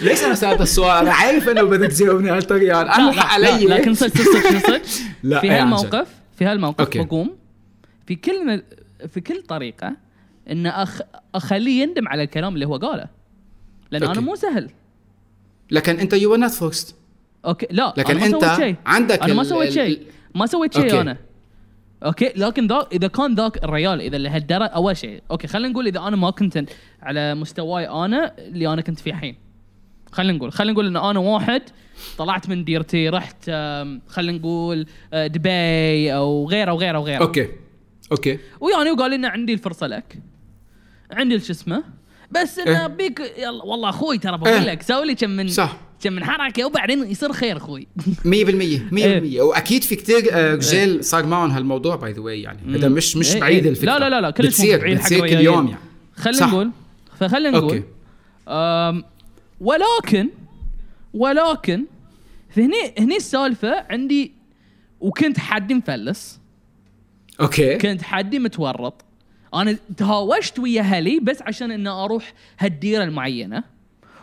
ليش 0.00 0.24
أنا 0.24 0.34
سألت 0.34 0.60
السؤال؟ 0.60 0.90
أنا 1.06 1.12
عارف 1.14 1.48
إنه 1.48 1.62
بدك 1.62 1.92
تجاوبني 1.92 2.30
هالطريقه 2.30 2.82
أنا 2.82 3.10
الحق 3.10 3.26
علي. 3.34 3.64
لا 3.64 3.74
لكن 3.74 3.94
صدق 3.94 4.16
صدق 4.16 4.66
صدق. 4.66 4.82
لا، 5.22 5.40
في 5.40 5.46
إيه 5.46 5.62
هالموقف؟ 5.62 6.06
في 6.36 6.44
هالموقف 6.44 6.80
أوكي. 6.80 6.98
بقوم 6.98 7.36
في 8.06 8.14
كل 8.14 8.62
في 9.08 9.20
كل 9.20 9.42
طريقة 9.42 9.96
إن 10.50 10.66
أخ 10.66 11.00
أخليه 11.34 11.82
يندم 11.82 12.08
على 12.08 12.22
الكلام 12.22 12.54
اللي 12.54 12.66
هو 12.66 12.76
قاله. 12.76 13.06
لأن 13.90 14.02
أوكي. 14.02 14.18
أنا 14.18 14.26
مو 14.26 14.34
سهل. 14.34 14.70
لكن 15.70 15.98
أنت 15.98 16.12
you're 16.12 16.36
not 16.36 16.50
forced 16.50 16.96
أوكي. 17.44 17.66
لا 17.70 17.94
لكن 17.96 18.16
أنا 18.16 18.28
ما 18.28 18.40
سويت 18.40 18.56
شيء. 18.56 18.76
عندك 18.86 19.22
أنا 19.22 19.34
ما 19.34 19.44
سويت 19.44 19.70
شيء. 19.70 20.06
ما 20.34 20.46
سويت 20.46 20.74
شيء. 20.74 21.00
أنا. 21.00 21.16
أوكي. 22.04 22.32
لكن 22.36 22.66
ذاك 22.66 22.92
إذا 22.92 23.08
كان 23.08 23.34
ذاك 23.34 23.64
الريال 23.64 24.00
إذا 24.00 24.16
اللي 24.16 24.28
هالدرجه 24.28 24.66
أول 24.66 24.96
شيء. 24.96 25.22
أوكي 25.30 25.46
خلينا 25.46 25.68
نقول 25.68 25.86
إذا 25.86 26.00
أنا 26.00 26.16
ما 26.16 26.30
كنت 26.30 26.64
على 27.02 27.34
مستواي 27.34 27.88
أنا 27.88 28.38
اللي 28.38 28.72
أنا 28.72 28.82
كنت 28.82 29.00
فيه 29.00 29.10
الحين. 29.10 29.45
خلينا 30.16 30.32
نقول 30.32 30.52
خلينا 30.52 30.72
نقول 30.72 30.86
إن 30.86 30.96
أنا 30.96 31.18
واحد 31.18 31.62
طلعت 32.18 32.48
من 32.48 32.64
ديرتي 32.64 33.08
رحت 33.08 33.44
خلينا 34.08 34.38
نقول 34.38 34.86
آه، 35.12 35.26
دبي 35.26 36.14
أو 36.14 36.48
غيره 36.48 36.72
وغيره 36.72 36.98
وغيره. 36.98 37.22
أوكي. 37.22 37.48
أوكي. 38.12 38.38
ويعني 38.60 38.90
وقال 38.90 39.10
لنا 39.10 39.28
عندي 39.28 39.52
الفرصة 39.52 39.86
لك. 39.86 40.18
عندي 41.12 41.40
شو 41.40 41.52
اسمه. 41.52 41.84
بس 42.30 42.58
انه 42.58 42.80
إيه. 42.80 42.86
بيك 42.86 43.20
يلا 43.38 43.64
والله 43.64 43.88
أخوي 43.88 44.18
ترى 44.18 44.38
بقول 44.38 44.52
إيه. 44.52 44.64
لك 44.72 44.82
سوي 44.82 45.06
لي 45.06 45.14
كم 45.14 45.30
من 45.30 45.48
صح. 45.48 45.76
كم 46.00 46.12
من 46.12 46.24
حركة 46.24 46.64
وبعدين 46.66 47.10
يصير 47.10 47.32
خير 47.32 47.56
أخوي. 47.56 47.86
100% 48.06 48.26
100% 48.92 49.40
وأكيد 49.40 49.84
في 49.84 49.96
كتير 49.96 50.28
آه، 50.32 50.54
رجال 50.54 51.04
صار 51.04 51.26
معهم 51.26 51.50
هالموضوع 51.50 51.96
by 51.96 52.12
the 52.12 52.20
way 52.20 52.42
يعني. 52.42 52.76
هذا 52.78 52.88
مش 52.88 53.16
مش 53.16 53.34
إيه، 53.34 53.40
بعيد 53.40 53.62
إيه. 53.62 53.70
الفكرة. 53.70 53.92
لا 53.92 53.98
لا 53.98 54.10
لا 54.10 54.20
لا 54.20 54.30
كلش 54.30 54.46
بتصير 54.46 54.80
بعيد 54.80 54.98
حق 54.98 55.02
بتصير 55.04 55.26
كل. 55.26 55.40
يوم 55.40 55.66
يعني. 55.66 55.80
خلينا. 56.16 56.46
نقول 56.46 56.70
فخلينا 57.20 57.58
نقول 57.58 57.82
ولكن 59.60 60.28
ولكن 61.14 61.84
فهني 62.48 62.94
هني 62.98 63.16
السالفة 63.16 63.86
عندي 63.90 64.32
وكنت 65.00 65.38
حدي 65.38 65.74
مفلس. 65.74 66.40
أوكي. 67.40 67.78
كنت 67.78 68.02
حدي 68.02 68.38
متورط. 68.38 69.04
أنا 69.54 69.76
تهاوشت 69.96 70.58
ويا 70.58 70.80
أهلي 70.80 71.20
بس 71.20 71.42
عشان 71.42 71.70
إني 71.70 71.88
أروح 71.88 72.32
هالديرة 72.58 73.04
المعينة. 73.04 73.64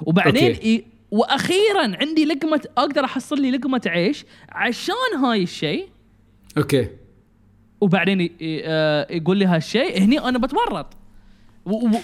وبعدين 0.01 0.53
أوكي. 0.55 0.85
وأخيرا 1.11 1.97
عندي 2.01 2.25
لقمه 2.25 2.61
أقدر 2.77 3.05
أحصل 3.05 3.41
لي 3.41 3.51
لقمة 3.51 3.81
عيش 3.85 4.25
عشان 4.49 5.17
هاي 5.23 5.43
الشيء. 5.43 5.87
أوكي. 6.57 6.87
وبعدين 7.81 8.35
آه، 8.41 9.07
يقول 9.11 9.37
لي 9.37 9.45
هالشيء 9.45 9.99
هني 10.01 10.19
أنا 10.19 10.37
بتورط. 10.37 10.87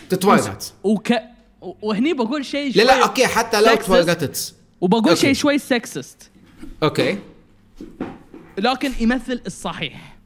تتورط. 0.10 0.74
وك 0.84 1.14
وهني 1.62 2.14
بقول 2.14 2.46
شيء 2.46 2.68
لا 2.68 2.72
شوي 2.74 2.84
لا 2.84 3.04
أوكي 3.04 3.28
حتى 3.28 3.62
لو. 3.62 3.76
تورطت 3.76 4.56
وبقول. 4.82 5.18
شيء 5.18 5.34
شوي 5.34 5.58
sexist 5.58 6.32
أوكي. 6.84 7.18
لكن 8.58 8.92
يمثل 9.00 9.42
الصحيح. 9.46 10.18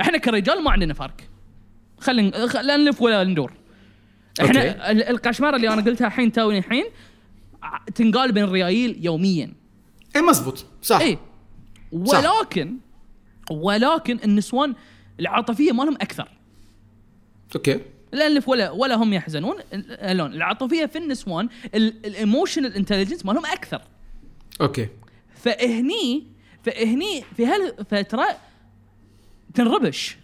إحنا 0.00 0.18
كرجال 0.18 0.62
ما 0.64 0.70
عندنا 0.70 0.94
فرق. 0.94 1.16
خلينا 2.00 2.28
لا 2.62 2.76
نلف 2.76 3.02
ولا 3.02 3.24
ندور. 3.24 3.52
إحنا 4.40 4.60
أوكي. 4.60 4.90
ال- 4.90 5.02
القشمرة 5.08 5.56
اللي 5.56 5.68
أنا 5.68 5.82
قلتها 5.82 6.06
الحين 6.06 6.32
توني 6.32 6.58
الحين 6.58 6.84
تنقال 7.94 8.32
بين 8.32 8.44
الريايل 8.44 9.04
يوميا. 9.04 9.52
اي 10.16 10.22
مزبوط. 10.22 10.64
صح. 10.82 11.00
اي 11.00 11.18
ولكن 11.92 12.76
ولكن 13.50 14.18
النسوان 14.24 14.74
العاطفية 15.20 15.72
مالهم 15.72 15.94
أكثر. 15.94 16.28
أوكي. 17.54 17.80
لا 18.12 18.28
نلف 18.28 18.48
ولا 18.48 18.70
ولا 18.70 18.94
هم 18.94 19.12
يحزنون. 19.12 19.56
ال- 19.72 20.16
لون 20.16 20.32
العاطفية 20.32 20.86
في 20.86 20.98
النسوان 20.98 21.48
ال 21.74 21.84
emotional 21.84 22.74
intelligence 22.74 23.26
مالهم 23.26 23.46
أكثر. 23.46 23.82
أوكي. 24.60 24.88
فهني 25.36 26.26
فهني 26.62 27.24
في 27.36 27.46
هالفترة 27.46 28.26
تنربش. 29.54 30.16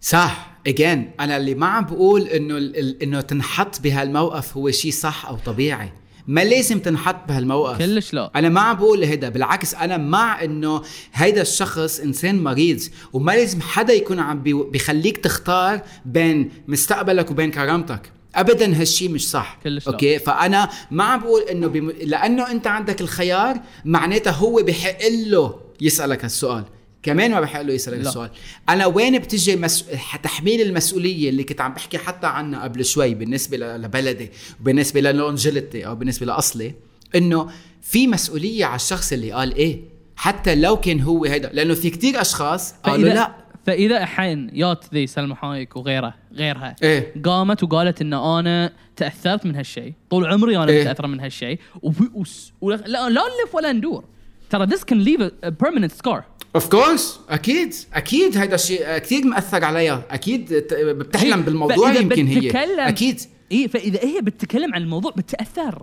صح. 0.00 0.52
again 0.66 1.10
أنا 1.20 1.36
اللي 1.36 1.54
ما 1.54 1.66
عم 1.66 1.84
بقول 1.84 2.22
إنه 2.22 2.72
إنه 3.02 3.20
تنحط 3.20 3.80
بهالموقف 3.80 4.56
هو 4.56 4.70
شيء 4.70 4.90
صح 4.92 5.26
أو 5.26 5.36
طبيعي. 5.36 5.92
ما 6.26 6.44
لازم 6.44 6.78
تنحط 6.78 7.16
بهالموقف. 7.28 7.78
كلش 7.78 8.14
لا. 8.14 8.30
أنا 8.36 8.48
ما 8.48 8.60
عم 8.60 8.76
بقول 8.76 9.04
هيدا 9.04 9.28
بالعكس 9.28 9.74
أنا 9.74 9.96
مع 9.96 10.44
إنه 10.44 10.82
هيدا 11.12 11.42
الشخص 11.42 12.00
إنسان 12.00 12.42
مريض 12.42 12.80
وما 13.12 13.32
لازم 13.32 13.60
حدا 13.60 13.92
يكون 13.92 14.18
عم 14.20 14.42
بي- 14.42 14.52
بيخليك 14.62 15.16
تختار 15.16 15.80
بين 16.06 16.50
مستقبلك 16.68 17.30
وبين 17.30 17.50
كرامتك. 17.50 18.12
ابدا 18.34 18.80
هالشيء 18.80 19.08
مش 19.10 19.30
صح. 19.30 19.58
كلش 19.64 19.86
لا. 19.86 19.92
أوكي؟ 19.92 20.18
فأنا 20.18 20.68
ما 20.90 21.04
عم 21.04 21.20
بقول 21.20 21.42
إنه 21.42 21.66
بم... 21.66 21.90
لأنه 22.02 22.50
أنت 22.50 22.66
عندك 22.66 23.00
الخيار 23.00 23.60
معناتها 23.84 24.30
هو 24.30 24.62
بحق 24.62 25.08
له 25.26 25.54
يسألك 25.80 26.24
هالسؤال. 26.24 26.64
كمان 27.02 27.30
ما 27.30 27.40
بحق 27.40 27.60
له 27.62 27.72
يسالك 27.72 27.98
لا. 27.98 28.08
السؤال. 28.08 28.30
أنا 28.68 28.86
وين 28.86 29.18
بتجي 29.18 29.56
مس... 29.56 29.84
تحميل 30.22 30.60
المسؤولية 30.60 31.28
اللي 31.28 31.44
كنت 31.44 31.60
عم 31.60 31.74
بحكي 31.74 31.98
حتى 31.98 32.26
عنها 32.26 32.62
قبل 32.62 32.84
شوي 32.84 33.14
بالنسبة 33.14 33.56
لبلدي 33.56 34.30
وبالنسبة 34.60 35.00
لل 35.00 35.13
nationality 35.13 35.86
أو 35.86 35.94
بالنسبة 35.94 36.26
لأصلي 36.26 36.74
إنه 37.14 37.50
في 37.82 38.06
مسؤولية 38.06 38.64
على 38.64 38.76
الشخص 38.76 39.12
اللي 39.12 39.32
قال 39.32 39.54
إيه. 39.54 39.80
حتى 40.16 40.54
لو 40.54 40.76
كان 40.76 41.00
هو 41.00 41.24
هيدا 41.24 41.50
لأنه 41.52 41.74
في 41.74 41.90
كتير 41.90 42.20
أشخاص 42.20 42.74
قالوا 42.82 43.08
لا. 43.08 43.42
فإذا 43.66 44.02
الحين 44.02 44.50
يات 44.52 44.84
ذي 44.94 45.06
سلمى 45.06 45.34
حايك 45.34 45.76
وغيره 45.76 46.14
غيرها 46.34 46.76
إيه. 46.82 47.14
قامت 47.24 47.62
وقالت 47.62 48.00
إن 48.00 48.12
أنا 48.12 48.72
تأثرت 48.96 49.46
من 49.46 49.56
هالشيء 49.56 49.92
طول 50.10 50.26
عمري 50.26 50.56
أنا 50.56 50.68
إيه. 50.68 50.82
متأثرة 50.82 51.06
من 51.06 51.20
هالشيء 51.20 51.58
وفي 51.82 52.10
وس... 52.14 52.52
ولا 52.60 52.76
لا, 52.76 53.08
لا 53.08 53.20
نلف 53.20 53.54
ولا 53.54 53.72
ندور. 53.72 54.04
ترى 54.50 54.66
this 54.66 54.80
can 54.80 55.04
leave 55.04 55.20
a 55.20 55.50
permanent 55.50 55.92
scar. 56.02 56.22
of 56.54 56.68
course 56.68 57.20
أكيد. 57.28 57.74
أكيد 57.94 58.36
هذا 58.36 58.54
الشيء 58.54 58.98
كثير 58.98 59.24
مأثر 59.26 59.64
عليها. 59.64 60.04
أكيد 60.10 60.54
بتحلم 60.72 61.38
هي- 61.38 61.42
بالموضوع 61.44 61.92
يمكن 61.92 62.26
هي. 62.26 62.50
أكيد. 62.88 63.20
اي 63.52 63.68
فإذا 63.68 64.00
هي 64.04 64.20
بتتكلم 64.20 64.74
عن 64.74 64.82
الموضوع 64.82 65.10
بتأثر. 65.16 65.82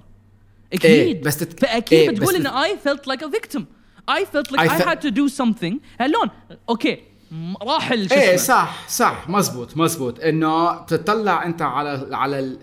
أكيد. 0.73 0.91
إيه، 0.91 1.21
بس 1.21 1.37
تت- 1.37 1.59
فأكيد 1.59 1.99
إيه، 1.99 2.09
بتقول 2.09 2.39
بس 2.39 2.45
إن 2.45 2.47
I 2.47 2.67
felt 2.87 3.01
like 3.11 3.21
a 3.25 3.29
victim. 3.29 3.61
I 4.11 4.23
felt 4.35 4.51
like 4.51 4.59
I 4.59 4.69
I, 4.69 4.81
fe- 4.81 4.85
had 4.89 5.01
to 5.01 5.11
do 5.11 5.35
something. 5.43 5.73
هلون. 5.99 6.29
أوكي. 6.69 6.97
راح 7.61 7.91
ال- 7.91 8.09
شو 8.09 8.15
إيه. 8.15 8.35
صح 8.35 8.89
صح. 8.89 9.29
مزبوط 9.29 9.77
مزبوط. 9.77 10.19
إنه 10.19 10.71
بتطلع 10.71 11.45
أنت 11.45 11.61
على 11.61 12.07
على 12.11 12.57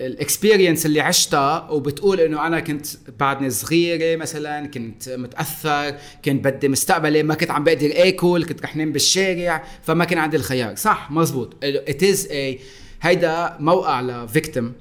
ال 0.00 0.08
experience 0.08 0.86
اللي 0.86 1.00
عشتها 1.00 1.70
وبتقول 1.70 2.20
إنه 2.20 2.46
أنا 2.46 2.60
كنت 2.60 2.86
بعدني 3.20 3.50
صغيرة 3.50 4.16
مثلا 4.16 4.66
كنت 4.66 5.08
متأثر 5.08 5.96
كنت 6.24 6.44
بدي 6.44 6.68
مستقبلي 6.68 7.22
ما 7.22 7.34
كنت 7.34 7.50
عم 7.50 7.64
بقدر 7.64 7.90
آكل 7.94 8.44
كنت 8.44 8.62
رح 8.62 8.76
نام 8.76 8.92
بالشارع 8.92 9.64
فما 9.82 10.04
كان 10.04 10.18
عندي 10.18 10.36
الخيار. 10.36 10.74
صح 10.74 11.10
مزبوط. 11.10 11.56
it 11.64 12.02
is 12.02 12.28
هيدا 13.02 13.56
موقع 13.60 14.00
ل 14.00 14.10
victim 14.10 14.72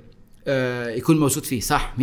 آه 0.47 0.89
يكون 0.89 1.19
موجود 1.19 1.43
فيه. 1.45 1.59
صح 1.59 1.93
100% 1.97 2.01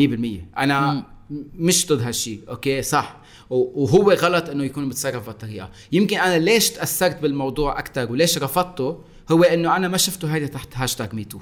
أنا 0.58 0.92
مم. 1.30 1.44
مش 1.54 1.86
ضد 1.86 2.02
هالشيء 2.02 2.40
أوكي؟ 2.48 2.82
صح. 2.82 3.20
وهو 3.50 4.12
غلط 4.12 4.48
إنه 4.48 4.64
يكون 4.64 4.84
متصرف 4.84 5.24
بهالطريقه 5.26 5.70
يمكن 5.92 6.16
أنا 6.18 6.38
ليش 6.38 6.70
تأثرت 6.70 7.22
بالموضوع 7.22 7.78
أكثر 7.78 8.12
وليش 8.12 8.38
رفضته؟ 8.38 9.04
هو 9.30 9.42
إنه 9.42 9.76
أنا 9.76 9.88
ما 9.88 9.96
شفته 9.96 10.34
هيدا 10.34 10.46
تحت 10.46 10.68
hashtag 10.74 11.14
me 11.14 11.24
too 11.24 11.38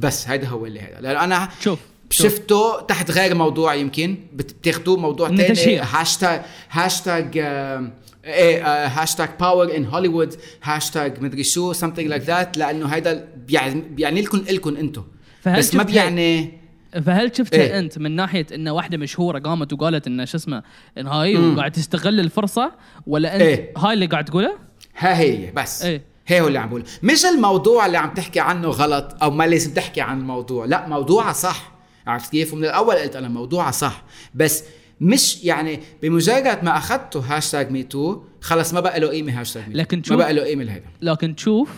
بس 0.00 0.28
هيدا 0.28 0.46
هو 0.48 0.66
اللي 0.66 0.80
هيدا 0.80 1.00
لأنه 1.00 1.24
أنا 1.24 1.48
شوف. 1.60 1.78
شفته 2.10 2.80
تحت 2.80 3.10
غير 3.10 3.34
موضوع 3.34 3.74
يمكن 3.74 4.16
بت- 4.32 4.52
بتاخدوه 4.52 4.96
موضوع 4.96 5.28
تاني. 5.28 5.78
hashtag 5.80 6.40
hashtag 6.70 7.38
آم، 7.38 7.92
إيه 8.24 8.66
آه، 8.66 8.88
hashtag 8.88 9.28
power 9.40 9.76
in 9.76 9.84
Hollywood 9.86 10.34
هاشتاج 10.62 11.20
مدري 11.22 11.44
شو 11.44 11.72
something 11.74 11.98
like 11.98 12.22
that 12.22 12.56
لأنه 12.58 12.86
هيدا 12.86 13.28
بيعني, 13.46 13.80
بيعني 13.80 14.22
لكم 14.22 14.38
الكم 14.50 14.76
أنتم 14.76 15.02
بس 15.46 15.74
ما 15.74 15.82
بيعني 15.82 16.60
فهل 17.06 17.36
شفتها 17.36 17.60
إيه. 17.60 17.78
أنت 17.78 17.98
من 17.98 18.16
ناحية 18.16 18.46
إن 18.54 18.68
واحدة 18.68 18.96
مشهورة 18.98 19.38
قامت 19.38 19.72
وقالت 19.72 20.06
إن 20.06 20.26
شو 20.26 20.36
اسمه 20.36 20.62
إن 20.98 21.06
هاي. 21.06 21.36
وقاعد 21.36 21.72
تستغل 21.72 22.20
الفرصة 22.20 22.72
ولا 23.06 23.34
أنت 23.34 23.42
إيه. 23.42 23.72
هاي 23.76 23.94
اللي 23.94 24.06
قاعد 24.06 24.24
تقوله؟ 24.24 24.52
ها 24.98 25.18
هي 25.18 25.50
بس 25.56 25.82
إيه. 25.82 26.02
هي 26.32 26.40
هو 26.40 26.48
اللي 26.48 26.58
عم 26.58 26.68
بقول 26.68 26.84
مش 27.02 27.24
الموضوع 27.24 27.86
اللي 27.86 27.98
عم 27.98 28.14
تحكي 28.14 28.40
عنه 28.40 28.68
غلط 28.68 29.16
أو 29.22 29.30
ما 29.30 29.46
لازم 29.46 29.74
تحكي 29.74 30.00
عن 30.00 30.18
الموضوع. 30.20 30.64
لا 30.64 30.88
موضوعها 30.88 31.32
صح. 31.32 31.72
عرفت 32.06 32.30
كيف؟ 32.30 32.52
ومن 32.52 32.64
الأول 32.64 32.94
قلت 32.96 33.16
أنا 33.16 33.28
موضوعها 33.28 33.70
صح. 33.70 34.02
بس 34.34 34.64
مش 35.00 35.44
يعني 35.44 35.80
بمجرد 36.02 36.64
ما 36.64 36.76
أخذته 36.76 37.20
هاشتاج 37.36 37.70
MeToo 37.70 38.22
خلص 38.40 38.72
ما 38.74 38.80
بقى 38.80 39.00
له 39.00 39.08
قيمة 39.08 39.40
هاشتاج 39.40 39.62
MeToo 39.66 39.78
لكن 39.78 39.96
ما 39.98 40.04
شوف- 40.04 40.16
بقى 40.16 40.32
له 40.32 40.42
قيمة 40.42 40.64
لهذا 40.64 40.84
لكن 41.02 41.36
تشوف 41.36 41.70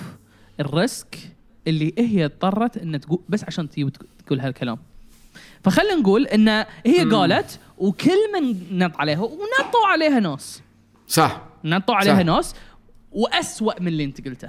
ال 0.61 0.72
risk 0.72 1.19
اللي 1.69 1.95
هي 1.99 2.25
اضطرت 2.25 2.77
ان 2.77 3.01
تقول 3.01 3.19
بس 3.29 3.45
عشان 3.45 3.69
تقول 4.27 4.41
هالكلام. 4.41 4.79
فخلينا 5.65 5.95
نقول 5.95 6.27
إن 6.27 6.49
هي 6.87 7.05
قالت 7.13 7.59
وكل 7.79 8.11
من 8.41 8.79
نط 8.79 8.93
عليها 8.97 9.21
ونطوا 9.21 9.87
عليها 9.93 10.21
ناس. 10.21 10.63
صح. 11.09 11.41
نطوا 11.65 11.95
عليها 11.95 12.15
صح. 12.15 12.21
ناس. 12.25 12.55
وأسوأ 13.13 13.81
من 13.81 13.89
اللي 13.89 14.05
انت 14.05 14.29
قلته. 14.29 14.49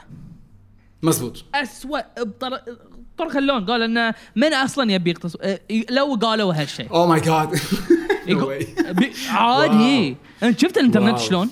مزبوط. 1.03 1.45
أسوأ 1.55 2.23
بطر... 2.23 2.59
طرق 3.17 3.37
اللون. 3.37 3.65
قال 3.65 3.81
إنه 3.81 4.13
من 4.35 4.53
أصلا 4.53 4.91
يبي 4.91 5.09
يقتص... 5.09 5.37
لو 5.89 6.19
قالوا 6.21 6.53
هالشيء. 6.53 6.91
oh 6.91 7.07
my 7.07 7.21
God 7.21 7.59
عادي 9.29 10.15
أنت 10.43 10.59
شفت 10.59 10.77
الإنترنت. 10.77 11.17
شلون؟ 11.17 11.49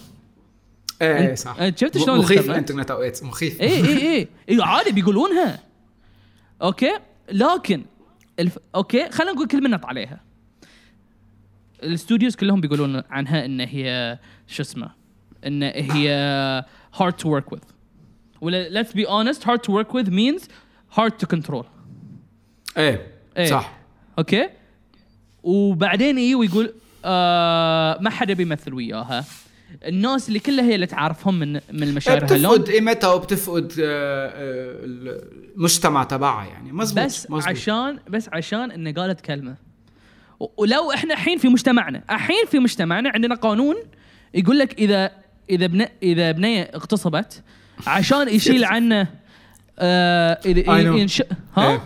إيه 1.02 1.36
صح. 1.36 1.60
أنت 1.60 1.78
شفت 1.78 1.98
شلون 1.98 2.20
مخيف؟ 2.20 2.50
الإنترنت؟ 2.50 2.92
اوقات 2.92 3.24
مخيف. 3.24 3.62
اي 3.62 3.68
اي 3.68 4.18
اي 4.18 4.28
اي 4.50 4.62
عادي 4.62 4.92
بيقولونها. 4.92 5.60
okay؟ 6.62 7.00
لكن 7.32 7.86
الف... 8.40 8.58
okay 8.76 9.10
خلينا 9.10 9.34
نقول 9.34 9.48
كل 9.48 9.64
من 9.64 9.70
نط 9.70 9.86
عليها. 9.86 10.20
ال 11.84 11.90
studios 11.90 12.36
كلهم 12.36 12.62
بيقولون 12.62 13.04
عنها 13.10 13.46
إن 13.46 13.60
هي 13.60 14.20
شو 14.48 14.62
اسمه 14.62 14.92
إن 15.48 15.64
هي 15.64 16.10
hard 17.00 17.14
to 17.24 17.28
work 17.28 17.56
with. 17.56 17.64
ولا 18.42 18.84
let's 18.84 18.90
be 18.94 19.06
honest 19.06 19.44
hard 19.44 19.60
to 19.64 19.72
work 19.72 19.94
with 19.94 20.10
means 20.10 20.48
hard 20.98 21.12
to 21.24 21.28
control. 21.36 21.66
إيه 22.78 23.08
إيه. 23.38 23.46
صح. 23.46 23.78
أوكي؟ 24.20 24.50
وبعدين 25.44 26.18
يجي 26.18 26.36
ويقول 26.36 26.74
آه 27.06 27.98
ما 28.02 28.10
حدا 28.10 28.34
بيمثل 28.34 28.74
وياها. 28.74 29.26
الناس 29.86 30.28
اللي 30.28 30.40
كلها 30.40 30.66
هي 30.66 30.76
اللي 30.76 30.86
تعرفهم 30.86 31.40
من 31.40 31.54
من 31.54 31.84
المشاهير 31.84 32.24
هاللون. 32.24 32.58
بتفقد 32.58 32.70
قيمتها 32.74 33.14
وبتفقد 33.14 33.74
آه، 33.80 34.32
المجتمع 35.56 36.04
تبعها 36.04 36.46
يعني. 36.46 36.72
مزبوط 36.72 37.06
بس 37.06 37.32
مزبوط. 37.32 37.48
عشان 37.48 38.00
بس 38.10 38.30
عشان 38.34 38.72
انه 38.72 38.92
قالت 38.92 39.22
كلمة. 39.22 39.56
ولو 40.58 40.92
إحنا 40.92 41.14
الحين 41.14 41.38
في 41.38 41.48
مجتمعنا 41.48 42.04
الحين 42.12 42.46
في 42.46 42.60
مجتمعنا 42.60 43.10
عندنا 43.10 43.36
قانون 43.36 43.76
يقول 44.34 44.60
لك 44.60 44.80
إذا 44.80 45.12
إذا 45.50 45.68
بن 45.68 45.86
إذا 46.04 46.32
بنيه 46.32 46.62
اغتصبت 46.62 47.44
عشان 47.88 48.30
يشيل 48.30 48.66
عنه 48.74 49.08
آه 49.80 50.40
إذا. 50.46 50.78
ينش... 50.80 51.24
ها؟ 51.58 51.72
إيه. 51.72 51.82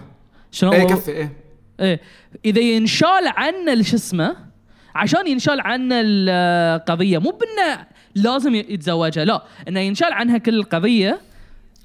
شلون 0.52 0.74
إيه 0.74 0.84
هو- 0.84 0.88
كفي 0.88 1.12
إيه. 1.12 1.34
إيه. 1.80 2.02
إذا 2.46 2.60
ينشال 2.62 3.28
عنه 3.28 3.82
شو 3.82 3.96
اسمه؟ 3.96 4.36
عشان 4.96 5.28
ينشال 5.28 5.60
عنه 5.60 5.96
القضية. 6.04 7.18
مو 7.18 7.30
بأنه 7.30 7.86
لازم 8.16 8.56
يتزوجها 8.56 9.26
لا. 9.26 9.44
إنه 9.68 9.80
ينشال 9.80 10.14
عنها 10.14 10.38
كل 10.38 10.56
القضية. 10.56 11.20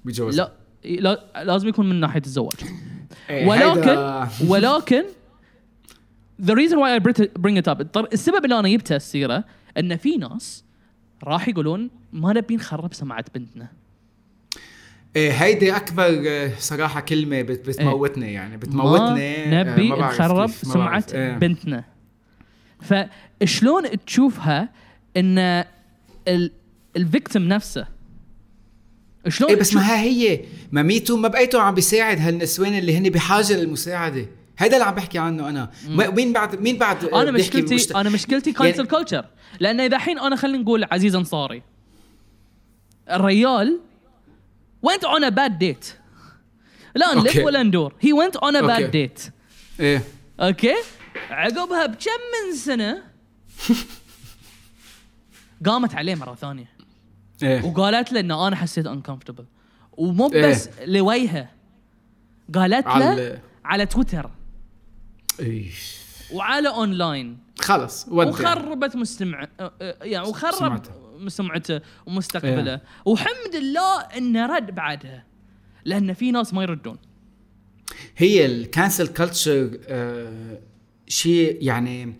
بجوز 0.04 0.36
لا 0.40 0.52
لا 0.84 1.24
لازم 1.44 1.68
يكون 1.68 1.88
من 1.88 2.00
ناحية 2.00 2.22
الزواج. 2.26 2.52
إيه، 3.30 3.46
ولكن 3.46 4.26
ولكن 4.48 5.04
the 6.42 6.52
reason 6.54 6.76
why 6.76 6.96
I 6.96 7.00
bring 7.40 7.56
it- 7.56 7.68
up 7.68 8.12
السبب 8.12 8.44
اللي 8.44 8.58
أنا 8.58 8.68
جبتها 8.68 8.96
السيرة 8.96 9.44
إن 9.78 9.96
في 9.96 10.16
ناس 10.16 10.64
راح 11.24 11.48
يقولون 11.48 11.90
ما 12.12 12.32
نبي 12.32 12.56
نخرب 12.56 12.94
سمعه 12.94 13.24
بنتنا. 13.34 13.68
إيه 15.16 15.30
هيدي 15.32 15.76
أكبر 15.76 16.22
آه، 16.28 16.52
صراحة 16.58 17.00
كلمة 17.00 17.42
بت- 17.42 17.68
بتموتني 17.68 18.32
يعني 18.32 18.56
بتموتني 18.56 19.46
ما 19.46 19.60
آه، 19.60 19.64
نبي 19.74 19.88
ما 19.88 19.96
نخرب 19.98 20.38
ما 20.40 20.46
سمعه. 20.46 21.04
إيه. 21.14 21.38
بنتنا. 21.38 21.84
فشلون 22.80 23.84
تشوفها 24.06 24.68
إن 25.16 25.64
ال 26.96 27.04
victim 27.04 27.48
نفسه؟ 27.48 27.86
شلون 29.28 29.50
إيه 29.50 29.56
بس 29.56 29.74
ما 29.74 29.80
ها 29.82 30.00
هي. 30.02 30.40
ما 30.72 30.82
MeToo 30.82 31.16
ما 31.16 31.28
بقيتوا 31.28 31.60
عم 31.60 31.74
بيساعد 31.74 32.18
هالنسوان 32.20 32.78
اللي 32.78 32.96
هن 32.98 33.02
بحاجة 33.02 33.56
للمساعدة. 33.56 34.26
هيدا 34.60 34.76
اللي 34.76 34.84
عم 34.86 34.94
بحكي 34.94 35.18
عنه 35.18 35.48
أنا. 35.48 35.70
مين 35.88 36.32
بعد 36.32 36.60
مين 36.60 36.78
بعد 36.78 37.04
أنا 37.04 37.30
مشكلتي 37.30 37.76
بمجت- 37.76 37.96
أنا 37.96 38.10
مشكلتي 38.10 38.50
يعني- 38.50 38.72
cancel 38.72 38.86
culture 38.86 39.24
لأن 39.60 39.80
إذا 39.80 39.96
الحين 39.96 40.18
أنا 40.18 40.36
خلينا 40.36 40.58
نقول 40.58 40.84
عزيز 40.90 41.14
أنصاري. 41.14 41.62
الريال 43.10 43.80
went 44.86 45.00
on 45.04 45.22
a 45.24 45.30
bad 45.30 45.52
date. 45.62 45.86
لا 46.94 47.14
نلف. 47.14 47.36
ولا 47.36 47.62
ندور. 47.62 47.94
He 48.02 48.08
went 48.08 48.34
on 48.36 48.52
a 48.54 48.62
bad 48.62 48.82
okay. 48.82 49.08
date. 49.08 49.20
إيه. 49.80 50.02
okay؟ 50.40 50.74
عقبها 51.30 51.86
بكم 51.86 52.10
من 52.50 52.56
سنة 52.56 53.02
قامت 55.66 55.94
عليه 55.94 56.14
مرة 56.14 56.34
ثانية. 56.34 56.70
إيه. 57.42 57.64
وقالت 57.64 58.12
له 58.12 58.20
ان 58.20 58.30
أنا 58.30 58.56
حسيت 58.56 58.88
uncomfortable. 58.88 59.44
ومو 59.92 60.30
إيه. 60.32 60.46
بس 60.50 60.68
لوجهه 60.86 61.48
قالت 62.54 62.86
له 62.86 62.92
على- 63.36 63.38
على 63.64 63.86
تويتر. 63.86 64.24
إيه. 64.24 64.39
وعلى 66.32 66.68
اونلاين 66.68 67.38
خلص 67.58 68.06
وخربت 68.10 68.96
مستمع 68.96 69.48
أه، 69.60 69.72
يعني 70.02 70.28
وخرب 70.28 70.52
سمعته. 71.28 71.80
ومستقبله 72.06 72.80
وحمد 73.04 73.54
الله 73.54 74.00
إنه 74.00 74.46
رد 74.46 74.74
بعدها 74.74 75.24
لأن 75.84 76.12
في 76.12 76.30
ناس 76.30 76.54
ما 76.54 76.62
يردون. 76.62 76.96
هي 78.16 78.46
ال 78.46 78.55
cancel 78.55 79.06
culture 79.08 79.70
شيء 81.08 81.58
يعني 81.60 82.14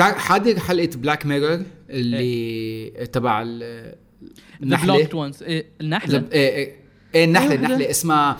حاضر 0.00 0.60
حلقة 0.60 0.90
Black 0.96 1.26
Mirror 1.26 1.62
اللي 1.90 2.90
تبع 3.12 3.42
ال- 3.42 3.94
النحلة. 4.62 5.08
وانس 5.14 5.42
النحلة؟ 5.80 6.24
إيه 6.32 6.56
إيه 6.56 6.76
إيه 7.14 7.24
النحلة. 7.24 7.54
النحلة. 7.54 7.90
اسمها 7.90 8.38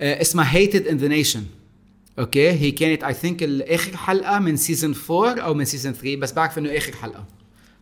آه، 0.00 0.20
اسمها 0.20 0.56
Hated 0.56 0.86
in 0.86 0.96
the 0.96 1.08
Nation 1.08 1.44
okay 2.18 2.50
هي 2.50 2.70
كانت 2.70 3.04
I 3.04 3.14
think 3.14 3.42
آخر 3.42 3.96
حلقة 3.96 4.38
من 4.38 4.56
season 4.56 4.94
4 5.10 5.40
أو 5.40 5.54
من 5.54 5.64
season 5.64 5.92
3 5.92 6.16
بس 6.16 6.32
بعرف 6.32 6.58
إنه 6.58 6.76
آخر 6.76 6.92
حلقة. 6.92 7.24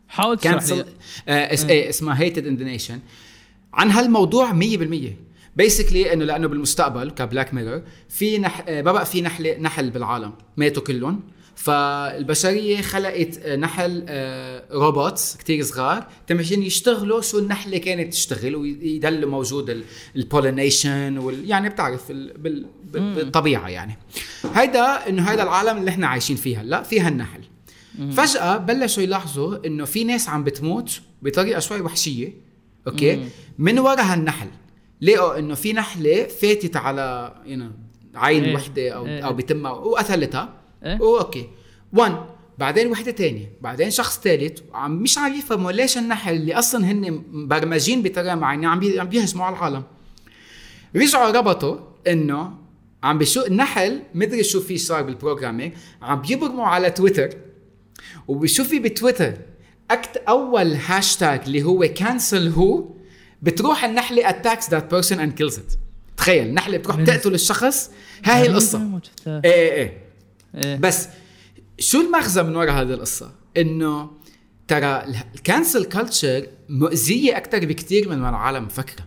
حاول 0.09 0.39
تشرح 0.39 0.55
لي 0.73 0.85
اس 1.28 1.65
اسمها 1.65 2.20
Hated 2.20 2.47
in 2.47 2.56
the 2.56 2.65
Nation 2.65 2.98
عن 3.74 3.90
هالموضوع 3.90 4.52
100% 4.52 4.55
basically 5.56 6.12
إنه 6.12 6.24
لأنه 6.24 6.48
بالمستقبل 6.48 7.11
ك 7.11 7.18
Black 7.18 7.55
Mirror 7.55 7.82
في 8.09 8.39
نح... 8.39 8.65
آه، 8.69 8.82
ما 8.82 8.93
بقى 8.93 9.06
في 9.06 9.20
نحل 9.23 9.62
نحل 9.62 9.90
بالعالم. 9.90 10.32
ماتوا 10.56 10.82
كلهم. 10.82 11.20
فالبشرية 11.56 12.81
خلقت 12.82 13.39
آه، 13.39 13.56
نحل 13.56 14.05
آه، 14.09 14.64
robots 14.73 15.36
كتير 15.36 15.64
صغار 15.64 16.06
تمشين 16.26 16.62
يشتغلوا 16.62 17.20
شو 17.20 17.39
النحلة 17.39 17.78
كانت 17.78 18.12
تشتغل 18.12 18.56
ويضل 18.56 19.26
موجود 19.26 19.85
ال 20.16 20.25
pollination 20.25 21.19
وال... 21.18 21.51
يعني 21.51 21.68
بتعرف 21.68 22.10
ال... 22.10 22.39
بال... 22.39 22.66
بال- 22.93 23.14
بالطبيعة 23.14 23.68
يعني. 23.68 23.98
هيدا 24.55 25.09
إنه 25.09 25.22
هيدا 25.22 25.43
العالم 25.43 25.78
اللي 25.78 25.90
إحنا 25.90 26.06
عايشين 26.06 26.36
فيه 26.36 26.60
هلأ 26.60 26.82
فيها 26.82 27.09
النحل. 27.09 27.40
فجأة 28.12 28.56
بلشوا 28.56 29.02
يلاحظوا 29.02 29.66
إنه 29.66 29.85
في 29.85 30.05
ناس 30.05 30.28
عم 30.28 30.44
بتموت 30.44 31.01
بطريقة 31.22 31.60
شوي 31.60 31.81
وحشية 31.81 32.32
okay. 32.86 33.28
من 33.59 33.78
ورا 33.78 34.02
هالنحل 34.02 34.48
لقوا 35.01 35.39
إنه 35.39 35.55
في 35.55 35.72
نحلة 35.72 36.24
فاتت 36.24 36.76
على 36.76 37.35
يو 37.47 37.70
عين 38.14 38.44
إيه. 38.44 38.55
وحدة 38.55 38.90
أو 38.90 39.06
إيه. 39.06 39.20
أو 39.20 39.32
بتمها 39.32 39.72
وقتلتها. 39.72 40.64
إيه. 40.85 40.98
okay. 41.01 41.48
1 41.93 42.15
بعدين 42.59 42.90
وحدة 42.90 43.11
تانية. 43.11 43.52
بعدين 43.61 43.90
شخص 43.90 44.20
ثالث 44.20 44.61
عم 44.74 44.93
مش 45.02 45.19
عم 45.19 45.35
يفهموا 45.35 45.73
ليش 45.73 45.98
النحل 45.98 46.35
اللي 46.35 46.55
أصلا 46.55 46.85
هن 46.85 47.24
مبرمجين 47.32 48.02
بطريقة 48.02 48.35
معينة 48.35 48.69
عم 48.69 48.81
عم 49.01 49.09
بيهجموا 49.09 49.44
على 49.44 49.56
العالم. 49.56 49.82
رجعوا 50.97 51.31
ربطوا 51.31 51.77
إنه 52.06 52.51
عم 53.02 53.19
بشو 53.19 53.47
النحل 53.47 54.02
مدري 54.15 54.44
شو 54.44 54.61
في 54.61 54.78
صار 54.78 55.02
بال 55.02 55.13
programming 55.13 55.73
عم 56.02 56.23
بيبرموا 56.23 56.66
على 56.66 56.90
تويتر. 56.90 57.31
وبشوفي 58.28 58.78
بتويتر 58.78 59.32
أكتر 59.90 60.16
أول 60.16 60.74
هاشتاج 60.74 61.40
اللي 61.47 61.62
هو 61.62 61.89
cancel 61.94 62.48
who 62.48 62.85
بتروح 63.43 63.85
النحلة 63.85 64.28
attacks 64.28 64.70
that 64.70 64.90
person 64.90 65.20
and 65.20 65.32
kills 65.32 65.59
it 65.59 65.73
تخيل 66.16 66.47
النحله 66.47 66.77
بتروح 66.77 66.97
بتقتل 66.97 67.35
الشخص. 67.35 67.90
هاي 68.24 68.43
هي 68.43 68.47
القصة. 68.47 69.01
إيه 69.27 69.73
إيه. 69.73 70.03
إيه. 70.55 70.76
بس 70.76 71.09
شو 71.78 72.01
المغزى 72.01 72.43
من 72.43 72.56
وراء 72.56 72.72
هذه 72.74 72.93
القصة؟ 72.94 73.32
إنه 73.56 74.10
ترى 74.68 75.05
ال 75.35 75.42
cancel 75.42 75.85
culture 75.85 76.47
مؤذية 76.68 77.36
أكثر 77.36 77.66
بكثير 77.66 78.09
من 78.09 78.18
ما 78.18 78.28
العالم 78.28 78.64
مفكره 78.64 79.05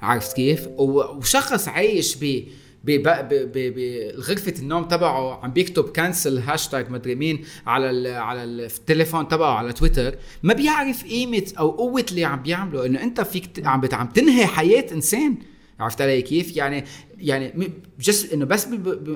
عرفت 0.00 0.36
كيف؟ 0.36 0.66
وشخص 0.78 1.68
عايش 1.68 2.16
ب 2.20 2.44
بغرفة 2.84 4.54
النوم 4.58 4.84
تبعه 4.84 5.44
عم 5.44 5.50
بيكتب 5.52 5.88
cancel 5.88 6.38
هاشتاج 6.38 6.90
مدري 6.90 7.14
مين 7.14 7.44
على 7.66 7.90
ال 7.90 8.06
على 8.06 8.44
ال- 8.44 8.60
التليفون 8.60 9.28
تبعه 9.28 9.54
على 9.54 9.72
تويتر 9.72 10.14
ما 10.42 10.54
بيعرف 10.54 11.04
قيمة 11.04 11.42
أو 11.58 11.70
قوة 11.70 12.04
اللي 12.10 12.24
عم 12.24 12.42
بيعمله 12.42 12.86
إنه 12.86 13.02
أنت 13.02 13.20
فيك 13.20 13.66
عم 13.66 13.80
عم 13.92 14.06
تنهي 14.08 14.46
حياة 14.46 14.86
إنسان 14.92 15.36
عرفت 15.80 16.00
علي 16.02 16.22
كيف؟ 16.22 16.56
يعني 16.56 16.84
يعني 17.18 17.70
just 18.00 18.32
إنه 18.32 18.44
بس 18.44 18.68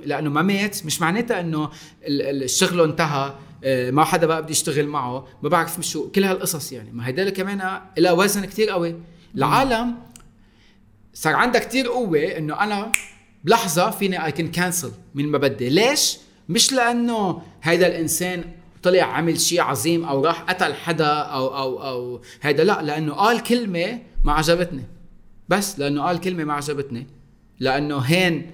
لأنه 0.05 0.31
ما 0.31 0.43
مات 0.43 0.87
مش 0.87 1.01
معناتها 1.01 1.41
إنه 1.41 1.65
ال- 2.07 2.23
ال- 2.23 2.43
الشغل 2.43 2.81
انتهى 2.81 3.35
آه، 3.65 3.91
ما 3.91 4.05
حدا 4.05 4.27
بقى 4.27 4.43
بده 4.43 4.51
يشتغل 4.51 4.87
معه 4.87 5.27
ما 5.43 5.49
بعرف 5.49 5.81
شو 5.81 6.11
كل 6.11 6.25
هالقصص 6.25 6.73
يعني. 6.73 6.93
ما 6.93 7.07
هيدا 7.07 7.31
كمان 7.31 7.81
لها 7.99 8.13
وزن 8.13 8.45
كتير 8.45 8.71
قوي. 8.71 8.95
العالم 9.37 9.95
صار 11.15 11.35
عندها 11.35 11.61
كتير 11.61 11.89
قوة 11.89 12.19
إنه 12.19 12.61
أنا 12.61 12.93
بلحظة 13.45 13.91
فيني 13.91 14.25
I 14.25 14.33
can 14.33 14.51
cancel 14.51 14.91
من 15.15 15.27
ما 15.27 15.39
بدي. 15.39 15.69
ليش؟ 15.69 16.19
مش 16.49 16.73
لأنه 16.73 17.43
هيدا 17.63 17.87
الإنسان 17.87 18.45
طلع 18.83 19.03
عمل 19.03 19.41
شيء 19.41 19.61
عظيم 19.61 20.05
أو 20.05 20.25
راح 20.25 20.43
قتل 20.43 20.75
حدا 20.75 21.07
أو 21.07 21.57
أو 21.59 21.83
أو 21.89 22.21
هيدا 22.43 22.65
لا 22.65 22.83
لأنه 22.83 23.13
قال 23.13 23.43
كلمة 23.43 24.01
ما 24.25 24.33
عجبتني. 24.33 24.85
بس 25.53 25.79
لأنه 25.79 26.03
قال 26.03 26.21
كلمة 26.21 26.45
ما 26.45 26.53
عجبتني 26.53 27.07
لأنه 27.61 27.99
هين 27.99 28.51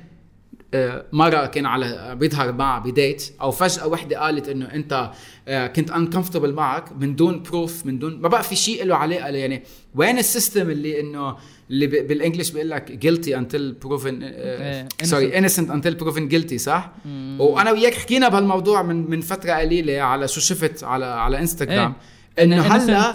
آه، 0.75 1.05
مرة 1.13 1.47
كان 1.47 1.67
على 1.67 2.17
بيظهر 2.21 2.53
معها 2.53 2.79
ب 2.79 2.90
date 2.90 3.33
أو 3.41 3.51
فجأة 3.51 3.87
وحدة 3.87 4.21
قالت 4.21 4.49
إنه 4.49 4.67
أنت 4.67 5.11
آه، 5.49 5.67
كنت 5.67 5.91
uncomfortable 5.91 6.45
معك 6.45 6.93
من 6.93 7.17
دون 7.17 7.43
proof 7.43 7.87
من 7.87 7.99
دون 7.99 8.21
ما 8.21 8.29
بقى 8.29 8.43
في 8.43 8.57
شيء 8.57 8.85
له 8.85 8.97
علاقة 8.97 9.29
يعني 9.29 9.63
وين 9.95 10.19
ال 10.19 10.26
system 10.26 10.71
اللي 10.71 11.01
إنه 11.01 11.37
اللي 11.71 11.87
بال 11.87 12.01
English 12.01 12.51
بيقول 12.51 12.71
لك 12.71 13.17
until 13.27 13.87
proven 13.87 14.23
إيه، 14.23 14.89
sorry 15.03 15.33
innocent. 15.33 15.71
until 15.71 16.05
proven 16.05 16.33
guilty 16.33 16.57
صح؟ 16.57 16.93
وأنا 17.39 17.71
وياك 17.71 17.95
حكينا 17.95 18.29
بهالموضوع 18.29 18.83
من 18.83 19.11
من 19.11 19.21
فترة 19.21 19.53
قليلة 19.53 20.01
على 20.01 20.29
شو 20.29 20.41
شفت 20.41 20.85
على 20.85 21.05
على 21.05 21.39
انستغرام 21.39 21.95
إنه 22.39 22.63
هلأ 22.63 23.15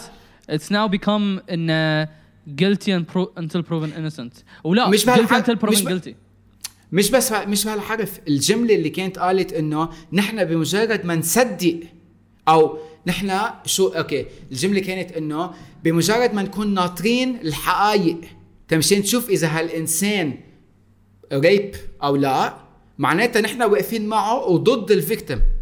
it's 0.50 0.72
now 0.72 0.88
become 0.88 1.40
إن 1.52 1.70
pro- 3.14 3.42
until 3.42 3.62
proven 3.64 3.92
innocent. 4.00 4.44
ولا 4.64 4.90
مش 4.90 5.04
guilty 5.04 5.08
بهالحق- 5.08 5.46
until 5.46 5.56
proven 5.60 6.14
مش 6.92 7.12
بس 7.12 7.32
مش 7.32 7.66
بهالحرف 7.66 8.20
الجملة 8.28 8.76
اللي 8.76 8.90
كانت 8.90 9.20
قالت 9.20 9.54
إنه 9.54 9.90
نحن 10.14 10.46
بمجرد 10.46 11.06
ما 11.06 11.16
نصدق 11.16 11.80
أو 12.48 12.78
نحن 13.08 13.40
شو 13.66 13.88
okay. 13.88 14.26
الجملة 14.52 14.80
كانت 14.80 15.12
إنه 15.12 15.52
بمجرد 15.84 16.34
ما 16.34 16.42
نكون 16.42 16.74
ناطرين 16.74 17.36
الحقائق. 17.42 18.18
تمشين 18.68 19.00
نشوف 19.00 19.30
إذا 19.30 19.48
هالإنسان 19.48 20.34
rape 21.34 21.76
أو 22.04 22.16
لا 22.16 22.54
معناتها 22.98 23.42
نحن 23.42 23.62
واقفين 23.62 24.08
معه 24.08 24.46
وضد 24.48 24.92
ال 24.92 24.97
victim. 24.97 25.38
مهم. 25.38 25.53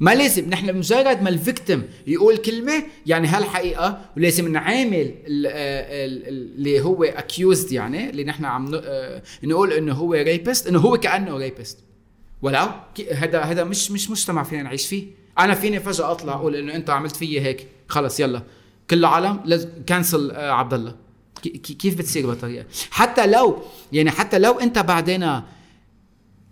ما 0.00 0.14
لازم. 0.14 0.48
نحن 0.50 0.72
بمجرد 0.72 1.22
ما 1.22 1.28
ال 1.28 1.36
victim 1.36 1.82
يقول 2.06 2.36
كلمة 2.36 2.82
يعني 3.06 3.28
هالحقيقة 3.28 4.00
ولازم 4.16 4.52
نعامل 4.52 5.14
آه، 5.46 6.06
ال- 6.06 6.28
ال- 6.28 6.54
اللي 6.56 6.80
هو 6.80 7.04
accused 7.04 7.72
يعني 7.72 8.10
اللي 8.10 8.24
نحن 8.24 8.44
عم 8.44 8.74
آه، 8.84 9.22
نقول 9.44 9.72
إنه 9.72 9.92
هو 9.94 10.12
rapist 10.14 10.66
إنه 10.66 10.78
هو 10.78 10.96
كأنه 10.98 11.36
rapist 11.36 11.78
ولو 12.42 12.66
هذا 13.14 13.40
هذا 13.40 13.64
مش 13.64 13.90
مش 13.90 14.10
مجتمع 14.10 14.42
فينا 14.42 14.62
نعيش 14.62 14.86
فيه. 14.86 15.06
أنا 15.38 15.54
فيني 15.54 15.80
فجأة 15.80 16.10
أطلع 16.12 16.32
أقول 16.32 16.56
إنه 16.56 16.74
أنت 16.74 16.90
عملت 16.90 17.16
فيي 17.16 17.40
هيك. 17.40 17.66
خلص 17.88 18.20
يلا. 18.20 18.42
كل 18.90 18.98
العالم 18.98 19.40
لازم 19.44 19.68
cancel 19.86 20.30
آه، 20.30 20.50
عبد 20.52 20.74
الله 20.74 20.96
كي- 21.42 21.48
كي- 21.50 21.74
كيف 21.74 21.98
بتصير 21.98 22.26
بهالطريقة؟ 22.26 22.64
حتى 22.90 23.26
لو 23.26 23.62
يعني 23.92 24.10
حتى 24.10 24.38
لو 24.38 24.60
أنت 24.60 24.78
بعدين 24.78 25.40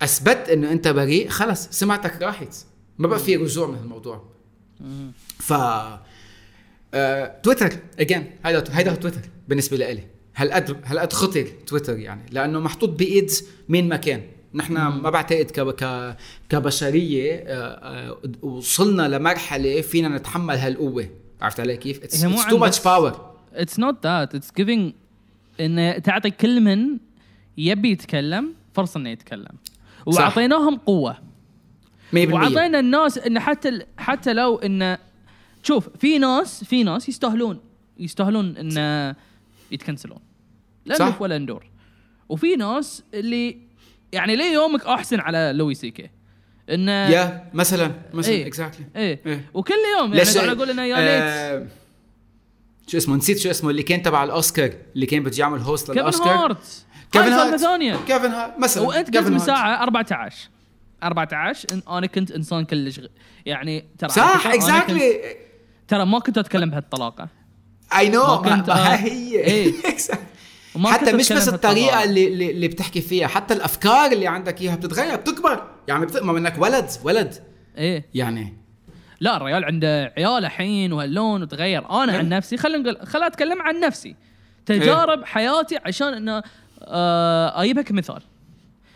أثبت 0.03 0.49
إنه 0.49 0.73
أنت 0.73 0.89
بريء 0.89 1.28
خلص 1.28 1.69
سمعتك 1.70 2.23
راحت. 2.23 2.55
ما 2.99 3.09
بقى 3.09 3.19
في 3.19 3.37
رجوع 3.37 3.66
من 3.66 3.79
الموضوع. 3.79 4.25
ف 5.39 5.53
آه، 6.95 7.41
تويتر 7.43 7.73
again 8.01 8.31
هيدا 8.45 8.65
هيدا 8.70 8.95
تويتر 8.95 9.20
بالنسبة 9.49 9.77
لإلي. 9.77 10.03
هالقد 10.37 10.77
هالقد 10.85 11.12
خطر 11.12 11.47
تويتر 11.66 11.99
يعني؟ 11.99 12.23
لأنه 12.31 12.61
محطوط 12.61 12.89
بايد 12.89 13.31
مين 13.69 13.89
ما 13.89 13.97
كان. 13.97 14.23
نحن 14.55 14.73
ما 14.75 15.11
بعتقد 15.11 15.51
ك... 15.51 16.16
كبشرية 16.49 17.35
آه، 17.35 17.55
آه، 17.55 18.19
وصلنا 18.43 19.09
لمرحلة 19.16 19.81
فينا 19.81 20.09
نتحمل 20.09 20.55
هالقوة. 20.55 21.09
عرفت 21.41 21.61
علي 21.61 21.77
كيف؟ 21.77 22.05
it's 22.05 22.20
too 22.51 22.59
much 22.59 22.81
power 22.85 23.28
it's 23.55 23.79
not 23.79 23.95
that. 24.03 24.39
It's 24.39 24.51
giving 24.61 24.93
إن 25.61 26.03
تعطي 26.03 26.31
كل 26.31 26.61
من 26.61 26.99
يبي 27.59 27.91
يتكلم 27.91 28.55
فرصة 28.75 29.01
إنه 29.01 29.11
يتكلم. 29.11 29.53
وأعطيناهم 30.07 30.77
قوة. 30.77 31.16
100% 32.12 32.16
واعطينا 32.32 32.78
الناس 32.80 33.18
إن 33.18 33.40
حتى 33.40 33.68
ال- 33.68 33.86
حتى 33.98 34.32
لو 34.32 34.56
إن 34.56 34.98
شوف 35.62 35.89
في 35.98 36.18
ناس 36.18 36.64
في 36.64 36.82
ناس 36.82 37.09
يستاهلون 37.09 37.60
يستاهلون 37.98 38.56
إن 38.56 39.14
يتكنسلون. 39.70 40.18
لا 40.86 40.94
صح. 40.97 41.22
ولا 41.22 41.39
ندور. 41.39 41.66
وفي 42.28 42.56
ناس 42.56 43.02
اللي 43.14 43.59
يعني 44.12 44.36
ليه 44.36 44.52
يومك 44.52 44.86
أحسن 44.86 45.20
على 45.20 45.52
لوي 45.55 45.74
سي 45.74 45.90
كي؟ 45.90 46.10
انه 46.70 46.93
يا 46.93 47.51
مثلا 47.55 47.93
مثلا 48.14 48.35
إيه. 48.35 48.47
exactly 48.47 48.86
إيه. 48.97 49.20
إيه. 49.26 49.51
وكل 49.55 49.74
يوم 49.98 50.14
يعني 50.14 50.52
أقول 50.52 50.70
إنه 50.70 50.82
يا 50.85 50.97
ليت. 50.97 51.22
آه، 51.62 51.66
شو 52.86 52.97
اسمه؟ 52.97 53.16
نسيت 53.16 53.39
شو 53.39 53.51
اسمه 53.51 53.70
اللي 53.70 53.82
كان 53.82 54.02
تبع 54.02 54.24
الأوسكار 54.24 54.72
اللي 54.94 55.06
كان 55.06 55.22
بده 55.22 55.36
يعمل 55.39 55.59
host 55.61 55.86
كيفن 55.86 55.98
للأوسكار. 55.98 56.28
هارت. 56.44 56.85
كيفن 57.12 57.24
هاي 57.24 57.30
سالفه 57.30 57.51
هارت. 57.52 57.60
ثانية 57.60 57.97
كيفن 58.06 58.30
هارت 58.30 58.59
مثلا 58.59 58.82
وإنت 58.86 59.06
قلت 59.06 59.16
كيفن 59.16 59.26
من 59.32 59.32
هارت. 59.39 59.47
ساعه 59.47 59.82
14 59.82 60.48
14 61.03 61.69
إن 61.73 61.83
أنا 61.89 62.07
كنت 62.07 62.31
إنسان 62.31 62.65
كلش 62.65 63.01
غ... 63.01 63.07
يعني 63.47 63.85
ترى 63.99 64.09
صح 64.11 64.43
كنت- 64.45 64.55
exactly 64.55 65.20
ترى 65.89 66.07
ما 66.07 66.19
كنت 66.19 66.39
أتكلم 66.39 66.70
بهالطلاقة. 66.70 67.29
اي 67.99 68.09
نو 68.09 68.27
ما 68.27 68.37
كنت- 68.37 68.69
آه. 68.69 68.75
هي. 68.75 69.45
إيه. 69.45 69.73
Exactly. 69.97 70.87
حتى 70.87 71.12
مش 71.12 71.33
بس 71.33 71.49
الطريقة. 71.49 72.05
اللي, 72.05 72.51
اللي 72.51 72.69
بتحكي 72.69 73.01
فيها 73.01 73.27
حتى 73.27 73.55
الأفكار 73.55 74.12
اللي 74.12 74.27
عندك 74.27 74.61
إياها 74.61 74.77
بتتغير 74.77 75.16
بتكبر. 75.16 75.62
يعني 75.89 76.07
بتقمى 76.07 76.33
منك 76.33 76.55
ولد 76.59 76.91
ولد. 77.05 77.35
إيه. 77.79 78.07
يعني. 78.15 78.55
لا 79.20 79.37
الرجال 79.37 79.65
عنده 79.65 80.12
عيال 80.16 80.45
الحين 80.45 80.93
وهاللون 80.93 81.43
وتغير. 81.43 81.91
أنا 81.91 82.12
إيه. 82.12 82.19
عن 82.19 82.29
نفسي 82.29 82.57
خلينا 82.57 82.79
نقول 82.93 83.07
خليني 83.07 83.27
أتكلم 83.27 83.62
عن 83.62 83.81
نفسي. 83.81 84.16
تجارب 84.66 85.25
حياتي 85.25 85.79
عشان 85.87 86.15
إنه 86.15 86.43
آه، 86.83 87.62
اجيبها 87.62 87.83
كمثال 87.83 88.23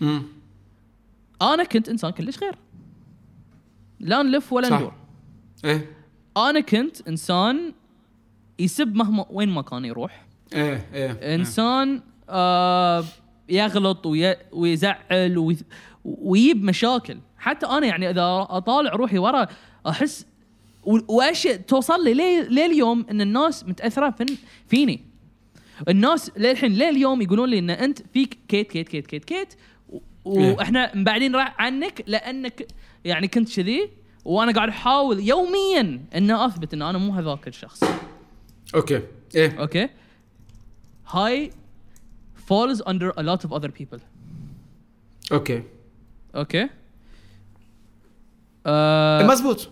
امم 0.03 0.23
أنا 1.43 1.65
كنت 1.65 1.89
إنسان 1.89 2.11
كلش 2.11 2.39
غير. 2.39 2.55
لا 4.01 4.23
نلف 4.23 4.53
ولا. 4.53 4.77
ندور 4.77 4.93
إيه. 5.65 5.91
أنا 6.37 6.61
كنت 6.61 7.09
إنسان 7.09 7.73
يسب 8.59 8.95
مهما 8.95 9.27
وين 9.31 9.49
ما 9.49 9.63
كان 9.63 9.85
يروح. 9.85 10.27
إيه 10.55 10.87
إيه 10.95 11.35
إنسان 11.35 12.03
آه 12.29 13.05
يغلط 13.49 14.07
وي 14.07 14.37
ويزعل 14.53 15.39
وي 15.39 15.57
ويجيب 16.05 16.65
مشاكل. 16.65 17.19
حتى 17.39 17.67
أنا 17.67 17.87
يعني 17.87 18.11
إذا 18.11 18.47
أطالع 18.51 18.91
روحي 18.93 19.19
ورا 19.19 19.47
أحس 19.87 20.27
واشياء 20.85 21.57
توصل 21.57 22.05
لي 22.05 22.15
ليه 22.15 22.67
اليوم 22.67 23.07
إن 23.11 23.21
الناس 23.21 23.65
متأثرة 23.69 24.11
فين 24.11 24.39
فيني. 24.69 25.01
الناس 25.89 26.31
للحين 26.37 26.73
ليه 26.73 26.89
اليوم 26.89 27.23
يقولون 27.23 27.49
لي 27.49 27.59
إن 27.59 27.71
أنت 27.71 27.99
فيك 28.13 28.39
كيت 28.49 28.71
كيت 28.73 28.89
كيت 28.89 29.07
كيت 29.07 29.25
كيت 29.25 29.55
إيه. 29.55 29.59
وإحنا 30.25 30.97
مبعدين 30.97 31.37
عنك 31.37 32.05
لأنك 32.07 32.67
يعني 33.05 33.29
كنت 33.29 33.57
كذي 33.57 33.91
وأنا 34.25 34.53
قاعد 34.53 34.69
أحاول 34.69 35.21
يوميا 35.21 36.01
ان 36.15 36.31
أثبت 36.31 36.75
ان 36.75 36.83
أنا 36.83 36.99
مو 36.99 37.13
هذاك 37.13 37.49
الشخص. 37.49 37.85
okay. 38.75 39.03
إيه. 39.35 39.61
okay؟ 39.61 39.89
هاي 41.09 41.51
falls 42.49 42.79
under 42.81 43.11
a 43.17 43.23
lot 43.23 43.45
of 43.45 43.53
other 43.53 43.71
people. 43.71 44.01
okay. 45.33 45.63
okay؟ 46.35 46.69
uh, 48.67 49.31
مزبوط. 49.31 49.69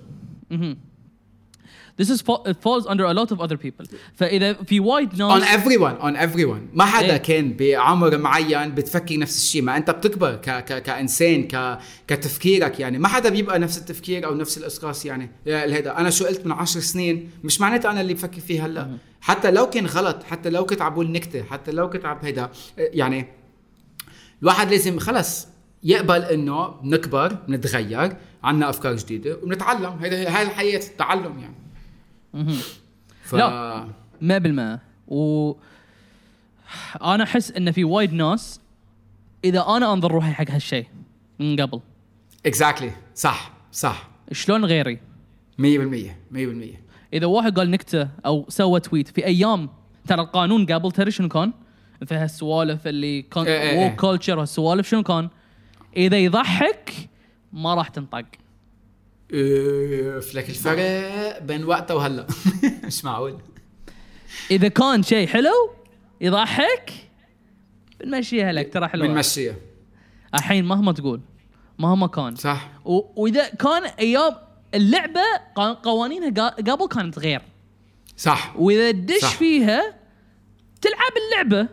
This 2.01 2.11
is 2.11 2.21
it 2.51 2.57
falls 2.67 2.87
under 2.87 3.05
a 3.05 3.15
lot 3.15 3.31
of 3.35 3.41
other 3.41 3.57
people. 3.57 3.87
فإذا 4.15 4.53
في 4.53 4.81
وايد 4.81 5.15
on 5.15 5.19
ناس 5.19 5.43
everyone 5.43 6.03
on 6.03 6.17
everyone. 6.17 6.75
ما 6.75 6.85
حدا 6.85 7.13
إيه. 7.13 7.17
كان 7.17 7.57
بعمر 7.57 8.19
معين 8.19 8.75
بتفكر 8.75 9.19
نفس 9.19 9.37
الشيء. 9.37 9.63
ما 9.63 9.77
أنت 9.77 9.91
بتكبر 9.91 10.35
ك 10.35 10.51
ك 10.51 10.83
كإنسان 10.83 11.49
ك 11.49 11.79
كتفكيرك 12.07 12.81
يعني. 12.81 12.99
ما 12.99 13.09
حدا 13.09 13.29
بيبقى 13.29 13.59
نفس 13.59 13.79
التفكير 13.79 14.27
أو 14.27 14.35
نفس 14.35 14.59
الإسقاص 14.59 15.07
يعني. 15.07 15.31
الهيدا. 15.47 15.99
أنا 15.99 16.11
شو 16.11 16.25
قلت 16.27 16.47
من 16.47 16.53
عشر 16.53 16.81
سنين 16.81 17.31
مش 17.45 17.61
معناتها 17.61 17.91
أنا 17.91 18.01
اللي 18.01 18.15
بفكر 18.15 18.41
فيه 18.41 18.67
هلأ. 18.67 18.99
حتى 19.21 19.51
لو 19.51 19.71
كان 19.71 19.87
غلط 19.87 20.23
حتى 20.23 20.51
لو 20.51 20.67
كنت 20.67 20.83
عم 20.83 20.93
بقول 20.93 21.11
نكتة 21.13 21.43
حتى 21.43 21.73
لو 21.73 21.91
كنت 21.91 22.05
عم 22.05 22.19
هيدا 22.23 22.51
يعني 22.79 23.27
الواحد 24.43 24.71
لازم 24.71 24.99
خلص 24.99 25.49
يقبل 25.83 26.23
إنه 26.23 26.69
بنكبر 26.69 27.37
بنتغير 27.49 28.17
عنا 28.45 28.71
أفكار 28.71 28.97
جديدة 28.97 29.39
وبنتعلم. 29.43 29.99
هيدا 30.01 30.37
هاي 30.37 30.43
الحياة 30.43 30.79
التعلم 30.79 31.39
يعني. 31.39 31.55
ف... 33.23 33.35
لا. 33.35 33.89
ما 34.21 34.39
بالماء 34.39 34.81
و 35.09 35.53
أنا 37.03 37.25
أحس 37.25 37.51
إن 37.51 37.73
في 37.73 37.85
وايد 37.85 38.13
ناس 38.13 38.61
إذا 39.45 39.65
أنا 39.69 39.93
أنظر 39.93 40.13
روحي 40.13 40.33
حق 40.33 40.51
هالشيء 40.51 40.87
من 41.39 41.61
قبل 41.61 41.81
اكزاكتلي 42.47 42.93
صح 43.15 43.53
صح 43.73 44.09
شلون 44.33 44.65
غيري 44.65 44.97
100% 44.97 45.01
100% 46.35 46.37
إذا 47.13 47.27
واحد 47.27 47.59
قال 47.59 47.71
نكتة 47.71 48.09
أو 48.27 48.47
سوى 48.49 48.81
تويت 48.81 49.09
في 49.09 49.27
أيام 49.27 49.69
ترى 50.09 50.21
القانون 50.21 50.67
قبل 50.67 50.93
تدري 50.93 51.11
شنو 51.11 51.29
كان؟ 51.29 51.53
في 52.07 52.15
هالسوالف 52.15 52.87
اللي 52.87 53.23
كان 53.23 53.45
وو. 53.79 53.97
كلتشر 53.97 54.37
وهالسوالف 54.37 54.89
شنو 54.89 55.03
كان؟ 55.03 55.29
إذا 55.97 56.19
يضحك 56.19 56.93
ما 57.53 57.75
راح 57.75 57.89
تنطق 57.89 58.25
اوف 59.35 60.35
لك 60.35 60.49
الفرق 60.49 61.39
بين 61.43 61.65
وقتها 61.65 61.95
وهلا. 61.95 62.27
مش 62.87 63.05
معقول. 63.05 63.39
إذا 64.51 64.69
كان 64.69 65.03
شيء 65.03 65.27
حلو 65.29 65.71
يضحك 66.21 66.93
بنمشيها 68.01 68.53
لك 68.53 68.73
ترى 68.73 68.89
حلوة. 68.89 69.07
بنمشيها. 69.07 69.55
الحين 70.35 70.65
مهما 70.65 70.93
تقول 70.93 71.21
مهما 71.79 72.07
كان. 72.07 72.37
صح. 72.37 72.71
و- 72.85 73.23
وإذا 73.23 73.49
كان 73.49 73.83
أيام 73.85 74.33
اللعبة 74.75 75.21
قوانينها 75.83 76.49
قبل 76.51 76.87
كانت 76.91 77.19
غير. 77.19 77.43
صح. 78.17 78.55
وإذا 78.57 78.91
تدش. 78.91 79.25
فيها 79.25 79.95
تلعب 80.81 81.13
اللعبة. 81.27 81.69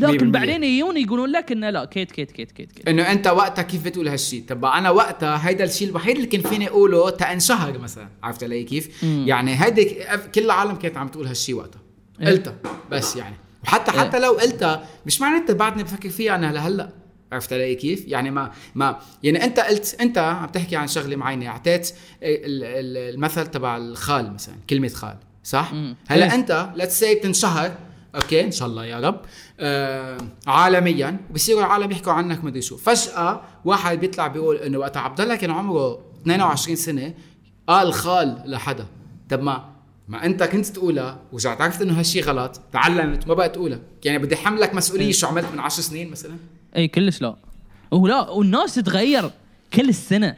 لكن. 0.00 0.32
بعدين 0.32 0.64
يجون 0.64 0.96
يقولون 0.96 1.30
لك 1.30 1.52
إنه 1.52 1.70
لا 1.70 1.84
كيت 1.84 2.12
كيت 2.12 2.30
كيت 2.30 2.52
كيت 2.52 2.72
كيت 2.72 2.88
إنه 2.88 3.02
أنت 3.12 3.26
وقتها 3.26 3.62
كيف 3.62 3.84
بتقول 3.84 4.08
هالشيء 4.08 4.44
طب 4.48 4.64
أنا 4.64 4.90
وقتها 4.90 5.48
هيدا 5.48 5.64
الشيء 5.64 5.88
الوحيد 5.88 6.16
اللي 6.16 6.26
كان 6.28 6.40
فيني 6.40 6.68
أقوله 6.68 7.10
تانشهر 7.10 7.78
مثلا 7.78 8.08
عرفت 8.22 8.44
علي 8.44 8.64
كيف 8.64 9.04
مم. 9.04 9.24
يعني 9.28 9.64
هيدي 9.64 9.96
كل 10.34 10.44
العالم 10.44 10.74
كانت 10.76 10.96
عم 10.96 11.08
تقول 11.08 11.26
هالشيء 11.26 11.54
وقتها 11.54 11.80
إيه. 12.20 12.26
قلتها 12.28 12.54
بس 12.90 13.16
يعني 13.16 13.36
وحتى 13.64 13.92
إيه. 13.92 13.98
حتى 13.98 14.18
لو 14.18 14.32
قلتها 14.32 14.84
مش 15.06 15.20
معناتها 15.20 15.54
بعدني 15.54 15.82
بفكر 15.82 16.08
فيها 16.08 16.34
أنا 16.34 16.52
لهلأ 16.52 16.88
عرفت 17.32 17.52
علي 17.52 17.74
كيف؟ 17.74 18.04
يعني 18.08 18.30
ما 18.30 18.52
ما 18.74 18.98
يعني 19.22 19.44
أنت 19.44 19.60
قلت 19.60 19.96
أنت 20.00 20.18
عم 20.18 20.46
تحكي 20.48 20.76
عن 20.76 20.86
شغلة 20.88 21.16
معينة 21.16 21.46
أعطيت 21.48 21.88
ال- 22.22 22.64
ال- 22.64 23.14
المثل 23.14 23.46
تبع 23.46 23.76
الخال 23.76 24.32
مثلا 24.34 24.54
كلمة 24.70 24.88
خال 24.88 25.16
صح؟ 25.44 25.72
مم. 25.72 25.96
هلأ 26.08 26.26
إيه. 26.26 26.34
أنت 26.34 26.70
let's 26.76 27.00
say 27.00 27.14
بتنشهر 27.14 27.74
okay؟ 28.18 28.44
إن 28.44 28.50
شاء 28.52 28.68
الله 28.68 28.84
يا 28.86 29.00
رب. 29.00 29.20
آه 29.60 30.18
عالميا. 30.46 31.20
وبصيروا 31.30 31.60
العالم 31.60 31.90
يحكوا 31.90 32.12
عنك 32.12 32.44
مدري 32.44 32.62
شو. 32.62 32.76
فجأة 32.76 33.40
واحد 33.64 34.00
بيطلع 34.00 34.26
بيقول 34.26 34.56
إنه 34.56 34.78
وقت 34.78 34.96
عبد 34.96 35.20
الله 35.20 35.36
كان 35.36 35.50
عمره 35.50 35.98
22 36.22 36.76
سنة 36.76 37.14
قال 37.66 37.92
خال 37.92 38.42
لحدا. 38.46 38.86
طب 39.30 39.42
ما 39.42 39.68
ما 40.08 40.24
أنت 40.24 40.42
كنت 40.42 40.66
تقولها 40.66 41.18
ورجعت 41.32 41.60
عرفت 41.60 41.82
إنه 41.82 41.98
هالشيء 41.98 42.24
غلط. 42.24 42.60
تعلمت 42.72 43.28
ما 43.28 43.34
بقى 43.34 43.48
تقولها. 43.48 43.78
يعني 44.04 44.18
بدي 44.18 44.36
حملك 44.36 44.74
مسؤولية 44.74 45.12
شو 45.12 45.26
عملت 45.26 45.46
من 45.52 45.58
10 45.58 45.82
سنين 45.82 46.10
مثلا؟ 46.10 46.36
اي 46.76 46.88
كلش 46.88 47.22
لا. 47.22 47.36
ولا 47.90 48.30
والناس 48.30 48.74
تتغير 48.74 49.30
كل 49.74 49.88
السنة. 49.88 50.36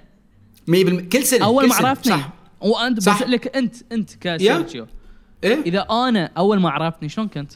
100% 0.71 0.73
كل 1.13 1.23
سنة 1.23 1.45
أول 1.45 1.69
ما 1.69 1.75
سنة. 1.75 1.89
عرفتني 1.89 2.13
صح. 2.13 2.31
وأنت 2.61 3.01
صح. 3.01 3.17
بسالك 3.17 3.57
أنت 3.57 3.77
أنت 3.93 4.11
كسيرجيو 4.21 4.87
إيه؟ 5.45 5.63
إذا 5.67 5.87
أنا 5.91 6.31
أول 6.37 6.61
ما 6.61 6.71
عرفتني 6.71 7.09
شلون 7.09 7.29
كنت؟ 7.29 7.53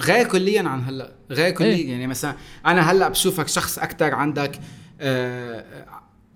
غير 0.00 0.26
كليا 0.28 0.62
عن 0.62 0.84
هلأ. 0.84 1.12
غير 1.30 1.50
كليا. 1.50 1.68
إيه. 1.74 1.90
يعني 1.90 2.06
مثلا 2.06 2.34
أنا 2.66 2.90
هلأ 2.92 3.08
بشوفك 3.08 3.48
شخص 3.48 3.78
أكثر 3.78 4.14
عندك 4.14 4.60
آه 5.00 5.64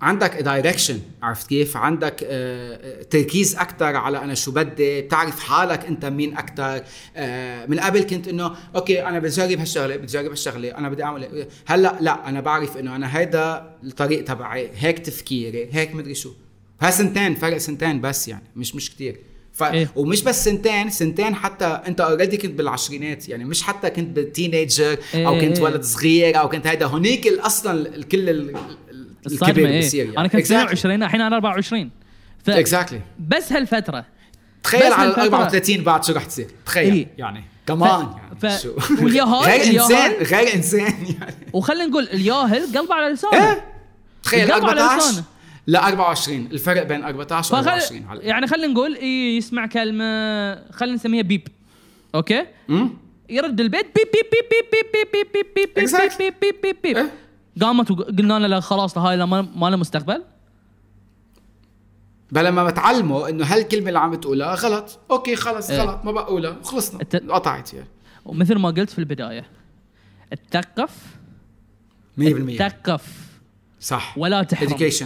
عندك 0.01 0.35
direction 0.35 0.99
عرفت 1.23 1.47
كيف؟ 1.47 1.77
عندك 1.77 2.19
آه 2.23 3.01
تركيز 3.03 3.55
أكثر 3.55 3.95
على 3.95 4.17
أنا 4.17 4.33
شو 4.33 4.51
بدي 4.51 5.01
بتعرف 5.01 5.39
حالك 5.39 5.85
أنت 5.85 6.05
مين 6.05 6.37
أكثر 6.37 6.83
آه 7.15 7.65
من 7.65 7.79
قبل 7.79 8.01
كنت 8.01 8.27
إنه 8.27 8.55
okay 8.75 9.07
أنا 9.07 9.19
بجرب 9.19 9.59
هالشغلة 9.59 9.95
بجرب 9.95 10.29
هالشغلة 10.29 10.77
أنا 10.77 10.89
بدي 10.89 11.03
أعمل 11.03 11.23
إيه. 11.23 11.47
هلأ 11.65 11.97
لا 12.01 12.29
أنا 12.29 12.41
بعرف 12.41 12.77
إنه 12.77 12.95
أنا 12.95 13.17
هيدا 13.17 13.75
الطريق 13.83 14.23
تبعي 14.23 14.69
هيك 14.75 14.99
تفكيري 14.99 15.69
هيك 15.71 15.95
مدري 15.95 16.15
شو. 16.15 16.31
هالسنتين 16.81 17.35
فرق 17.35 17.57
سنتين 17.57 18.01
بس 18.01 18.27
يعني 18.27 18.43
مش 18.55 18.75
مش 18.75 18.89
كتير. 18.91 19.19
ف... 19.59 19.63
إيه. 19.63 19.89
ومش 19.95 20.21
بس 20.23 20.45
سنتين 20.45 20.89
سنتين 20.89 21.35
حتى 21.35 21.65
انت 21.65 22.01
already 22.01 22.37
كنت 22.37 22.51
بالعشرينات 22.51 23.29
يعني 23.29 23.45
مش 23.45 23.63
حتى 23.63 23.89
كنت 23.89 24.15
بال 24.15 24.31
teenager 24.31 24.97
أو 25.15 25.33
إيه، 25.33 25.47
كنت 25.47 25.57
إيه. 25.57 25.63
ولد 25.65 25.83
صغير 25.83 26.39
أو 26.39 26.49
كنت 26.49 26.67
هيدا. 26.67 26.85
هونيك 26.85 27.27
أصلا 27.27 28.03
كل 28.03 28.29
الكبير 29.27 29.67
إيه. 29.67 29.79
بصير 29.79 30.05
يعني 30.05 30.17
أنا 30.17 30.27
كنت 30.27 30.41
exactly. 30.47 30.51
22 30.51 31.03
الحين 31.03 31.21
أنا 31.21 31.35
24 31.35 31.89
ف 32.43 32.49
اكزاكتلي 32.49 33.01
بس 33.27 33.51
هالفترة 33.53 34.05
تخيل 34.63 34.93
على 34.93 35.09
ال 35.09 35.15
هالفترة- 35.15 35.19
34 35.19 35.83
بعد 35.83 36.05
شو 36.05 36.13
رح 36.13 36.23
تصير؟ 36.25 36.47
تخيل. 36.65 36.93
إيه. 36.93 37.07
يعني 37.17 37.43
كمان 37.67 38.07
ف- 38.41 38.43
يعني. 38.43 38.57
شو؟ 38.59 38.73
والياهال- 38.75 39.45
غير 39.45 39.81
إنسان 39.81 40.11
غير 40.11 40.53
إنسان 40.55 40.81
يعني. 41.19 41.35
وخلينا 41.53 41.85
نقول 41.85 42.03
الياهل 42.03 42.77
قلبه 42.77 42.93
على 42.95 43.13
لسانه. 43.13 43.33
إيه. 43.49 43.63
تخيل 44.23 44.43
القلب 44.51 44.65
على 44.65 44.81
14 44.81 45.09
لسانه. 45.09 45.23
لا 45.69 45.87
24 45.87 46.47
الفرق 46.51 46.83
بين 46.83 47.03
14 47.03 47.55
و 47.55 47.57
24 47.57 48.01
فخل... 48.01 48.09
على 48.09 48.21
يعني 48.23 48.47
خلينا 48.47 48.67
نقول 48.67 48.95
إيه 48.95 49.37
يسمع 49.37 49.65
كلمه 49.65 50.71
خلينا 50.71 50.95
نسميها 50.95 51.21
بيب 51.23 51.47
أوكي 52.15 52.45
امم 52.69 52.89
يرد 53.29 53.59
البيت 53.59 53.85
بيب 53.85 54.07
بيب 54.13 54.25
بيب 54.31 54.49
بيب 54.51 54.91
بيب 54.93 55.07
بيب 55.13 55.27
بيب 55.33 55.47
بيب 55.55 55.73
بيب. 55.75 55.89
beep 56.19 56.33
beep 56.41 56.55
beep 56.63 56.75
beep 56.83 56.97
إيه. 56.97 57.11
قامت 57.61 57.91
وقلنا 57.91 58.39
له 58.39 58.47
لا 58.47 58.59
خلاص 58.59 58.97
هاي 58.97 59.25
ما 59.25 59.69
له 59.69 59.75
مستقبل 59.77 60.23
بلا 62.31 62.51
ما 62.51 62.63
بتعلموا 62.63 63.29
انه 63.29 63.45
هالكلمه 63.45 63.87
اللي 63.87 63.99
عم 63.99 64.11
بتقولها 64.11 64.55
غلط 64.55 64.99
okay 65.11 65.35
خلص 65.35 65.69
إيه. 65.69 65.81
غلط 65.81 66.05
ما 66.05 66.11
بقولها 66.11 66.57
وخلصنا 66.61 67.01
الت- 67.01 67.29
قطعت 67.31 67.73
يعني 67.73 67.87
ومثل 68.25 68.55
ما 68.55 68.69
قلت 68.69 68.89
في 68.89 68.99
البدايه 68.99 69.45
اتثقف 70.33 70.91
100% 72.19 72.23
ثقف 72.59 73.05
صح 73.79 74.17
ولا 74.17 74.43
تحرم 74.43 74.69
education 74.69 75.05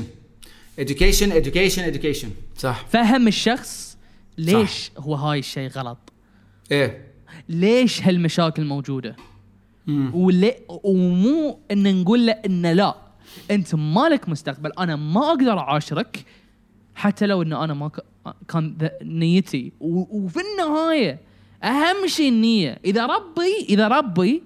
education 0.80 1.30
education 1.32 1.82
education. 1.94 2.28
صح. 2.58 2.86
فهم 2.86 3.28
الشخص 3.28 3.98
ليش 4.38 4.92
هو 4.98 5.16
هاي 5.16 5.40
الشيء 5.40 5.70
غلط. 5.70 5.98
إيه. 6.72 7.08
ليش 7.50 8.02
هالمشاكل 8.04 8.66
موجودة؟ 8.66 9.16
ولا 10.14 10.54
ومو 10.70 11.60
إن 11.72 12.02
نقول 12.02 12.26
له 12.26 12.32
ان 12.32 12.66
لا. 12.66 12.96
أنت 13.52 13.76
مالك 13.76 14.30
مستقبل. 14.30 14.72
أنا 14.80 14.96
ما 14.96 15.30
أقدر 15.30 15.60
أعاشرك 15.60 16.26
حتى 16.96 17.26
لو 17.26 17.42
انه 17.42 17.64
أنا 17.64 17.74
ما 17.74 17.88
ك... 17.88 18.00
كان 18.48 18.78
ذا- 18.80 18.98
نيتي. 19.04 19.72
و... 19.80 20.18
وفي 20.18 20.40
النهايه 20.40 21.20
أهم 21.64 22.08
شيء 22.08 22.30
النية. 22.30 22.80
إذا 22.86 23.06
ربي 23.06 23.66
إذا 23.70 23.88
ربي 23.88 24.44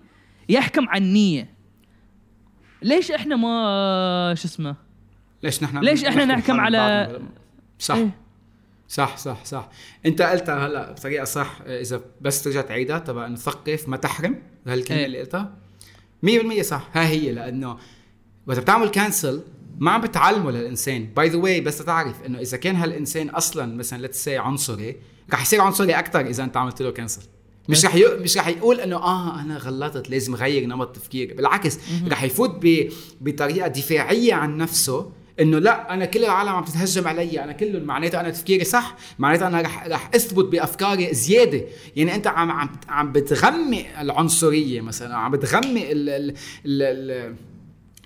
يحكم 0.49 0.89
عن 0.89 1.01
النية 1.03 1.49
ليش 2.81 3.11
إحنا 3.11 3.35
ما 3.35 4.33
شو 4.37 4.47
اسمه؟ 4.47 4.75
ليش 5.43 5.63
نحن 5.63 5.77
ليش 5.77 6.05
إحنا 6.05 6.25
نحكم 6.25 6.59
على-؟ 6.59 7.19
صح. 7.79 7.95
إيه. 7.95 8.09
صح 8.89 9.17
صح 9.17 9.45
صح. 9.45 9.69
أنت 10.05 10.21
قلتها 10.21 10.67
هلأ 10.67 10.91
بطريقة 10.91 11.23
صح 11.23 11.59
إذا 11.65 12.01
بس 12.21 12.43
ترجع 12.43 12.61
تعيدها 12.61 12.99
تبع 12.99 13.25
انه 13.25 13.35
ثقف 13.35 13.89
ما 13.89 13.97
تحرم 13.97 14.35
هالكلمه 14.67 14.99
إيه. 14.99 15.05
اللي 15.05 15.19
قلتها. 15.19 15.53
100% 16.25 16.61
صح. 16.61 16.89
ها 16.93 17.07
هي 17.07 17.31
لأنه 17.31 17.77
وقت 18.47 18.59
بتعمل 18.59 18.89
cancel 18.89 19.41
ما 19.77 19.91
عم 19.91 20.01
بتعلمه 20.01 20.51
للإنسان. 20.51 21.05
by 21.05 21.29
the 21.29 21.37
way 21.37 21.61
بس 21.61 21.77
تعرف 21.77 22.25
إنه 22.25 22.39
إذا 22.39 22.57
كان 22.57 22.75
هالإنسان 22.75 23.29
أصلا 23.29 23.75
مثلا 23.75 24.01
let's 24.01 24.23
say 24.23 24.37
عنصري 24.37 24.95
رح 25.33 25.41
يصير 25.41 25.61
عنصري 25.61 25.93
أكثر 25.93 26.19
إذا 26.19 26.43
أنت 26.43 26.57
عملت 26.57 26.81
له 26.81 26.91
cancel 26.91 27.21
مش 27.69 27.85
رح 27.85 27.95
يق... 27.95 28.19
مش 28.21 28.37
رح 28.37 28.47
يقول 28.47 28.79
إنه 28.79 28.95
آه 28.95 29.41
أنا 29.41 29.57
غلطت 29.57 30.09
لازم 30.09 30.33
أغير 30.33 30.65
نمط 30.65 30.95
تفكيري. 30.95 31.33
بالعكس 31.33 31.79
رح 32.07 32.23
يفوت 32.23 32.59
ب... 32.61 32.89
بطريقة 33.21 33.67
دفاعية 33.67 34.33
عن 34.33 34.57
نفسه 34.57 35.11
إنه 35.39 35.59
لا 35.59 35.93
أنا 35.93 36.05
كل 36.05 36.23
العالم 36.25 36.49
عم 36.49 36.63
تتهجم 36.63 37.07
علي 37.07 37.43
أنا 37.43 37.51
كله 37.51 37.79
معناته 37.79 38.19
أنا 38.19 38.29
تفكيري 38.29 38.63
صح 38.63 38.95
معناته 39.19 39.47
أنا 39.47 39.61
رح 39.61 39.87
رح 39.87 40.09
أثبت 40.15 40.45
بأفكاري 40.45 41.13
زيادة. 41.13 41.61
يعني 41.95 42.15
أنت 42.15 42.27
عم 42.27 42.51
عم 42.51 42.69
عم 42.89 43.11
بتغمق 43.11 43.85
العنصرية 43.99 44.81
مثلا 44.81 45.15
عم 45.15 45.31
بتغمق 45.31 45.89
ال 45.89 46.09
ال 46.09 46.33
ال, 46.65 46.81
ال 46.81 47.35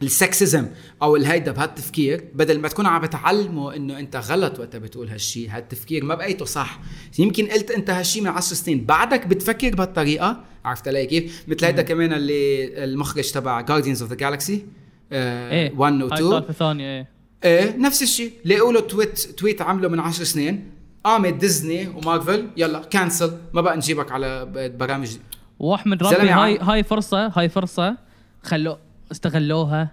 ال 0.03 0.12
sexism 0.12 0.67
أو 1.01 1.15
الهيدا 1.15 1.51
بهالتفكير 1.51 2.23
بدل 2.33 2.59
ما 2.59 2.67
تكون 2.67 2.85
عم 2.85 3.01
بتعلمه 3.01 3.75
إنه 3.75 3.99
أنت 3.99 4.15
غلط 4.15 4.59
وقت 4.59 4.75
بتقول 4.75 5.09
هالشيء 5.09 5.49
هالتفكير 5.51 6.03
ما 6.03 6.15
بقيته 6.15 6.45
صح. 6.45 6.79
يمكن 7.19 7.45
قلت 7.45 7.71
أنت 7.71 7.89
هالشيء 7.89 8.21
من 8.21 8.27
10 8.27 8.55
سنين 8.55 8.85
بعدك 8.85 9.27
بتفكر 9.27 9.75
بهالطريقة؟ 9.75 10.43
عرفت 10.65 10.87
علي 10.87 11.05
كيف؟ 11.05 11.43
مثل 11.47 11.65
هيدا 11.65 11.81
كمان 11.81 12.13
اللي 12.13 12.83
المخرج 12.83 13.31
تبع 13.31 13.61
Guardians 13.61 14.01
of 14.01 14.11
the 14.11 14.17
Galaxy 14.17 14.65
إيه. 15.11 15.73
1 15.77 15.93
و 16.01 16.07
هاي 16.07 16.13
2 16.13 16.29
سالفه 16.29 16.53
ثانية 16.53 16.85
إيه. 16.85 17.20
إيه؟ 17.43 17.77
نفس 17.77 18.01
الشيء. 18.01 18.33
لقوا 18.45 18.73
له 18.73 18.79
tweet 18.79 19.19
tweet 19.19 19.61
عمله 19.61 19.87
من 19.87 19.99
10 19.99 20.23
سنين. 20.23 20.71
قامت 21.03 21.33
ديزني 21.33 21.87
ومارفل 21.87 22.47
يلا 22.57 22.79
كانسل 22.79 23.37
ما 23.53 23.61
بقى 23.61 23.77
نجيبك 23.77 24.11
على 24.11 24.45
برامج 24.79 25.17
وأحمد 25.59 26.03
ربي 26.03 26.29
هاي 26.29 26.59
هاي 26.61 26.83
فرصة 26.83 27.27
هاي 27.27 27.49
فرصة. 27.49 27.97
خلو 28.43 28.77
استغلوها. 29.11 29.89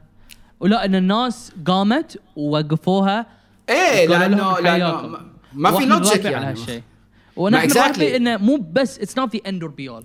ولا 0.60 0.84
ان 0.84 0.94
الناس 0.94 1.52
قامت 1.66 2.18
ووقفوها. 2.36 3.26
إيه 3.68 4.06
لأنه 4.08 4.58
لأنه. 4.60 5.02
ما- 5.06 5.26
ما 5.52 5.70
في 5.78 5.84
logic 5.84 6.16
ربي 6.16 6.28
على 6.28 6.46
يعني. 6.46 6.60
هالشيء. 6.60 6.82
ونحن 7.36 7.70
exactly. 7.70 7.88
ربي 7.96 8.16
إنه 8.16 8.36
مو 8.36 8.56
بس 8.72 8.98
it's 8.98 9.18
not 9.18 9.36
the 9.36 9.40
end 9.48 9.62
or 9.62 9.70
be 9.72 9.88
all 9.88 10.04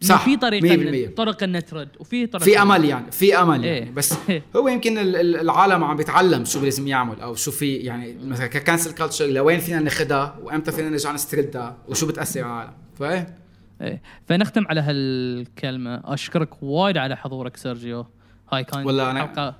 صح، 0.00 0.24
في 0.24 0.36
طريقة 0.36 1.08
100%. 1.10 1.14
طرق 1.16 1.42
ان 1.42 1.64
ترد 1.64 1.88
وفي 2.00 2.26
طرق 2.26 2.42
في 2.42 2.62
أمل 2.62 2.84
يعني 2.84 3.12
في 3.12 3.38
أمل 3.38 3.64
يعني. 3.64 3.66
إيه. 3.86 3.90
بس 3.90 4.14
هو 4.56 4.68
يمكن 4.68 4.98
ال- 4.98 5.16
ال- 5.16 5.36
العالم 5.40 5.84
عم 5.84 5.96
بيتعلم 5.96 6.44
شو 6.44 6.64
لازم 6.64 6.88
يعمل 6.88 7.20
أو 7.20 7.34
شو 7.34 7.50
في 7.50 7.74
يعني 7.76 8.16
مثلا 8.24 8.46
ك 8.46 8.53
cancel 8.53 8.94
culture 8.94 9.26
لوين 9.26 9.60
فينا 9.60 9.80
ناخذها 9.80 10.38
وإمتى 10.42 10.72
فينا 10.72 10.88
نرجع 10.88 11.12
نستردها 11.12 11.76
وشو 11.88 12.06
بتأثر 12.06 12.40
على 12.44 12.52
العالم. 12.52 12.72
فايه 12.98 13.34
إيه. 13.80 14.02
فنختم 14.26 14.66
على 14.68 14.80
هالكلمة. 14.80 16.00
أشكرك 16.04 16.62
وايد 16.62 16.96
على 16.96 17.16
حضورك 17.16 17.56
سيرجيو. 17.56 18.06
هاي 18.52 18.64
كانت 18.64 18.86
والله 18.86 19.12
أنا- 19.12 19.16
حلقة. 19.16 19.54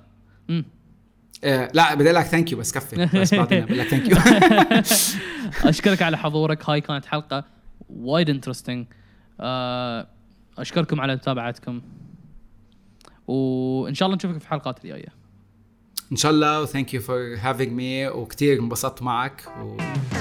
مم. 0.49 0.65
آه 1.43 1.69
لا 1.73 1.93
بدي 1.95 2.11
لك 2.11 2.25
thank 2.25 2.51
you 2.51 2.57
بس 2.57 2.71
كفي. 2.77 3.05
بس 3.19 3.33
بعدين 3.33 3.65
بقول 3.65 3.77
لك 3.77 3.87
thank 3.87 4.09
you 4.09 4.17
أشكرك 5.69 6.01
على 6.01 6.17
حضورك. 6.17 6.69
هاي 6.69 6.81
كانت 6.81 7.05
حلقة 7.05 7.43
وايد 7.89 8.29
interesting 8.29 8.85
أشكركم 10.61 11.01
على 11.01 11.15
متابعتكم. 11.15 11.81
وإن 13.27 13.93
شاء 13.93 14.05
الله 14.05 14.15
نشوفك 14.15 14.37
في 14.37 14.43
الحلقات 14.43 14.85
الجاية. 14.85 15.13
إن 16.11 16.17
شاء 16.17 16.31
الله 16.31 16.61
و 16.61 16.66
thank 16.66 16.93
you 16.93 17.01
for 17.01 17.35
having 17.39 17.71
me 17.71 18.07
وكثير 18.07 18.59
انبسطت 18.59 19.01
معك 19.01 19.43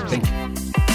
و 0.05 0.08
thank 0.08 0.27
you 0.27 0.88